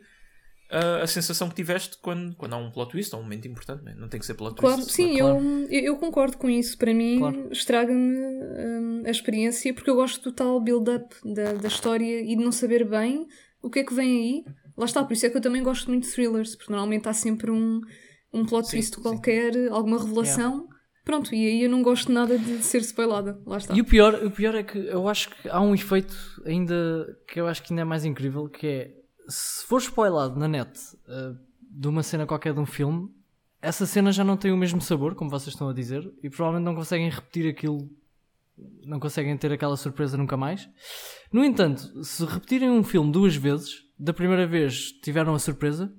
a, 0.70 1.04
a 1.04 1.08
sensação 1.08 1.50
que 1.50 1.56
tiveste 1.56 1.98
quando, 2.02 2.36
quando 2.36 2.54
há 2.54 2.58
um 2.58 2.72
plot 2.72 2.92
twist, 2.92 3.14
ou 3.14 3.22
um 3.22 3.24
momento 3.24 3.48
importante, 3.48 3.84
né? 3.84 3.96
não 3.98 4.08
tem 4.08 4.20
que 4.20 4.26
ser 4.26 4.34
plot 4.34 4.56
Claro, 4.56 4.78
twist. 4.78 4.92
sim, 4.92 5.18
claro. 5.18 5.38
Eu, 5.70 5.82
eu, 5.82 5.98
concordo 5.98 6.38
com 6.38 6.50
isso. 6.50 6.78
Para 6.78 6.94
mim, 6.94 7.20
Claro. 7.20 7.48
estraga-me 7.52 8.18
hum, 8.18 9.04
a 9.06 9.10
experiência 9.10 9.74
porque 9.74 9.90
eu 9.90 9.96
gosto 9.96 10.22
do 10.24 10.32
tal 10.32 10.60
build-up 10.60 11.16
da, 11.24 11.54
da 11.54 11.68
história 11.68 12.22
e 12.22 12.36
de 12.36 12.44
não 12.44 12.52
saber 12.52 12.86
bem 12.86 13.28
o 13.62 13.70
que 13.70 13.80
é 13.80 13.84
que 13.84 13.94
vem 13.94 14.18
aí. 14.18 14.46
Lá 14.76 14.86
está, 14.86 15.04
por 15.04 15.14
isso 15.14 15.26
é 15.26 15.30
que 15.30 15.38
eu 15.38 15.42
também 15.42 15.64
gosto 15.64 15.88
muito 15.88 16.04
de 16.04 16.14
thrillers, 16.14 16.56
porque 16.56 16.72
normalmente 16.72 17.08
há 17.08 17.14
sempre 17.14 17.50
um, 17.50 17.82
um 18.32 18.46
plot 18.46 18.68
Sim, 18.68 18.78
twist 18.78 18.96
sim. 18.96 19.02
qualquer, 19.02 19.70
alguma 19.70 19.98
revelação. 19.98 20.68
Pronto, 21.04 21.34
e 21.34 21.48
aí 21.48 21.64
eu 21.64 21.70
não 21.70 21.82
gosto 21.82 22.12
nada 22.12 22.38
de, 22.38 22.58
de 22.58 22.64
ser 22.64 22.82
spoilada. 22.82 23.40
Lá 23.46 23.58
está. 23.58 23.74
E 23.74 23.80
o 23.80 23.86
pior, 23.86 24.14
o 24.26 24.30
pior 24.30 24.54
é 24.54 24.62
que 24.62 24.78
eu 24.78 25.08
acho 25.08 25.30
que 25.30 25.48
há 25.48 25.62
um 25.62 25.74
efeito 25.74 26.14
ainda 26.46 27.18
que 27.26 27.40
eu 27.40 27.48
acho 27.48 27.64
que 27.64 27.72
ainda 27.72 27.84
é 27.84 27.86
mais 27.86 28.04
incrível, 28.04 28.50
que 28.50 28.68
é 28.68 28.97
se 29.28 29.66
for 29.66 29.80
spoilado 29.80 30.40
na 30.40 30.48
net 30.48 30.80
uh, 31.08 31.38
de 31.62 31.88
uma 31.88 32.04
cena 32.04 32.26
qualquer 32.26 32.54
de 32.54 32.60
um 32.60 32.66
filme, 32.66 33.10
essa 33.62 33.86
cena 33.86 34.12
já 34.12 34.24
não 34.24 34.38
tem 34.38 34.52
o 34.52 34.58
mesmo 34.58 34.80
sabor, 34.82 35.16
como 35.16 35.30
vocês 35.30 35.54
estão 35.54 35.70
a 35.70 35.74
dizer, 35.74 36.12
e 36.24 36.30
provavelmente 36.30 36.66
não 36.66 36.76
conseguem 36.76 37.10
repetir 37.10 37.50
aquilo, 37.50 37.90
não 38.84 39.00
conseguem 39.00 39.36
ter 39.38 39.52
aquela 39.52 39.76
surpresa 39.76 40.18
nunca 40.18 40.38
mais. 40.38 40.70
No 41.32 41.44
entanto, 41.44 42.04
se 42.04 42.24
repetirem 42.26 42.70
um 42.70 42.84
filme 42.84 43.12
duas 43.12 43.36
vezes, 43.36 43.84
da 44.00 44.14
primeira 44.14 44.46
vez 44.46 44.92
tiveram 44.92 45.34
a 45.34 45.40
surpresa, 45.40 45.92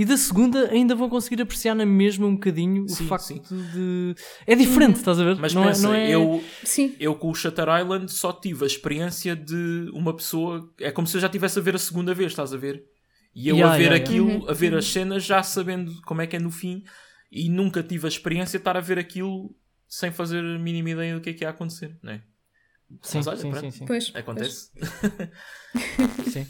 e 0.00 0.04
da 0.04 0.16
segunda 0.16 0.70
ainda 0.70 0.94
vão 0.94 1.08
conseguir 1.08 1.42
apreciar 1.42 1.74
na 1.74 1.84
mesma 1.84 2.24
um 2.24 2.34
bocadinho 2.34 2.88
Sim, 2.88 3.02
o 3.02 3.08
facto 3.08 3.24
sim. 3.24 3.42
de. 3.72 4.14
É 4.46 4.54
diferente, 4.54 4.94
estás 4.98 5.18
a 5.18 5.24
ver? 5.24 5.34
Mas 5.40 5.52
não 5.52 5.64
pensa, 5.64 5.80
é, 5.80 5.82
não 5.88 5.94
é... 5.94 6.08
eu, 6.08 6.44
Sim, 6.62 6.94
eu 7.00 7.16
com 7.16 7.28
o 7.28 7.34
Shutter 7.34 7.66
Island 7.80 8.12
só 8.12 8.32
tive 8.32 8.62
a 8.62 8.66
experiência 8.68 9.34
de 9.34 9.90
uma 9.92 10.14
pessoa. 10.14 10.72
É 10.78 10.92
como 10.92 11.04
se 11.04 11.16
eu 11.16 11.20
já 11.20 11.26
estivesse 11.26 11.58
a 11.58 11.62
ver 11.62 11.74
a 11.74 11.78
segunda 11.80 12.14
vez, 12.14 12.30
estás 12.30 12.54
a 12.54 12.56
ver? 12.56 12.84
E 13.34 13.48
eu 13.48 13.56
Yeah, 13.56 13.74
a 13.74 13.76
ver 13.76 13.82
yeah, 13.86 13.96
yeah. 13.96 14.08
aquilo, 14.08 14.44
Uhum. 14.44 14.50
a 14.50 14.54
ver 14.54 14.74
as 14.76 14.84
cenas 14.86 15.24
já 15.24 15.42
sabendo 15.42 16.00
como 16.02 16.22
é 16.22 16.28
que 16.28 16.36
é 16.36 16.38
no 16.38 16.52
fim 16.52 16.84
e 17.32 17.48
nunca 17.48 17.82
tive 17.82 18.06
a 18.06 18.08
experiência 18.08 18.56
de 18.56 18.60
estar 18.60 18.76
a 18.76 18.80
ver 18.80 19.00
aquilo 19.00 19.52
sem 19.88 20.12
fazer 20.12 20.38
a 20.44 20.58
mínima 20.60 20.90
ideia 20.90 21.16
do 21.16 21.20
que 21.20 21.30
é 21.30 21.32
que 21.32 21.42
ia 21.42 21.50
acontecer, 21.50 21.98
não 22.04 22.12
é? 22.12 22.22
Sim, 23.02 23.18
Mas 23.18 23.26
olha, 23.26 23.36
sim, 23.36 23.50
pronto. 23.50 23.60
sim, 23.64 23.70
sim. 23.72 23.84
pois. 23.84 24.12
Acontece. 24.14 24.70
Sim, 26.30 26.46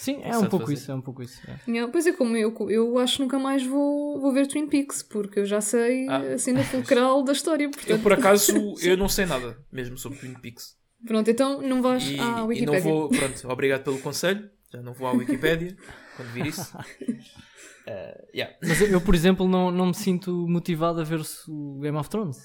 Sim, 0.00 0.20
é 0.24 0.36
um 0.38 0.46
pouco 0.48 0.60
fazer. 0.64 0.74
isso, 0.78 0.90
é 0.90 0.94
um 0.94 1.00
pouco 1.02 1.22
isso. 1.22 1.40
é. 1.42 1.46
pois. 1.52 1.68
Yeah, 1.68 1.92
Pois 1.92 2.06
é, 2.06 2.12
como 2.12 2.34
eu, 2.36 2.54
eu 2.70 2.98
acho 2.98 3.16
que 3.16 3.22
nunca 3.22 3.38
mais 3.38 3.64
vou, 3.66 4.18
vou 4.18 4.32
ver 4.32 4.46
Twin 4.46 4.66
Peaks, 4.66 5.02
porque 5.02 5.40
eu 5.40 5.44
já 5.44 5.60
sei 5.60 6.06
Ah. 6.08 6.18
a 6.34 6.38
cena 6.38 6.64
fulcral 6.64 7.22
da 7.22 7.32
história. 7.32 7.64
Eu 7.64 7.70
Portanto, 7.70 8.02
por 8.02 8.12
acaso 8.14 8.74
eu 8.82 8.96
não 8.96 9.08
sei 9.10 9.26
nada 9.26 9.58
mesmo 9.70 9.98
sobre 9.98 10.18
Twin 10.18 10.32
Peaks. 10.34 10.74
Pronto, 11.06 11.30
então 11.30 11.60
não 11.60 11.82
vais 11.82 12.02
E, 12.08 12.18
à 12.18 12.46
e 12.54 12.64
não 12.64 12.80
vou, 12.80 13.08
pronto, 13.10 13.48
obrigado 13.50 13.84
pelo 13.84 13.98
conselho. 13.98 14.48
Já 14.72 14.80
não 14.80 14.94
vou 14.94 15.06
à 15.06 15.12
Wikipédia. 15.12 15.76
quando 16.16 16.28
vir 16.32 16.46
isso. 16.46 16.72
Uh, 17.90 18.26
yeah. 18.32 18.54
Mas 18.62 18.80
eu, 18.80 19.00
por 19.00 19.16
exemplo, 19.16 19.48
não, 19.48 19.70
não 19.72 19.86
me 19.86 19.94
sinto 19.94 20.46
motivado 20.48 21.00
a 21.00 21.04
ver 21.04 21.20
o 21.48 21.80
Game 21.80 21.96
of 21.96 22.08
Thrones. 22.08 22.38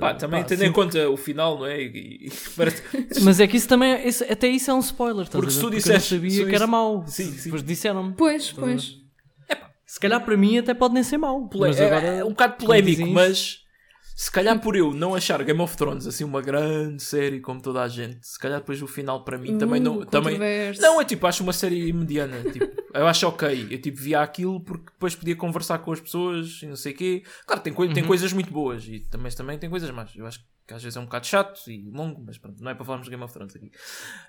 Pá, 0.00 0.12
também 0.12 0.40
Pá, 0.40 0.48
tendo 0.48 0.60
sim. 0.60 0.66
em 0.66 0.72
conta 0.72 1.08
o 1.08 1.16
final, 1.16 1.56
não 1.56 1.66
é? 1.66 1.80
E, 1.80 2.26
e... 2.26 2.32
Mas 3.22 3.38
é 3.38 3.46
que 3.46 3.56
isso 3.56 3.68
também, 3.68 4.06
isso, 4.06 4.24
até 4.24 4.48
isso 4.48 4.72
é 4.72 4.74
um 4.74 4.80
spoiler. 4.80 5.28
Porque 5.30 5.52
se 5.52 5.60
tu 5.60 5.70
disseste. 5.70 6.14
Eu 6.14 6.20
sabia 6.20 6.46
que 6.46 6.54
era 6.54 6.66
mau. 6.66 7.06
Sim, 7.06 7.30
sim. 7.30 7.44
Depois 7.44 7.62
disseram-me. 7.62 8.14
Pois, 8.14 8.50
pois. 8.50 8.96
Se 9.86 10.00
calhar 10.00 10.22
para 10.24 10.36
mim 10.36 10.58
até 10.58 10.74
pode 10.74 10.94
nem 10.94 11.02
ser 11.02 11.16
mau. 11.16 11.48
Mas 11.54 11.80
agora, 11.80 12.06
é, 12.06 12.18
é 12.18 12.24
um 12.24 12.30
bocado 12.30 12.56
polémico, 12.56 13.06
mas 13.06 13.60
se 14.18 14.32
calhar 14.32 14.58
por 14.60 14.74
eu 14.74 14.92
não 14.92 15.14
achar 15.14 15.40
Game 15.44 15.60
of 15.60 15.76
Thrones 15.76 16.04
assim 16.04 16.24
uma 16.24 16.42
grande 16.42 17.00
série 17.00 17.38
como 17.38 17.62
toda 17.62 17.82
a 17.82 17.86
gente, 17.86 18.26
se 18.26 18.36
calhar 18.36 18.58
depois 18.58 18.82
o 18.82 18.86
final 18.88 19.22
para 19.22 19.38
mim 19.38 19.54
uh, 19.54 19.58
também 19.58 19.80
não. 19.80 20.04
Também, 20.04 20.36
não, 20.80 21.00
é 21.00 21.04
tipo, 21.04 21.24
acho 21.24 21.44
uma 21.44 21.52
série 21.52 21.92
mediana. 21.92 22.42
Tipo, 22.52 22.66
eu 22.94 23.06
acho 23.06 23.28
ok. 23.28 23.68
Eu 23.70 23.80
tipo 23.80 24.00
via 24.00 24.20
aquilo 24.20 24.58
porque 24.60 24.86
depois 24.86 25.14
podia 25.14 25.36
conversar 25.36 25.78
com 25.78 25.92
as 25.92 26.00
pessoas 26.00 26.60
e 26.62 26.66
não 26.66 26.74
sei 26.74 26.94
o 26.94 26.96
quê. 26.96 27.22
Claro, 27.46 27.62
tem, 27.62 27.72
coi 27.72 27.86
uhum. 27.86 27.94
tem 27.94 28.04
coisas 28.04 28.32
muito 28.32 28.50
boas 28.50 28.88
e 28.88 28.98
também, 28.98 29.30
também 29.30 29.56
tem 29.56 29.70
coisas 29.70 29.88
más. 29.92 30.10
Eu 30.16 30.26
acho 30.26 30.40
que 30.66 30.74
às 30.74 30.82
vezes 30.82 30.96
é 30.96 31.00
um 31.00 31.04
bocado 31.04 31.24
chato 31.24 31.70
e 31.70 31.88
longo, 31.88 32.20
mas 32.26 32.38
pronto, 32.38 32.60
não 32.60 32.72
é 32.72 32.74
para 32.74 32.84
falarmos 32.84 33.06
de 33.06 33.10
Game 33.12 33.22
of 33.22 33.32
Thrones 33.32 33.54
aqui. 33.54 33.70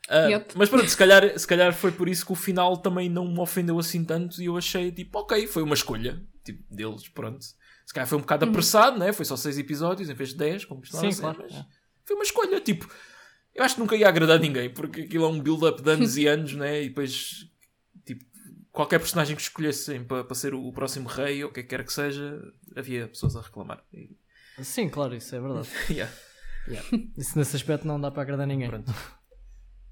Uh, 0.07 0.29
yep. 0.29 0.53
Mas 0.55 0.69
pronto, 0.69 0.87
se 0.87 0.97
calhar, 0.97 1.39
se 1.39 1.47
calhar 1.47 1.73
foi 1.73 1.91
por 1.91 2.07
isso 2.07 2.23
que 2.27 2.31
o 2.31 2.35
final 2.35 2.77
também 2.77 3.09
não 3.09 3.27
me 3.27 3.39
ofendeu 3.39 3.79
assim 3.79 4.05
tanto 4.05 4.39
e 4.39 4.45
eu 4.45 4.55
achei 4.55 4.91
tipo, 4.91 5.17
ok, 5.17 5.47
foi 5.47 5.63
uma 5.63 5.73
escolha 5.73 6.21
tipo, 6.43 6.63
deles, 6.69 7.07
pronto. 7.07 7.45
Se 7.89 7.93
calhar 7.95 8.07
foi 8.07 8.19
um 8.19 8.21
bocado 8.21 8.45
uhum. 8.45 8.51
apressado, 8.51 8.99
né? 8.99 9.11
Foi 9.11 9.25
só 9.25 9.35
6 9.35 9.57
episódios 9.57 10.11
em 10.11 10.13
vez 10.13 10.29
de 10.29 10.35
10, 10.35 10.65
como 10.65 10.83
estava 10.83 11.11
Sim, 11.11 11.19
claro. 11.19 11.39
Mas 11.41 11.55
é. 11.55 11.65
foi 12.05 12.15
uma 12.15 12.23
escolha. 12.23 12.61
Tipo, 12.61 12.87
eu 13.55 13.63
acho 13.63 13.73
que 13.73 13.81
nunca 13.81 13.95
ia 13.95 14.07
agradar 14.07 14.39
ninguém, 14.39 14.69
porque 14.69 15.01
aquilo 15.01 15.25
é 15.25 15.27
um 15.27 15.41
build-up 15.41 15.81
de 15.81 15.89
anos 15.89 16.15
e 16.15 16.27
anos, 16.27 16.53
né? 16.53 16.83
E 16.83 16.89
depois, 16.89 17.49
tipo, 18.05 18.23
qualquer 18.71 18.99
personagem 18.99 19.35
que 19.35 19.41
escolhessem 19.41 20.03
para, 20.03 20.23
para 20.23 20.35
ser 20.35 20.53
o, 20.53 20.71
próximo 20.71 21.09
rei 21.09 21.43
ou 21.43 21.49
o 21.49 21.51
que 21.51 21.63
quer 21.63 21.83
que 21.83 21.91
seja, 21.91 22.39
havia 22.75 23.07
pessoas 23.07 23.35
a 23.35 23.41
reclamar. 23.41 23.83
E... 23.91 24.15
Sim, 24.61 24.87
claro, 24.87 25.15
isso 25.15 25.35
é 25.35 25.39
verdade. 25.39 25.69
yeah. 25.89 26.13
Yeah. 26.67 26.87
Isso 27.17 27.39
nesse 27.39 27.55
aspecto 27.55 27.87
não 27.87 27.99
dá 27.99 28.11
para 28.11 28.21
agradar 28.21 28.45
ninguém. 28.45 28.69
Pronto. 28.69 28.93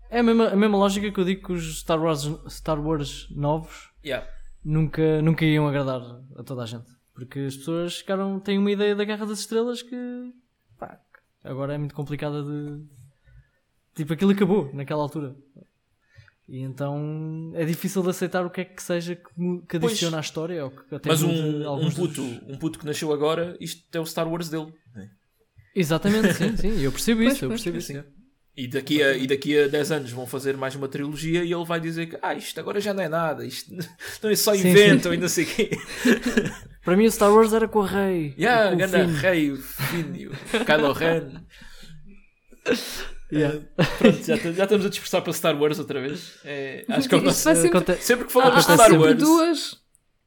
É 0.09 0.19
a 0.19 0.23
mesma, 0.23 0.47
a 0.47 0.55
mesma 0.55 0.77
lógica 0.77 1.11
que 1.11 1.19
eu 1.19 1.25
digo 1.25 1.47
que 1.47 1.51
os 1.51 1.81
Star 1.81 2.01
Wars, 2.01 2.21
Star 2.47 2.79
Wars 2.79 3.27
novos 3.29 3.91
yeah. 4.05 4.25
nunca, 4.63 5.21
nunca 5.21 5.43
iam 5.43 5.67
agradar 5.67 5.99
a 6.37 6.43
toda 6.43 6.63
a 6.63 6.65
gente. 6.65 6.96
Porque 7.17 7.39
as 7.39 7.57
pessoas 7.57 7.97
ficaram, 7.97 8.39
têm 8.39 8.59
uma 8.59 8.71
ideia 8.71 8.95
da 8.95 9.03
Guerra 9.03 9.25
das 9.25 9.39
Estrelas 9.39 9.81
que 9.81 10.31
pá, 10.77 10.99
agora 11.43 11.73
é 11.73 11.77
muito 11.77 11.95
complicada 11.95 12.43
de. 12.43 12.79
Tipo, 13.95 14.13
aquilo 14.13 14.31
acabou 14.33 14.71
naquela 14.71 15.01
altura. 15.01 15.35
E 16.47 16.59
então 16.59 17.51
é 17.55 17.65
difícil 17.65 18.03
de 18.03 18.11
aceitar 18.11 18.45
o 18.45 18.51
que 18.51 18.61
é 18.61 18.65
que 18.65 18.83
seja 18.83 19.15
que, 19.15 19.23
que 19.67 19.77
adiciona 19.77 20.11
pois, 20.11 20.13
à 20.13 20.19
história. 20.19 20.63
Ou 20.63 20.69
que 20.69 20.93
até 20.93 21.09
mas 21.09 21.23
um, 21.23 21.87
um, 21.87 21.89
puto, 21.89 22.21
dos... 22.21 22.49
um 22.49 22.57
puto 22.59 22.77
que 22.77 22.85
nasceu 22.85 23.11
agora, 23.11 23.57
isto 23.59 23.83
é 23.97 23.99
o 23.99 24.05
Star 24.05 24.29
Wars 24.29 24.49
dele. 24.49 24.71
Exatamente, 25.75 26.35
sim, 26.35 26.55
sim. 26.55 26.79
Eu 26.79 26.91
percebo 26.91 27.23
isso, 27.23 27.45
eu 27.45 27.49
percebo 27.49 27.77
isso. 27.77 27.93
E 28.55 28.67
daqui, 28.67 29.01
a, 29.01 29.17
e 29.17 29.25
daqui 29.25 29.57
a 29.57 29.67
10 29.67 29.91
anos 29.91 30.11
vão 30.11 30.27
fazer 30.27 30.55
mais 30.55 30.75
uma 30.75 30.87
trilogia 30.87 31.43
e 31.43 31.51
ele 31.51 31.65
vai 31.65 31.79
dizer 31.79 32.07
que 32.07 32.17
ah, 32.21 32.35
isto 32.35 32.59
agora 32.59 32.79
já 32.79 32.91
não 32.93 33.03
é 33.03 33.09
nada, 33.09 33.45
isto 33.45 33.71
não 34.21 34.29
é 34.29 34.35
só 34.35 34.53
invento 34.53 35.11
e 35.13 35.17
não 35.17 35.29
sei 35.29 35.45
o 35.45 35.47
quê. 35.47 35.69
Para 36.87 36.95
mim 36.95 37.05
o 37.05 37.11
Star 37.11 37.33
Wars 37.33 37.51
era 37.51 37.67
com 37.67 37.79
o 37.79 37.81
rei. 37.81 38.33
Yeah, 38.39 38.69
com 38.69 38.97
o 38.97 39.13
rei, 39.13 39.51
o 39.51 39.57
Finn, 39.57 40.29
o 40.29 40.65
Kylo 40.65 40.93
Ren. 40.93 41.31
Yeah. 43.29 43.57
Uh, 43.57 43.97
pronto, 43.97 44.23
já, 44.23 44.37
já, 44.37 44.63
estamos 44.63 44.85
a 44.85 44.89
dispersar 44.89 45.21
para 45.21 45.33
Star 45.33 45.61
Wars 45.61 45.77
outra 45.79 45.99
vez. 45.99 46.39
É, 46.45 46.85
acho 46.87 47.09
que 47.09 47.15
é 47.15 47.17
o 47.17 47.21
nosso... 47.21 47.39
sempre... 47.39 47.95
sempre 47.97 48.25
que 48.25 48.31
falamos 48.31 48.55
ah, 48.55 48.75
de 48.75 48.81
Star 48.81 48.97
Wars. 48.97 49.17
Duas... 49.17 49.81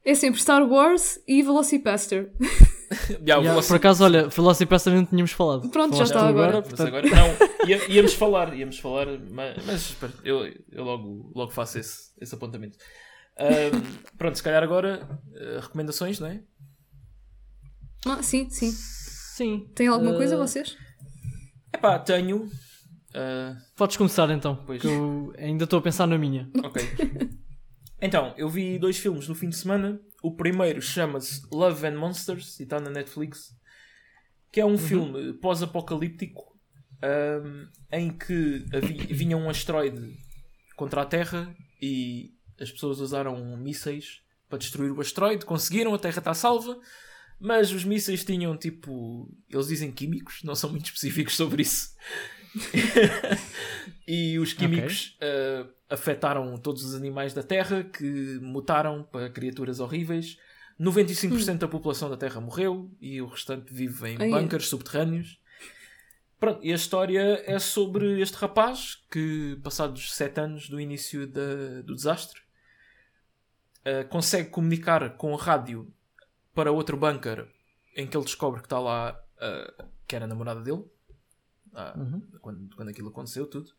É 0.05 0.13
sempre 0.13 0.39
Star 0.39 0.61
Wars 0.61 1.19
e 1.27 1.41
Velocipaster. 1.41 2.31
yeah, 3.25 3.41
yeah, 3.41 3.59
Por 3.59 3.75
acaso, 3.75 4.03
olha, 4.03 4.27
Velocipaster 4.27 4.93
não 4.93 5.03
tínhamos 5.03 5.31
falado. 5.31 5.67
Pronto, 5.69 5.97
já 5.97 6.03
está 6.03 6.27
agora. 6.27 6.59
agora, 6.59 6.61
portanto... 6.61 6.87
agora 6.87 7.07
não, 7.09 7.67
ia, 7.67 7.91
íamos 7.91 8.13
falar, 8.13 8.55
íamos 8.55 8.77
falar, 8.77 9.07
mas, 9.31 9.65
mas 9.65 9.95
eu, 10.23 10.45
eu 10.71 10.83
logo, 10.83 11.31
logo 11.33 11.51
faço 11.51 11.79
esse, 11.79 12.11
esse 12.21 12.35
apontamento. 12.35 12.77
Um, 13.39 14.15
pronto, 14.15 14.35
se 14.35 14.43
calhar 14.43 14.61
agora 14.61 15.09
uh, 15.33 15.59
recomendações, 15.61 16.19
não 16.19 16.27
é? 16.27 16.41
Ah, 18.05 18.21
sim, 18.23 18.49
sim. 18.49 18.71
Sim. 18.71 19.67
Tem 19.75 19.87
alguma 19.87 20.11
uh... 20.11 20.17
coisa 20.17 20.37
vocês? 20.37 20.77
Epá, 21.73 21.99
tenho. 21.99 22.43
Uh... 22.43 23.55
Podes 23.75 23.97
começar 23.97 24.29
então, 24.29 24.63
pois. 24.65 24.83
eu 24.83 25.33
ainda 25.37 25.65
estou 25.65 25.79
a 25.79 25.81
pensar 25.81 26.07
na 26.07 26.17
minha. 26.17 26.49
Ok. 26.63 26.81
Então, 28.01 28.33
eu 28.35 28.49
vi 28.49 28.79
dois 28.79 28.97
filmes 28.97 29.27
no 29.27 29.35
fim 29.35 29.49
de 29.49 29.55
semana. 29.55 30.01
O 30.23 30.35
primeiro 30.35 30.81
chama-se 30.81 31.41
Love 31.51 31.85
and 31.85 31.99
Monsters 31.99 32.59
e 32.59 32.63
está 32.63 32.79
na 32.79 32.89
Netflix. 32.89 33.55
Que 34.51 34.59
é 34.59 34.65
um 34.65 34.71
uhum. 34.71 34.77
filme 34.77 35.33
pós-apocalíptico 35.33 36.59
um, 37.03 37.67
em 37.91 38.11
que 38.11 38.65
vinha 39.13 39.37
um 39.37 39.49
asteroide 39.49 40.17
contra 40.75 41.03
a 41.03 41.05
Terra 41.05 41.55
e 41.79 42.31
as 42.59 42.71
pessoas 42.71 42.99
usaram 42.99 43.55
mísseis 43.55 44.21
para 44.49 44.57
destruir 44.57 44.91
o 44.91 44.99
asteroide. 44.99 45.45
Conseguiram, 45.45 45.93
a 45.93 45.99
Terra 45.99 46.19
está 46.19 46.33
salva. 46.33 46.79
Mas 47.43 47.71
os 47.71 47.83
mísseis 47.83 48.23
tinham 48.23 48.55
tipo. 48.55 49.27
Eles 49.49 49.67
dizem 49.67 49.91
químicos, 49.91 50.43
não 50.43 50.53
são 50.53 50.69
muito 50.69 50.85
específicos 50.85 51.35
sobre 51.35 51.63
isso. 51.63 51.95
e 54.07 54.37
os 54.37 54.53
químicos 54.53 55.17
okay. 55.17 55.27
uh, 55.27 55.73
afetaram 55.89 56.55
todos 56.57 56.85
os 56.85 56.93
animais 56.93 57.33
da 57.33 57.41
Terra 57.41 57.83
que 57.83 58.39
mutaram 58.39 59.03
para 59.03 59.27
criaturas 59.27 59.79
horríveis. 59.79 60.37
95% 60.79 61.53
hum. 61.53 61.57
da 61.57 61.67
população 61.67 62.09
da 62.11 62.17
Terra 62.17 62.39
morreu 62.39 62.91
e 63.01 63.19
o 63.21 63.27
restante 63.27 63.73
vive 63.73 64.09
em 64.09 64.17
Ai, 64.19 64.29
bunkers 64.29 64.65
é. 64.65 64.67
subterrâneos. 64.67 65.39
Pronto, 66.39 66.59
e 66.63 66.71
a 66.71 66.75
história 66.75 67.43
é 67.45 67.57
sobre 67.57 68.21
este 68.21 68.35
rapaz 68.35 69.03
que, 69.11 69.59
passados 69.63 70.13
7 70.13 70.41
anos 70.41 70.69
do 70.69 70.79
início 70.79 71.25
da, 71.25 71.81
do 71.83 71.95
desastre, 71.95 72.39
uh, 73.79 74.07
consegue 74.09 74.49
comunicar 74.49 75.17
com 75.17 75.33
a 75.33 75.41
rádio 75.41 75.91
para 76.53 76.71
outro 76.71 76.97
bunker 76.97 77.47
em 77.95 78.07
que 78.07 78.15
ele 78.15 78.25
descobre 78.25 78.61
que 78.61 78.65
está 78.65 78.79
lá, 78.79 79.21
uh, 79.37 79.85
que 80.07 80.15
era 80.15 80.25
a 80.25 80.27
namorada 80.27 80.61
dele, 80.61 80.83
ah, 81.73 81.93
uhum. 81.97 82.21
quando, 82.41 82.75
quando 82.75 82.89
aquilo 82.89 83.09
aconteceu, 83.09 83.47
tudo. 83.47 83.71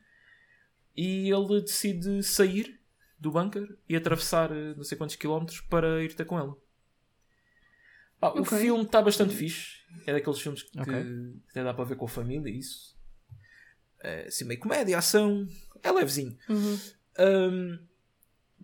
E 0.97 1.31
ele 1.31 1.61
decide 1.63 2.23
sair 2.23 2.81
do 3.19 3.31
bunker 3.31 3.79
e 3.89 3.97
atravessar 3.97 4.51
eh, 4.51 4.75
não 4.75 4.83
sei 4.83 4.99
quantos 4.99 5.17
quilómetros 5.17 5.61
para 5.61 6.03
ir 6.03 6.15
ter 6.15 6.25
com 6.25 6.39
ela. 6.39 6.57
Ah, 8.21 8.29
okay. 8.29 8.41
O 8.41 8.45
filme 8.45 8.85
está 8.85 9.01
bastante 9.01 9.35
fixe. 9.35 9.83
É 10.07 10.13
daqueles 10.13 10.41
filmes 10.41 10.63
que, 10.63 10.81
okay. 10.81 11.03
que 11.03 11.41
até 11.51 11.65
dá 11.65 11.73
para 11.73 11.85
ver 11.85 11.97
com 11.97 12.05
a 12.05 12.09
família. 12.09 12.51
Isso. 12.51 12.97
É, 14.01 14.27
assim, 14.27 14.45
meio 14.45 14.61
comédia, 14.61 14.99
ação. 14.99 15.47
É 15.83 15.91
levezinho. 15.91 16.37
Uhum. 16.49 16.79
Um, 17.19 17.79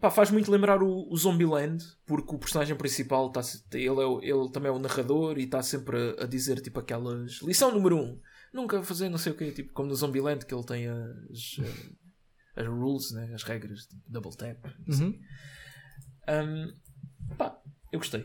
pá, 0.00 0.10
faz 0.10 0.30
muito 0.30 0.50
lembrar 0.50 0.82
o, 0.82 1.08
o 1.10 1.16
Zombieland, 1.16 1.84
porque 2.06 2.34
o 2.34 2.38
personagem 2.38 2.76
principal 2.76 3.30
tá, 3.30 3.40
ele, 3.72 3.88
é, 3.88 4.30
ele 4.30 4.50
também 4.52 4.68
é 4.68 4.72
o 4.72 4.78
narrador 4.78 5.38
e 5.38 5.44
está 5.44 5.62
sempre 5.62 5.96
a, 5.96 6.24
a, 6.24 6.26
dizer 6.26 6.60
tipo 6.60 6.80
aquelas. 6.80 7.40
Lição 7.42 7.72
número 7.72 7.96
1. 7.96 8.00
Um, 8.00 8.20
nunca 8.52 8.82
fazer 8.82 9.08
não 9.08 9.18
sei 9.18 9.32
o 9.32 9.36
quê, 9.36 9.50
tipo 9.52 9.72
como 9.72 9.88
no 9.88 9.94
Zombieland 9.94 10.44
que 10.44 10.54
ele 10.54 10.64
tem 10.64 10.88
as, 10.88 11.58
eh, 11.60 12.60
as 12.62 12.66
rules, 12.66 13.12
né? 13.12 13.30
as 13.34 13.42
regras, 13.42 13.86
tipo, 13.86 14.02
double 14.06 14.36
tap. 14.36 14.64
Uhum. 14.88 15.18
Um, 16.28 17.34
pá, 17.36 17.60
eu 17.92 17.98
gostei. 17.98 18.24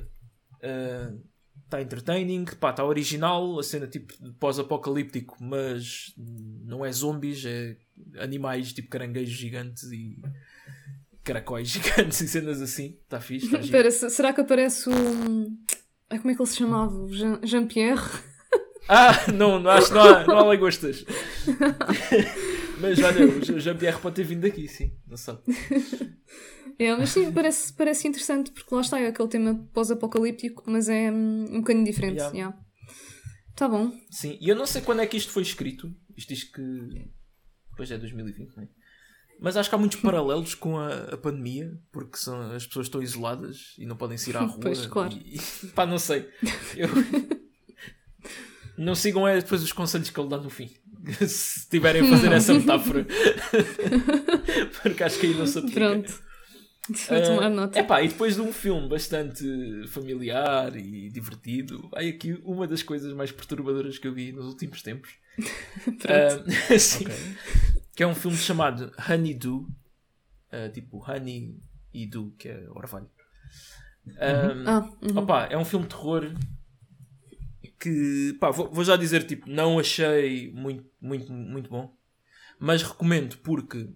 Está 1.65 1.77
uh, 1.77 1.81
entertaining, 1.81 2.43
está 2.43 2.85
original, 2.85 3.59
a 3.59 3.63
cena 3.63 3.87
tipo 3.87 4.13
pós-apocalíptico, 4.33 5.37
mas 5.41 6.13
não 6.17 6.85
é 6.85 6.91
zombies, 6.91 7.43
é 7.45 7.77
animais 8.17 8.73
tipo 8.73 8.89
caranguejos 8.89 9.35
gigantes 9.35 9.83
e 9.91 10.21
caracóis 11.23 11.67
gigantes 11.69 12.21
e 12.21 12.27
cenas 12.27 12.61
assim. 12.61 12.97
Está 13.03 13.19
fixe. 13.19 13.49
Tá 13.49 13.59
Espera, 13.61 13.91
será 13.91 14.33
que 14.33 14.41
aparece 14.41 14.89
o. 14.89 14.93
como 14.93 16.31
é 16.31 16.35
que 16.35 16.41
ele 16.41 16.49
se 16.49 16.57
chamava? 16.57 17.07
Jean-Pierre? 17.43 18.03
Ah, 18.87 19.31
não, 19.31 19.59
não 19.59 19.71
acho 19.71 19.87
que 19.87 19.93
não 19.93 20.01
há, 20.03 20.27
não 20.27 20.37
há 20.39 20.43
lagostas. 20.43 21.05
mas 22.81 22.99
olha, 22.99 23.25
o 23.27 23.59
Jean-Pierre 23.59 23.99
pode 23.99 24.15
ter 24.17 24.23
vindo 24.23 24.41
daqui, 24.41 24.67
sim, 24.67 24.93
não 25.07 25.15
sabe. 25.15 25.39
É, 26.77 26.93
mas 26.95 27.09
sim, 27.11 27.31
parece, 27.31 27.71
parece 27.73 28.07
interessante 28.07 28.51
porque 28.51 28.73
lá 28.75 28.81
está, 28.81 28.99
é 28.99 29.07
aquele 29.07 29.29
tema 29.29 29.55
pós-apocalíptico, 29.73 30.63
mas 30.67 30.89
é 30.89 31.11
um, 31.11 31.45
um 31.49 31.59
bocadinho 31.59 31.85
diferente. 31.85 32.17
Yeah. 32.17 32.35
Yeah. 32.35 32.57
Tá 33.55 33.69
bom. 33.69 33.91
Sim, 34.09 34.37
e 34.41 34.49
eu 34.49 34.55
não 34.55 34.65
sei 34.65 34.81
quando 34.81 35.01
é 35.01 35.07
que 35.07 35.17
isto 35.17 35.31
foi 35.31 35.43
escrito. 35.43 35.93
Isto 36.17 36.29
diz 36.29 36.43
que. 36.43 36.61
Depois 37.69 37.89
é 37.89 37.97
2020, 37.97 38.55
não 38.55 38.63
é? 38.63 38.67
Mas 39.39 39.57
acho 39.57 39.69
que 39.69 39.75
há 39.75 39.77
muitos 39.77 39.99
paralelos 39.99 40.55
com 40.55 40.77
a, 40.77 40.89
a, 41.13 41.17
pandemia, 41.17 41.77
porque 41.91 42.17
são, 42.17 42.53
as 42.53 42.65
pessoas 42.65 42.87
estão 42.87 43.01
isoladas 43.01 43.73
e 43.77 43.85
não 43.85 43.97
podem 43.97 44.17
sair 44.17 44.37
à 44.37 44.41
rua. 44.47 44.59
Pois, 44.61 44.85
claro. 44.85 45.13
E, 45.13 45.35
e, 45.35 45.67
pá, 45.67 45.85
não 45.85 45.99
sei. 45.99 46.29
Eu, 46.75 46.89
não 48.77 48.95
sigam 48.95 49.27
é 49.27 49.39
depois 49.39 49.61
os 49.61 49.71
conselhos 49.71 50.09
que 50.09 50.19
ele 50.19 50.29
dá 50.29 50.37
no 50.37 50.49
fim. 50.49 50.69
Se 51.19 51.59
estiverem 51.59 52.01
a 52.01 52.09
fazer 52.09 52.31
essa 52.33 52.53
metáfora. 52.53 53.05
Porque 54.81 55.03
acho 55.03 55.19
que 55.19 55.27
aí 55.27 55.33
não 55.33 55.45
se 55.45 55.59
aplica. 55.59 55.79
Pronto. 55.79 56.23
Vou 56.89 57.21
tomar 57.21 57.49
nota. 57.49 57.79
Epá, 57.79 58.01
e 58.01 58.09
depois 58.09 58.35
de 58.35 58.41
um 58.41 58.51
filme 58.51 58.89
bastante 58.89 59.45
familiar 59.87 60.75
e 60.75 61.09
divertido, 61.09 61.87
vai 61.89 62.09
aqui 62.09 62.37
uma 62.43 62.67
das 62.67 62.83
coisas 62.83 63.13
mais 63.13 63.31
perturbadoras 63.31 63.97
que 63.97 64.07
eu 64.07 64.13
vi 64.13 64.33
nos 64.33 64.45
últimos 64.47 64.81
tempos. 64.81 65.11
Ah, 66.05 66.77
sim. 66.77 67.05
Que 67.95 68.03
é 68.03 68.07
um 68.07 68.15
filme 68.15 68.37
chamado 68.37 68.91
Honey 69.09 69.33
Do, 69.33 69.67
ah, 70.51 70.69
tipo 70.69 71.03
Honey 71.09 71.59
e 71.93 72.07
Do, 72.07 72.31
que 72.37 72.49
é 72.49 72.67
orvalho. 72.69 73.09
Ah, 74.17 74.53
Ah, 74.67 74.89
uhum. 75.01 75.17
Opa, 75.17 75.45
é 75.45 75.57
um 75.57 75.65
filme 75.65 75.85
de 75.85 75.95
terror 75.95 76.33
que 77.79 78.37
pá, 78.39 78.49
vou, 78.49 78.71
vou 78.71 78.83
já 78.83 78.95
dizer 78.95 79.25
tipo, 79.25 79.49
não 79.49 79.77
achei 79.77 80.51
muito, 80.53 80.89
muito, 81.01 81.31
muito 81.33 81.69
bom, 81.69 81.93
mas 82.57 82.81
recomendo 82.81 83.37
porque 83.39 83.89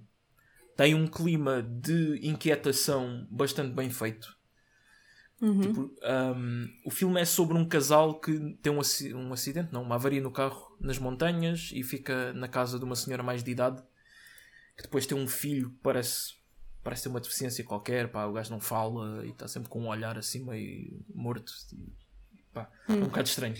tem 0.76 0.94
um 0.94 1.08
clima 1.08 1.62
de 1.64 2.20
inquietação 2.22 3.26
bastante 3.32 3.74
bem 3.74 3.90
feito. 3.90 4.36
Uhum. 5.42 5.62
Tipo, 5.62 5.92
um, 6.04 6.68
o 6.86 6.90
filme 6.90 7.22
é 7.22 7.26
sobre 7.26 7.58
um 7.58 7.68
casal 7.68 8.20
que 8.20 8.58
tem 8.62 8.74
um, 8.74 8.82
um 9.16 9.34
acidente, 9.34 9.72
não, 9.72 9.84
uma 9.84 9.96
avaria 9.96 10.22
no 10.22 10.32
carro 10.32 10.76
nas 10.82 10.98
montanhas 11.00 11.70
e 11.74 11.84
fica 11.84 12.34
na 12.34 12.48
casa 12.48 12.78
de 12.78 12.84
uma 12.86 12.96
senhora 12.96 13.24
mais 13.24 13.44
de 13.44 13.52
idade 13.52 13.82
que 14.78 14.84
depois 14.84 15.08
tem 15.08 15.18
um 15.18 15.28
filho 15.28 15.72
que 15.72 15.80
parece, 15.82 16.36
parece 16.84 17.04
ter 17.04 17.10
uma 17.10 17.20
deficiência 17.20 17.64
qualquer, 17.64 18.10
pá, 18.10 18.26
o 18.26 18.34
gajo 18.34 18.52
não 18.52 18.60
fala 18.60 19.26
e 19.26 19.32
está 19.32 19.48
sempre 19.48 19.70
com 19.70 19.82
um 19.82 19.88
olhar 19.88 20.18
assim 20.18 20.46
meio 20.46 21.04
morto. 21.14 21.52
E, 21.74 22.44
pá, 22.54 22.70
é 22.88 22.94
um 22.94 23.06
bocado 23.06 23.28
estranho. 23.28 23.56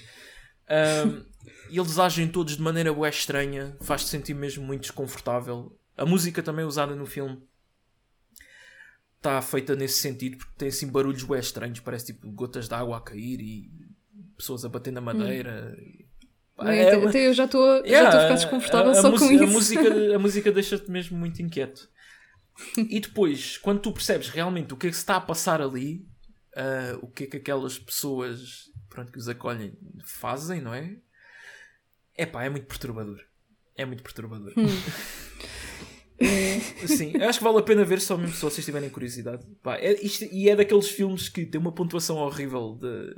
Um, 0.70 1.26
e 1.72 1.80
eles 1.80 1.98
agem 1.98 2.28
todos 2.28 2.56
de 2.56 2.62
maneira 2.62 2.94
bué 2.94 3.10
estranha, 3.10 3.76
faz-te 3.82 4.10
sentir 4.10 4.36
mesmo 4.36 4.64
muito 4.64 4.82
desconfortável. 4.82 5.76
A 5.98 6.06
música 6.06 6.44
também 6.44 6.66
usada 6.66 6.96
no 6.96 7.06
filme 7.06 7.42
está 9.16 9.42
feita 9.42 9.76
nesse 9.76 10.00
sentido 10.00 10.38
porque 10.38 10.54
tem 10.56 10.68
assim 10.68 10.88
barulhos 10.88 11.24
bué 11.24 11.40
estranhos, 11.40 11.80
parece 11.80 12.14
tipo 12.14 12.30
gotas 12.32 12.68
de 12.68 12.76
água 12.76 12.98
a 12.98 13.02
cair 13.02 13.42
e 13.42 13.72
pessoas 14.38 14.64
a 14.64 14.70
bater 14.70 14.92
na 14.92 15.02
madeira. 15.02 15.76
E, 15.82 15.97
é 16.60 16.94
até, 17.06 17.28
eu 17.28 17.34
já 17.34 17.46
estou 17.46 17.66
já 17.80 17.86
Yeah, 17.86 18.10
a 18.18 18.22
ficar 18.24 18.36
desconfortável 18.36 18.92
a- 18.92 18.98
a 18.98 19.02
só 19.02 19.18
com 19.18 19.26
a 19.26 19.34
isso. 19.34 19.48
Música, 19.48 19.82
a 20.16 20.20
música 20.20 20.52
deixa-te 20.52 20.90
mesmo 20.90 21.18
muito 21.18 21.42
inquieto. 21.42 21.90
E 22.78 23.00
depois, 23.00 23.58
quando 23.58 23.82
tu 23.82 23.92
percebes 23.92 24.30
realmente 24.30 24.74
o 24.74 24.78
que 24.78 24.88
é 24.88 24.90
que 24.90 24.96
se 24.96 25.02
está 25.04 25.18
a 25.18 25.22
passar 25.22 25.62
ali, 25.62 26.08
ah, 26.56 26.98
o 27.02 27.08
que 27.08 27.26
é 27.26 27.28
que 27.28 27.38
aquelas 27.38 27.78
pessoas 27.78 28.72
pronto, 28.90 29.12
que 29.12 29.20
os 29.20 29.30
acolhem 29.30 29.78
fazem, 30.04 30.60
não 30.62 30.74
é? 30.74 30.98
É 32.16 32.26
pá, 32.26 32.44
é 32.44 32.50
muito 32.50 32.66
perturbador. 32.66 33.20
É 33.76 33.86
muito 33.86 34.02
perturbador. 34.02 34.54
Hum. 34.58 34.66
Sim, 36.88 37.12
eu 37.14 37.30
acho 37.30 37.38
que 37.38 37.44
vale 37.46 37.60
a 37.60 37.62
pena 37.62 37.86
ver 37.86 38.02
só 38.02 38.18
mesmo 38.18 38.34
se 38.36 38.42
vocês 38.42 38.66
tiverem 38.66 38.90
curiosidade. 38.90 39.46
Pá, 39.62 39.76
é, 39.78 39.94
isto- 40.04 40.26
e 40.26 40.50
é 40.50 40.56
daqueles 40.56 40.90
filmes 40.90 41.30
que 41.30 41.46
tem 41.46 41.62
uma 41.62 41.72
pontuação 41.72 42.16
horrível 42.18 42.76
de, 42.82 43.14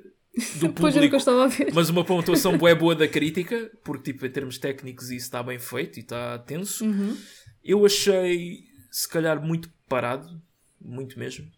do 0.59 0.69
público 0.73 1.17
mas 1.73 1.89
uma 1.89 2.03
pontuação 2.03 2.57
bué 2.57 2.73
boa 2.73 2.95
da 2.95 3.07
crítica, 3.07 3.71
porque 3.83 4.11
tipo, 4.13 4.25
em 4.25 4.31
termos 4.31 4.57
técnicos 4.57 5.05
isso 5.05 5.25
está 5.25 5.43
bem 5.43 5.59
feito 5.59 5.97
e 5.97 6.01
está 6.01 6.39
tenso. 6.39 6.85
Uhum. 6.85 7.17
Eu 7.63 7.85
achei 7.85 8.63
se 8.91 9.07
calhar 9.07 9.41
muito 9.41 9.69
parado, 9.87 10.41
muito 10.79 11.19
mesmo. 11.19 11.49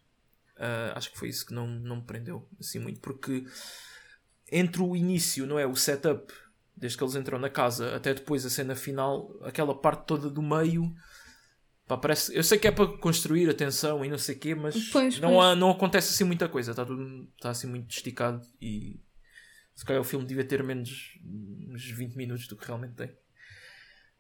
Ah, 0.58 0.94
acho 0.96 1.12
que 1.12 1.18
foi 1.18 1.30
isso 1.30 1.46
que 1.46 1.54
não, 1.54 1.68
não 1.68 1.98
me 1.98 2.04
prendeu 2.04 2.48
assim 2.60 2.78
muito, 2.78 3.00
porque 3.00 3.46
entre 4.52 4.82
o 4.82 4.96
início, 4.96 5.48
não 5.48 5.58
é? 5.58 5.66
O 5.66 5.76
setup, 5.76 6.32
desde 6.76 6.98
que 6.98 7.04
eles 7.04 7.16
entram 7.16 7.40
na 7.40 7.50
casa 7.50 7.96
até 7.96 8.14
depois 8.14 8.46
a 8.46 8.50
cena 8.50 8.76
final, 8.76 9.36
aquela 9.42 9.74
parte 9.74 10.06
toda 10.06 10.30
do 10.30 10.42
meio. 10.42 10.94
Pá, 11.92 11.98
parece, 11.98 12.34
eu 12.34 12.42
sei 12.42 12.58
que 12.58 12.70
é 12.70 12.72
para 12.72 12.88
construir 13.00 13.50
a 13.50 13.54
tensão 13.54 14.06
e 14.06 14.08
não 14.10 14.18
sei 14.18 14.34
o 14.34 14.40
quê, 14.40 14.56
mas 14.56 14.76
Pois, 14.92 15.20
não, 15.20 15.34
pois. 15.34 15.44
Há, 15.46 15.56
não 15.58 15.72
acontece 15.72 16.14
assim 16.14 16.24
muita 16.24 16.48
coisa. 16.48 16.72
Está 16.72 16.86
tudo 16.86 17.28
está 17.36 17.50
assim 17.50 17.68
muito 17.68 17.92
esticado 17.94 18.42
e 18.62 18.98
se 19.76 19.84
calhar 19.84 20.02
o 20.02 20.06
filme 20.06 20.26
devia 20.26 20.46
ter 20.46 20.64
menos 20.64 21.20
uns 21.70 21.84
20 21.92 22.16
minutos 22.16 22.48
do 22.48 22.56
que 22.56 22.66
realmente 22.66 22.94
tem. 22.94 23.12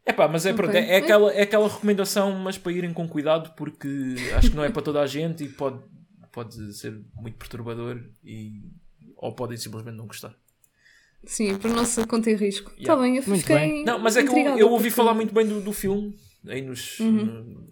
É 0.05 0.11
pá, 0.11 0.27
mas 0.27 0.45
é, 0.45 0.51
pronto, 0.51 0.71
Ok. 0.71 0.81
é, 0.81 0.95
é 0.95 0.97
aquela, 0.97 1.31
é 1.31 1.43
aquela 1.43 1.69
recomendação, 1.69 2.33
mas 2.39 2.57
para 2.57 2.73
irem 2.73 2.91
com 2.91 3.07
cuidado 3.07 3.53
porque 3.55 3.87
acho 4.35 4.49
que 4.49 4.55
não 4.57 4.65
é 4.65 4.69
para 4.69 4.81
toda 4.81 4.99
a 4.99 5.07
gente 5.07 5.45
e 5.45 5.47
pode, 5.47 5.79
pode 6.29 6.73
ser 6.73 7.01
muito 7.15 7.37
perturbador 7.37 8.03
e, 8.21 8.63
ou 9.15 9.33
podem 9.33 9.55
simplesmente 9.57 9.95
não 9.95 10.07
gostar. 10.07 10.35
Sim, 11.23 11.57
por 11.57 11.71
nossa 11.71 12.05
conta 12.05 12.29
e 12.29 12.35
risco. 12.35 12.71
Está 12.71 12.81
Yeah. 12.95 13.01
bem, 13.01 13.15
eu 13.15 13.23
Muito 13.25 13.41
fiquei. 13.41 13.55
bem. 13.55 13.85
Não, 13.85 13.97
mas 13.97 14.17
é 14.17 14.23
que 14.23 14.29
eu, 14.29 14.57
eu 14.57 14.69
ouvi 14.71 14.89
porque- 14.89 14.95
falar 14.95 15.13
muito 15.13 15.33
bem 15.33 15.47
do, 15.47 15.61
do 15.61 15.71
filme 15.71 16.19
aí 16.47 16.61
nos 16.61 16.99
Uhum. 16.99 17.65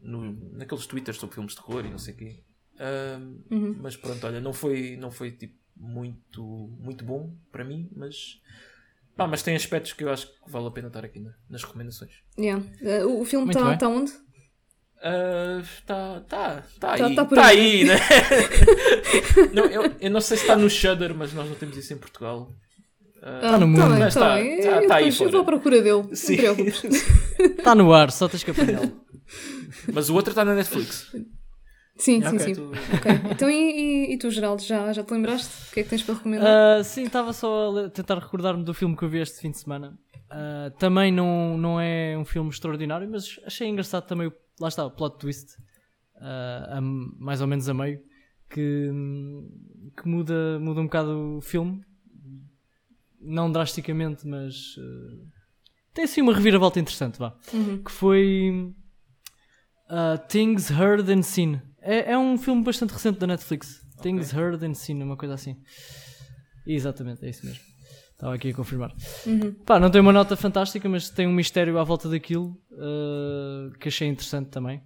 no- 0.00 0.22
no- 0.22 0.50
naqueles 0.58 0.86
twitters 0.86 1.18
sobre 1.18 1.34
filmes 1.34 1.54
de 1.54 1.60
terror 1.62 1.84
e 1.84 1.90
não 1.90 1.98
sei 1.98 2.14
o 2.14 2.16
quê. 2.16 2.40
Ahm, 2.78 3.38
Uhum. 3.50 3.76
Mas 3.80 3.96
pronto, 3.96 4.26
olha, 4.26 4.40
não 4.40 4.52
foi, 4.52 4.96
não 4.98 5.10
foi 5.10 5.30
tipo, 5.32 5.54
muito, 5.76 6.42
muito 6.80 7.04
bom 7.04 7.34
para 7.50 7.64
mim, 7.64 7.90
mas, 7.96 8.40
pá, 9.16 9.26
mas 9.26 9.42
tem 9.42 9.54
aspectos 9.56 9.92
que 9.92 10.04
eu 10.04 10.10
acho 10.10 10.26
que 10.28 10.50
vale 10.50 10.66
a 10.66 10.70
pena 10.70 10.88
estar 10.88 11.04
aqui 11.04 11.18
na- 11.20 11.34
nas 11.50 11.62
recomendações. 11.64 12.12
Yeah. 12.38 12.64
Uh, 13.04 13.20
o- 13.20 13.24
filme 13.24 13.48
está 13.50 13.76
tá 13.76 13.88
onde? 13.88 14.12
Está 14.96 16.20
tá, 16.20 16.62
tá 16.80 16.96
Tá- 16.96 17.06
aí, 17.06 17.14
tá 17.14 17.24
por 17.24 17.34
tá 17.34 17.46
aí, 17.46 17.60
aí, 17.60 17.84
né? 17.84 17.94
não, 19.54 19.66
eu, 19.66 19.82
eu 20.00 20.10
não 20.10 20.20
sei 20.20 20.36
se 20.36 20.42
está 20.44 20.56
no 20.56 20.68
Shudder, 20.70 21.14
mas 21.14 21.32
nós 21.32 21.48
não 21.48 21.54
temos 21.56 21.76
isso 21.76 21.92
em 21.92 21.98
Portugal. 21.98 22.50
Ah, 23.42 23.58
no 23.58 23.66
mundo. 23.66 23.80
Tá 23.80 23.88
bem, 23.88 23.98
Mas 23.98 24.14
tá 24.14 24.20
tá- 24.20 24.34
bem. 24.36 24.60
tá- 24.60 24.68
eu, 24.82 24.88
tá 24.88 24.94
aí 24.96 25.08
eu 25.08 25.30
vou 25.30 25.40
à 25.40 25.44
procura 25.44 25.82
dele. 25.82 26.14
Sim. 26.14 26.36
Está 27.38 27.74
no 27.74 27.92
ar, 27.92 28.10
só 28.12 28.28
tens 28.28 28.44
que 28.44 28.50
apanhá-lo. 28.52 29.00
Mas 29.92 30.08
o 30.08 30.14
outro 30.14 30.30
está 30.30 30.44
na 30.44 30.54
Netflix. 30.54 31.10
Sim, 31.98 32.22
sim, 32.22 32.38
sim. 32.38 32.54
tu- 32.54 32.70
Ok. 32.94 33.12
Então, 33.32 33.50
e, 33.50 33.54
e, 33.54 34.14
e 34.14 34.18
tu, 34.18 34.30
Geraldo, 34.30 34.62
já, 34.62 34.92
já 34.92 35.02
te 35.02 35.12
lembraste? 35.12 35.70
O 35.70 35.74
que 35.74 35.80
é 35.80 35.82
que 35.82 35.88
tens 35.88 36.02
para 36.02 36.14
recomendar? 36.14 36.46
Ah, 36.78 36.84
sim, 36.84 37.04
estava 37.04 37.32
só 37.32 37.86
a 37.86 37.88
tentar 37.90 38.18
recordar-me 38.18 38.62
do 38.62 38.74
filme 38.74 38.94
que 38.96 39.02
eu 39.02 39.08
vi 39.08 39.18
este 39.18 39.40
fim 39.40 39.50
de 39.50 39.58
semana. 39.58 39.98
Ah, 40.30 40.70
também 40.78 41.10
não, 41.10 41.56
não 41.56 41.80
é 41.80 42.16
um 42.18 42.24
filme 42.24 42.50
extraordinário, 42.50 43.08
mas 43.10 43.40
achei 43.46 43.66
engraçado 43.68 44.06
também. 44.06 44.26
o- 44.28 44.32
Lá 44.60 44.68
está, 44.68 44.84
o 44.86 44.90
plot 44.90 45.18
twist, 45.18 45.48
ah, 46.20 46.76
a- 46.78 46.80
mais 46.80 47.40
ou 47.40 47.46
menos 47.46 47.68
a 47.68 47.74
meio, 47.74 47.98
que, 48.50 48.90
que 50.00 50.08
muda, 50.08 50.58
muda 50.60 50.80
um 50.80 50.84
bocado 50.84 51.36
o 51.38 51.40
filme. 51.40 51.82
Não 53.26 53.50
drasticamente, 53.50 54.26
mas 54.26 54.76
ah, 54.78 55.16
tem 55.92 56.04
assim 56.04 56.20
uma 56.20 56.34
reviravolta 56.34 56.78
interessante, 56.78 57.18
vá. 57.18 57.34
Uhum. 57.52 57.82
Que 57.82 57.90
foi 57.90 58.72
ah, 59.88 60.18
Things 60.18 60.70
Heard 60.70 61.10
and 61.10 61.22
Seen. 61.22 61.60
É, 61.80 62.12
é 62.12 62.18
um 62.18 62.36
filme 62.36 62.62
bastante 62.62 62.92
recente 62.92 63.18
da 63.18 63.26
Netflix. 63.26 63.82
Things 64.02 64.32
Heard 64.32 64.64
and 64.64 64.74
Seen, 64.74 65.02
uma 65.02 65.16
coisa 65.16 65.34
assim. 65.34 65.56
Exatamente, 66.66 67.24
é 67.24 67.30
isso 67.30 67.46
mesmo. 67.46 67.62
Estava 68.12 68.34
aqui 68.34 68.50
a 68.50 68.54
confirmar. 68.54 68.94
Uhum. 69.26 69.52
Pá, 69.64 69.78
não 69.78 69.90
tem 69.90 70.00
uma 70.00 70.12
nota 70.12 70.36
fantástica, 70.36 70.88
mas 70.88 71.10
tem 71.10 71.26
um 71.26 71.32
mistério 71.32 71.78
à 71.78 71.84
volta 71.84 72.08
daquilo 72.08 72.58
uh, 72.72 73.70
que 73.78 73.88
achei 73.88 74.08
interessante 74.08 74.48
também. 74.48 74.82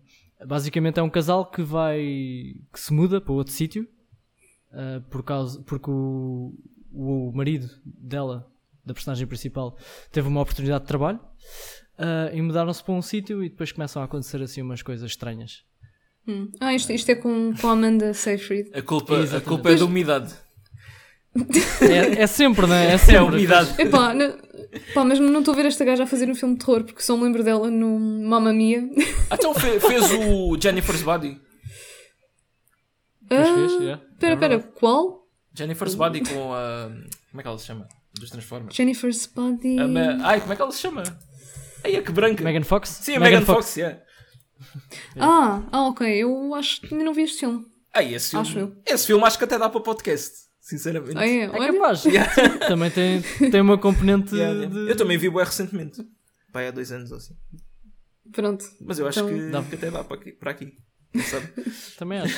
Basicamente 0.47 0.99
é 0.99 1.03
um 1.03 1.11
casal 1.11 1.49
que 1.49 1.63
vai. 1.63 2.01
que 2.73 2.81
se 2.81 2.93
muda 2.93 3.21
para 3.21 3.33
outro 3.33 3.53
sítio 3.53 3.87
uh, 4.73 5.01
por 5.11 5.23
causa, 5.23 5.63
porque 5.63 5.91
o, 5.91 6.55
o 6.93 7.33
marido 7.33 7.69
dela, 8.11 8.47
da 8.85 8.93
personagem 8.93 9.27
principal, 9.27 9.77
teve 10.13 10.29
uma 10.29 10.41
oportunidade 10.43 10.83
de 10.83 10.89
trabalho 10.89 11.19
uh, 11.99 12.35
e 12.35 12.43
mudaram-se 12.43 12.83
para 12.83 12.95
um 12.95 13.03
sítio 13.03 13.43
e 13.43 13.49
depois 13.49 13.73
começam 13.73 14.03
a 14.03 14.05
acontecer 14.05 14.43
assim 14.43 14.61
umas 14.63 14.83
coisas 14.83 15.09
estranhas. 15.11 15.63
Hum. 16.29 16.51
Ah, 16.61 16.75
isto, 16.75 16.93
isto 16.93 17.09
é 17.11 17.15
com, 17.15 17.55
com 17.59 17.69
a 17.69 17.73
Amanda 17.73 18.13
Seyfried. 18.13 18.71
A 18.75 18.83
culpa, 18.83 19.15
a 19.37 19.41
culpa 19.41 19.71
é 19.73 19.77
da 19.77 19.85
umidade. 19.85 20.35
É, 21.81 22.23
é 22.23 22.27
sempre, 22.27 22.67
né? 22.67 22.87
É 22.91 22.93
É 22.95 22.99
sempre. 22.99 23.17
a 23.19 23.23
umidade. 23.25 23.81
Epá, 23.81 24.13
ne- 24.13 24.35
pá, 24.93 25.05
mas 25.05 25.21
não 25.21 25.39
estou 25.39 25.55
a 25.55 25.57
ver 25.57 25.67
esta 25.67 25.85
gaja 25.85 26.03
a 26.03 26.07
fazer 26.07 26.29
um 26.29 26.35
filme 26.35 26.57
de 26.59 26.65
terror 26.65 26.83
porque 26.83 27.01
só 27.03 27.17
me 27.17 27.23
lembro 27.23 27.45
dela 27.45 27.71
no 27.71 28.01
Mamma 28.01 28.53
Mia. 28.53 28.83
Ah, 29.31 29.37
Então 29.37 29.55
fe- 29.55 29.79
fez 29.79 30.11
o 30.11 30.59
Jennifer's 30.61 31.03
Body. 31.03 31.41
Pois 33.29 33.49
Ah, 33.49 33.55
fez, 33.55 33.73
yeah. 33.81 34.03
Pera, 34.19 34.55
É 34.55 34.59
qual? 34.59 35.29
Jennifer's 35.55 35.95
Body 35.95 36.21
com 36.23 36.53
a. 36.53 36.91
Como 37.31 37.41
é 37.41 37.43
que 37.43 37.49
ela 37.49 37.59
se 37.59 37.67
chama? 37.67 37.87
Dos 38.15 38.31
Transformers. 38.31 38.75
Jennifer's 38.75 39.27
Body. 39.27 39.79
A 39.79 39.87
Ma- 39.89 40.19
Ai, 40.27 40.41
como 40.41 40.53
é 40.53 40.57
que 40.57 40.63
ela 40.63 40.73
se 40.73 40.81
chama? 40.81 41.03
Ai, 41.85 41.97
é 41.97 42.03
que 42.03 42.13
branca. 42.13 42.43
Megan 42.45 42.63
Fox? 42.65 42.89
Sim, 42.89 43.17
a 43.17 43.21
Megan, 43.21 43.43
Fox, 43.43 43.77
yeah. 43.77 44.01
Ah, 45.19 45.63
ah, 45.73 45.87
ok. 45.89 46.07
Eu 46.07 46.55
acho 46.55 46.81
que 46.83 46.93
ainda 46.93 47.05
não 47.05 47.15
vi 47.15 47.23
este 47.23 47.41
filme. 47.41 47.65
Ai, 47.95 48.15
esse 48.15 48.31
filme, 48.31 48.47
Acho 48.49 48.59
eu. 48.59 48.77
esse 48.87 49.07
filme 49.07 49.25
acho 49.25 49.39
que 49.39 49.45
até 49.45 49.59
dá 49.59 49.69
para 49.69 49.81
podcast. 49.81 50.33
Sinceramente. 50.61 51.17
Ah, 51.17 51.27
é? 51.27 51.39
É 51.45 51.51
Olha, 51.51 51.73
capaz. 51.73 52.03
também 52.69 52.91
tem, 52.91 53.23
tem 53.51 53.61
uma 53.61 53.79
componente 53.79 54.35
Yeah, 54.37 54.55
yeah. 54.59 54.75
de. 54.85 54.91
Eu 54.91 54.97
também 54.97 55.17
vi 55.19 55.29
o 55.29 55.37
recentemente. 55.39 56.05
Pai, 56.53 56.69
há 56.69 56.71
dois 56.71 56.93
anos 56.93 57.11
ou 57.11 57.17
assim. 57.17 57.35
Pronto. 58.33 58.65
Mas 58.81 58.99
eu 58.99 59.09
acho 59.09 59.21
Então- 59.21 59.35
que, 59.39 59.51
Dá. 59.51 59.63
que 59.63 59.75
até 59.75 59.91
dá 59.91 60.05
para 60.05 60.17
aqui. 60.17 60.33
Para 60.33 60.51
aqui. 60.53 60.73
Quem 61.13 61.23
sabe? 61.23 61.49
Também 61.99 62.19
acho. 62.21 62.37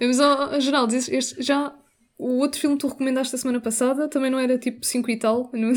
Mas, 0.00 0.20
ó, 0.20 0.60
Geraldo, 0.60 0.94
este, 0.94 1.14
este- 1.16 1.42
já 1.42 1.74
o 2.22 2.38
outro 2.38 2.60
filme 2.60 2.76
que 2.76 2.80
tu 2.80 2.88
recomendaste 2.88 3.34
a 3.34 3.38
semana 3.38 3.60
passada 3.60 4.08
também 4.08 4.30
não 4.30 4.38
era 4.38 4.56
tipo 4.58 4.84
5 4.84 5.10
e 5.10 5.16
tal. 5.18 5.50
Não- 5.52 5.72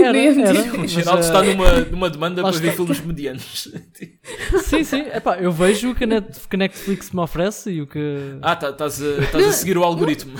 Era, 0.00 0.12
Nem 0.12 0.42
era. 0.42 0.80
O 0.80 0.86
Geraldo 0.88 1.22
eh, 1.22 1.26
está 1.26 1.42
numa, 1.42 1.72
numa 1.82 2.10
demanda 2.10 2.42
para 2.42 2.50
ver 2.58 2.72
filmes 2.74 3.00
medianos. 3.00 3.72
Sim, 4.64 4.82
sim. 4.82 5.00
Epá, 5.14 5.38
eu 5.38 5.52
vejo 5.52 5.90
o 5.90 5.94
que 5.94 6.02
a, 6.04 6.06
Net, 6.06 6.40
que 6.48 6.56
a 6.56 6.58
Netflix 6.58 7.10
me 7.12 7.20
oferece 7.20 7.70
e 7.70 7.80
o 7.82 7.86
que. 7.86 8.36
Ah, 8.42 8.56
tá- 8.56 8.70
estás 8.70 9.00
a, 9.00 9.06
estás 9.22 9.46
a 9.46 9.52
seguir 9.52 9.78
o 9.78 9.84
algoritmo. 9.84 10.36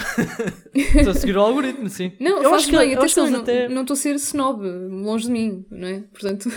Estou 0.74 1.10
a 1.12 1.14
seguir 1.14 1.36
o 1.36 1.40
algoritmo, 1.40 1.88
sim. 1.88 2.12
Não, 2.20 2.38
eu 2.42 2.50
faz 2.50 2.62
acho 2.62 2.70
que, 2.70 2.76
bem, 2.78 2.92
eu 2.92 3.02
acho 3.02 3.14
que 3.14 3.20
atenção, 3.20 3.24
eles 3.24 3.32
não- 3.32 3.40
até. 3.42 3.68
não 3.68 3.80
estou 3.82 3.94
a 3.94 3.96
ser 3.96 4.14
snob, 4.16 4.62
longe 4.66 5.26
de 5.26 5.30
mim, 5.32 5.64
não 5.70 5.88
é? 5.88 6.00
Portanto, 6.12 6.50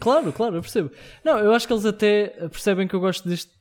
Claro, 0.00 0.32
claro, 0.32 0.56
eu 0.56 0.60
percebo. 0.60 0.90
Não, 1.24 1.38
eu 1.38 1.52
acho 1.52 1.66
que 1.66 1.72
eles 1.72 1.86
até 1.86 2.28
percebem 2.50 2.86
que 2.88 2.94
eu 2.94 3.00
gosto 3.00 3.28
deste 3.28 3.52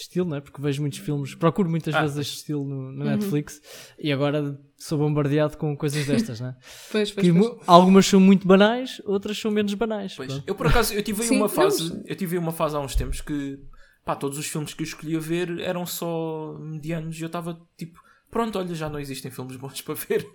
estilo, 0.00 0.28
não 0.28 0.36
é? 0.36 0.40
Porque 0.40 0.60
vejo 0.60 0.80
muitos 0.80 0.98
filmes, 1.00 1.34
procuro 1.34 1.68
muitas 1.68 1.94
Ah. 1.94 2.00
vezes 2.02 2.16
este 2.18 2.36
estilo 2.38 2.64
no, 2.64 2.76
Uhum. 2.76 2.92
no 2.92 3.04
Netflix 3.04 3.60
e 3.98 4.12
agora 4.12 4.58
sou 4.76 4.98
bombardeado 4.98 5.56
com 5.56 5.76
coisas 5.76 6.06
destas, 6.06 6.40
não 6.40 6.48
é? 6.48 6.56
pois, 6.90 7.10
pois, 7.12 7.26
Que 7.26 7.32
pois. 7.32 7.56
algumas 7.66 8.06
são 8.06 8.18
muito 8.20 8.46
banais, 8.46 9.00
outras 9.04 9.38
são 9.38 9.50
menos 9.50 9.74
banais. 9.74 10.16
Eu 10.46 10.54
por 10.54 10.66
acaso 10.66 10.94
eu 10.94 11.02
tive 11.02 11.22
aí 11.22 11.28
Sim, 11.28 11.36
uma 11.36 11.42
não, 11.42 11.48
fase, 11.48 11.94
mas- 11.94 12.02
eu 12.06 12.16
tive 12.16 12.36
aí 12.36 12.42
uma 12.42 12.52
fase 12.52 12.76
há 12.76 12.80
uns 12.80 12.94
tempos 12.94 13.20
que 13.20 13.58
pá, 14.04 14.16
todos 14.16 14.36
os 14.38 14.46
filmes 14.46 14.74
que 14.74 14.82
eu 14.82 14.86
escolhia 14.86 15.20
ver 15.20 15.60
eram 15.60 15.86
só 15.86 16.56
medianos 16.60 17.18
e 17.18 17.22
eu 17.22 17.26
estava 17.26 17.60
tipo, 17.78 18.00
pronto, 18.30 18.58
olha, 18.58 18.74
já 18.74 18.88
não 18.88 18.98
existem 18.98 19.30
filmes 19.30 19.54
bons 19.56 19.80
para 19.82 19.94
ver. 19.94 20.26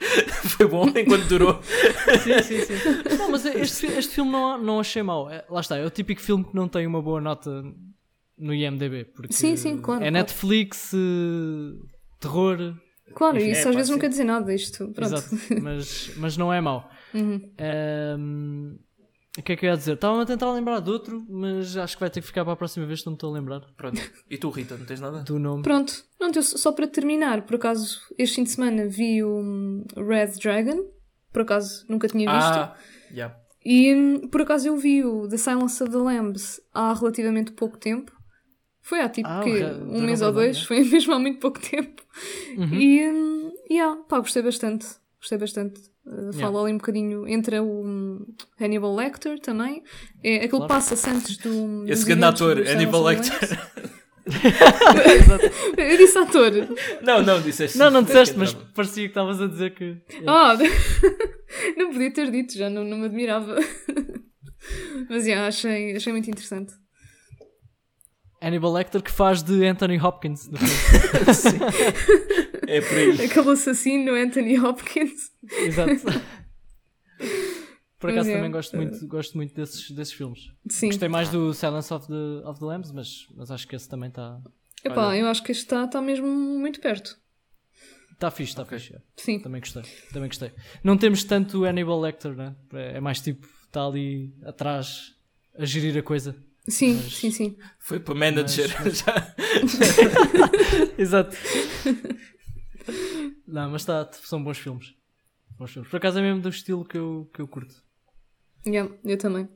Foi 0.46 0.68
bom 0.68 0.88
enquanto 0.88 1.26
durou. 1.28 1.60
Sim, 2.24 2.42
sim, 2.44 2.62
sim. 2.66 3.18
Não, 3.18 3.30
mas 3.32 3.44
este, 3.46 3.88
este 3.88 4.16
filme 4.16 4.32
não, 4.32 4.58
não 4.58 4.80
achei 4.80 5.04
mau. 5.04 5.30
É, 5.30 5.44
lá 5.50 5.60
está, 5.60 5.76
é 5.78 5.86
o 5.86 5.90
típico 5.90 6.22
filme 6.22 6.46
que 6.46 6.56
não 6.56 6.68
tem 6.70 6.88
uma 6.88 7.02
boa 7.02 7.20
nota 7.20 7.64
no 8.38 8.54
IMDB. 8.54 9.06
Porque 9.06 9.34
Sim, 9.34 9.56
sim, 9.56 9.78
claro, 9.78 10.02
É 10.02 10.10
claro. 10.10 10.14
Netflix, 10.14 10.94
eh, 10.94 11.88
terror. 12.20 12.76
Claro, 13.16 13.38
Enfim, 13.38 13.52
isso 13.52 13.68
é, 13.68 13.70
às 13.70 13.76
vezes 13.76 13.90
não 13.90 13.96
sim. 13.98 14.02
quer 14.02 14.10
dizer 14.10 14.24
nada, 14.26 14.54
isto. 14.54 14.90
Pronto. 14.90 15.16
Exato, 15.16 15.36
mas, 15.62 16.12
mas 16.18 16.38
não 16.38 16.54
é 16.54 16.62
mau. 16.62 16.90
Uhum. 17.14 17.50
Ehm, 17.58 18.76
o 19.38 19.42
que 19.42 19.54
é 19.54 19.56
que 19.56 19.66
eu 19.66 19.70
ia 19.70 19.78
dizer? 19.78 19.94
Estava 19.94 20.22
a 20.22 20.26
tentar 20.26 20.52
lembrar 20.52 20.80
de 20.80 20.90
outro, 20.90 21.26
mas 21.30 21.78
acho 21.78 21.96
que 21.96 22.00
vai 22.00 22.10
ter 22.10 22.22
que 22.22 22.28
ficar 22.28 22.44
para 22.44 22.54
a 22.54 22.58
próxima 22.58 22.86
vez, 22.86 23.06
não 23.06 23.12
me 23.12 23.16
estou 23.16 23.32
a 23.32 23.34
lembrar 23.34 23.62
Pronto. 23.78 24.02
E 24.30 24.38
tu, 24.38 24.50
Rita, 24.50 24.78
não 24.78 24.86
tens 24.86 25.00
nada? 25.00 25.22
do 25.22 25.38
nome. 25.40 25.64
Pronto, 25.64 25.94
não, 26.20 26.32
eu, 26.34 26.44
só 26.44 26.72
para 26.72 26.88
terminar, 26.88 27.44
por 27.44 27.56
acaso, 27.56 28.02
este 28.18 28.36
fim 28.38 28.44
de 28.44 28.50
semana 28.50 28.88
vi 28.88 29.24
o 29.24 29.86
Red 29.96 30.40
Dragon, 30.42 30.90
por 31.32 31.44
acaso 31.44 31.86
nunca 31.88 32.08
tinha 32.08 32.32
visto. 32.32 32.58
Ah, 32.58 32.76
yeah. 33.12 33.36
E 33.64 34.28
por 34.32 34.42
acaso 34.42 34.68
eu 34.68 34.78
vi 34.78 35.04
o 35.04 35.28
The 35.28 35.38
Silence 35.38 35.84
of 35.84 35.92
the 35.92 35.98
Lambs 35.98 36.60
há 36.74 36.94
relativamente 36.94 37.52
pouco 37.52 37.78
tempo. 37.78 38.17
Foi 38.88 39.02
há 39.02 39.10
tipo 39.10 39.28
Ah? 39.28 39.42
Re- 39.44 39.66
um 39.86 40.02
mês 40.02 40.22
ou 40.22 40.32
dois, 40.32 40.58
né? 40.60 40.64
foi 40.66 40.84
mesmo 40.88 41.14
há 41.14 41.20
muito 41.20 41.40
pouco 41.40 41.60
tempo. 41.60 42.02
Uhum. 42.58 42.74
E 42.74 43.08
hum, 43.10 43.52
yeah, 43.70 44.02
pá, 44.08 44.20
gostei 44.20 44.42
bastante. 44.42 44.86
Gostei 45.20 45.38
bastante. 45.38 45.80
Uh, 46.06 46.30
Yeah. 46.32 46.40
Fala 46.40 46.62
ali 46.64 46.72
um 46.72 46.78
bocadinho 46.78 47.28
entre 47.28 47.60
o 47.60 47.66
hum, 47.86 48.26
Hannibal 48.62 48.96
Lecter 48.96 49.40
também. 49.42 49.84
É, 50.24 50.36
aquele 50.38 50.52
Claro. 50.52 50.68
passa-se 50.68 51.10
antes 51.10 51.36
do. 51.38 51.84
Esse 51.86 52.06
grande 52.06 52.24
ator, 52.24 52.58
Hannibal 52.66 53.04
Lecter. 53.04 53.60
Eu 55.78 55.98
disse 55.98 56.18
ator. 56.18 56.52
Não, 57.02 57.22
não, 57.24 57.42
disseste. 57.42 57.78
Não, 57.78 57.90
não 57.92 58.04
disseste, 58.04 58.34
que 58.34 58.40
mas 58.40 58.50
entrava. 58.52 58.72
parecia 58.74 59.04
que 59.04 59.10
estavas 59.10 59.42
a 59.42 59.48
dizer 59.48 59.74
que. 59.74 59.98
Ah, 60.26 60.56
não 61.78 61.92
podia 61.92 62.12
ter 62.12 62.32
dito, 62.32 62.58
já 62.58 62.70
não, 62.70 62.84
não 62.84 62.98
me 62.98 63.06
admirava. 63.06 63.56
Mas 65.10 65.26
yeah, 65.26 65.48
achei, 65.48 65.96
achei 65.96 66.12
muito 66.14 66.30
interessante. 66.30 66.74
Hannibal 68.42 68.74
Lecter 68.74 69.02
que 69.02 69.12
faz 69.12 69.42
de 69.44 69.66
Anthony 69.66 70.00
Hopkins. 70.00 70.48
no 70.48 70.58
filme. 70.60 71.60
É 72.68 72.82
por 72.82 72.98
aí. 72.98 73.26
Aquele 73.26 73.50
assassino 73.52 74.14
Anthony 74.14 74.60
Hopkins. 74.60 75.32
Exato. 75.52 75.92
Por 78.00 78.12
acaso 78.12 78.30
é, 78.30 78.36
também 78.36 78.52
gosto 78.52 78.76
muito, 78.78 79.08
gosto 79.08 79.38
muito 79.38 79.56
desses, 79.56 79.90
desses 79.92 80.14
filmes. 80.14 80.52
Sim. 80.70 80.88
Gostei 80.88 81.10
mais 81.10 81.30
do 81.30 81.52
Silence 81.54 81.92
of 81.92 82.08
the, 82.08 82.48
of 82.48 82.60
the 82.60 82.66
Lambs, 82.66 82.92
mas, 82.92 83.26
mas 83.36 83.50
acho 83.50 83.68
que 83.68 83.76
esse 83.76 83.90
também 83.90 84.10
está 84.10 84.40
Epá, 84.84 85.08
Olha. 85.08 85.18
eu 85.18 85.28
acho 85.28 85.42
que 85.44 85.52
este 85.52 85.64
está 85.64 85.88
tá 85.88 86.00
mesmo 86.02 86.28
muito 86.28 86.80
perto. 86.80 87.18
tá 88.20 88.30
fixe, 88.30 88.52
está 88.52 88.64
fixe. 88.66 88.94
é. 88.96 89.02
Sim. 89.16 89.40
Também 89.40 89.60
gostei, 89.60 89.82
também 90.14 90.30
gostei. 90.30 90.52
Não 90.84 90.96
temos 90.96 91.24
tanto 91.24 91.62
o 91.62 91.66
Hannibal 91.66 92.00
Lecter, 92.00 92.36
né? 92.36 92.56
É 92.74 93.00
mais 93.02 93.20
tipo, 93.20 93.48
está 93.66 93.86
ali 93.86 94.32
atrás 94.46 95.16
a 95.58 95.66
gerir 95.66 95.98
a 95.98 96.04
coisa. 96.04 96.36
Sim, 96.68 96.96
Mas- 96.96 97.14
sim, 97.18 97.32
sim. 97.32 97.58
Foi 97.80 98.00
para 98.00 98.14
manager. 98.16 98.68
Já. 98.92 99.36
Exato. 100.98 101.36
Não, 103.48 103.72
mas 103.72 103.86
tá, 103.86 104.10
são 104.24 104.44
bons 104.44 104.58
filmes. 104.58 104.94
Bons 105.58 105.72
filmes. 105.72 105.90
Por 105.90 105.98
acaso 105.98 106.20
é 106.20 106.22
mesmo 106.22 106.42
do 106.42 106.50
estilo 106.50 106.84
que 106.86 106.98
eu, 106.98 107.30
que 107.34 107.42
eu 107.42 107.48
curto. 107.48 107.74
Yeah, 108.66 108.94
eu 109.06 109.18
também. 109.18 109.48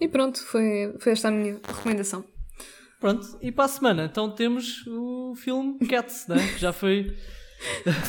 E 0.00 0.08
pronto, 0.08 0.42
foi, 0.44 0.94
foi 0.98 1.12
esta 1.12 1.28
a 1.28 1.30
minha 1.30 1.60
recomendação. 1.64 2.24
Pronto, 3.00 3.38
e 3.40 3.52
para 3.52 3.64
a 3.66 3.68
semana 3.68 4.04
então 4.06 4.28
temos 4.34 4.84
o 4.88 5.34
filme 5.36 5.78
Cats, 5.86 6.26
né? 6.26 6.36
que 6.54 6.58
já 6.58 6.72
foi. 6.72 7.16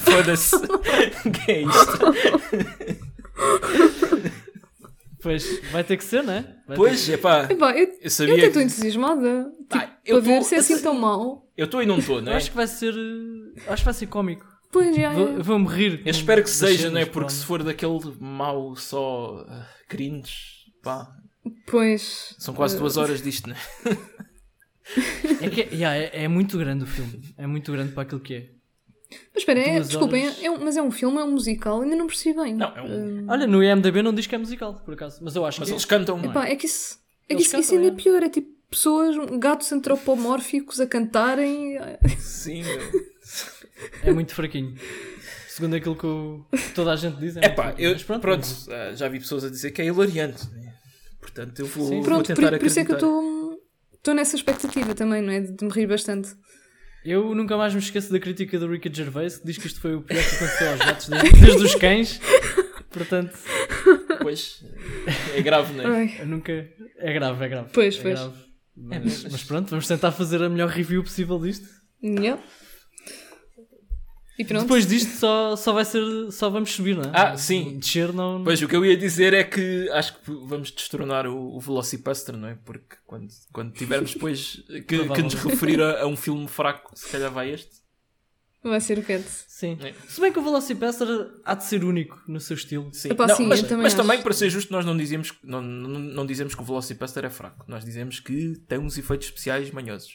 Foda-se. 0.04 0.56
que 1.46 1.52
é 1.52 1.62
isto? 1.62 2.00
Pois, 5.22 5.60
vai 5.72 5.84
ter 5.84 5.98
que 5.98 6.04
ser, 6.04 6.24
né? 6.24 6.56
Vai 6.68 6.78
Pois, 6.78 7.10
é 7.10 7.18
pá. 7.18 7.48
Eu, 7.50 7.58
Eu 7.60 7.98
eu 8.02 8.10
sabia 8.10 8.34
até 8.36 8.48
estou 8.48 8.62
entusiasmada. 8.62 9.52
Tipo, 9.70 9.76
Ah, 9.78 9.98
eu 10.06 10.22
para 10.22 10.26
ver 10.34 10.44
se 10.44 10.56
é 10.56 10.58
assim 10.60 10.82
tão 10.82 10.94
mau. 10.94 11.50
Eu 11.58 11.66
estou 11.66 11.84
e 11.84 11.86
não 11.86 11.98
estou, 12.00 12.18
que- 12.20 12.22
não 12.24 12.32
Eu 12.32 12.34
é? 12.36 12.38
acho 12.38 12.50
que 12.52 12.56
vai 12.56 12.68
ser. 12.68 12.94
eh, 12.94 13.62
Acho 13.68 13.82
que 13.82 13.86
vai 13.86 13.94
ser 13.94 14.08
cómico. 14.08 14.46
Pois, 14.72 14.96
já, 14.96 15.12
Vou- 15.12 15.38
já. 15.38 15.44
Vou-me 15.44 15.68
rir. 15.68 16.02
Eu 16.06 16.12
espero 16.12 16.42
que 16.44 16.50
seja, 16.50 16.78
cenas, 16.78 16.94
não 16.94 17.00
é? 17.02 17.06
Porque 17.06 17.20
pronto. 17.20 17.32
se 17.34 17.46
for 17.46 17.64
daquele 17.64 18.00
mau 18.20 18.76
só 18.76 19.42
uh, 19.42 19.66
cringe, 19.90 20.32
pá, 20.84 21.10
Pois. 21.68 22.36
são 22.38 22.54
quase 22.54 22.76
eh, 22.76 22.80
duas 22.80 22.96
horas 22.98 23.22
disto, 23.22 23.50
não 23.50 23.56
é? 23.56 23.60
É, 25.42 25.50
que, 25.50 25.62
yeah, 25.76 25.96
é, 25.96 26.24
é 26.24 26.28
muito 26.28 26.58
grande 26.58 26.84
o 26.84 26.88
filme. 26.88 27.22
É 27.38 27.46
muito 27.46 27.72
grande 27.72 27.92
para 27.94 28.04
aquilo 28.04 28.20
que 28.20 28.34
é. 28.34 28.50
Mas 29.34 29.38
espera, 29.42 29.60
é, 29.60 29.80
desculpem, 29.80 30.26
horas. 30.26 30.44
é, 30.44 30.50
um- 30.52 30.60
mas 30.64 30.78
é 30.78 30.82
um 30.84 30.92
filme, 30.92 31.18
é 31.18 31.24
um 31.24 31.32
musical, 31.32 31.82
ainda 31.82 31.96
não 31.96 32.06
percebi 32.08 32.40
bem. 32.40 32.54
Não, 32.54 32.68
é 32.78 32.82
um- 32.82 33.20
Eh, 33.22 33.26
Olha, 33.28 33.48
no 33.48 33.64
IMDB 33.64 34.02
não 34.04 34.14
diz 34.14 34.28
que 34.28 34.36
é 34.36 34.38
musical, 34.38 34.76
por 34.86 34.94
acaso. 34.94 35.20
Mas 35.24 35.36
eu 35.36 35.46
acho 35.46 35.60
Mas 35.60 35.70
que 35.70 35.74
eles 35.74 35.84
é. 35.84 35.88
cantam, 35.88 36.18
não 36.18 36.26
é? 36.26 36.28
Epá, 36.28 36.48
é 36.48 36.56
que 36.56 36.66
isso, 36.68 37.00
é 37.24 37.28
que 37.28 37.34
Eles 37.34 37.48
isso, 37.48 37.58
isso 37.58 37.70
cantam, 37.72 37.84
ainda 37.86 37.98
é 37.98 38.00
é. 38.00 38.04
pior. 38.04 38.24
É 38.24 38.30
tipo 38.30 38.48
pessoas, 38.70 39.16
gatos 39.40 39.72
antropomórficos 39.72 40.80
a 40.80 40.86
cantarem. 40.86 41.78
Sim, 42.20 42.64
meu. 42.64 42.80
É 44.04 44.12
muito 44.12 44.36
fraquinho. 44.36 44.76
Segundo 45.48 45.74
aquilo 45.76 45.96
que 45.96 46.06
o- 46.06 46.46
toda 46.76 46.92
a 46.92 46.96
gente 46.98 47.18
diz. 47.18 47.38
É 47.38 47.42
muito 47.42 47.56
pá, 47.56 47.64
fraquinho. 47.64 47.88
eu, 47.88 47.94
Mas 47.94 48.04
pronto, 48.04 48.22
pronto, 48.22 48.48
ah, 48.70 48.94
já 48.94 49.08
vi 49.08 49.20
pessoas 49.20 49.44
a 49.46 49.50
dizer 49.50 49.72
que 49.72 49.82
é 49.82 49.86
hilariante, 49.86 50.50
né? 50.52 50.74
Portanto, 51.22 51.60
eu 51.60 51.66
vou, 51.66 51.88
Sim. 51.88 51.96
vou 51.96 52.04
Pronto, 52.04 52.28
por, 52.28 52.36
tentar 52.36 52.58
por 52.60 52.66
isso 52.68 52.80
é 52.80 52.84
que 52.86 52.92
eu 52.92 53.58
estou 53.94 54.14
nessa 54.14 54.36
expectativa 54.36 54.94
também, 54.94 55.22
não 55.22 55.32
é? 55.32 55.40
De, 55.40 55.52
de 55.54 55.64
me 55.66 55.72
rir 55.72 55.88
bastante. 55.88 56.30
Eu 57.12 57.34
nunca 57.34 57.58
mais 57.58 57.74
me 57.74 57.80
esqueço 57.80 58.12
da 58.12 58.20
crítica 58.20 58.60
do 58.60 58.68
Ricky 58.68 58.90
Gervais 58.94 59.38
que 59.38 59.46
diz 59.48 59.58
que 59.58 59.68
isto 59.68 59.80
foi 59.82 59.96
o 59.96 60.02
pior 60.02 60.22
que 60.24 60.36
aconteceu 60.36 60.70
aos 60.72 60.80
gatos 60.80 61.08
desde, 61.10 61.40
desde 61.40 61.64
os 61.64 61.76
cães. 61.76 62.22
Portanto, 62.92 63.38
Pois, 64.22 64.64
é 65.34 65.42
grave, 65.42 65.74
não 65.74 65.94
é? 65.96 66.18
Eu 66.22 66.28
nunca. 66.28 66.52
É 66.98 67.14
grave, 67.14 67.44
é 67.46 67.48
grave. 67.48 67.70
Pois, 67.74 67.98
é 67.98 68.02
pois. 68.02 68.20
grave. 68.20 68.34
É, 68.92 69.00
Mas, 69.00 69.24
mas- 69.24 69.32
mas 69.32 69.44
pronto, 69.44 69.70
vamos 69.70 69.88
tentar 69.88 70.12
fazer 70.12 70.42
a 70.44 70.50
melhor 70.50 70.70
review 70.70 71.04
possível 71.04 71.40
disto. 71.40 71.68
yeah. 72.04 72.42
E 74.40 74.46
pronto. 74.46 74.62
Depois 74.62 74.88
disto 74.88 75.18
só, 75.18 75.54
só 75.58 75.74
vai 75.74 75.84
ser. 75.84 76.32
Só 76.32 76.50
vamos 76.50 76.72
subir, 76.72 76.96
não 76.96 77.04
é? 77.04 77.12
Ah, 77.14 77.36
sim. 77.36 77.78
Descer 77.78 78.14
não. 78.14 78.42
Pois, 78.42 78.62
o 78.62 78.70
que 78.70 78.76
eu 78.76 78.86
ia 78.86 78.96
dizer 78.96 79.34
é 79.34 79.44
que 79.44 79.90
acho 79.92 80.14
que 80.14 80.32
vamos 80.32 80.72
destronar 80.72 81.28
o, 81.28 81.58
o 81.58 81.60
Velocipaster, 81.60 82.38
não 82.38 82.48
é? 82.48 82.58
Porque 82.64 82.96
quando, 83.06 83.28
quando 83.52 83.74
tivermos 83.74 84.14
depois 84.14 84.64
que, 84.88 85.10
que 85.10 85.22
nos 85.22 85.34
referir 85.34 85.82
a, 85.82 86.04
a 86.04 86.08
um 86.08 86.16
filme 86.16 86.48
fraco, 86.48 86.98
se 86.98 87.10
calhar 87.10 87.30
vai 87.30 87.52
este. 87.52 87.80
Vai 88.64 88.80
ser 88.80 88.98
o 88.98 89.04
Cats. 89.04 89.46
Sim. 89.50 89.78
É. 89.82 89.94
Se 90.08 90.22
bem 90.22 90.32
que 90.32 90.40
o 90.40 90.42
Velocipaster 90.42 91.08
há 91.44 91.56
de 91.56 91.66
ser 91.66 91.84
único 91.84 92.22
no 92.26 92.40
seu 92.40 92.56
estilo. 92.56 92.90
Sim. 92.94 93.10
Epá, 93.12 93.28
Não, 93.28 93.36
sim, 93.36 93.46
mas 93.46 93.62
também 93.62 93.84
mas 93.84 93.94
também, 93.94 94.22
para 94.22 94.34
ser 94.34 94.50
justo, 94.50 94.72
nós 94.72 94.86
não 94.86 94.96
dizemos, 94.96 95.34
não, 95.44 95.62
não, 95.62 96.00
não 96.00 96.26
dizemos 96.26 96.56
que 96.56 96.62
o 96.62 96.66
Velocipaster 96.66 97.26
é 97.26 97.30
fraco. 97.30 97.66
Nós 97.68 97.84
dizemos 97.84 98.22
que 98.22 98.58
tem 98.70 98.80
uns 98.80 98.98
efeitos 98.98 99.28
especiais 99.28 99.70
manhosos. 99.72 100.14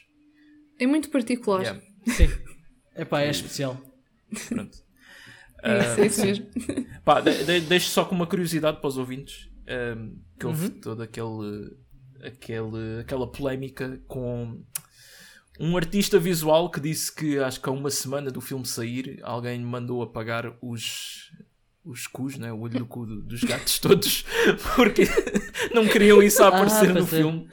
É 0.79 0.87
muito 0.87 1.11
particular. 1.11 1.61
Yeah, 1.61 1.81
Sim. 2.07 2.31
Epá, 2.97 3.21
é 3.21 3.31
especial. 3.31 3.81
Pronto. 4.49 4.79
Isso, 5.65 6.01
é 6.01 6.07
isso 6.07 6.25
mesmo. 6.27 6.47
Pá, 7.07 7.21
de, 7.23 7.43
de, 7.45 7.61
deixo 7.61 7.89
só 7.89 8.05
com 8.05 8.15
uma 8.15 8.27
curiosidade 8.27 8.81
para 8.81 8.89
os 8.89 8.99
ouvintes 8.99 9.49
ehm, 9.67 10.11
que 10.39 10.47
houve 10.47 10.67
Uhum. 10.67 10.81
toda 10.81 11.05
aquele, 11.05 11.75
aquele, 12.23 13.01
aquela 13.01 13.27
polémica 13.33 13.99
com 14.07 14.63
um 15.59 15.75
artista 15.75 16.19
visual 16.19 16.71
que 16.71 16.81
disse 16.81 17.15
que 17.15 17.39
acho 17.39 17.63
que 17.63 17.69
há 17.69 17.73
uma 17.73 17.89
semana 17.91 18.31
do 18.31 18.43
filme 18.43 18.67
sair 18.67 19.19
alguém 19.23 19.59
mandou 19.61 20.03
apagar 20.03 20.55
os 20.61 21.31
os 21.83 22.07
cus, 22.07 22.37
né? 22.37 22.53
o 22.53 22.61
olho 22.61 22.79
do 22.81 22.87
cu 22.87 23.07
do- 23.07 23.23
dos 23.23 23.43
gatos 23.45 23.79
todos 23.81 24.25
porque 24.75 25.05
não 25.73 25.87
queriam 25.89 26.23
isso 26.23 26.43
a 26.43 26.49
aparecer 26.49 26.89
no 26.89 27.07
pois 27.07 27.13
é. 27.13 27.17
filme. 27.17 27.49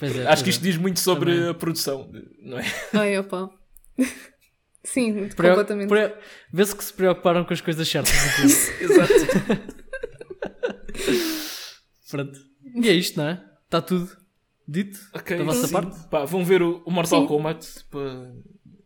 É, 0.00 0.26
Acho 0.26 0.42
que 0.44 0.50
isto 0.50 0.60
é. 0.64 0.68
diz 0.68 0.76
muito 0.78 0.98
sobre 0.98 1.32
Também. 1.34 1.48
a 1.50 1.54
produção, 1.54 2.10
não 2.42 2.58
é? 2.58 2.64
Ai, 2.92 3.18
opa. 3.18 3.50
Sim, 4.84 5.28
Preo- 5.28 5.50
completamente. 5.50 5.88
pre- 5.88 6.14
Vê-se 6.52 6.74
que 6.76 6.84
se 6.84 6.92
preocuparam 6.92 7.44
com 7.44 7.52
as 7.52 7.60
coisas 7.60 7.86
certas. 7.88 8.12
filme. 8.12 8.52
Exato. 8.92 9.12
Pronto. 12.10 12.38
E 12.74 12.88
é 12.88 12.92
isto, 12.92 13.16
não 13.18 13.28
é? 13.28 13.44
Está 13.64 13.80
tudo 13.80 14.10
dito 14.66 14.98
Ok, 15.14 15.36
da 15.38 15.44
vossa 15.44 15.66
sim. 15.66 15.72
parte? 15.72 16.08
Pá, 16.08 16.24
vão 16.24 16.44
ver 16.44 16.62
o, 16.62 16.82
o 16.84 16.90
Mortal 16.90 17.22
Sim. 17.22 17.26
Kombat. 17.28 17.84
pá, 17.90 17.98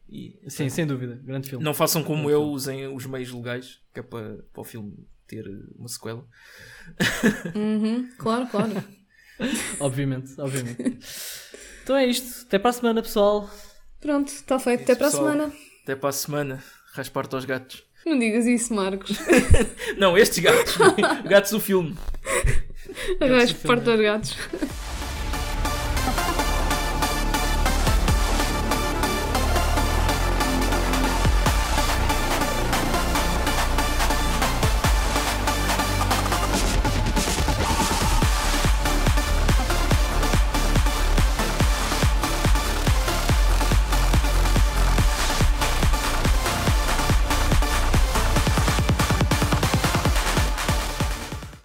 e- 0.09 0.39
Sim, 0.48 0.68
sem 0.68 0.86
dúvida. 0.86 1.20
Grande 1.24 1.48
filme. 1.48 1.64
Não 1.64 1.74
façam 1.74 2.02
como 2.05 2.31
eu, 2.31 2.43
usem 2.44 2.86
os 2.94 3.06
meios 3.06 3.32
legais, 3.32 3.81
que 3.93 4.01
é 4.01 4.02
para, 4.02 4.36
para 4.52 4.60
o 4.60 4.64
filme 4.64 4.94
ter 5.27 5.44
uma 5.77 5.89
sequela. 5.89 6.24
Uhum, 7.55 8.09
claro, 8.18 8.47
claro. 8.48 8.73
Obviamente, 9.81 10.32
obviamente. 10.39 10.98
então 11.82 11.94
é 11.97 12.06
isto. 12.06 12.47
Até 12.47 12.59
para 12.59 12.70
a 12.70 12.73
semana, 12.73 13.02
pessoal. 13.02 13.51
Pronto, 14.01 14.28
está 14.28 14.59
feito. 14.59 14.85
Até 14.85 14.94
para 14.94 15.09
a 15.09 15.10
pessoal. 15.10 15.32
semana. 15.32 15.52
Até 15.86 15.94
para 15.94 16.08
a 16.08 16.12
semana. 16.12 16.64
Raspar-te 16.94 17.36
aos 17.36 17.44
gatos. 17.44 17.84
Não 18.04 18.18
digas 18.18 18.44
isso, 18.44 18.74
Marcos. 18.74 19.16
Não, 19.96 20.18
estes 20.18 20.40
gatos. 20.40 20.76
gatos 21.30 21.52
do 21.52 21.60
filme. 21.60 21.96
Porta 23.64 23.92
aos 23.92 24.00
gatos. 24.00 24.36